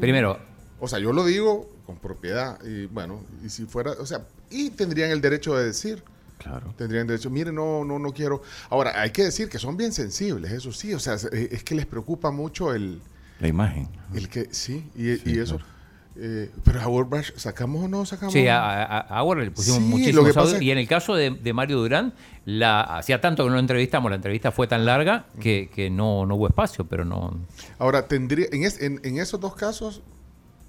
Primero, 0.00 0.38
O 0.80 0.88
sea, 0.88 0.98
yo 0.98 1.12
lo 1.12 1.24
digo 1.24 1.68
con 1.84 1.98
propiedad 1.98 2.58
y 2.64 2.86
bueno, 2.86 3.20
y 3.44 3.50
si 3.50 3.66
fuera, 3.66 3.92
o 3.92 4.06
sea, 4.06 4.26
y 4.50 4.70
tendrían 4.70 5.10
el 5.10 5.20
derecho 5.20 5.54
de 5.54 5.66
decir. 5.66 6.02
Claro. 6.38 6.72
Tendrían 6.76 7.06
derecho, 7.06 7.30
miren, 7.30 7.54
no, 7.54 7.84
no, 7.84 7.98
no 7.98 8.12
quiero. 8.12 8.42
Ahora, 8.70 9.00
hay 9.00 9.10
que 9.10 9.24
decir 9.24 9.48
que 9.48 9.58
son 9.58 9.76
bien 9.76 9.92
sensibles, 9.92 10.50
eso 10.52 10.72
sí, 10.72 10.94
o 10.94 10.98
sea, 10.98 11.14
es, 11.14 11.24
es 11.24 11.62
que 11.62 11.74
les 11.74 11.84
preocupa 11.84 12.30
mucho 12.30 12.72
el, 12.72 13.00
La 13.40 13.48
imagen. 13.48 13.88
el 14.14 14.28
que, 14.28 14.48
sí, 14.52 14.90
y, 14.96 15.16
Sí, 15.16 15.22
y 15.26 15.38
eso. 15.38 15.56
claro. 15.58 15.72
eh, 16.16 16.50
pero 16.64 16.80
a 16.80 16.88
World 16.88 17.24
¿sacamos 17.36 17.84
o 17.84 17.88
no 17.88 18.04
sacamos? 18.04 18.32
Sí, 18.32 18.48
a, 18.48 18.58
a, 18.82 18.98
a 19.00 19.18
Auer 19.18 19.38
le 19.38 19.50
pusimos 19.52 19.78
Sí, 19.78 19.84
muchísimos 19.84 20.36
audios. 20.36 20.60
Y 20.62 20.70
en 20.72 20.78
el 20.78 20.88
caso 20.88 21.14
de, 21.14 21.30
de 21.30 21.52
Mario 21.52 21.78
Durán, 21.78 22.14
la, 22.44 22.80
hacía 22.80 23.20
tanto 23.20 23.44
que 23.44 23.48
no 23.50 23.54
lo 23.54 23.60
entrevistamos, 23.60 24.10
la 24.10 24.16
entrevista 24.16 24.50
fue 24.50 24.66
tan 24.66 24.84
larga 24.84 25.26
que, 25.40 25.70
que 25.72 25.90
no, 25.90 26.26
no 26.26 26.34
hubo 26.34 26.48
espacio, 26.48 26.84
pero 26.86 27.04
no. 27.04 27.38
Ahora, 27.78 28.08
tendría, 28.08 28.46
en, 28.50 28.64
es- 28.64 28.80
en, 28.82 29.00
en 29.04 29.18
esos 29.18 29.38
dos 29.40 29.54
casos 29.54 30.02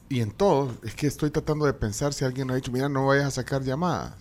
y 0.10 0.22
en 0.22 0.32
todos, 0.32 0.74
es 0.84 0.94
que 0.94 1.08
estoy 1.08 1.32
tratando 1.32 1.66
de 1.66 1.74
pensar 1.74 2.14
si 2.14 2.26
alguien 2.26 2.52
ha 2.52 2.56
dicho, 2.56 2.72
mira, 2.72 2.90
no 2.90 3.08
vayas 3.08 3.26
a 3.26 3.32
sacar 3.32 3.64
llamadas. 3.64 4.14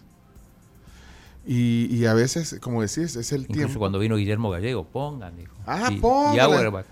Y, 1.50 1.86
y 1.90 2.04
a 2.04 2.12
veces, 2.12 2.58
como 2.60 2.82
decís, 2.82 3.16
es 3.16 3.32
el 3.32 3.40
Incluso 3.42 3.58
tiempo. 3.58 3.78
cuando 3.78 3.98
vino 3.98 4.16
Guillermo 4.16 4.50
Gallego, 4.50 4.84
pongan, 4.86 5.34
dijo. 5.34 5.54
Ah, 5.66 5.88
y, 5.90 5.94
y 5.94 5.98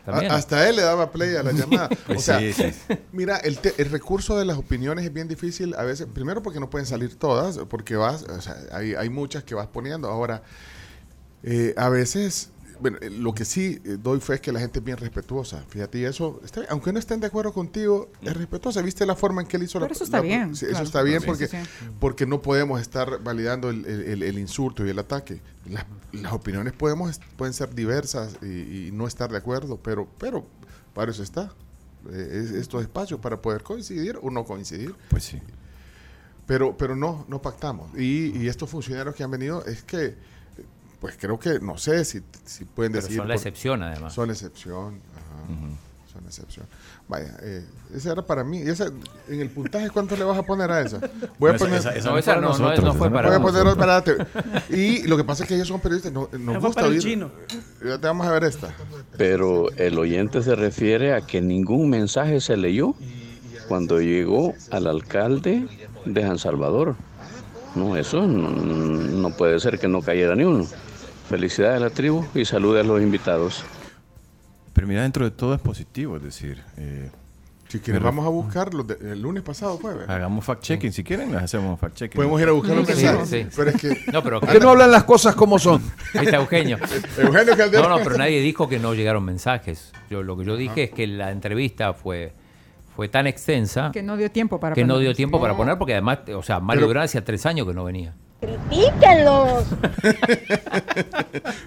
también. 0.07 0.33
A- 0.33 0.35
hasta 0.37 0.66
él 0.66 0.77
le 0.77 0.83
daba 0.83 1.11
play 1.12 1.37
a 1.37 1.43
la 1.43 1.53
llamada. 1.53 1.91
o 1.93 1.97
Pues 2.07 2.23
sea, 2.23 2.39
sí, 2.41 2.55
sí. 2.55 2.65
mira, 3.12 3.37
el, 3.37 3.59
te- 3.59 3.74
el 3.77 3.91
recurso 3.91 4.39
de 4.39 4.47
las 4.47 4.57
opiniones 4.57 5.05
es 5.05 5.12
bien 5.12 5.28
difícil 5.28 5.74
a 5.74 5.83
veces. 5.83 6.07
Primero 6.12 6.43
porque 6.43 6.59
no 6.59 6.70
pueden 6.70 6.87
salir 6.87 7.16
todas, 7.16 7.59
porque 7.69 7.97
vas, 7.97 8.23
o 8.23 8.41
sea, 8.41 8.57
hay, 8.73 8.95
hay 8.95 9.11
muchas 9.11 9.45
que 9.45 9.55
vas 9.55 9.66
poniendo. 9.66 10.09
Ahora, 10.09 10.43
eh, 11.43 11.74
a 11.77 11.91
veces, 11.91 12.49
bueno, 12.81 12.98
eh, 13.01 13.11
lo 13.11 13.35
que 13.35 13.44
sí 13.44 13.81
eh, 13.85 13.97
doy 14.03 14.20
fe 14.20 14.35
es 14.35 14.40
que 14.40 14.53
la 14.53 14.61
gente 14.61 14.78
es 14.81 14.85
bien 14.85 14.97
respetuosa. 14.97 15.65
Fíjate, 15.69 15.98
y 15.98 16.05
eso, 16.05 16.40
está 16.44 16.61
bien. 16.61 16.73
aunque 16.73 16.93
no 16.93 16.98
estén 16.98 17.20
de 17.20 17.27
acuerdo 17.27 17.53
contigo, 17.53 18.11
es 18.23 18.36
respetuosa. 18.36 18.82
¿Viste 18.82 19.05
la 19.07 19.16
forma 19.16 19.43
en 19.43 19.48
que 19.48 19.57
él 19.57 19.62
hizo 19.65 19.78
la 19.78 19.86
Pero 19.86 19.94
eso 19.94 20.05
está 20.05 20.19
la- 20.19 20.23
bien, 20.23 20.55
sí, 20.57 20.66
claro. 20.66 20.74
Eso 20.77 20.85
está 20.85 21.03
bien 21.03 21.20
Sí, 21.20 21.27
porque, 21.27 21.47
sí, 21.48 21.57
sí. 21.57 21.86
porque 22.01 22.27
no 22.27 22.43
podemos 22.43 22.81
estar 22.81 23.23
validando 23.23 23.70
el, 23.70 23.85
el- 23.86 24.03
el- 24.03 24.23
el 24.23 24.39
insulto 24.39 24.85
y 24.86 24.90
el 24.90 24.98
ataque. 24.98 25.40
Las, 25.69 25.85
las 26.12 26.32
opiniones 26.32 26.73
podemos, 26.73 27.20
pueden 27.36 27.53
ser 27.55 27.74
diversas 27.74 28.36
y, 28.43 28.89
y 28.89 28.90
no 28.93 29.07
estar 29.07 29.31
de 29.31 29.39
acuerdo, 29.39 29.78
pero, 29.82 30.09
pero 30.19 30.47
para 30.94 31.11
eso 31.11 31.23
está. 31.23 31.53
Eh, 32.11 32.43
es- 32.44 32.51
estos 32.53 32.82
espacios 32.82 33.19
para 33.20 33.40
poder 33.43 33.62
coincidir 33.62 34.19
o 34.23 34.31
no 34.31 34.44
coincidir. 34.44 34.94
Pues 35.11 35.24
sí. 35.24 35.40
Pero, 36.47 36.77
pero 36.77 36.94
no, 36.94 37.24
no 37.28 37.43
pactamos. 37.43 37.90
Y, 37.98 38.36
y 38.39 38.47
estos 38.48 38.70
funcionarios 38.70 39.16
que 39.16 39.24
han 39.24 39.31
venido, 39.32 39.65
es 39.66 39.82
que, 39.82 40.05
eh, 40.05 40.16
pues 41.07 41.16
creo 41.20 41.39
que, 41.39 41.61
no 41.61 41.78
sé 41.78 42.05
si, 42.05 42.20
si 42.45 42.65
pueden 42.65 42.91
Pero 42.91 43.03
decir. 43.05 43.16
son 43.19 43.28
la 43.28 43.35
por- 43.35 43.41
excepción, 43.41 43.81
además. 43.85 44.12
Son 44.12 44.27
la 44.27 44.33
excepción. 44.33 44.95
ajá, 45.15 46.12
Son 46.12 46.23
la 46.24 46.28
excepción. 46.31 46.66
Vaya, 47.07 47.37
eh, 47.43 47.65
esa 47.95 48.11
era 48.11 48.23
para 48.23 48.43
mí. 48.43 48.59
Y 48.59 48.69
esa, 48.69 48.87
en 49.28 49.41
el 49.41 49.49
puntaje, 49.51 49.89
¿cuánto 49.91 50.16
le 50.16 50.24
vas 50.24 50.37
a 50.37 50.43
poner 50.43 50.69
a 50.73 50.81
esa? 50.81 50.99
Voy 51.39 51.51
a 51.51 51.53
No, 51.53 51.59
poner. 51.61 51.78
esa- 51.78 51.95
esa 51.95 52.07
No, 52.09 52.15
no 52.15 52.19
esa 52.19 52.33
fue 52.33 52.41
no, 52.43 52.49
no, 52.49 52.59
nosotros, 52.59 52.85
no 52.85 52.95
fue 52.95 53.09
no 53.09 53.15
para 53.15 53.28
Voy 53.28 53.37
a 53.37 53.39
nosotros. 53.39 53.77
poner, 53.77 54.16
espérate. 54.16 54.77
Y 54.77 55.07
lo 55.07 55.16
que 55.16 55.23
pasa 55.23 55.45
es 55.45 55.49
que 55.49 55.55
ellos 55.55 55.69
son 55.69 55.78
periodistas, 55.81 56.12
no- 56.12 56.28
nos 56.33 56.57
fue 56.57 56.66
gusta 56.66 56.74
para 56.74 56.87
el 56.89 56.93
oír. 56.95 57.03
chino. 57.03 57.31
Ya 57.85 57.99
te 58.01 58.07
vamos 58.09 58.27
a 58.27 58.33
ver 58.33 58.43
esta. 58.43 58.74
Pero 59.16 59.70
el 59.77 59.97
oyente 59.97 60.43
se 60.43 60.57
refiere 60.57 61.15
a 61.15 61.20
que 61.20 61.41
ningún 61.41 61.89
mensaje 61.89 62.41
se 62.41 62.57
leyó 62.57 62.97
cuando 63.69 64.01
llegó 64.01 64.55
al 64.73 64.89
alcalde 64.89 65.69
de 66.05 66.23
San 66.23 66.39
Salvador. 66.41 66.97
No, 67.77 67.95
eso 67.97 68.27
no, 68.27 68.49
no 68.51 69.37
puede 69.37 69.61
ser 69.61 69.78
que 69.78 69.87
no 69.87 70.01
cayera 70.03 70.35
ni 70.35 70.43
uno. 70.45 70.66
Felicidades 71.28 71.77
a 71.78 71.81
la 71.81 71.90
tribu 71.90 72.24
y 72.35 72.44
saludos 72.44 72.85
a 72.85 72.86
los 72.86 73.03
invitados. 73.03 73.65
Pero 74.73 74.86
mira, 74.86 75.03
dentro 75.03 75.24
de 75.24 75.31
todo 75.31 75.55
es 75.55 75.61
positivo, 75.61 76.16
es 76.19 76.23
decir, 76.23 76.62
eh, 76.77 77.11
Si 77.69 77.78
ref- 77.81 78.01
vamos 78.01 78.24
a 78.27 78.28
buscar. 78.28 78.73
los 78.74 78.86
de- 78.86 78.94
el 79.12 79.20
lunes 79.23 79.43
pasado 79.43 79.78
¿verdad? 79.82 80.09
hagamos 80.09 80.44
fact-checking. 80.47 80.93
Si 80.93 81.03
quieren, 81.03 81.32
les 81.32 81.43
hacemos 81.43 81.81
fact-checking. 81.81 82.15
Podemos 82.15 82.40
ir 82.40 82.48
a 82.48 82.53
buscar 82.53 82.77
los 82.77 82.86
Sí, 82.86 82.93
mensajes. 82.94 83.28
sí. 83.28 83.47
Pero 83.57 83.70
es 83.70 83.81
que. 83.81 84.01
No, 84.12 84.23
pero 84.23 84.40
¿Por 84.40 84.51
qué 84.51 84.61
no 84.61 84.70
hablan 84.70 84.90
las 84.93 85.03
cosas 85.05 85.35
como 85.35 85.59
son? 85.59 85.82
Ahí 86.15 86.27
está 86.27 86.36
Eugenio. 86.36 86.78
Eugenio 87.19 87.57
Calderón. 87.57 87.89
No, 87.90 87.98
no, 87.98 88.05
pero 88.05 88.19
nadie 88.19 88.40
dijo 88.40 88.69
que 88.69 88.78
no 88.78 88.94
llegaron 88.94 89.24
mensajes. 89.24 89.93
Yo 90.11 90.23
lo 90.23 90.36
que 90.36 90.44
yo 90.44 90.57
dije 90.57 90.85
es 90.85 90.90
que 90.90 91.07
la 91.09 91.32
entrevista 91.32 91.93
fue 91.94 92.32
fue 92.94 93.09
tan 93.09 93.27
extensa 93.27 93.90
Que 93.93 94.03
no 94.03 94.16
dio 94.16 94.31
tiempo 94.31 94.59
para 94.59 94.74
que 94.74 94.85
no 94.86 94.98
dio 94.98 95.12
tiempo 95.15 95.39
para 95.39 95.55
poner 95.55 95.77
porque 95.77 95.93
además, 95.93 96.20
o 96.35 96.43
sea, 96.43 96.61
Mario 96.61 96.98
hacía 97.01 97.23
tres 97.24 97.44
años 97.47 97.66
que 97.66 97.74
no 97.74 97.85
venía. 97.85 98.15
Critíquenlos. 98.40 99.64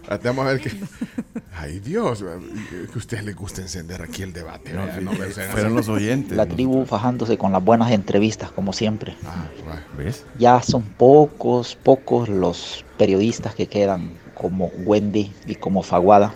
Vamos 0.24 0.46
a 0.46 0.50
ver 0.50 0.62
que. 0.62 0.72
Ay, 1.56 1.80
Dios. 1.80 2.24
Que 2.24 2.94
a 2.94 2.98
ustedes 2.98 3.24
les 3.24 3.36
gusta 3.36 3.62
encender 3.62 4.02
aquí 4.02 4.22
el 4.22 4.34
debate. 4.34 4.74
No, 4.74 4.88
fueron 5.52 5.76
los 5.76 5.90
oyentes. 5.90 6.38
La 6.38 6.46
tribu 6.46 6.86
fajándose 6.86 7.38
con 7.38 7.52
las 7.52 7.64
buenas 7.64 7.92
entrevistas, 7.92 8.52
como 8.52 8.72
siempre. 8.72 9.16
Ah, 9.26 9.48
right. 9.66 10.06
¿Ves? 10.06 10.26
Ya 10.38 10.62
son 10.62 10.84
pocos, 10.84 11.76
pocos 11.76 12.30
los 12.30 12.86
periodistas 12.98 13.56
que 13.56 13.68
quedan 13.68 14.12
como 14.36 14.68
Wendy 14.86 15.34
y 15.48 15.56
como 15.56 15.84
Faguada, 15.84 16.34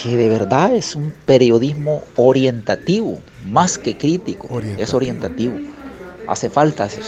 que 0.00 0.16
de 0.16 0.28
verdad 0.28 0.74
es 0.74 0.96
un 0.96 1.12
periodismo 1.26 2.02
orientativo, 2.16 3.20
más 3.46 3.76
que 3.78 3.96
crítico, 3.96 4.60
es 4.60 4.94
orientativo. 4.94 5.54
Hace 6.28 6.48
falta 6.48 6.86
ese, 6.86 7.02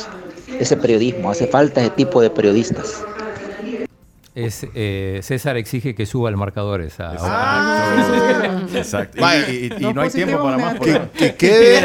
ese 0.58 0.76
periodismo, 0.76 1.30
hace 1.30 1.46
falta 1.46 1.80
ese 1.80 1.90
tipo 1.90 2.20
de 2.20 2.30
periodistas. 2.30 3.06
Es, 4.36 4.66
eh, 4.74 5.20
César 5.22 5.56
exige 5.56 5.94
que 5.94 6.06
suba 6.06 6.28
el 6.28 6.36
marcador 6.36 6.80
esa. 6.80 7.12
Exacto. 8.74 9.18
Y- 9.18 9.20
Vaya. 9.20 9.48
Y, 9.48 9.52
y- 9.54 9.66
y 9.66 9.80
No 9.82 9.92
no 9.92 10.00
hay 10.00 10.08
positivo, 10.08 10.26
tiempo 10.26 10.44
para 10.44 10.58
más. 10.58 10.74
Que 10.80 11.34
quede. 11.36 11.80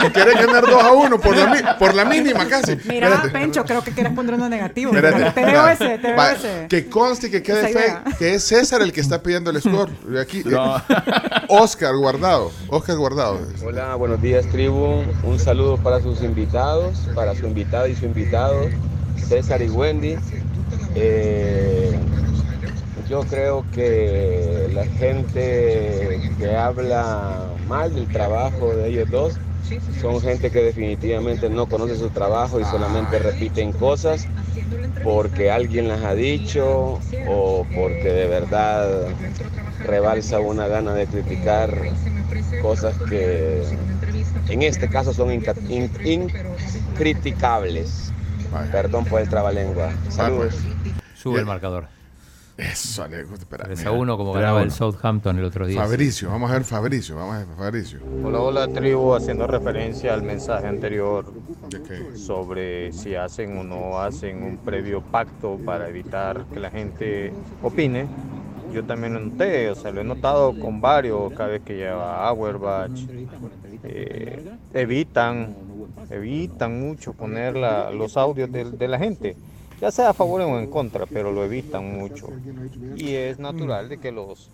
Que 0.00 0.10
quiere 0.12 0.34
ganar 0.34 0.64
2 0.66 0.84
a 0.84 0.92
1 0.92 1.18
por 1.18 1.34
la, 1.36 1.46
mi- 1.46 1.78
por 1.78 1.94
la 1.94 2.04
mínima 2.04 2.46
casi. 2.46 2.76
Mira, 2.86 3.08
Espérate. 3.08 3.28
Pencho, 3.30 3.64
creo 3.64 3.82
que 3.82 3.92
quieres 3.92 4.12
poner 4.12 4.34
uno 4.34 4.50
negativo. 4.50 4.92
Espérate. 4.94 5.30
Te 5.30 5.46
veo 5.46 5.68
ese, 5.68 5.98
te 5.98 6.08
veo 6.08 6.16
Va, 6.16 6.32
ese. 6.32 6.66
Que 6.68 6.88
conste 6.90 7.28
y 7.28 7.30
que 7.30 7.42
quede 7.42 7.68
fe 7.68 7.94
que 8.18 8.34
es 8.34 8.44
César 8.44 8.82
el 8.82 8.92
que 8.92 9.00
está 9.00 9.22
pidiendo 9.22 9.50
el 9.50 9.60
score. 9.62 9.90
Aquí, 10.20 10.40
eh. 10.40 10.56
Oscar 11.48 11.96
Guardado. 11.96 12.52
Oscar 12.68 12.96
Guardado. 12.96 13.40
Hola, 13.64 13.94
buenos 13.94 14.20
días 14.20 14.46
tribu. 14.48 15.02
Un 15.22 15.38
saludo 15.38 15.78
para 15.78 16.00
sus 16.00 16.22
invitados, 16.22 16.98
para 17.14 17.34
su 17.34 17.46
invitada 17.46 17.88
y 17.88 17.96
su 17.96 18.04
invitado, 18.04 18.68
César 19.26 19.62
y 19.62 19.68
Wendy. 19.70 20.16
Eh, 20.94 22.00
yo 22.94 23.26
creo 23.26 23.68
que 23.70 24.66
la 24.70 24.86
gente 24.86 26.26
que 26.36 26.56
habla 26.56 27.56
mal 27.60 27.94
del 27.94 28.10
trabajo 28.10 28.76
de 28.76 28.88
ellos 28.88 29.08
dos 29.08 29.40
son 29.88 30.20
gente 30.20 30.50
que 30.50 30.62
definitivamente 30.62 31.48
no 31.50 31.68
conoce 31.68 31.96
su 31.96 32.10
trabajo 32.10 32.60
y 32.60 32.64
solamente 32.64 33.18
repiten 33.18 33.72
cosas 33.72 34.30
porque 35.00 35.50
alguien 35.50 35.88
las 35.88 36.02
ha 36.04 36.14
dicho 36.14 37.06
o 37.22 37.68
porque 37.72 38.08
de 38.10 38.26
verdad 38.28 39.18
rebalsa 39.78 40.40
una 40.40 40.68
gana 40.68 40.94
de 40.94 41.08
criticar 41.08 42.00
cosas 42.56 43.00
que, 43.00 43.78
en 44.48 44.62
este 44.62 44.88
caso 44.88 45.12
son 45.14 45.30
incriticables. 46.02 48.14
Perdón 48.70 49.06
por 49.06 49.20
el 49.20 49.28
trabalengua. 49.28 50.02
Saludos. 50.08 50.70
Sube 51.22 51.40
el 51.40 51.46
marcador. 51.46 51.86
Eso, 52.56 53.02
Alejo, 53.04 53.34
espera. 53.34 53.64
3 53.64 53.78
mira. 53.78 53.90
a 53.90 53.92
1 53.94 54.16
como 54.18 54.32
ganaba 54.34 54.62
el. 54.62 54.70
Southampton 54.70 55.38
el 55.38 55.44
otro 55.44 55.66
día. 55.66 55.80
Fabricio, 55.80 56.28
vamos 56.30 56.50
a 56.50 56.54
ver 56.54 56.64
Fabricio, 56.64 57.16
vamos 57.16 57.34
a 57.34 57.38
ver 57.38 57.46
Fabricio. 57.56 58.00
Hola, 58.22 58.40
hola 58.40 58.68
tribu, 58.68 59.14
haciendo 59.14 59.46
referencia 59.46 60.12
al 60.12 60.22
mensaje 60.22 60.66
anterior 60.66 61.24
sobre 62.16 62.92
si 62.92 63.14
hacen 63.14 63.56
o 63.56 63.64
no 63.64 63.98
hacen 63.98 64.42
un 64.42 64.58
previo 64.58 65.00
pacto 65.00 65.58
para 65.64 65.88
evitar 65.88 66.44
que 66.52 66.60
la 66.60 66.70
gente 66.70 67.32
opine. 67.62 68.06
Yo 68.72 68.84
también 68.84 69.14
lo 69.14 69.20
noté, 69.20 69.68
o 69.70 69.74
sea, 69.74 69.90
lo 69.90 70.00
he 70.00 70.04
notado 70.04 70.58
con 70.58 70.80
varios, 70.80 71.32
cada 71.32 71.48
vez 71.50 71.62
que 71.62 71.76
lleva 71.76 72.28
Auerbach, 72.28 72.90
eh, 73.82 74.48
evitan, 74.74 75.56
evitan 76.10 76.78
mucho 76.80 77.12
poner 77.12 77.56
la- 77.56 77.90
los 77.90 78.16
audios 78.16 78.52
de, 78.52 78.70
de 78.70 78.86
la 78.88 78.98
gente, 78.98 79.34
ya 79.80 79.90
sea 79.90 80.10
a 80.10 80.14
favor 80.14 80.40
o 80.42 80.58
en 80.58 80.66
contra, 80.66 81.06
pero 81.06 81.32
lo 81.32 81.44
evitan 81.44 81.84
mucho. 81.98 82.28
Y 82.96 83.14
es 83.14 83.38
natural 83.38 83.88
de 83.88 83.98
que 83.98 84.12
los 84.12 84.50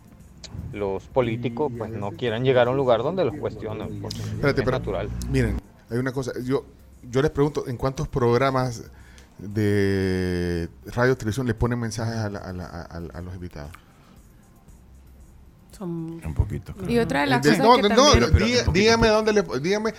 los 0.72 1.04
políticos 1.04 1.72
pues 1.76 1.90
no 1.90 2.12
quieran 2.12 2.44
llegar 2.44 2.66
a 2.68 2.70
un 2.70 2.76
lugar 2.76 3.02
donde 3.02 3.24
los 3.24 3.34
Espérate, 3.34 4.60
es 4.60 4.64
pero 4.64 4.70
natural. 4.70 5.08
miren, 5.30 5.56
hay 5.90 5.98
una 5.98 6.12
cosa, 6.12 6.32
yo, 6.44 6.64
yo 7.10 7.22
les 7.22 7.30
pregunto, 7.30 7.66
¿en 7.66 7.76
cuántos 7.76 8.08
programas 8.08 8.84
de 9.38 10.68
radio 10.86 11.12
y 11.12 11.16
televisión 11.16 11.46
le 11.46 11.54
ponen 11.54 11.78
mensajes 11.78 12.16
a, 12.16 12.30
la- 12.30 12.38
a 12.40 12.52
la- 12.52 12.66
a- 12.66 13.18
a 13.18 13.20
los 13.20 13.34
invitados? 13.34 13.70
Son... 15.76 16.20
Un 16.24 16.34
poquito. 16.34 16.74
Y 16.88 16.98
otra 16.98 17.20
de 17.20 17.26
las 17.26 17.44
Eh, 17.44 17.50
cosas 17.50 17.64
no, 17.64 17.76
que 17.76 17.82
no, 17.82 17.88
también- 17.88 18.20
no, 18.20 18.26
Pero- 18.28 18.32
pero 18.62 18.72
dígame 18.72 19.08
dónde 19.08 19.32
le 19.34 19.42
dígame 19.60 19.92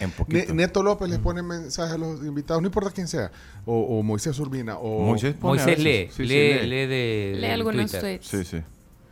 Neto 0.53 0.81
López 0.81 1.07
les 1.09 1.19
pone 1.19 1.43
mensajes 1.43 1.93
a 1.93 1.97
los 1.97 2.25
invitados, 2.25 2.61
no 2.61 2.67
importa 2.67 2.89
quién 2.91 3.07
sea, 3.07 3.31
o, 3.65 3.99
o 3.99 4.03
Moisés 4.03 4.39
Urbina 4.39 4.77
o 4.77 5.01
Moisés 5.05 5.35
Moisés 5.39 5.77
lee, 5.77 6.07
Sí, 6.09 6.13
sí, 6.17 6.23
lee, 6.23 6.53
lee. 6.53 6.67
lee 6.67 6.85
de, 6.87 7.37
Lee 7.41 7.47
algunos 7.47 7.91
tweets. 7.91 8.27
Sí, 8.27 8.43
sí. 8.43 8.61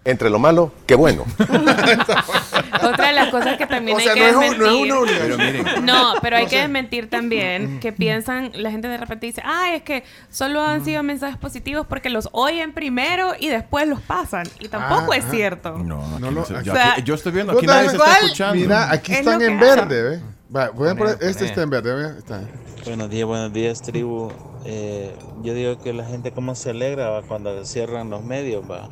Entre 0.05 0.29
lo 0.29 0.37
malo, 0.37 0.71
qué 0.85 0.93
bueno. 0.93 1.25
Otra 2.83 3.07
de 3.07 3.13
las 3.13 3.29
cosas 3.29 3.57
que 3.57 3.65
también 3.65 3.95
O 3.95 3.99
hay 3.99 4.05
sea, 4.05 4.13
que 4.13 4.31
no 4.31 4.41
es, 4.43 4.49
un- 4.51 4.59
desmentir. 4.59 4.87
no 4.93 5.05
es. 5.05 5.11
Pero 5.19 5.37
miren, 5.37 5.85
No, 5.85 6.13
pero 6.21 6.37
hay 6.37 6.43
No 6.43 6.49
que 6.49 6.55
sé. 6.57 6.61
desmentir 6.61 7.09
también 7.09 7.79
que 7.79 7.91
piensan, 7.91 8.51
la 8.53 8.69
gente 8.71 8.87
de 8.87 8.97
repente 8.97 9.25
dice, 9.25 9.41
ah, 9.43 9.73
es 9.73 9.81
que 9.81 10.03
solo 10.29 10.61
han 10.61 10.85
sido 10.85 11.01
mensajes 11.01 11.37
positivos 11.37 11.87
porque 11.87 12.09
los 12.11 12.29
oyen 12.33 12.73
primero 12.73 13.33
y 13.39 13.47
después 13.49 13.87
los 13.87 13.99
pasan. 14.01 14.45
Y 14.59 14.67
tampoco 14.67 15.13
Ah, 15.13 15.17
es 15.17 15.25
ah. 15.25 15.31
cierto. 15.31 15.77
no, 15.79 16.03
aquí 16.05 16.21
No, 16.21 16.31
no, 16.31 16.41
aquí- 16.41 16.53
yo, 16.63 16.71
O 16.73 16.75
sea, 16.75 16.91
aquí- 16.93 17.03
yo 17.03 17.15
estoy 17.15 17.31
viendo, 17.31 17.53
aquí 17.53 17.65
nadie 17.65 17.89
se 17.89 17.95
está 17.95 18.13
escuchando. 18.19 18.55
Mira, 18.55 18.91
aquí 18.91 19.11
Es 19.11 19.19
están 19.19 19.41
en 19.41 19.59
verde, 19.59 20.03
¿ve? 20.03 20.19
Va, 20.55 20.69
voy 20.69 20.89
a 20.89 20.95
poner, 20.95 21.17
este 21.21 21.45
está 21.45 21.63
en 21.63 21.69
verde, 21.71 21.93
¿ve? 21.95 22.19
Está. 22.19 22.41
Buenos 22.85 23.09
días, 23.09 23.25
buenos 23.27 23.51
días, 23.51 23.81
tribu. 23.81 24.31
Eh, 24.65 25.15
yo 25.41 25.53
digo 25.55 25.81
que 25.81 25.93
la 25.93 26.05
gente 26.05 26.31
cómo 26.31 26.53
se 26.53 26.69
alegra 26.69 27.09
¿va? 27.09 27.21
cuando 27.23 27.65
cierran 27.65 28.11
los 28.11 28.23
medios, 28.23 28.63
va. 28.69 28.87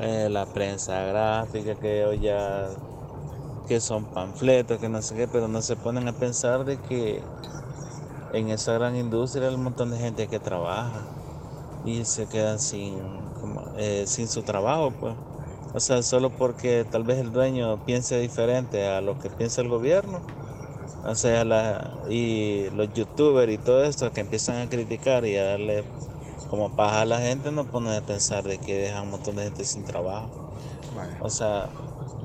Eh, 0.00 0.28
la 0.30 0.46
prensa 0.46 1.02
gráfica, 1.06 1.74
que 1.74 2.04
hoy 2.04 2.20
ya 2.20 2.68
que 3.66 3.80
son 3.80 4.04
panfletos, 4.06 4.78
que 4.78 4.88
no 4.88 5.02
sé 5.02 5.14
qué, 5.16 5.28
pero 5.28 5.48
no 5.48 5.60
se 5.60 5.76
ponen 5.76 6.06
a 6.08 6.12
pensar 6.12 6.64
de 6.64 6.78
que 6.78 7.20
en 8.32 8.50
esa 8.50 8.72
gran 8.74 8.96
industria 8.96 9.48
hay 9.48 9.54
un 9.54 9.64
montón 9.64 9.90
de 9.90 9.98
gente 9.98 10.28
que 10.28 10.38
trabaja 10.38 11.02
y 11.84 12.04
se 12.04 12.26
quedan 12.26 12.58
sin, 12.58 12.98
eh, 13.76 14.04
sin 14.06 14.28
su 14.28 14.42
trabajo, 14.42 14.92
pues. 15.00 15.14
O 15.74 15.80
sea, 15.80 16.02
solo 16.02 16.30
porque 16.30 16.86
tal 16.90 17.04
vez 17.04 17.18
el 17.18 17.30
dueño 17.30 17.76
piense 17.84 18.18
diferente 18.18 18.86
a 18.86 19.00
lo 19.00 19.18
que 19.18 19.30
piensa 19.30 19.60
el 19.60 19.68
gobierno. 19.68 20.22
O 21.04 21.14
sea, 21.14 21.44
la, 21.44 21.90
y 22.08 22.70
los 22.70 22.92
youtubers 22.94 23.52
y 23.52 23.58
todo 23.58 23.84
esto 23.84 24.12
que 24.12 24.20
empiezan 24.20 24.56
a 24.66 24.68
criticar 24.68 25.24
y 25.24 25.36
a 25.36 25.44
darle 25.44 25.84
como 26.48 26.74
paja 26.74 27.02
a 27.02 27.04
la 27.04 27.20
gente, 27.20 27.52
no 27.52 27.64
ponen 27.64 27.92
a 27.92 28.00
pensar 28.00 28.44
de 28.44 28.58
que 28.58 28.78
dejan 28.78 29.04
un 29.04 29.10
montón 29.10 29.36
de 29.36 29.44
gente 29.44 29.64
sin 29.64 29.84
trabajo. 29.84 30.52
O 31.20 31.30
sea, 31.30 31.68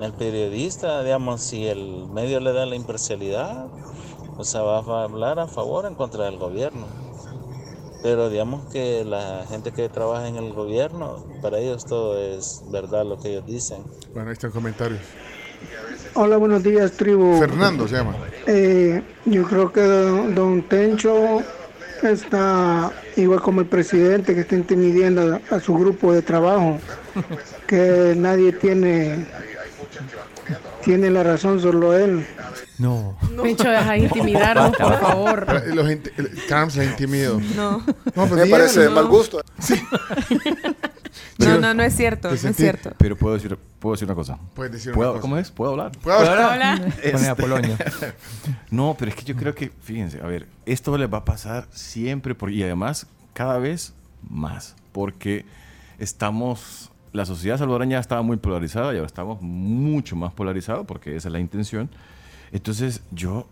el 0.02 0.14
periodista, 0.14 1.04
digamos, 1.04 1.42
si 1.42 1.68
el 1.68 2.08
medio 2.08 2.40
le 2.40 2.54
da 2.54 2.66
la 2.66 2.76
imparcialidad, 2.76 3.68
o 4.38 4.44
sea, 4.44 4.62
va 4.62 4.80
a 4.80 5.04
hablar 5.04 5.40
a 5.40 5.48
favor 5.48 5.86
o 5.86 5.88
en 5.88 5.96
contra 5.96 6.26
del 6.26 6.38
gobierno. 6.38 6.88
Pero 8.02 8.30
digamos 8.30 8.66
que 8.72 9.06
la 9.06 9.46
gente 9.48 9.72
que 9.72 9.88
trabaja 9.88 10.28
en 10.28 10.36
el 10.36 10.52
gobierno, 10.52 11.24
para 11.42 11.60
ellos 11.60 11.86
todo 11.86 12.18
es 12.20 12.64
verdad 12.70 13.06
lo 13.06 13.18
que 13.20 13.30
ellos 13.30 13.46
dicen. 13.46 13.84
Bueno, 14.14 14.30
ahí 14.30 14.34
están 14.34 14.52
comentarios. 14.52 15.02
Hola, 16.16 16.38
buenos 16.38 16.64
días, 16.64 16.92
tribu. 16.92 17.40
Fernando 17.40 17.88
se 17.88 17.96
llama. 17.96 18.16
Eh, 18.46 19.02
yo 19.26 19.44
creo 19.46 19.72
que 19.72 19.82
don, 19.82 20.36
don 20.36 20.62
Tencho 20.64 21.42
está 22.12 22.92
igual 23.16 23.42
como 23.42 23.62
el 23.62 23.68
presidente 23.68 24.34
que 24.36 24.42
está 24.42 24.56
intimidando 24.56 25.40
a, 25.52 25.56
a 25.56 25.60
su 25.60 25.74
grupo 25.76 26.14
de 26.14 26.22
trabajo, 26.22 26.80
que 27.68 28.14
nadie 28.18 28.52
tiene 28.54 29.26
tiene 30.84 31.10
la 31.10 31.24
razón, 31.24 31.62
solo 31.62 31.98
él. 31.98 32.26
No. 32.78 33.18
Pencho, 33.42 33.70
deja 33.70 33.92
de 33.94 34.00
intimidarnos, 34.00 34.76
por 34.78 35.00
favor. 35.00 35.48
Los 35.74 35.88
inti- 35.88 36.12
el- 36.18 36.32
Carms 36.50 36.76
la 36.76 36.84
intimido. 36.84 37.40
No. 37.56 37.78
No, 38.16 38.28
pues 38.28 38.32
Me 38.32 38.48
parece 38.48 38.82
de 38.82 38.90
mal 38.90 39.06
no. 39.06 39.42
No, 41.38 41.60
no, 41.60 41.74
no 41.74 41.84
es 41.84 41.96
cierto, 41.96 42.30
no 42.30 42.34
es 42.36 42.56
cierto. 42.56 42.92
Pero 42.98 43.16
puedo 43.18 43.36
decir, 43.36 43.58
puedo 43.80 43.94
decir 43.96 44.08
una 44.08 44.16
cosa. 44.16 44.38
Puedes 44.54 44.72
decir 44.74 44.90
una 44.92 44.96
¿Puedo- 44.96 45.12
cosa. 45.14 45.22
¿Cómo 45.22 45.38
es? 45.38 45.52
¿Puedo 45.52 45.72
hablar? 45.72 45.92
¿Puedo 46.02 46.18
hablar? 46.18 46.54
Hola. 46.82 46.94
Pone 47.12 47.28
a 47.28 47.36
Polonio. 47.36 47.78
No, 48.72 48.96
pero 48.98 49.10
es 49.12 49.16
que 49.18 49.24
yo 49.24 49.36
creo 49.36 49.54
que, 49.54 49.72
fíjense, 49.82 50.20
a 50.22 50.26
ver, 50.28 50.48
esto 50.66 50.98
le 50.98 51.08
va 51.08 51.20
a 51.20 51.26
pasar 51.26 51.68
siempre 51.72 52.34
por- 52.36 52.52
y 52.52 52.64
además 52.64 53.08
cada 53.34 53.58
vez 53.60 53.94
más, 54.30 54.76
porque 54.92 55.46
estamos, 56.00 56.92
la 57.12 57.26
sociedad 57.26 57.58
salvadoreña 57.58 58.00
estaba 58.00 58.22
muy 58.22 58.38
polarizada 58.38 58.94
y 58.94 58.98
ahora 58.98 59.08
estamos 59.08 59.42
mucho 59.42 60.16
más 60.16 60.34
polarizados 60.34 60.86
porque 60.86 61.16
esa 61.16 61.28
es 61.30 61.32
la 61.34 61.40
intención. 61.40 61.90
Entonces 62.52 63.02
yo 63.12 63.48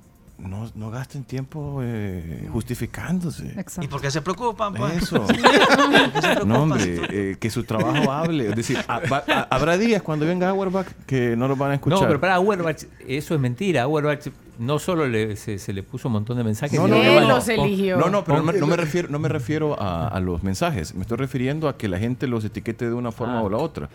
no, 0.47 0.69
no 0.75 0.91
gasten 0.91 1.23
tiempo 1.23 1.79
eh, 1.83 2.47
justificándose. 2.51 3.47
Exacto. 3.47 3.83
¿Y 3.83 3.87
por 3.87 4.01
qué 4.01 4.09
se 4.11 4.21
preocupan? 4.21 4.73
Pues? 4.73 5.03
Eso. 5.03 5.25
No, 6.45 6.63
hombre, 6.63 7.01
eh, 7.09 7.35
que 7.39 7.49
su 7.49 7.63
trabajo 7.63 8.11
hable. 8.11 8.49
Es 8.49 8.55
decir, 8.55 8.77
va- 8.89 9.23
habrá 9.49 9.77
días 9.77 10.01
cuando 10.01 10.25
venga 10.25 10.49
Auerbach 10.49 10.87
que 11.05 11.35
no 11.35 11.47
lo 11.47 11.55
van 11.55 11.71
a 11.71 11.73
escuchar. 11.75 11.99
No, 12.01 12.07
pero 12.07 12.19
para 12.19 12.35
Auerbach, 12.35 12.83
eso 13.07 13.35
es 13.35 13.39
mentira. 13.39 13.83
Auerbach 13.83 14.27
no 14.59 14.79
solo 14.79 15.07
le, 15.07 15.35
se, 15.37 15.57
se 15.59 15.73
le 15.73 15.83
puso 15.83 16.07
un 16.07 16.13
montón 16.13 16.37
de 16.37 16.43
mensajes. 16.43 16.79
No, 16.79 16.87
no, 16.87 17.01
no, 17.03 17.21
no. 17.21 17.27
los 17.29 17.47
eligió. 17.47 17.97
No, 17.97 18.09
no, 18.09 18.23
pero 18.23 18.37
no 18.39 18.43
me, 18.51 18.53
no 18.59 18.67
me 18.67 18.75
refiero, 18.77 19.07
no 19.09 19.19
me 19.19 19.29
refiero 19.29 19.79
a, 19.81 20.07
a 20.07 20.19
los 20.19 20.43
mensajes. 20.43 20.93
Me 20.95 21.01
estoy 21.01 21.17
refiriendo 21.17 21.67
a 21.69 21.77
que 21.77 21.87
la 21.87 21.97
gente 21.99 22.27
los 22.27 22.43
etiquete 22.45 22.85
de 22.85 22.93
una 22.93 23.11
forma 23.11 23.39
Ah. 23.39 23.43
o 23.43 23.49
la 23.49 23.57
otra. 23.57 23.89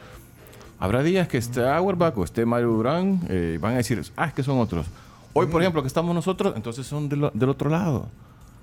Habrá 0.78 1.02
días 1.02 1.27
que 1.28 1.39
esté 1.39 1.66
Auerbach 1.66 2.16
o 2.18 2.24
esté 2.24 2.44
Mario 2.44 2.68
Durán, 2.68 3.20
eh, 3.28 3.59
van 3.60 3.74
a 3.74 3.77
decir, 3.78 4.02
ah, 4.16 4.27
es 4.27 4.35
que 4.35 4.43
son 4.43 4.59
otros. 4.59 4.86
Hoy, 5.38 5.46
por 5.46 5.60
ejemplo, 5.62 5.82
que 5.82 5.88
estamos 5.88 6.14
nosotros, 6.14 6.54
entonces 6.56 6.86
son 6.86 7.08
del, 7.08 7.30
del 7.34 7.48
otro 7.48 7.68
lado. 7.70 8.08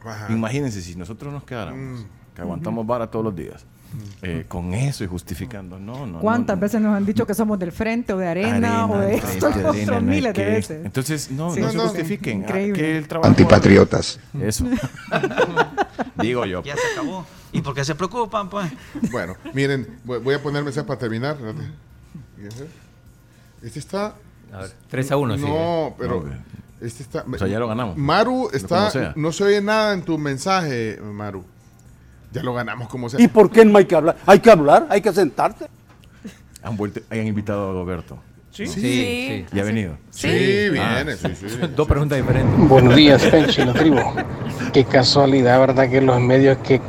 Ajá. 0.06 0.32
Imagínense 0.34 0.82
si 0.82 0.96
nosotros 0.96 1.32
nos 1.32 1.44
quedáramos, 1.44 2.06
que 2.36 2.42
aguantamos 2.42 2.86
vara 2.86 3.10
todos 3.10 3.24
los 3.24 3.36
días, 3.36 3.66
eh, 4.22 4.44
con 4.48 4.74
eso 4.74 5.04
y 5.04 5.08
justificando. 5.08 5.80
No, 5.80 6.06
no. 6.08 6.20
¿Cuántas 6.20 6.56
no, 6.56 6.60
no. 6.60 6.62
veces 6.62 6.82
nos 6.82 6.96
han 6.98 7.06
dicho 7.06 7.26
que 7.28 7.34
somos 7.34 7.58
del 7.60 7.72
frente 7.72 8.12
o 8.12 8.18
de 8.18 8.28
arena, 8.28 8.50
Arena, 8.84 8.86
o 8.88 8.98
de 8.98 9.16
esto? 9.16 9.48
arena, 9.48 9.72
Son 9.86 10.06
no 10.06 10.12
miles 10.12 10.34
de 10.34 10.46
veces. 10.46 10.86
Entonces, 10.86 11.32
no, 11.32 11.54
Sí, 11.54 11.60
no, 11.62 11.68
no, 11.68 11.72
se 11.72 11.78
no. 11.78 11.84
justifiquen. 11.84 12.40
ah, 12.42 12.46
Increíble. 12.48 12.80
que 12.82 12.98
el 12.98 13.08
trabajo- 13.08 13.30
Antipatriotas. 13.30 14.20
Eso. 14.42 14.66
Digo 16.22 16.46
yo. 16.46 16.64
Ya 16.64 16.76
se 16.76 16.82
acabó. 16.94 17.26
¿Y 17.52 17.62
por 17.62 17.76
qué 17.76 17.86
se 17.86 17.94
preocupan? 17.96 18.50
Pues 18.50 18.72
Bueno, 19.12 19.36
miren, 19.54 20.00
voy 20.04 20.34
a 20.34 20.42
poner 20.42 20.64
mensaje 20.64 20.88
para 20.88 21.00
terminar. 21.00 21.38
Este 23.62 23.80
está. 23.80 24.16
A 24.52 24.58
ver, 24.60 24.72
3 24.90 25.12
a 25.12 25.18
1, 25.18 25.38
sí. 25.38 25.44
No, 25.46 25.96
pero. 25.98 26.26
Este 26.84 27.04
está. 27.04 27.24
O 27.32 27.38
sea, 27.38 27.48
ya 27.48 27.60
lo 27.60 27.68
ganamos. 27.68 27.98
Maru 27.98 28.50
está. 28.54 29.14
No 29.16 29.32
se 29.32 29.44
oye 29.46 29.62
nada 29.62 29.94
en 29.94 30.02
tu 30.04 30.18
mensaje, 30.18 31.00
Maru. 31.02 31.44
Ya 32.32 32.44
lo 32.44 32.54
ganamos 32.54 32.90
como 32.90 33.10
sea. 33.10 33.22
¿Y 33.22 33.28
por 33.28 33.50
qué 33.52 33.64
no 33.64 33.78
hay 33.78 33.86
que 33.86 33.96
hablar? 33.96 34.18
Hay 34.26 34.40
que 34.40 34.52
hablar, 34.52 34.88
hay 34.90 35.02
que 35.02 35.14
sentarse. 35.14 35.68
Han, 36.64 36.76
vuelto, 36.76 37.00
hayan 37.10 37.28
invitado 37.28 37.70
a 37.70 37.74
Roberto. 37.74 38.18
Sí, 38.52 38.68
Sí. 38.68 38.82
sí. 38.82 39.46
¿Y 39.52 39.60
ha 39.60 39.64
venido? 39.64 39.98
Sí, 40.12 40.28
Ah, 40.80 40.96
viene, 41.04 41.16
sí, 41.16 41.28
sí. 41.36 41.48
Dos 41.76 41.88
preguntas 41.88 42.18
diferentes. 42.20 42.70
Buenos 42.70 42.96
días, 42.96 43.24
Pencho 43.24 43.62
y 43.62 43.66
la 43.66 43.74
tribu. 43.74 43.98
Qué 44.72 44.84
casualidad, 44.86 45.60
¿verdad? 45.60 45.90
Que 45.90 46.02
los 46.02 46.20
medios 46.22 46.58
que, 46.60 46.80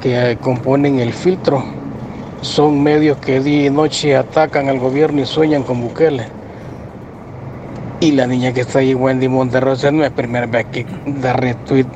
que 0.00 0.32
eh, 0.32 0.36
componen 0.38 0.98
el 1.00 1.12
filtro 1.12 1.62
son 2.40 2.82
medios 2.82 3.18
que 3.18 3.40
día 3.40 3.66
y 3.66 3.70
noche 3.70 4.16
atacan 4.16 4.68
al 4.68 4.78
gobierno 4.78 5.20
y 5.22 5.26
sueñan 5.26 5.62
con 5.62 5.80
Bukele. 5.80 6.28
Y 8.04 8.12
la 8.12 8.26
niña 8.26 8.52
que 8.52 8.60
está 8.60 8.80
ahí, 8.80 8.94
Wendy 8.94 9.28
Monterrosa, 9.28 9.90
no 9.90 10.04
es 10.04 10.10
primera 10.10 10.44
vez 10.44 10.66
que 10.66 10.84
da 11.06 11.32
retweet 11.32 11.86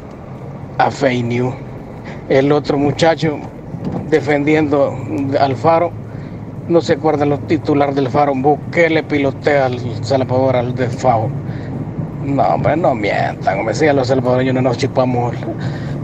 a 0.78 0.90
fake 0.90 1.22
news. 1.22 1.55
El 2.30 2.51
otro 2.51 2.78
muchacho 2.78 3.36
defendiendo 4.09 4.97
al 5.39 5.55
Faro, 5.55 5.93
no 6.66 6.80
se 6.80 6.94
acuerdan 6.94 7.28
los 7.28 7.47
titulares 7.47 7.94
del 7.94 8.09
Faro, 8.09 8.32
Bukele 8.35 9.02
pilotea 9.02 9.66
al 9.66 9.78
Salvador 10.02 10.56
al 10.56 10.74
de 10.74 10.89
FAO 10.89 11.28
No, 12.24 12.43
hombre, 12.43 12.74
no 12.78 12.94
mientan. 12.94 13.59
Me 13.66 13.72
decían 13.72 13.97
los 13.97 14.09
salvadoreños 14.09 14.55
no 14.55 14.62
nos 14.62 14.78
chupamos 14.78 15.35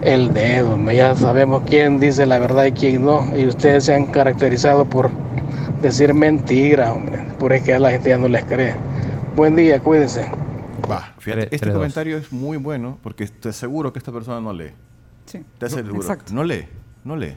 el 0.03 0.35
dedo. 0.35 0.75
hombre. 0.75 0.97
Ya 0.97 1.15
sabemos 1.15 1.63
quién 1.65 1.99
dice 1.99 2.27
la 2.27 2.39
verdad 2.39 2.67
y 2.67 2.73
quién 2.73 3.07
no. 3.07 3.27
Y 3.35 3.47
ustedes 3.47 3.85
se 3.85 3.95
han 3.95 4.05
caracterizado 4.05 4.85
por 4.85 5.09
decir 5.81 6.13
mentiras, 6.13 6.91
hombre. 6.91 7.21
Por 7.39 7.55
es 7.55 7.63
que 7.63 7.73
a 7.73 7.79
la 7.79 7.91
gente 7.91 8.11
ya 8.11 8.19
no 8.19 8.29
les 8.29 8.45
cree. 8.45 8.75
Buen 9.35 9.57
día, 9.57 9.81
cuídense. 9.81 10.31
Va. 10.89 11.13
Fíjate, 11.19 11.43
este 11.45 11.59
tres, 11.59 11.73
dos. 11.73 11.81
comentario 11.81 12.17
es 12.17 12.33
muy 12.33 12.57
bueno 12.57 13.01
porque 13.03 13.27
te 13.27 13.49
aseguro 13.49 13.93
que 13.93 13.99
esta 13.99 14.13
persona 14.13 14.41
no 14.41 14.53
lee. 14.53 14.71
Sí. 15.27 15.45
Te 15.59 15.67
aseguro. 15.67 15.97
exacto. 15.97 16.33
No 16.33 16.45
lee, 16.45 16.69
no 17.03 17.17
lee. 17.17 17.37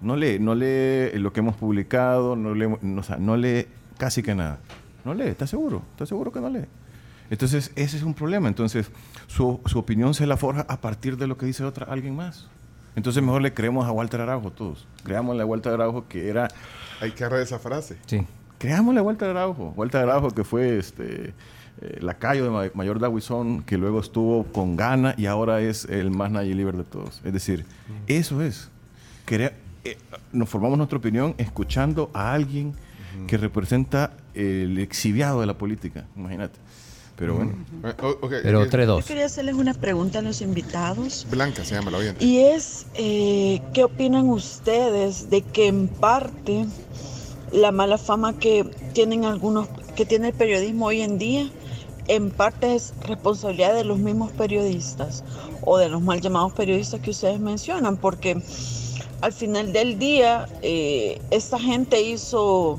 No 0.00 0.14
lee, 0.14 0.38
no 0.38 0.54
lee 0.54 1.10
lo 1.18 1.32
que 1.32 1.40
hemos 1.40 1.56
publicado, 1.56 2.36
no 2.36 2.54
lee, 2.54 2.68
no, 2.82 3.00
o 3.00 3.02
sea, 3.02 3.16
no 3.16 3.36
lee 3.36 3.66
casi 3.98 4.22
que 4.22 4.36
nada. 4.36 4.60
No 5.04 5.12
lee, 5.12 5.24
¿estás 5.26 5.50
seguro? 5.50 5.82
¿Estás 5.90 6.08
seguro 6.08 6.30
que 6.30 6.40
no 6.40 6.48
lee? 6.48 6.66
Entonces, 7.30 7.72
ese 7.74 7.96
es 7.96 8.04
un 8.04 8.14
problema. 8.14 8.46
Entonces, 8.46 8.88
su, 9.26 9.60
su 9.66 9.78
opinión 9.80 10.14
se 10.14 10.26
la 10.26 10.36
forja 10.36 10.66
a 10.68 10.80
partir 10.80 11.16
de 11.16 11.26
lo 11.26 11.36
que 11.36 11.46
dice 11.46 11.64
otra, 11.64 11.86
alguien 11.86 12.14
más. 12.14 12.46
Entonces, 12.94 13.24
mejor 13.24 13.42
le 13.42 13.52
creemos 13.52 13.86
a 13.86 13.90
Walter 13.90 14.20
Araujo 14.20 14.52
todos. 14.52 14.86
Creámosle 15.02 15.42
a 15.42 15.46
Walter 15.46 15.72
Araujo 15.72 16.06
que 16.06 16.28
era... 16.28 16.46
Hay 17.00 17.10
que 17.10 17.24
agarrar 17.24 17.42
esa 17.42 17.58
frase. 17.58 17.96
Sí. 18.06 18.24
Creámosle 18.62 19.00
a 19.00 19.02
Walter 19.02 19.28
Araujo. 19.30 19.72
Walter 19.76 20.00
Araujo 20.02 20.30
que 20.30 20.44
fue 20.44 20.78
este 20.78 21.34
eh, 21.80 21.98
lacayo 22.00 22.44
de 22.44 22.50
Ma- 22.50 22.70
Mayor 22.74 22.98
Dawison, 23.00 23.62
que 23.62 23.76
luego 23.76 24.00
estuvo 24.00 24.44
con 24.44 24.76
Gana 24.76 25.14
y 25.18 25.26
ahora 25.26 25.60
es 25.60 25.84
el 25.86 26.10
más 26.10 26.30
Nayib 26.30 26.56
Libre 26.56 26.78
de 26.78 26.84
todos. 26.84 27.20
Es 27.24 27.32
decir, 27.32 27.64
eso 28.06 28.40
es. 28.42 28.68
Crea- 29.26 29.52
eh, 29.84 29.96
nos 30.32 30.48
formamos 30.48 30.78
nuestra 30.78 30.98
opinión 30.98 31.34
escuchando 31.38 32.10
a 32.14 32.32
alguien 32.32 32.72
que 33.26 33.36
representa 33.36 34.12
el 34.34 34.78
exhibiado 34.78 35.40
de 35.40 35.46
la 35.46 35.54
política. 35.58 36.04
Imagínate. 36.16 36.58
Pero 37.16 37.34
bueno. 37.36 37.52
Eh, 37.84 38.40
Pero 38.42 38.62
eh, 38.64 38.70
3-2. 38.70 39.00
Yo 39.00 39.04
quería 39.06 39.26
hacerles 39.26 39.54
una 39.56 39.74
pregunta 39.74 40.20
a 40.20 40.22
los 40.22 40.40
invitados. 40.40 41.26
Blanca 41.30 41.64
se 41.64 41.74
llama 41.74 41.90
la 41.90 41.98
oyente. 41.98 42.24
Y 42.24 42.38
es, 42.38 42.86
eh, 42.94 43.60
¿qué 43.74 43.84
opinan 43.84 44.28
ustedes 44.30 45.28
de 45.30 45.42
que 45.42 45.66
en 45.68 45.88
parte 45.88 46.64
la 47.52 47.72
mala 47.72 47.98
fama 47.98 48.38
que 48.38 48.64
tienen 48.92 49.24
algunos, 49.24 49.68
que 49.94 50.06
tiene 50.06 50.28
el 50.28 50.34
periodismo 50.34 50.86
hoy 50.86 51.02
en 51.02 51.18
día, 51.18 51.50
en 52.08 52.30
parte 52.30 52.74
es 52.74 52.94
responsabilidad 53.02 53.74
de 53.74 53.84
los 53.84 53.98
mismos 53.98 54.32
periodistas 54.32 55.22
o 55.64 55.78
de 55.78 55.88
los 55.88 56.02
mal 56.02 56.20
llamados 56.20 56.52
periodistas 56.52 57.00
que 57.00 57.10
ustedes 57.10 57.38
mencionan? 57.40 57.96
Porque 57.96 58.42
al 59.20 59.32
final 59.32 59.72
del 59.72 59.98
día, 59.98 60.48
eh, 60.62 61.20
esta 61.30 61.58
gente 61.58 62.02
hizo 62.02 62.78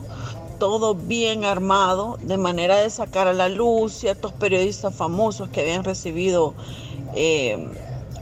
todo 0.60 0.95
bien 0.95 1.45
armado, 1.45 2.18
de 2.22 2.38
manera 2.38 2.78
de 2.78 2.90
sacar 2.90 3.28
a 3.28 3.34
la 3.34 3.50
luz 3.50 3.94
ciertos 3.94 4.34
periodistas 4.34 4.95
famosos 4.95 5.50
que 5.50 5.62
habían 5.62 5.84
recibido 5.84 6.54
eh, 7.16 7.68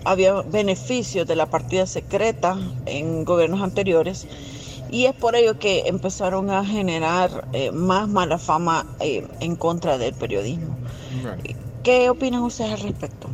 había 0.04 0.42
beneficios 0.42 1.28
de 1.28 1.36
la 1.36 1.46
partida 1.46 1.86
secreta 1.86 2.58
en 2.86 3.24
gobiernos 3.26 3.62
anteriores 3.62 4.28
y 4.92 5.06
es 5.06 5.16
por 5.16 5.36
ello 5.36 5.58
que 5.58 5.84
empezaron 5.88 6.50
a 6.50 6.64
generar 6.66 7.48
eh, 7.54 7.72
más 7.72 8.08
mala 8.10 8.38
fama 8.38 8.86
eh, 9.00 9.26
en 9.40 9.56
contra 9.56 9.98
del 9.98 10.14
periodismo. 10.14 10.76
¿Qué 11.84 12.10
opinan 12.10 12.44
ustedes 12.44 12.74
al 12.74 12.82
respecto? 12.82 13.30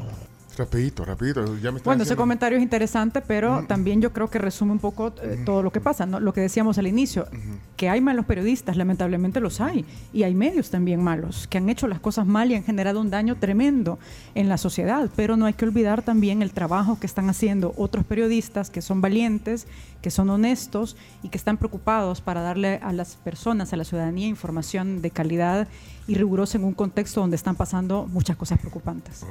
Rapidito, 0.57 1.05
rapidito. 1.05 1.57
Ya 1.57 1.71
me 1.71 1.79
Bueno, 1.79 2.03
ese 2.03 2.15
comentario 2.15 2.57
es 2.57 2.63
interesante, 2.63 3.21
pero 3.21 3.65
también 3.67 4.01
yo 4.01 4.11
creo 4.11 4.29
que 4.29 4.39
resume 4.39 4.71
un 4.71 4.79
poco 4.79 5.13
eh, 5.21 5.41
todo 5.45 5.63
lo 5.63 5.71
que 5.71 5.79
pasa, 5.79 6.05
¿no? 6.05 6.19
Lo 6.19 6.33
que 6.33 6.41
decíamos 6.41 6.77
al 6.77 6.87
inicio, 6.87 7.27
que 7.75 7.89
hay 7.89 8.01
malos 8.01 8.25
periodistas, 8.25 8.77
lamentablemente 8.77 9.39
los 9.39 9.61
hay, 9.61 9.85
y 10.13 10.23
hay 10.23 10.35
medios 10.35 10.69
también 10.69 11.01
malos, 11.01 11.47
que 11.47 11.57
han 11.57 11.69
hecho 11.69 11.87
las 11.87 11.99
cosas 11.99 12.25
mal 12.25 12.51
y 12.51 12.55
han 12.55 12.63
generado 12.63 12.99
un 12.99 13.09
daño 13.09 13.35
tremendo 13.35 13.99
en 14.35 14.49
la 14.49 14.57
sociedad, 14.57 15.09
pero 15.15 15.37
no 15.37 15.45
hay 15.45 15.53
que 15.53 15.65
olvidar 15.65 16.01
también 16.01 16.41
el 16.41 16.51
trabajo 16.51 16.99
que 16.99 17.05
están 17.05 17.29
haciendo 17.29 17.73
otros 17.77 18.05
periodistas 18.05 18.69
que 18.69 18.81
son 18.81 19.01
valientes, 19.01 19.67
que 20.01 20.11
son 20.11 20.29
honestos 20.29 20.95
y 21.23 21.29
que 21.29 21.37
están 21.37 21.57
preocupados 21.57 22.21
para 22.21 22.41
darle 22.41 22.79
a 22.83 22.93
las 22.93 23.15
personas, 23.15 23.73
a 23.73 23.77
la 23.77 23.83
ciudadanía, 23.83 24.27
información 24.27 25.01
de 25.01 25.11
calidad 25.11 25.67
y 26.07 26.15
rigurosa 26.15 26.57
en 26.57 26.63
un 26.63 26.73
contexto 26.73 27.19
donde 27.19 27.35
están 27.35 27.55
pasando 27.55 28.07
muchas 28.11 28.37
cosas 28.37 28.59
preocupantes. 28.59 29.25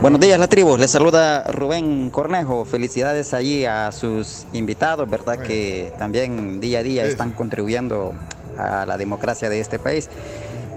Buenos 0.00 0.20
días, 0.20 0.38
la 0.38 0.48
tribu. 0.48 0.76
Les 0.78 0.90
saluda 0.90 1.44
Rubén 1.44 2.08
Cornejo. 2.10 2.64
Felicidades 2.64 3.34
allí 3.34 3.66
a 3.66 3.92
sus 3.92 4.46
invitados, 4.54 5.08
¿verdad? 5.08 5.40
Que 5.40 5.92
también 5.98 6.60
día 6.60 6.78
a 6.78 6.82
día 6.82 7.04
están 7.04 7.32
contribuyendo 7.32 8.14
a 8.56 8.86
la 8.86 8.96
democracia 8.96 9.48
de 9.50 9.60
este 9.60 9.78
país. 9.78 10.08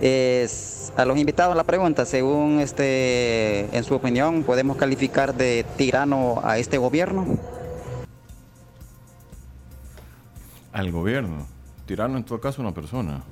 Es- 0.01 0.91
a 0.97 1.05
los 1.05 1.17
invitados 1.17 1.55
la 1.55 1.63
pregunta, 1.63 2.05
según 2.05 2.59
este, 2.59 3.65
en 3.75 3.83
su 3.83 3.93
opinión, 3.93 4.43
¿podemos 4.43 4.77
calificar 4.77 5.35
de 5.35 5.63
tirano 5.77 6.41
a 6.43 6.57
este 6.57 6.79
gobierno? 6.79 7.37
Al 10.73 10.91
gobierno. 10.91 11.45
Tirano 11.87 12.17
en 12.17 12.23
todo 12.23 12.39
caso 12.39 12.61
una 12.61 12.73
persona. 12.73 13.23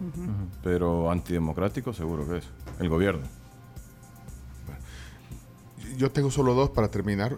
Pero 0.64 1.12
antidemocrático 1.12 1.94
seguro 1.94 2.28
que 2.28 2.38
es. 2.38 2.46
El 2.80 2.90
gobierno. 2.90 3.28
Yo 5.98 6.12
tengo 6.12 6.32
solo 6.32 6.56
dos 6.56 6.72
para 6.72 6.90
terminar. 6.90 7.38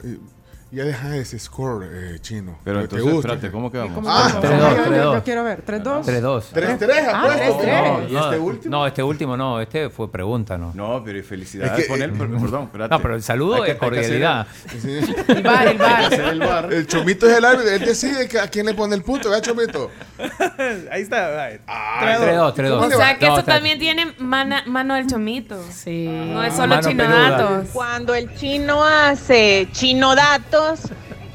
Ya 0.69 0.83
deja 0.83 1.15
ese 1.15 1.39
score 1.39 1.85
eh, 1.89 2.19
chino. 2.19 2.57
Pero 2.65 2.79
te 2.79 2.83
entonces, 2.95 3.13
gusta. 3.13 3.27
espérate, 3.33 3.51
¿cómo 3.53 3.71
quedamos? 3.71 3.93
¿Cómo 3.95 4.09
Ah, 4.11 4.37
quedamos? 4.41 4.43
3-2, 4.43 4.59
Yo- 4.59 4.75
yo- 4.75 4.83
3-2. 4.91 5.13
Yo 5.15 5.23
quiero 5.23 5.43
ver, 5.45 5.63
3-2. 5.65 6.03
3-2. 6.05 6.43
3-3, 6.51 7.07
Ah, 7.13 7.21
apuesto. 7.21 7.57
3-3. 7.59 7.87
No, 7.87 8.09
¿Y 8.09 8.15
este 8.17 8.37
último? 8.39 8.71
No, 8.77 8.87
este 8.87 9.03
último 9.03 9.37
no, 9.37 9.61
este 9.61 9.89
fue 9.89 10.11
pregunta, 10.11 10.57
¿no? 10.57 10.73
No, 10.75 11.01
pero 11.05 11.23
felicidades 11.23 11.71
Es 11.79 11.85
que, 11.85 11.89
por 11.89 12.01
él, 12.01 12.09
eh, 12.09 12.13
perdón, 12.17 12.63
espérate. 12.63 12.93
No, 12.93 13.01
pero 13.01 13.15
el 13.15 13.23
saludo 13.23 13.63
es 13.63 13.75
cordialidad. 13.75 14.45
Sí. 14.81 14.99
El 15.29 15.41
bar, 15.43 15.67
el 15.67 15.77
bar. 15.77 16.13
El 16.13 16.39
bar. 16.39 16.73
El 16.73 16.85
chomito 16.85 17.29
es 17.29 17.37
el 17.37 17.45
árbitro. 17.45 17.71
Él 17.71 17.85
decide 17.85 18.27
que- 18.27 18.39
a 18.39 18.47
quién 18.49 18.65
le 18.65 18.73
pone 18.73 18.93
el 18.93 19.03
punto. 19.03 19.29
¿Verdad, 19.29 19.45
chomito? 19.45 19.89
Ahí 20.91 21.03
está. 21.03 21.49
Ah, 21.65 21.99
3-2, 22.19 22.53
3-2. 22.55 22.93
O 22.93 22.97
sea 22.97 23.17
que 23.17 23.25
está- 23.27 23.43
también 23.43 23.79
tiene 23.79 24.13
mana- 24.19 24.63
mano 24.67 24.95
del 24.95 25.07
chomito. 25.07 25.57
Sí. 25.71 26.07
No 26.07 26.43
es 26.43 26.53
solo 26.53 26.81
chino 26.81 27.03
datos. 27.07 27.67
Cuando 27.71 28.13
el 28.13 28.35
chino 28.35 28.83
hace 28.83 29.69
chino 29.71 30.13
datos, 30.13 30.56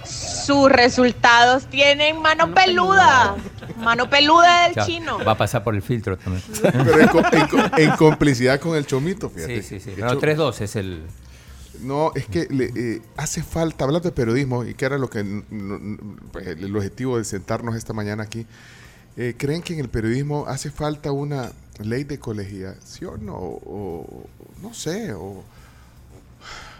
sus 0.05 0.71
resultados 0.71 1.67
tienen 1.67 2.21
mano 2.21 2.53
peluda. 2.55 3.37
Mano 3.79 4.09
peluda 4.11 4.65
del 4.65 4.75
Ya, 4.75 4.87
chino. 4.87 5.19
Va 5.25 5.33
a 5.33 5.37
pasar 5.39 5.63
por 5.65 5.75
el 5.75 5.83
filtro 5.83 6.17
también. 6.19 6.43
Pero 6.63 7.01
en, 7.01 7.09
co- 7.09 7.23
en 7.33 7.47
co- 7.49 7.77
en 7.79 7.91
complicidad 7.93 8.61
con 8.61 8.77
el 8.77 8.87
chomito, 8.87 9.31
fíjate. 9.31 9.63
Sí, 9.63 9.81
sí, 9.81 9.93
No, 9.99 10.15
Cho- 10.15 10.21
3-2 10.21 10.61
es 10.61 10.77
el. 10.77 11.03
No, 11.81 12.13
es 12.15 12.27
que 12.27 12.47
le, 12.51 12.67
eh, 12.77 13.03
hace 13.17 13.43
falta, 13.43 13.85
hablando 13.85 14.09
de 14.09 14.15
periodismo, 14.15 14.65
y 14.65 14.75
que 14.75 14.85
era 14.85 14.99
lo 14.99 15.09
que 15.11 15.43
pues, 16.33 16.47
el 16.47 16.77
objetivo 16.77 17.19
de 17.19 17.25
sentarnos 17.25 17.75
esta 17.77 17.93
mañana 17.93 18.23
aquí, 18.25 18.47
eh, 19.17 19.35
¿creen 19.37 19.63
que 19.63 19.73
en 19.75 19.81
el 19.81 19.89
periodismo 19.89 20.45
hace 20.47 20.71
falta 20.71 21.11
una 21.13 21.51
ley 21.83 22.05
de 22.05 22.19
colegiación 22.21 23.29
o, 23.31 23.35
o- 23.37 24.27
no 24.63 24.75
sé, 24.75 25.13
o, 25.15 25.43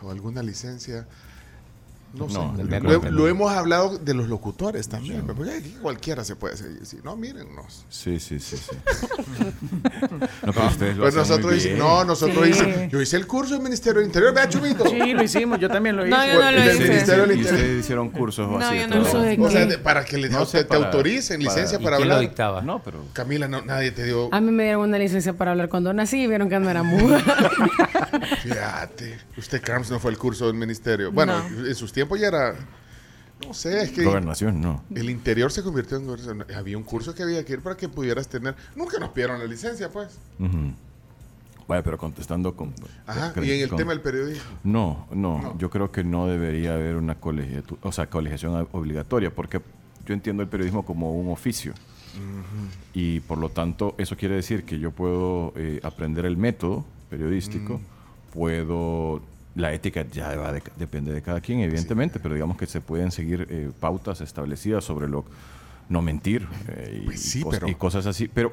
o 0.03 0.11
alguna 0.11 0.43
licencia? 0.43 1.07
No, 2.15 2.29
sé. 2.29 2.35
No, 2.35 2.55
el 2.61 3.15
Lo, 3.15 3.27
hemos 3.29 3.51
hablado 3.53 3.97
de 3.99 4.13
los 4.15 4.29
locutores 4.29 4.89
también, 4.89 5.25
porque 5.27 5.51
aquí 5.53 5.75
cualquiera 5.81 6.25
se 6.25 6.37
puede 6.37 6.55
hacer. 6.55 6.85
Si 6.85 6.99
no, 7.03 7.17
mírennos. 7.17 7.87
Sí, 7.89 8.21
sí, 8.21 8.39
sí, 8.39 8.57
sí. 8.59 8.77
no, 10.45 10.53
pero 10.53 10.67
ustedes 10.67 10.97
lo 10.97 11.03
Pues 11.05 11.17
hacen 11.17 11.29
nosotros 11.31 11.45
muy 11.53 11.57
hice- 11.59 11.69
bien. 11.69 11.79
no, 11.79 12.05
nosotros 12.05 12.45
Sí. 12.45 12.51
hice- 12.51 12.89
yo 12.91 13.01
hice 13.01 13.17
el 13.17 13.27
curso 13.27 13.55
del 13.55 13.63
Ministerio 13.63 14.01
del 14.01 14.07
Interior, 14.09 14.35
vea 14.35 14.49
Chumito. 14.49 14.85
Sí, 14.87 15.13
lo 15.15 15.23
hicimos. 15.23 15.59
Yo 15.59 15.69
también 15.71 15.97
lo 15.97 16.07
hice. 16.07 16.11
No, 16.17 16.27
yo 16.27 16.35
no 16.35 16.51
lo 16.53 16.61
Del 16.61 16.75
hice. 16.77 16.89
Ministerio 16.89 17.23
del 17.27 17.31
Y 17.31 17.35
Interior. 17.41 17.61
ustedes 17.61 17.81
hicieron 17.85 18.11
cursos 18.11 18.51
No, 18.51 18.59
así. 18.59 18.79
yo 18.79 18.87
no. 18.89 18.97
¿Curso 18.99 19.21
de 19.23 19.39
O 19.41 19.51
sea, 19.51 19.67
de- 19.67 19.79
para 19.79 20.05
que 20.05 20.19
le, 20.19 20.29
No 20.29 20.41
te, 20.41 20.47
sé, 20.51 20.59
te 20.59 20.65
para- 20.65 20.85
autoricen 20.87 21.41
para- 21.43 21.55
licencia 21.55 21.79
¿Y 21.81 21.85
para 21.85 21.97
quién 21.97 22.09
lo 22.09 22.15
hablar. 22.17 22.29
dictaba? 22.29 22.61
No, 22.63 22.83
pero. 22.83 23.05
Camila, 23.15 23.49
no, 23.49 23.63
nadie 23.63 23.91
te 23.91 24.05
dio. 24.05 24.29
A 24.35 24.41
mí 24.41 24.51
me 24.51 24.65
dieron 24.65 24.83
una 24.89 24.99
licencia 24.99 25.33
para 25.33 25.53
hablar 25.53 25.69
cuando 25.71 25.93
nací 25.95 26.23
y 26.23 26.27
vieron 26.27 26.49
que 26.51 26.59
no 26.61 26.69
era 26.69 26.83
muda. 26.83 27.21
Fíjate, 28.43 29.19
usted, 29.37 29.63
Carms, 29.63 29.91
no 29.91 29.99
fue 29.99 30.11
al 30.11 30.19
curso 30.19 30.47
del 30.47 30.55
ministerio. 30.55 31.11
Bueno, 31.13 31.43
en 31.49 31.75
sus 31.75 31.93
tiempos 31.93 32.02
ya 32.21 32.29
era. 32.29 32.55
No 33.47 33.53
sé, 33.55 33.83
es 33.83 33.91
que. 33.91 34.05
Gobernación, 34.05 34.61
no. 34.61 34.85
El 34.95 35.11
interior 35.11 35.51
se 35.51 35.63
convirtió 35.63 35.97
en 35.97 36.07
gobernación. 36.07 36.45
Había 36.57 36.77
un 36.79 36.85
curso 36.85 37.15
que 37.15 37.23
había 37.25 37.45
que 37.45 37.55
ir 37.55 37.61
para 37.61 37.77
que 37.77 37.89
pudieras 37.89 38.29
tener. 38.29 38.55
Nunca 38.77 38.99
nos 39.01 39.09
pidieron 39.11 39.39
la 39.41 39.47
licencia, 39.47 39.91
pues. 39.91 40.17
Vaya, 41.69 41.83
pero 41.83 41.97
contestando 41.99 42.55
con. 42.55 42.73
Ajá, 43.07 43.33
con- 43.33 43.45
y 43.45 43.51
en 43.51 43.61
el 43.63 43.69
con- 43.69 43.79
tema 43.79 43.91
del 43.93 44.01
periodismo. 44.01 44.43
No, 44.65 45.07
no, 45.13 45.41
No. 45.43 45.59
yo 45.59 45.71
creo 45.71 45.91
que 45.91 46.05
no 46.05 46.27
debería 46.27 46.75
haber 46.75 46.97
una 46.97 47.21
colegiatu- 47.21 47.79
o 47.83 47.93
sea, 47.93 48.09
colegiación 48.09 48.69
obligatoria, 48.73 49.35
porque 49.35 49.61
yo 50.07 50.15
entiendo 50.15 50.43
el 50.43 50.49
periodismo 50.49 50.85
como 50.85 51.13
un 51.13 51.31
oficio. 51.33 51.73
Y 52.93 53.21
por 53.21 53.39
lo 53.39 53.49
tanto, 53.49 53.95
eso 53.97 54.17
quiere 54.17 54.35
decir 54.35 54.65
que 54.65 54.79
yo 54.79 54.91
puedo 54.91 55.53
eh, 55.57 55.81
aprender 55.83 56.27
el 56.27 56.37
método 56.37 56.85
periodístico, 57.11 57.81
puedo. 58.33 59.23
La 59.55 59.73
ética 59.73 60.07
ya 60.11 60.35
va 60.37 60.53
de- 60.53 60.63
depende 60.79 61.13
de 61.13 61.21
cada 61.23 61.41
quien, 61.41 61.61
evidentemente, 61.61 62.19
pero 62.21 62.35
digamos 62.35 62.57
que 62.57 62.67
se 62.67 62.81
pueden 62.81 63.11
seguir 63.11 63.47
eh, 63.51 63.71
pautas 63.81 64.21
establecidas 64.21 64.85
sobre 64.85 65.09
lo. 65.09 65.25
No 65.89 66.01
mentir 66.01 66.47
eh, 66.69 67.01
y, 67.03 67.05
Pues 67.07 67.21
sí, 67.21 67.43
cos- 67.43 67.51
pero- 67.51 67.69
y 67.69 67.75
cosas 67.75 68.07
así. 68.07 68.29
Pero, 68.29 68.53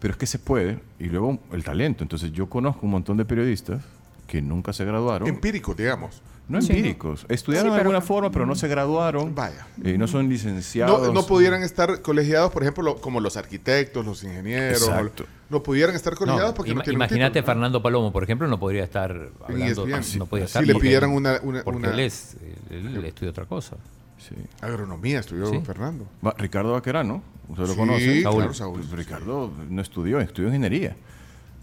pero 0.00 0.12
es 0.12 0.18
que 0.18 0.26
se 0.26 0.38
puede. 0.40 0.80
Y 0.98 1.04
luego 1.04 1.38
el 1.52 1.62
talento. 1.62 2.02
Entonces, 2.02 2.32
yo 2.32 2.48
conozco 2.48 2.86
un 2.86 2.90
montón 2.92 3.16
de 3.18 3.24
periodistas 3.24 3.84
que 4.26 4.42
nunca 4.42 4.72
se 4.72 4.84
graduaron. 4.84 5.28
Empíricos, 5.28 5.76
digamos. 5.76 6.22
No 6.48 6.60
Sí. 6.60 6.72
empíricos. 6.72 7.24
Estudiaron 7.28 7.70
Sí, 7.70 7.74
de 7.74 7.80
alguna 7.80 8.00
forma, 8.00 8.30
pero 8.30 8.44
no 8.46 8.54
se 8.54 8.68
graduaron. 8.68 9.34
Vaya. 9.34 9.66
Y 9.82 9.96
no 9.96 10.06
son 10.08 10.28
licenciados. 10.28 11.00
No, 11.06 11.12
no 11.12 11.26
pudieran 11.26 11.62
estar 11.62 12.02
colegiados, 12.02 12.50
por 12.52 12.62
ejemplo, 12.62 12.82
lo- 12.82 12.96
como 13.00 13.20
los 13.20 13.36
arquitectos, 13.36 14.04
los 14.04 14.22
ingenieros. 14.24 14.82
Exacto. 14.82 15.24
No 15.48 15.62
pudieran 15.62 15.94
estar 15.94 16.14
colegiados 16.16 16.50
No, 16.50 16.54
porque 16.54 16.74
no 16.74 16.82
tienen 16.82 16.98
imagínate 16.98 17.34
título. 17.40 17.46
Fernando 17.46 17.82
Palomo, 17.82 18.12
por 18.12 18.24
ejemplo, 18.24 18.48
no 18.48 18.58
podría 18.58 18.84
estar 18.84 19.10
hablando, 19.44 19.86
ESPN. 19.86 20.18
no 20.18 20.26
podía 20.26 20.44
Si 20.46 20.50
estar 20.50 20.66
le 20.66 20.72
porque- 20.72 20.86
pidieran 20.88 21.10
una- 21.10 21.40
una- 21.42 21.62
porque 21.62 21.78
una- 21.78 21.90
él 21.92 22.00
es, 22.00 22.36
él 22.70 23.04
estudia 23.04 23.30
otra 23.30 23.46
cosa. 23.46 23.76
Sí. 24.18 24.34
Agronomía 24.60 25.20
estudió 25.20 25.46
Sí. 25.46 25.60
Fernando. 25.64 26.06
Va, 26.26 26.34
Ricardo 26.38 26.72
Vaquerano, 26.72 27.22
usted 27.48 27.62
lo 27.66 27.72
Sí, 27.72 27.76
conoce. 27.76 28.22
claro, 28.22 28.54
Saúl. 28.54 28.80
Pues 28.80 28.90
Ricardo 28.92 29.50
no 29.70 29.80
estudió, 29.82 30.20
estudió 30.20 30.48
ingeniería. 30.48 30.96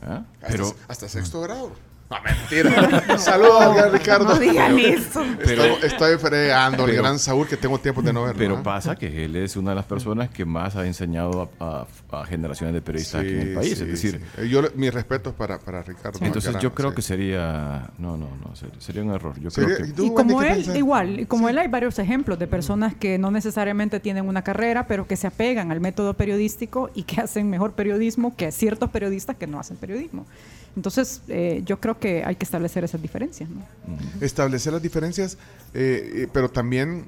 ¿Ah? 0.02 0.24
Pero, 0.48 0.66
hasta, 0.66 0.86
hasta 0.88 1.10
sexto 1.10 1.42
grado. 1.42 1.72
No, 2.10 2.18
mentira. 2.24 3.18
Saludos, 3.20 3.76
gran 3.76 3.92
Ricardo. 3.94 4.26
No 4.26 4.40
digan 4.40 4.80
eso. 4.80 5.24
Pero- 5.44 5.64
estoy, 5.64 5.88
estoy 5.88 6.18
fregando 6.18 6.86
gran 6.88 7.20
Saúl 7.20 7.48
que 7.48 7.56
tengo 7.56 7.78
tiempo 7.80 8.02
de 8.02 8.12
no 8.12 8.24
verlo. 8.24 8.38
pero 8.38 8.58
¿ah? 8.58 8.64
pasa 8.64 8.96
que 8.96 9.26
él 9.26 9.36
es 9.36 9.56
una 9.56 9.72
de 9.72 9.76
las 9.76 9.86
personas 9.86 10.30
que 10.30 10.44
más 10.44 10.76
ha 10.76 10.88
enseñado 10.88 11.52
a, 11.60 11.86
a- 12.12 12.20
a 12.22 12.26
generaciones 12.26 12.74
de 12.74 12.82
periodistas 12.82 13.22
aquí 13.22 13.30
en 13.34 13.40
el 13.42 13.54
país. 13.54 13.78
sí, 13.78 13.84
es 13.84 13.88
decir, 13.88 14.22
sí. 14.36 14.42
Eh, 14.42 14.50
Yo, 14.50 14.64
le- 14.64 14.72
mis 14.76 14.92
respetos 14.92 15.36
para, 15.36 15.60
para 15.60 15.84
Ricardo. 15.84 16.18
entonces 16.24 16.56
yo 16.60 16.74
creo 16.74 16.90
sí. 16.90 16.96
que 16.96 17.02
sería. 17.04 17.90
No, 18.00 18.18
no, 18.18 18.28
no, 18.44 18.56
ser- 18.56 18.72
sería 18.80 19.04
un 19.04 19.12
error. 19.12 19.40
Yo 19.40 19.52
Sería- 19.52 19.76
creo 19.76 19.86
que. 19.86 19.92
¿y 19.92 19.94
tú, 19.94 20.04
Y 20.06 20.10
Wendy, 20.10 20.24
como 20.34 20.42
él, 20.42 20.54
piensas? 20.54 20.76
igual, 20.78 21.20
y 21.20 21.26
como 21.28 21.48
él 21.50 21.58
hay 21.60 21.68
varios 21.68 22.00
ejemplos 22.00 22.40
de 22.40 22.48
personas 22.48 22.96
que 22.96 23.20
no 23.20 23.30
necesariamente 23.30 24.00
tienen 24.00 24.28
una 24.28 24.42
carrera, 24.42 24.88
pero 24.88 25.06
que 25.06 25.16
se 25.16 25.28
apegan 25.28 25.72
al 25.72 25.80
método 25.80 26.16
periodístico 26.16 26.90
y 26.96 27.04
que 27.04 27.22
hacen 27.22 27.50
mejor 27.52 27.74
periodismo 27.74 28.36
que 28.36 28.52
ciertos 28.52 28.90
periodistas 28.90 29.36
que 29.36 29.46
no 29.46 29.60
hacen 29.60 29.78
periodismo. 29.78 30.26
Entonces, 30.76 31.22
eh, 31.28 31.62
yo 31.66 31.80
creo 31.80 31.99
que 32.00 32.24
hay 32.26 32.36
que 32.36 32.44
establecer 32.46 32.84
esas 32.84 33.02
diferencias. 33.02 33.50
¿no? 33.50 33.62
establecer 34.22 34.74
las 34.74 34.82
diferencias, 34.82 35.38
eh, 35.74 36.12
eh, 36.24 36.28
pero 36.32 36.50
también 36.50 37.06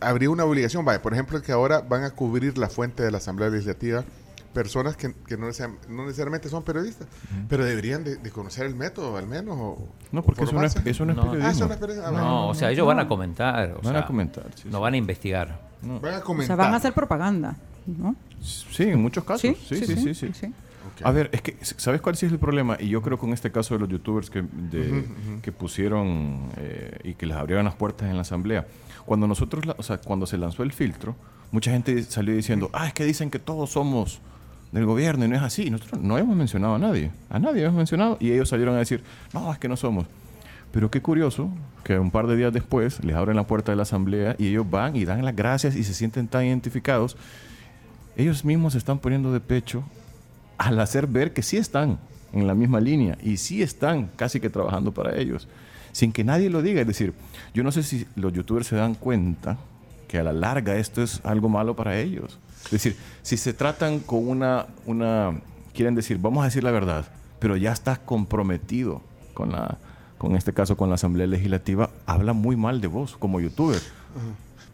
habría 0.00 0.30
una 0.30 0.44
obligación, 0.44 0.84
vaya, 0.84 1.00
por 1.02 1.12
ejemplo, 1.12 1.40
que 1.42 1.52
ahora 1.52 1.80
van 1.80 2.04
a 2.04 2.10
cubrir 2.10 2.58
la 2.58 2.68
fuente 2.68 3.02
de 3.02 3.10
la 3.10 3.18
Asamblea 3.18 3.48
Legislativa 3.50 4.04
personas 4.52 4.98
que, 4.98 5.14
que 5.26 5.38
no, 5.38 5.48
necesariam- 5.48 5.78
no 5.88 6.04
necesariamente 6.04 6.50
son 6.50 6.62
periodistas, 6.62 7.08
pero 7.48 7.64
deberían 7.64 8.04
de, 8.04 8.16
de 8.16 8.30
conocer 8.30 8.66
el 8.66 8.74
método 8.74 9.16
al 9.16 9.26
menos. 9.26 9.56
O, 9.58 9.88
No, 10.12 10.22
porque 10.22 10.42
o 10.42 10.44
eso 10.44 10.52
no 10.52 10.62
es- 10.62 10.76
eso 10.84 11.06
no 11.06 11.12
es 11.12 11.18
Ah, 11.18 11.22
periodismo. 11.22 11.50
eso 11.50 11.66
no 11.68 11.72
es 11.72 11.80
periodismo. 11.80 12.08
Ah. 12.08 12.12
No, 12.20 12.48
o 12.48 12.54
sea, 12.54 12.70
ellos 12.70 12.86
van 12.86 12.98
a 12.98 13.08
comentar. 13.08 13.76
o 13.78 13.80
Van 13.82 13.96
a 13.96 14.04
comentar, 14.06 14.44
sí, 14.54 14.68
no 14.70 14.78
van 14.80 14.92
a 14.92 14.96
investigar. 14.98 15.58
Van 15.80 16.14
a 16.14 16.18
O 16.18 16.22
comentar. 16.24 16.46
sea, 16.48 16.56
van 16.66 16.74
a 16.74 16.76
hacer 16.76 16.92
propaganda. 16.92 17.56
¿no? 17.86 18.14
Sí, 18.42 18.82
en 18.84 19.00
muchos 19.00 19.24
casos. 19.24 19.40
Sí, 19.40 19.56
sí, 19.68 20.14
sí. 20.14 20.32
sí, 20.34 20.52
sí. 20.98 21.04
A 21.04 21.10
ver, 21.10 21.30
es 21.32 21.42
que, 21.42 21.56
¿sabes 21.62 22.00
cuál 22.00 22.16
sí 22.16 22.26
es 22.26 22.32
el 22.32 22.38
problema? 22.38 22.76
Y 22.80 22.88
yo 22.88 23.02
creo 23.02 23.18
con 23.18 23.32
este 23.32 23.50
caso 23.52 23.74
de 23.74 23.80
los 23.80 23.88
youtubers 23.88 24.30
que, 24.30 24.42
de- 24.42 24.90
Ujú, 24.90 24.98
ujú. 24.98 25.40
que 25.42 25.52
pusieron 25.52 26.48
eh, 26.56 26.98
y 27.04 27.14
que 27.14 27.26
les 27.26 27.36
abrieron 27.36 27.64
las 27.64 27.74
puertas 27.74 28.08
en 28.08 28.16
la 28.16 28.22
asamblea, 28.22 28.66
cuando 29.06 29.26
nosotros, 29.26 29.66
la- 29.66 29.74
o 29.78 29.82
sea, 29.82 29.98
cuando 29.98 30.26
se 30.26 30.38
lanzó 30.38 30.62
el 30.62 30.72
filtro, 30.72 31.16
mucha 31.50 31.70
gente 31.70 32.02
salió 32.04 32.34
diciendo, 32.34 32.70
ah, 32.72 32.86
es 32.86 32.92
que 32.94 33.04
dicen 33.04 33.30
que 33.30 33.38
todos 33.38 33.70
somos 33.70 34.20
del 34.72 34.86
gobierno 34.86 35.24
y 35.24 35.28
no 35.28 35.36
es 35.36 35.42
así. 35.42 35.68
Nosotros 35.70 36.00
no 36.00 36.16
hemos 36.18 36.34
mencionado 36.36 36.74
a 36.76 36.78
nadie, 36.78 37.10
a 37.28 37.38
nadie 37.38 37.62
hemos 37.64 37.76
mencionado 37.76 38.16
y 38.20 38.30
ellos 38.32 38.48
salieron 38.48 38.74
a 38.74 38.78
decir, 38.78 39.02
no, 39.34 39.52
es 39.52 39.58
que 39.58 39.68
no 39.68 39.76
somos. 39.76 40.06
Pero 40.72 40.90
qué 40.90 41.02
curioso 41.02 41.50
que 41.84 41.98
un 41.98 42.10
par 42.10 42.26
de 42.26 42.34
días 42.36 42.50
después 42.54 43.04
les 43.04 43.14
abren 43.14 43.36
la 43.36 43.46
puerta 43.46 43.70
de 43.72 43.76
la 43.76 43.82
asamblea 43.82 44.34
y 44.38 44.46
ellos 44.46 44.70
van 44.70 44.96
y 44.96 45.04
dan 45.04 45.22
las 45.22 45.36
gracias 45.36 45.76
y 45.76 45.84
se 45.84 45.92
sienten 45.92 46.26
tan 46.28 46.46
identificados. 46.46 47.18
Ellos 48.16 48.44
mismos 48.44 48.72
se 48.72 48.78
están 48.78 48.98
poniendo 48.98 49.32
de 49.34 49.40
pecho 49.40 49.82
al 50.66 50.78
hacer 50.80 51.06
ver 51.06 51.32
que 51.32 51.42
sí 51.42 51.56
están 51.56 51.98
en 52.32 52.46
la 52.46 52.54
misma 52.54 52.80
línea 52.80 53.18
y 53.22 53.36
sí 53.36 53.62
están 53.62 54.08
casi 54.16 54.40
que 54.40 54.48
trabajando 54.50 54.92
para 54.92 55.16
ellos, 55.16 55.48
sin 55.92 56.12
que 56.12 56.24
nadie 56.24 56.48
lo 56.50 56.62
diga. 56.62 56.80
Es 56.80 56.86
decir, 56.86 57.12
yo 57.54 57.62
no 57.62 57.72
sé 57.72 57.82
si 57.82 58.06
los 58.16 58.32
youtubers 58.32 58.66
se 58.66 58.76
dan 58.76 58.94
cuenta 58.94 59.58
que 60.08 60.18
a 60.18 60.22
la 60.22 60.32
larga 60.32 60.76
esto 60.76 61.02
es 61.02 61.20
algo 61.24 61.48
malo 61.48 61.74
para 61.76 61.98
ellos. 61.98 62.38
Es 62.66 62.70
decir, 62.70 62.96
si 63.22 63.36
se 63.36 63.52
tratan 63.52 63.98
con 64.00 64.26
una, 64.28 64.66
una 64.86 65.40
quieren 65.74 65.94
decir, 65.94 66.18
vamos 66.18 66.42
a 66.42 66.44
decir 66.46 66.62
la 66.64 66.70
verdad, 66.70 67.06
pero 67.38 67.56
ya 67.56 67.72
estás 67.72 67.98
comprometido 67.98 69.02
con 69.34 69.50
la, 69.52 69.78
con 70.18 70.36
este 70.36 70.52
caso 70.52 70.76
con 70.76 70.88
la 70.88 70.94
Asamblea 70.94 71.26
Legislativa, 71.26 71.90
habla 72.06 72.32
muy 72.34 72.56
mal 72.56 72.80
de 72.80 72.86
vos 72.86 73.16
como 73.18 73.40
youtuber. 73.40 73.80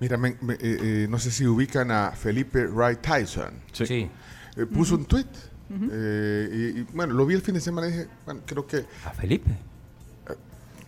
Mira, 0.00 0.16
me- 0.16 0.36
me- 0.42 0.54
eh, 0.54 0.58
eh, 0.62 1.06
no 1.08 1.18
sé 1.18 1.30
si 1.30 1.46
ubican 1.46 1.90
a 1.90 2.12
Felipe 2.12 2.66
Wright 2.66 3.00
Tyson. 3.00 3.50
Sí. 3.72 4.08
Eh, 4.56 4.66
puso 4.66 4.94
un 4.96 5.04
tweet. 5.06 5.26
Eh, 5.70 6.72
y, 6.76 6.80
y, 6.80 6.86
bueno, 6.94 7.14
lo 7.14 7.26
vi 7.26 7.34
el 7.34 7.42
fin 7.42 7.54
de 7.54 7.60
semana 7.60 7.88
y 7.88 7.92
dije, 7.92 8.08
bueno, 8.24 8.40
creo 8.46 8.66
que. 8.66 8.84
¿A 9.04 9.10
Felipe? 9.10 9.50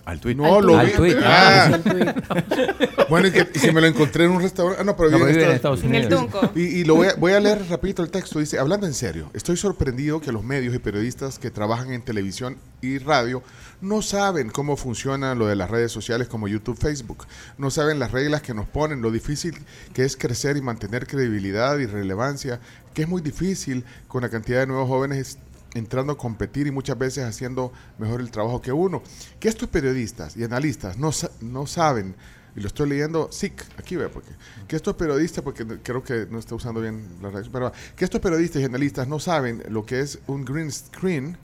Al 0.07 0.19
tweet. 0.19 0.35
No, 0.35 0.57
Al 0.57 0.67
lo 0.67 0.79
vi. 0.83 0.91
Tweet, 0.93 1.17
Ah. 1.23 1.79
ah, 1.79 3.07
bueno, 3.11 3.29
y, 3.29 3.31
que, 3.33 3.47
y 3.55 3.59
si 3.59 3.71
me 3.71 3.81
lo 3.81 3.87
encontré 3.87 4.25
en 4.25 4.31
un 4.33 4.41
restaurante. 4.43 4.81
Ah, 4.81 4.85
no, 4.85 4.97
pero 4.97 5.11
No, 5.11 5.19
vive 5.19 5.29
pero 5.29 5.39
vive 5.39 5.51
en 5.51 5.57
Estados 5.57 5.85
En 5.85 5.95
el 5.95 6.07
Unidos. 6.07 6.31
Tunco. 6.31 6.53
Y, 6.57 6.63
y 6.63 6.85
lo 6.85 6.95
voy 6.97 7.09
a, 7.09 7.15
voy 7.15 7.33
a 7.33 7.41
leer 7.41 7.69
rapidito 7.69 8.03
el 8.03 8.11
texto. 8.11 8.39
Dice, 8.39 8.59
hablando 8.59 8.87
en 8.87 8.95
serio, 8.95 9.31
estoy 9.35 9.57
sorprendido 9.57 10.21
que 10.21 10.33
los 10.33 10.43
medios 10.43 10.75
y 10.75 10.79
periodistas 10.79 11.39
que 11.39 11.51
trabajan 11.51 11.93
en 11.93 12.03
televisión 12.03 12.57
y 12.81 12.99
radio 12.99 13.43
no 13.81 14.03
saben 14.03 14.51
cómo 14.51 14.77
funciona 14.77 15.35
lo 15.35 15.47
de 15.47 15.57
las 15.57 15.71
redes 15.71 15.93
sociales 15.93 16.29
como 16.29 16.49
YouTube, 16.49 16.79
Facebook. 16.79 17.27
No 17.59 17.71
saben 17.71 17.99
las 17.99 18.13
reglas 18.13 18.43
que 18.43 18.55
nos 18.55 18.69
ponen, 18.69 19.03
lo 19.03 19.11
difícil 19.11 19.55
que 19.95 20.05
es 20.05 20.17
crecer 20.17 20.57
y 20.57 20.63
mantener 20.63 21.07
credibilidad 21.07 21.79
y 21.79 21.87
relevancia, 21.87 22.61
que 22.95 23.03
es 23.03 23.09
muy 23.09 23.23
difícil 23.23 23.85
con 24.09 24.23
la 24.23 24.29
cantidad 24.29 24.61
de 24.61 24.67
nuevos 24.67 24.89
jóvenes 24.89 25.39
entrando 25.75 26.13
a 26.13 26.19
competir 26.19 26.67
y 26.67 26.71
muchas 26.71 26.99
veces 26.99 27.25
haciendo 27.25 27.73
mejor 27.99 28.21
el 28.21 28.31
trabajo 28.31 28.61
que 28.61 28.73
uno. 28.73 29.03
Que 29.39 29.49
estos 29.49 29.69
periodistas 29.69 30.37
y 30.37 30.45
analistas 30.45 30.99
no, 30.99 31.11
no 31.41 31.67
saben, 31.67 32.15
y 32.57 32.61
lo 32.61 32.67
estoy 32.67 32.89
leyendo 32.89 33.31
SIC, 33.31 33.65
aquí 33.79 33.97
ve, 33.97 34.09
porque 34.09 34.31
que 34.67 34.77
estos 34.77 34.97
periodistas, 34.97 35.45
porque 35.45 35.65
creo 35.83 36.03
que 36.03 36.27
no 36.29 36.39
está 36.39 36.55
usando 36.55 36.81
bien 36.81 37.07
la 37.23 37.31
red, 37.31 37.47
pero 37.53 37.73
que 37.97 38.05
estos 38.05 38.21
periodistas 38.21 38.61
y 38.63 38.65
analistas 38.65 39.07
no 39.07 39.21
saben 39.21 39.63
lo 39.69 39.87
que 39.87 40.01
es 40.01 40.19
un 40.27 40.45
green 40.45 40.71
screen, 40.71 41.37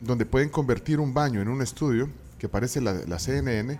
donde 0.00 0.26
pueden 0.26 0.48
convertir 0.48 1.00
un 1.00 1.14
baño 1.14 1.40
en 1.40 1.48
un 1.48 1.62
estudio, 1.62 2.08
que 2.38 2.48
parece 2.48 2.80
la, 2.80 3.18
CNN, 3.18 3.78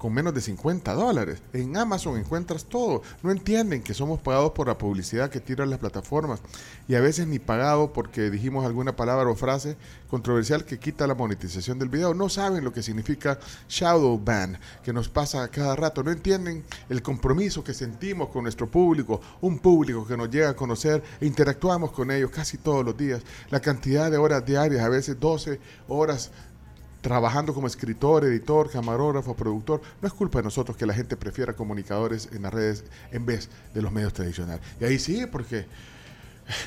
con 0.00 0.14
menos 0.14 0.32
de 0.32 0.40
50 0.40 0.94
dólares. 0.94 1.42
En 1.52 1.76
Amazon 1.76 2.16
encuentras 2.16 2.64
todo. 2.64 3.02
No 3.22 3.30
entienden 3.30 3.82
que 3.82 3.92
somos 3.92 4.18
pagados 4.18 4.52
por 4.52 4.66
la 4.66 4.78
publicidad 4.78 5.28
que 5.28 5.40
tiran 5.40 5.68
las 5.68 5.78
plataformas 5.78 6.40
y 6.88 6.94
a 6.94 7.00
veces 7.00 7.26
ni 7.26 7.38
pagado 7.38 7.92
porque 7.92 8.30
dijimos 8.30 8.64
alguna 8.64 8.96
palabra 8.96 9.28
o 9.28 9.34
frase 9.34 9.76
controversial 10.08 10.64
que 10.64 10.78
quita 10.78 11.06
la 11.06 11.14
monetización 11.14 11.78
del 11.78 11.90
video. 11.90 12.14
No 12.14 12.30
saben 12.30 12.64
lo 12.64 12.72
que 12.72 12.82
significa 12.82 13.38
shadow 13.68 14.18
ban, 14.18 14.58
que 14.82 14.94
nos 14.94 15.10
pasa 15.10 15.46
cada 15.48 15.76
rato. 15.76 16.02
No 16.02 16.10
entienden 16.10 16.64
el 16.88 17.02
compromiso 17.02 17.62
que 17.62 17.74
sentimos 17.74 18.30
con 18.30 18.44
nuestro 18.44 18.70
público, 18.70 19.20
un 19.42 19.58
público 19.58 20.06
que 20.06 20.16
nos 20.16 20.30
llega 20.30 20.48
a 20.48 20.56
conocer 20.56 21.02
e 21.20 21.26
interactuamos 21.26 21.92
con 21.92 22.10
ellos 22.10 22.30
casi 22.30 22.56
todos 22.56 22.86
los 22.86 22.96
días. 22.96 23.22
La 23.50 23.60
cantidad 23.60 24.10
de 24.10 24.16
horas 24.16 24.46
diarias, 24.46 24.82
a 24.82 24.88
veces 24.88 25.20
12 25.20 25.60
horas 25.88 26.30
trabajando 27.00 27.54
como 27.54 27.66
escritor, 27.66 28.24
editor, 28.24 28.70
camarógrafo, 28.70 29.34
productor, 29.34 29.80
no 30.02 30.08
es 30.08 30.12
culpa 30.14 30.38
de 30.38 30.44
nosotros 30.44 30.76
que 30.76 30.86
la 30.86 30.94
gente 30.94 31.16
prefiera 31.16 31.54
comunicadores 31.54 32.28
en 32.32 32.42
las 32.42 32.52
redes 32.52 32.84
en 33.12 33.24
vez 33.26 33.48
de 33.74 33.82
los 33.82 33.90
medios 33.92 34.12
tradicionales. 34.12 34.60
Y 34.80 34.84
ahí 34.84 34.98
sí, 34.98 35.24
porque, 35.30 35.66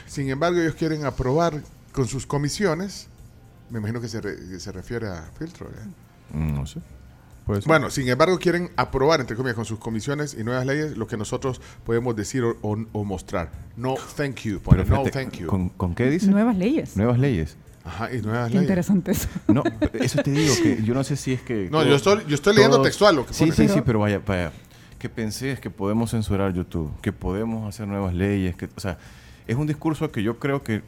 sin 0.08 0.30
embargo, 0.30 0.60
ellos 0.60 0.76
quieren 0.76 1.06
aprobar 1.06 1.62
con 1.92 2.08
sus 2.08 2.26
comisiones, 2.26 3.08
me 3.70 3.80
imagino 3.80 4.02
que 4.02 4.08
se, 4.08 4.22
re- 4.22 4.60
se 4.60 4.72
refiere 4.72 5.08
a 5.08 5.30
filtro. 5.38 5.68
¿eh? 5.68 6.36
No 6.38 6.66
sé. 6.66 6.80
Bueno, 7.66 7.90
sin 7.90 8.08
embargo, 8.08 8.40
quieren 8.40 8.72
aprobar, 8.78 9.20
entre 9.20 9.36
comillas, 9.36 9.56
con 9.56 9.66
sus 9.66 9.78
comisiones 9.78 10.34
y 10.34 10.46
nuevas 10.46 10.66
leyes 10.66 10.96
lo 10.96 11.08
que 11.08 11.18
nosotros 11.18 11.60
podemos 11.86 12.16
decir 12.16 12.42
o, 12.44 12.56
o- 12.62 12.86
o 12.94 13.04
mostrar. 13.04 13.52
No, 13.76 13.96
thank 14.16 14.38
you. 14.44 14.62
pone, 14.62 14.84
Pero 14.84 14.96
no, 14.96 15.04
fíjate, 15.04 15.12
thank 15.26 15.40
you. 15.42 15.48
¿con, 15.48 15.68
con 15.70 15.94
qué 15.94 16.10
dice? 16.10 16.28
Nuevas 16.28 16.56
leyes. 16.58 16.96
Nuevas 16.96 17.20
leyes. 17.20 17.58
Ajá, 17.86 18.14
y 18.14 18.22
nuevas 18.22 18.48
Qué 18.48 18.54
leyes. 18.54 18.64
interesante 18.64 19.12
eso. 19.12 19.28
No, 19.48 19.64
eso 19.94 20.24
te 20.24 20.32
digo 20.32 20.54
que 20.64 20.82
yo 20.84 20.94
no 20.94 21.04
sé 21.04 21.16
si 21.18 21.34
es 21.34 21.42
que. 21.42 21.70
No, 21.70 21.84
yo 21.84 21.96
estoy- 21.96 22.24
yo 22.28 22.36
estoy 22.36 22.56
leyendo 22.56 22.82
textual 22.82 23.16
lo 23.18 23.26
que 23.26 23.34
Sí, 23.34 23.46
pone. 23.46 23.56
sí, 23.56 23.68
sí, 23.68 23.82
pero 23.86 24.00
vaya, 24.00 24.22
vaya. 24.26 24.52
Que 25.00 25.10
pensé 25.10 25.52
es 25.52 25.60
que 25.60 25.70
podemos 25.70 26.12
censurar 26.12 26.54
YouTube, 26.54 26.92
que 27.02 27.12
podemos 27.12 27.68
hacer 27.68 27.88
nuevas 27.88 28.14
leyes, 28.14 28.56
que, 28.56 28.70
o 28.74 28.80
sea, 28.80 28.98
es 29.48 29.58
un 29.58 29.68
discurso 29.68 30.10
que 30.12 30.24
yo 30.24 30.40
creo 30.40 30.64
que 30.64 30.82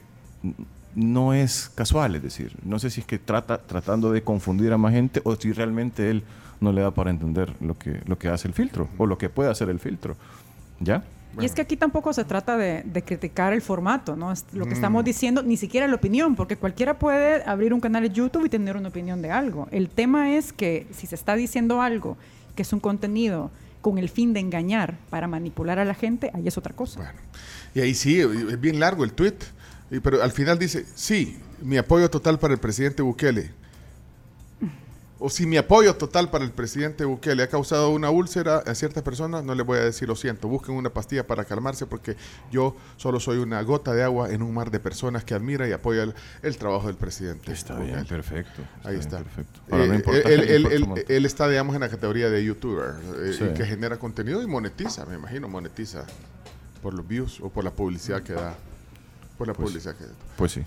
no 0.96 1.34
es 1.34 1.70
casual, 1.76 2.16
es 2.16 2.24
decir, 2.24 2.56
no 2.64 2.80
sé 2.80 2.90
si 2.90 3.02
es 3.02 3.08
que 3.08 3.20
trata 3.20 3.58
tratando 3.58 4.14
de 4.14 4.22
confundir 4.24 4.72
a 4.72 4.78
más 4.78 4.94
gente 4.94 5.20
o 5.26 5.36
si 5.36 5.52
realmente 5.52 6.10
él 6.10 6.24
no 6.62 6.72
le 6.72 6.80
da 6.82 6.92
para 6.92 7.10
entender 7.10 7.54
lo 7.60 7.78
que 7.78 8.00
lo 8.06 8.18
que 8.18 8.30
hace 8.30 8.48
el 8.48 8.54
filtro 8.54 8.88
o 8.98 9.06
lo 9.06 9.18
que 9.18 9.28
puede 9.28 9.50
hacer 9.52 9.70
el 9.70 9.80
filtro. 9.82 10.16
¿Ya? 10.80 11.04
Y 11.42 11.46
es 11.46 11.52
que 11.54 11.62
aquí 11.62 11.76
tampoco 11.78 12.14
se 12.14 12.24
trata 12.26 12.58
de, 12.58 12.84
de 12.84 13.02
criticar 13.04 13.54
el 13.54 13.62
formato, 13.62 14.16
¿no? 14.16 14.32
Es 14.32 14.46
lo 14.54 14.66
que 14.66 14.72
Mm. 14.72 14.74
estamos 14.74 15.04
diciendo, 15.06 15.44
ni 15.44 15.58
siquiera 15.58 15.88
la 15.88 15.96
opinión, 15.96 16.36
porque 16.36 16.56
cualquiera 16.58 16.98
puede 17.00 17.44
abrir 17.46 17.74
un 17.74 17.80
canal 17.82 18.04
de 18.04 18.10
YouTube 18.10 18.46
y 18.46 18.50
tener 18.50 18.78
una 18.78 18.90
opinión 18.90 19.22
de 19.22 19.32
algo. 19.32 19.68
El 19.72 19.90
tema 19.90 20.36
es 20.36 20.54
que 20.54 20.88
si 20.92 21.08
se 21.08 21.16
está 21.16 21.36
diciendo 21.36 21.82
algo 21.82 22.18
que 22.56 22.62
es 22.62 22.72
un 22.74 22.80
contenido 22.80 23.52
con 23.82 23.98
el 23.98 24.10
fin 24.10 24.34
de 24.34 24.40
engañar 24.40 24.98
para 25.10 25.28
manipular 25.28 25.78
a 25.80 25.86
la 25.86 25.94
gente, 25.94 26.32
ahí 26.34 26.48
es 26.48 26.58
otra 26.58 26.74
cosa. 26.74 27.14
Y 27.74 27.82
ahí 27.82 27.94
sí, 27.94 28.20
es 28.20 28.60
bien 28.60 28.80
largo 28.80 29.04
el 29.04 29.12
tweet, 29.14 29.36
pero 30.02 30.24
al 30.24 30.32
final 30.32 30.58
dice, 30.58 30.86
sí, 30.96 31.38
mi 31.62 31.78
apoyo 31.78 32.10
total 32.10 32.40
para 32.40 32.54
el 32.54 32.60
presidente 32.60 33.02
Bukele. 33.04 33.52
O 35.18 35.30
si 35.30 35.46
mi 35.46 35.56
apoyo 35.58 35.96
total 35.96 36.30
para 36.30 36.44
el 36.44 36.52
presidente 36.52 37.06
Bukele 37.06 37.44
ha 37.44 37.48
causado 37.48 37.90
una 37.92 38.10
úlcera 38.10 38.58
a 38.58 38.76
ciertas 38.76 39.02
personas, 39.02 39.44
no 39.44 39.56
les 39.56 39.66
voy 39.66 39.78
a 39.80 39.82
decir 39.84 40.08
lo 40.08 40.16
siento. 40.16 40.48
Busquen 40.48 40.76
una 40.76 40.90
pastilla 40.90 41.26
para 41.26 41.46
calmarse 41.46 41.86
porque 41.86 42.18
yo 42.52 42.76
solo 42.98 43.20
soy 43.20 43.38
una 43.38 43.62
gota 43.62 43.94
de 43.94 44.04
agua 44.04 44.30
en 44.32 44.42
un 44.42 44.54
mar 44.54 44.72
de 44.72 44.80
personas 44.80 45.24
que 45.24 45.34
admira 45.34 45.68
y 45.68 45.72
apoya 45.72 46.04
el, 46.04 46.14
el 46.42 46.58
trabajo 46.58 46.88
del 46.88 46.98
presidente. 46.98 47.52
Está 47.52 47.80
bien, 47.80 48.06
perfecto. 48.06 48.62
Ahí 48.84 48.98
está 48.98 49.18
bien, 49.22 49.30
perfecto. 49.34 49.60
No 49.70 49.84
Eh, 49.84 49.96
importa 49.96 50.20
él, 50.30 50.42
el 50.42 50.50
él- 50.50 50.66
él- 50.72 51.06
él 51.08 51.26
está, 51.26 51.48
digamos, 51.48 51.76
en 51.76 51.82
la 51.82 51.90
categoría 51.90 52.30
de 52.30 52.44
youtuber, 52.44 52.96
eh, 53.24 53.34
Sí. 53.38 53.46
que 53.56 53.66
genera 53.66 53.98
contenido 53.98 54.42
y 54.42 54.48
monetiza, 54.48 55.06
me 55.06 55.16
imagino, 55.16 55.48
monetiza 55.48 56.06
por 56.82 56.94
los 56.94 57.08
views 57.08 57.40
o 57.42 57.50
por 57.50 57.64
la 57.64 57.72
publicidad 57.72 58.22
que 58.22 58.34
da. 58.34 58.56
Por 59.38 59.48
la 59.48 59.54
Pues- 59.54 59.70
publicidad 59.70 59.96
que 59.96 60.04
da. 60.06 60.12
Pues 60.38 60.52
sí. 60.52 60.62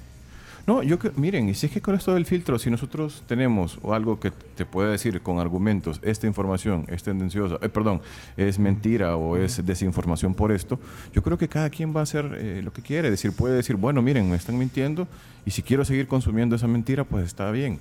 No, 0.68 0.82
yo 0.82 0.98
que, 0.98 1.10
miren, 1.16 1.48
y 1.48 1.54
si 1.54 1.64
es 1.64 1.72
que 1.72 1.80
con 1.80 1.94
esto 1.94 2.12
del 2.12 2.26
filtro, 2.26 2.58
si 2.58 2.70
nosotros 2.70 3.24
tenemos 3.26 3.78
algo 3.90 4.20
que 4.20 4.30
te 4.30 4.66
puede 4.66 4.90
decir 4.90 5.22
con 5.22 5.38
argumentos, 5.38 5.98
esta 6.02 6.26
información 6.26 6.84
es 6.88 7.02
tendenciosa, 7.02 7.56
eh, 7.62 7.70
perdón, 7.70 8.02
es 8.36 8.58
mentira 8.58 9.16
o 9.16 9.38
es 9.38 9.64
desinformación 9.64 10.34
por 10.34 10.52
esto, 10.52 10.78
yo 11.14 11.22
creo 11.22 11.38
que 11.38 11.48
cada 11.48 11.70
quien 11.70 11.96
va 11.96 12.00
a 12.00 12.02
hacer 12.02 12.36
eh, 12.36 12.60
lo 12.62 12.70
que 12.70 12.82
quiere. 12.82 13.10
Decir, 13.10 13.32
puede 13.32 13.56
decir, 13.56 13.76
bueno, 13.76 14.02
miren, 14.02 14.28
me 14.28 14.36
están 14.36 14.58
mintiendo 14.58 15.08
y 15.46 15.52
si 15.52 15.62
quiero 15.62 15.86
seguir 15.86 16.06
consumiendo 16.06 16.54
esa 16.54 16.68
mentira, 16.68 17.04
pues 17.04 17.24
está 17.24 17.50
bien. 17.50 17.78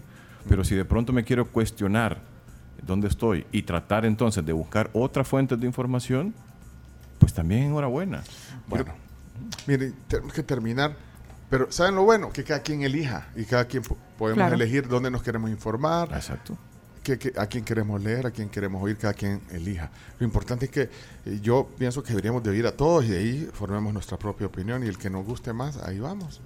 Pero 0.47 0.63
si 0.63 0.73
de 0.73 0.85
pronto 0.85 1.11
me 1.11 1.25
quiero 1.25 1.45
cuestionar 1.45 2.21
dónde 2.83 3.09
estoy 3.09 3.45
y 3.51 3.63
tratar 3.63 4.05
entonces 4.05 4.45
de 4.45 4.53
buscar 4.53 4.89
otras 4.93 5.27
fuentes 5.27 5.59
de 5.59 5.67
información, 5.67 6.33
pues 7.19 7.33
también 7.33 7.63
enhorabuena. 7.63 8.23
Bueno, 8.65 8.93
miren, 9.67 9.93
tenemos 10.07 10.31
que 10.31 10.43
terminar. 10.43 10.95
Pero 11.49 11.71
¿saben 11.71 11.95
lo 11.95 12.03
bueno? 12.03 12.31
Que 12.31 12.43
cada 12.43 12.61
quien 12.61 12.81
elija 12.83 13.29
y 13.35 13.45
cada 13.45 13.65
quien 13.65 13.83
po- 13.83 13.97
podemos 14.17 14.37
Claro. 14.39 14.55
elegir 14.55 14.87
dónde 14.87 15.09
nos 15.09 15.23
queremos 15.23 15.49
informar. 15.49 16.09
Exacto. 16.13 16.57
Que, 17.03 17.17
que- 17.17 17.31
a 17.37 17.45
quién 17.47 17.63
queremos 17.63 18.03
leer, 18.03 18.27
a 18.27 18.31
quién 18.31 18.49
queremos 18.49 18.83
oír, 18.83 18.97
cada 18.97 19.13
quien 19.13 19.39
elija. 19.51 19.89
Lo 20.19 20.25
importante 20.25 20.65
es 20.65 20.71
que 20.71 20.81
eh, 21.25 21.39
yo 21.41 21.69
pienso 21.77 22.03
que 22.03 22.09
deberíamos 22.09 22.43
de 22.43 22.49
oír 22.49 22.67
a 22.67 22.73
todos 22.73 23.05
y 23.05 23.09
de 23.09 23.17
ahí 23.17 23.49
formemos 23.53 23.93
nuestra 23.93 24.17
propia 24.19 24.47
opinión 24.47 24.83
y 24.83 24.87
el 24.87 24.97
que 24.97 25.09
nos 25.09 25.25
guste 25.25 25.53
más, 25.53 25.77
ahí 25.77 25.99
vamos. 25.99 26.41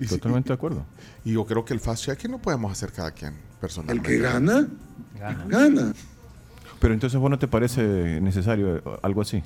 Y 0.00 0.04
si- 0.06 0.16
Totalmente 0.16 0.48
y- 0.48 0.50
de 0.50 0.54
acuerdo. 0.54 0.84
Y 1.24 1.32
yo 1.34 1.46
creo 1.46 1.64
que 1.64 1.72
el 1.72 1.78
fast 1.78 2.04
checking 2.04 2.32
no 2.32 2.38
podemos 2.38 2.72
hacer 2.72 2.90
cada 2.90 3.12
quien 3.12 3.34
personalmente. 3.60 4.08
que 4.08 4.18
gana, 4.18 4.66
gana. 5.46 5.92
Pero 6.80 6.94
entonces, 6.94 7.18
¿vos 7.20 7.30
no 7.30 7.38
te 7.38 7.46
parece 7.48 8.20
necesario 8.20 8.82
algo 9.02 9.20
así? 9.22 9.42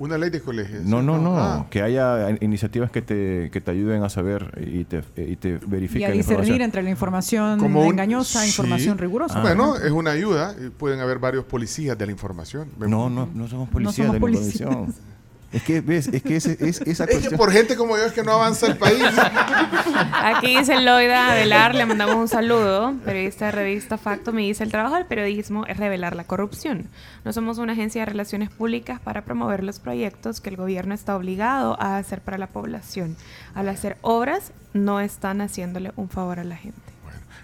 Una 0.00 0.16
ley 0.18 0.30
de 0.30 0.40
colegios. 0.40 0.82
No, 0.84 1.02
no, 1.02 1.18
no. 1.18 1.36
Ah. 1.38 1.66
Que 1.70 1.82
haya 1.82 2.30
iniciativas 2.40 2.90
que 2.90 3.02
te, 3.02 3.50
que 3.52 3.60
te 3.60 3.70
ayuden 3.70 4.02
a 4.02 4.08
saber 4.08 4.50
y 4.66 4.84
te, 4.84 5.04
y 5.16 5.36
te 5.36 5.50
Y 5.50 5.58
verifiquen 5.66 6.06
a 6.06 6.08
la 6.08 6.14
discernir 6.16 6.62
entre 6.62 6.82
la 6.82 6.88
información 6.90 7.58
Como 7.60 7.82
un- 7.82 7.88
engañosa 7.92 8.42
e 8.44 8.48
información 8.48 8.96
rigurosa. 8.96 9.42
Bueno, 9.42 9.76
es 9.76 9.90
una 9.92 10.12
ayuda. 10.12 10.56
y 10.58 10.70
Pueden 10.70 11.00
haber 11.00 11.18
varios 11.18 11.44
policías 11.44 11.98
de 11.98 12.06
la 12.06 12.12
información. 12.12 12.70
No, 12.78 13.10
no, 13.10 13.28
no 13.32 13.46
somos 13.46 13.68
policías 13.68 14.06
somos 14.08 14.12
de 14.14 14.18
la 14.18 14.20
policías. 14.20 14.60
información. 14.62 15.10
Es 15.52 15.62
que, 15.64 15.80
¿ves? 15.80 16.06
Es 16.08 16.22
que 16.22 16.36
ese- 16.36 16.56
es, 16.60 16.80
esa 16.82 17.04
Es 17.04 17.10
que 17.10 17.14
cuestión... 17.16 17.36
por 17.36 17.50
gente 17.50 17.74
como 17.76 17.96
yo 17.96 18.04
es 18.04 18.12
que 18.12 18.22
no 18.22 18.32
avanza 18.32 18.66
el 18.68 18.76
país. 18.76 19.02
Aquí 20.22 20.56
dice 20.58 20.80
Loida 20.80 21.32
Adelar, 21.32 21.74
le 21.74 21.86
mandamos 21.86 22.14
un 22.16 22.28
saludo. 22.28 22.94
Periodista 23.04 23.46
de 23.46 23.52
revista 23.52 23.98
Facto 23.98 24.32
me 24.32 24.42
dice, 24.42 24.62
el 24.62 24.70
trabajo 24.70 24.94
del 24.94 25.06
periodismo 25.06 25.66
es 25.66 25.76
revelar 25.76 26.14
la 26.14 26.24
corrupción. 26.24 26.88
No 27.24 27.32
somos 27.32 27.58
una 27.58 27.72
agencia 27.72 28.02
de 28.02 28.06
relaciones 28.06 28.50
públicas 28.50 29.00
para 29.00 29.22
promover 29.24 29.64
los 29.64 29.80
proyectos 29.80 30.40
que 30.40 30.50
el 30.50 30.56
gobierno 30.56 30.94
está 30.94 31.16
obligado 31.16 31.76
a 31.80 31.96
hacer 31.96 32.20
para 32.20 32.38
la 32.38 32.46
población. 32.46 33.16
Al 33.54 33.68
hacer 33.68 33.96
obras, 34.02 34.52
no 34.72 35.00
están 35.00 35.40
haciéndole 35.40 35.92
un 35.96 36.08
favor 36.08 36.38
a 36.38 36.44
la 36.44 36.56
gente. 36.56 36.80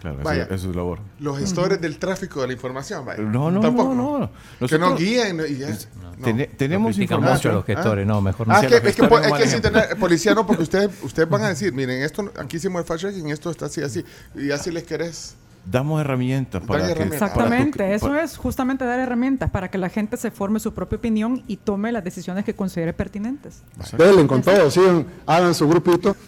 Claro, 0.00 0.16
eso, 0.16 0.24
Vaya. 0.24 0.42
eso 0.44 0.54
es 0.54 0.60
su 0.62 0.72
labor. 0.74 0.98
Los 1.18 1.38
gestores 1.38 1.80
del 1.80 1.98
tráfico 1.98 2.40
de 2.42 2.48
la 2.48 2.52
información. 2.52 3.04
vaya. 3.04 3.22
No, 3.22 3.50
no, 3.50 3.60
Tampoco. 3.60 3.94
no, 3.94 4.18
no. 4.18 4.26
Que 4.66 4.78
no 4.78 4.90
Nosotros- 4.90 4.98
guíen 5.00 5.42
y 5.48 5.56
ya. 5.56 5.68
No. 5.70 6.24
Tene- 6.24 6.46
tenemos 6.46 6.98
información. 6.98 7.36
mucho 7.36 7.48
a 7.50 7.52
los 7.52 7.64
gestores, 7.64 8.06
no, 8.06 8.20
mejor 8.20 8.48
no. 8.48 8.54
Ah, 8.54 8.60
Sí, 8.60 8.66
que- 8.68 8.74
los 8.80 8.84
es 8.84 8.94
que, 8.96 9.02
es 9.04 9.08
que 9.08 9.38
sí 9.38 9.42
ejemplo. 9.56 9.70
tener 9.72 9.96
policía 9.98 10.34
no, 10.34 10.46
porque 10.46 10.62
ustedes, 10.62 10.90
ustedes 11.02 11.28
van 11.28 11.42
a 11.44 11.48
decir, 11.48 11.72
miren, 11.72 12.02
esto 12.02 12.30
aquí 12.38 12.56
hicimos 12.56 12.80
el 12.80 12.86
fact 12.86 13.00
checking, 13.02 13.28
esto 13.30 13.50
está 13.50 13.66
así, 13.66 13.82
así, 13.82 14.04
y 14.34 14.50
así 14.50 14.70
les 14.70 14.84
querés. 14.84 15.34
Damos 15.68 16.00
herramientas 16.00 16.62
para 16.64 16.86
que... 16.86 16.92
herramientas. 16.92 17.18
para 17.20 17.32
tu- 17.34 17.40
Exactamente, 17.40 17.94
eso 17.94 18.06
para- 18.08 18.22
es 18.22 18.36
justamente 18.36 18.84
dar 18.84 19.00
herramientas 19.00 19.50
para 19.50 19.68
que 19.68 19.78
la 19.78 19.88
gente 19.88 20.16
se 20.16 20.30
forme 20.30 20.60
su 20.60 20.72
propia 20.72 20.96
opinión 20.98 21.42
y 21.48 21.56
tome 21.56 21.90
las 21.90 22.04
decisiones 22.04 22.44
que 22.44 22.54
considere 22.54 22.92
pertinentes. 22.92 23.62
Denle 23.98 24.26
con 24.28 24.42
todo, 24.42 24.70
sigan, 24.70 25.06
hagan 25.26 25.54
su 25.54 25.68
grupito. 25.68 26.16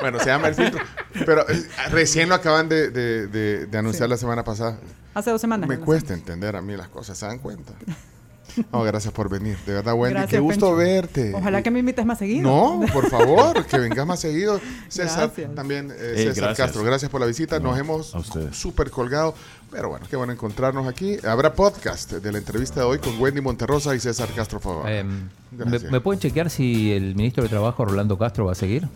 Bueno, 0.00 0.18
se 0.18 0.26
llama 0.26 0.48
el 0.48 0.54
filtro. 0.54 0.80
Pero 1.26 1.46
eh, 1.48 1.62
recién 1.90 2.28
lo 2.28 2.34
acaban 2.34 2.68
de, 2.68 2.90
de- 2.90 3.26
de- 3.26 3.66
de 3.66 3.78
anunciar 3.78 4.06
Sí. 4.08 4.10
la 4.10 4.16
semana 4.16 4.42
pasada. 4.44 4.78
Hace 5.14 5.30
dos 5.30 5.40
semanas. 5.40 5.68
Me 5.68 5.78
cuesta 5.78 6.14
entender 6.14 6.56
a 6.56 6.62
mí 6.62 6.76
las 6.76 6.88
cosas, 6.88 7.18
¿se 7.18 7.26
dan 7.26 7.38
cuenta? 7.38 7.72
No, 8.72 8.82
gracias 8.82 9.12
por 9.12 9.28
venir. 9.28 9.56
De 9.66 9.74
verdad, 9.74 9.94
Wendy, 9.94 10.14
Gracias, 10.14 10.30
qué 10.30 10.38
gusto 10.40 10.66
Pencho. 10.66 10.76
verte. 10.76 11.32
Ojalá 11.34 11.62
que 11.62 11.70
me 11.70 11.78
invites 11.80 12.04
más 12.06 12.18
seguido. 12.18 12.42
No, 12.42 12.86
por 12.92 13.08
favor, 13.10 13.64
que 13.66 13.78
vengas 13.78 14.06
más 14.06 14.20
seguido. 14.20 14.60
César, 14.88 15.26
Gracias. 15.28 15.54
también 15.54 15.90
eh, 15.90 16.12
César 16.16 16.34
gracias. 16.34 16.56
Castro, 16.56 16.82
gracias 16.84 17.10
por 17.10 17.20
la 17.20 17.26
visita. 17.26 17.58
Nos 17.60 17.78
hemos 17.78 18.14
súper 18.52 18.90
colgado. 18.90 19.34
Pero 19.70 19.88
bueno, 19.88 20.04
qué 20.10 20.16
bueno 20.16 20.32
encontrarnos 20.32 20.88
aquí. 20.88 21.16
Habrá 21.24 21.54
podcast 21.54 22.12
de 22.12 22.32
la 22.32 22.38
entrevista 22.38 22.80
de 22.80 22.86
hoy 22.86 22.98
con 22.98 23.20
Wendy 23.20 23.40
Monterrosa 23.40 23.94
y 23.94 24.00
César 24.00 24.28
Castro 24.34 24.58
Favor. 24.58 24.84
Eh, 24.88 25.04
¿me, 25.52 25.78
me 25.78 26.00
pueden 26.00 26.18
chequear 26.20 26.50
si 26.50 26.90
el 26.92 27.14
ministro 27.14 27.44
de 27.44 27.48
Trabajo, 27.48 27.84
Rolando 27.84 28.18
Castro, 28.18 28.46
va 28.46 28.52
a 28.52 28.56
seguir? 28.56 28.88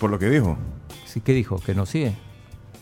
Por 0.00 0.10
lo 0.10 0.18
que 0.18 0.28
dijo. 0.28 0.58
Sí, 1.06 1.20
¿Qué 1.20 1.32
dijo? 1.32 1.58
¿Que 1.64 1.74
no 1.74 1.86
sigue? 1.86 2.14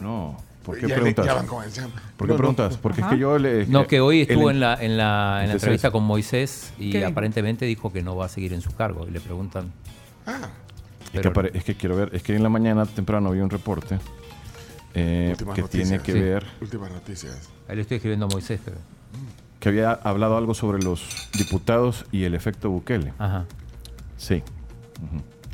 No. 0.01 0.37
¿Por 0.67 0.79
qué 0.79 0.89
Ya 0.89 0.95
preguntas? 0.97 1.25
ya 1.25 1.35
van 1.35 1.47
con 1.47 1.65
el 1.65 1.71
jam. 1.71 1.91
¿Por 2.17 2.27
qué 2.27 2.33
No, 2.33 2.33
no. 2.35 2.37
preguntas? 2.39 2.77
Porque 2.77 3.01
Ajá. 3.01 3.11
es 3.11 3.15
que 3.15 3.21
yo 3.21 3.39
le... 3.39 3.67
No, 3.67 3.87
que 3.87 4.01
hoy 4.01 4.23
el- 4.23 4.31
estuvo 4.31 4.51
en 4.51 4.59
la, 4.61 4.75
en 4.75 4.97
la, 4.99 5.39
en 5.43 5.49
la 5.49 5.53
entrevista 5.55 5.91
con 5.93 6.03
Moisés 6.03 6.73
y 6.79 7.01
aparentemente 7.03 7.65
dijo 7.67 7.93
que 7.93 8.03
no 8.03 8.17
va 8.17 8.27
a 8.27 8.29
seguir 8.29 8.53
en 8.53 8.61
su 8.61 8.75
cargo. 8.75 9.07
Y 9.09 9.13
le 9.13 9.21
preguntan. 9.21 9.73
Ah. 10.27 10.49
Es 11.13 11.21
que, 11.23 11.51
es 11.55 11.65
que 11.65 11.75
quiero 11.77 11.97
ver, 11.97 12.11
es 12.13 12.23
que 12.23 12.35
en 12.35 12.43
la 12.43 12.49
mañana 12.49 12.85
temprano 12.85 13.31
vi 13.31 13.39
un 13.41 13.49
reporte 13.49 13.99
eh, 14.95 15.35
que 15.39 15.45
noticias. 15.45 15.71
tiene 15.71 15.99
que 16.01 16.13
Sí. 16.13 16.19
ver 16.21 16.45
Últimas 16.61 16.91
noticias. 16.91 17.49
Ahí 17.69 17.77
le 17.77 17.83
estoy 17.83 17.97
escribiendo 17.99 18.27
a 18.27 18.29
Moisés, 18.29 18.61
pero. 18.65 18.77
que 19.61 19.69
había 19.69 19.93
hablado 19.93 20.37
algo 20.37 20.53
sobre 20.53 20.83
los 20.83 21.29
diputados 21.39 22.05
y 22.13 22.25
el 22.25 22.35
efecto 22.35 22.71
Bukele. 22.71 23.13
Ajá. 23.19 23.45
Sí. 24.19 24.43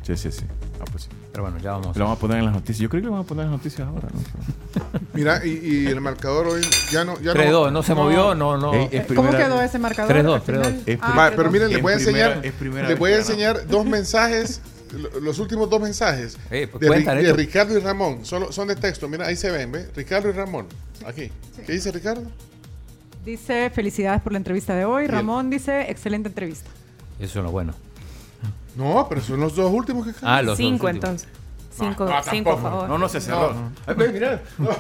Sí, 0.03 0.17
sí, 0.17 0.33
sí. 0.33 0.45
Ah, 0.81 0.85
pues 0.91 1.05
sí. 1.05 1.09
Pero 1.33 1.45
bueno, 1.45 1.59
ya 1.59 1.73
vamos. 1.73 1.97
Lo 1.97 2.05
vamos 2.05 2.19
a 2.19 2.21
poner 2.21 2.39
en 2.39 2.45
las 2.45 2.55
noticias. 2.55 2.79
Yo 2.79 2.89
creo 2.91 3.01
que 3.01 3.07
lo 3.07 3.13
vamos 3.13 3.25
a 3.25 3.29
poner 3.29 3.47
en 3.47 3.51
las 3.53 3.59
noticias 3.59 3.89
ahora. 3.89 4.09
¿no? 4.13 5.01
Mira, 5.15 5.45
y, 5.47 5.49
y 5.51 5.87
el 5.87 6.01
marcador 6.03 6.47
hoy 6.47 6.61
ya 6.91 7.05
no. 7.05 7.19
Ya 7.21 7.33
3-2, 7.33 7.73
no 7.73 7.83
se 7.83 7.95
movió, 7.95 8.35
no, 8.35 8.59
no. 8.59 8.75
Ey, 8.75 8.89
es 8.93 9.07
¿Cómo 9.07 9.23
primera- 9.29 9.47
quedó 9.47 9.63
ese 9.63 9.79
marcador? 9.79 10.15
3-2, 10.15 10.35
al 10.35 10.43
final? 10.43 10.63
3-2. 10.63 10.83
Es 10.87 10.99
Ah, 11.01 11.15
Va, 11.17 11.31
3-2. 11.31 11.37
pero 11.37 11.51
miren, 11.51 11.69
les 11.69 11.77
Es 11.79 11.83
voy 11.83 11.93
a 11.93 11.97
enseñar, 11.97 12.43
primera 12.59 12.89
les 12.89 12.99
voy 12.99 13.13
a 13.13 13.17
enseñar 13.17 13.67
dos 13.67 13.87
mensajes, 13.87 14.61
lo- 14.93 15.21
los 15.21 15.39
últimos 15.39 15.71
dos 15.71 15.81
mensajes 15.81 16.37
Eh, 16.51 16.69
pues 16.71 16.81
de. 16.81 17.33
Ricardo 17.33 17.79
y 17.79 17.81
Ramón. 17.81 18.27
Solo, 18.27 18.53
son 18.53 18.69
de 18.69 18.77
texto, 18.77 19.09
mira, 19.09 19.27
ahí 19.27 19.37
se 19.37 19.51
ven, 19.51 19.73
¿ve? 19.73 19.89
Ricardo 19.97 20.29
y 20.29 20.33
Ramón, 20.33 20.67
aquí. 21.07 21.31
¿Qué 21.67 21.73
dice 21.73 21.91
Ricardo? 21.93 22.25
Dice, 23.25 23.71
felicidades 23.71 24.21
por 24.21 24.33
la 24.33 24.39
entrevista 24.39 24.75
de 24.75 24.85
hoy. 24.85 25.05
Bien. 25.05 25.13
Ramón 25.15 25.49
dice, 25.49 25.91
excelente 25.91 26.29
entrevista. 26.29 26.69
Eso 27.21 27.39
es 27.39 27.45
lo 27.45 27.51
bueno. 27.53 27.73
No, 28.77 29.07
pero 29.09 29.21
son 29.21 29.41
los 29.41 29.55
dos 29.57 29.71
últimos 29.73 30.07
que 30.07 30.13
Ah, 30.23 30.43
los 30.43 30.57
Cinco 30.57 30.87
dos 30.87 30.95
últimos. 30.95 31.11
entonces. 31.23 31.29
Cinco, 31.75 32.05
no, 32.05 32.23
cinco, 32.31 32.51
por 32.51 32.63
favor. 32.63 32.89
No, 32.89 32.99
no 32.99 33.09
se 33.09 33.19
cerró. 33.21 33.55
Ay, 33.87 33.95
ve, 33.97 34.09
mira. 34.13 34.43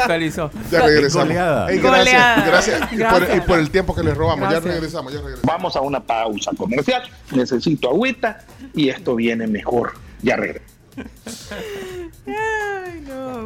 Actualizó. 0.00 0.50
Ya 0.70 0.82
regresamos. 0.82 1.28
Goleada. 1.28 1.70
Ey, 1.70 1.78
gracias, 1.78 1.98
Goleada. 2.04 2.46
gracias. 2.46 2.80
Y 2.92 2.96
por, 2.96 2.98
Gracias. 2.98 3.36
y 3.36 3.40
por 3.40 3.58
el 3.58 3.70
tiempo 3.70 3.94
que 3.94 4.02
les 4.02 4.14
robamos. 4.16 4.40
Gracias. 4.50 4.64
Ya 4.64 4.70
regresamos, 4.72 5.12
ya 5.12 5.18
regresamos. 5.20 5.46
Vamos 5.46 5.76
a 5.76 5.80
una 5.80 6.00
pausa 6.00 6.50
comercial. 6.56 7.02
Necesito 7.32 7.88
agüita 7.90 8.40
y 8.74 8.88
esto 8.90 9.14
viene 9.14 9.46
mejor. 9.46 9.94
Ya 10.22 10.36
regreso. 10.36 10.64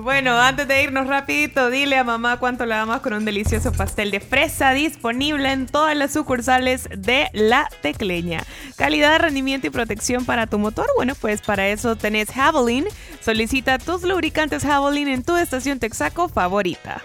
Bueno, 0.02 0.40
antes 0.40 0.66
de 0.66 0.82
irnos 0.82 1.06
rapidito, 1.06 1.70
dile 1.70 1.96
a 1.98 2.05
mamá 2.05 2.38
cuánto 2.38 2.64
le 2.64 2.74
amas 2.74 3.00
con 3.00 3.12
un 3.12 3.24
delicioso 3.24 3.72
pastel 3.72 4.10
de 4.10 4.20
fresa 4.20 4.72
disponible 4.72 5.52
en 5.52 5.66
todas 5.66 5.96
las 5.96 6.12
sucursales 6.12 6.88
de 6.96 7.28
La 7.32 7.68
Tecleña. 7.82 8.42
Calidad, 8.76 9.20
rendimiento 9.20 9.66
y 9.66 9.70
protección 9.70 10.24
para 10.24 10.46
tu 10.46 10.59
motor. 10.59 10.86
Bueno, 10.96 11.14
pues 11.14 11.42
para 11.42 11.68
eso 11.68 11.96
tenés 11.96 12.30
Javelin. 12.30 12.86
Solicita 13.20 13.78
tus 13.78 14.02
lubricantes 14.02 14.62
Javelin 14.62 15.09
en 15.09 15.22
tu 15.22 15.36
estación 15.36 15.78
Texaco 15.78 16.28
favorita. 16.28 17.02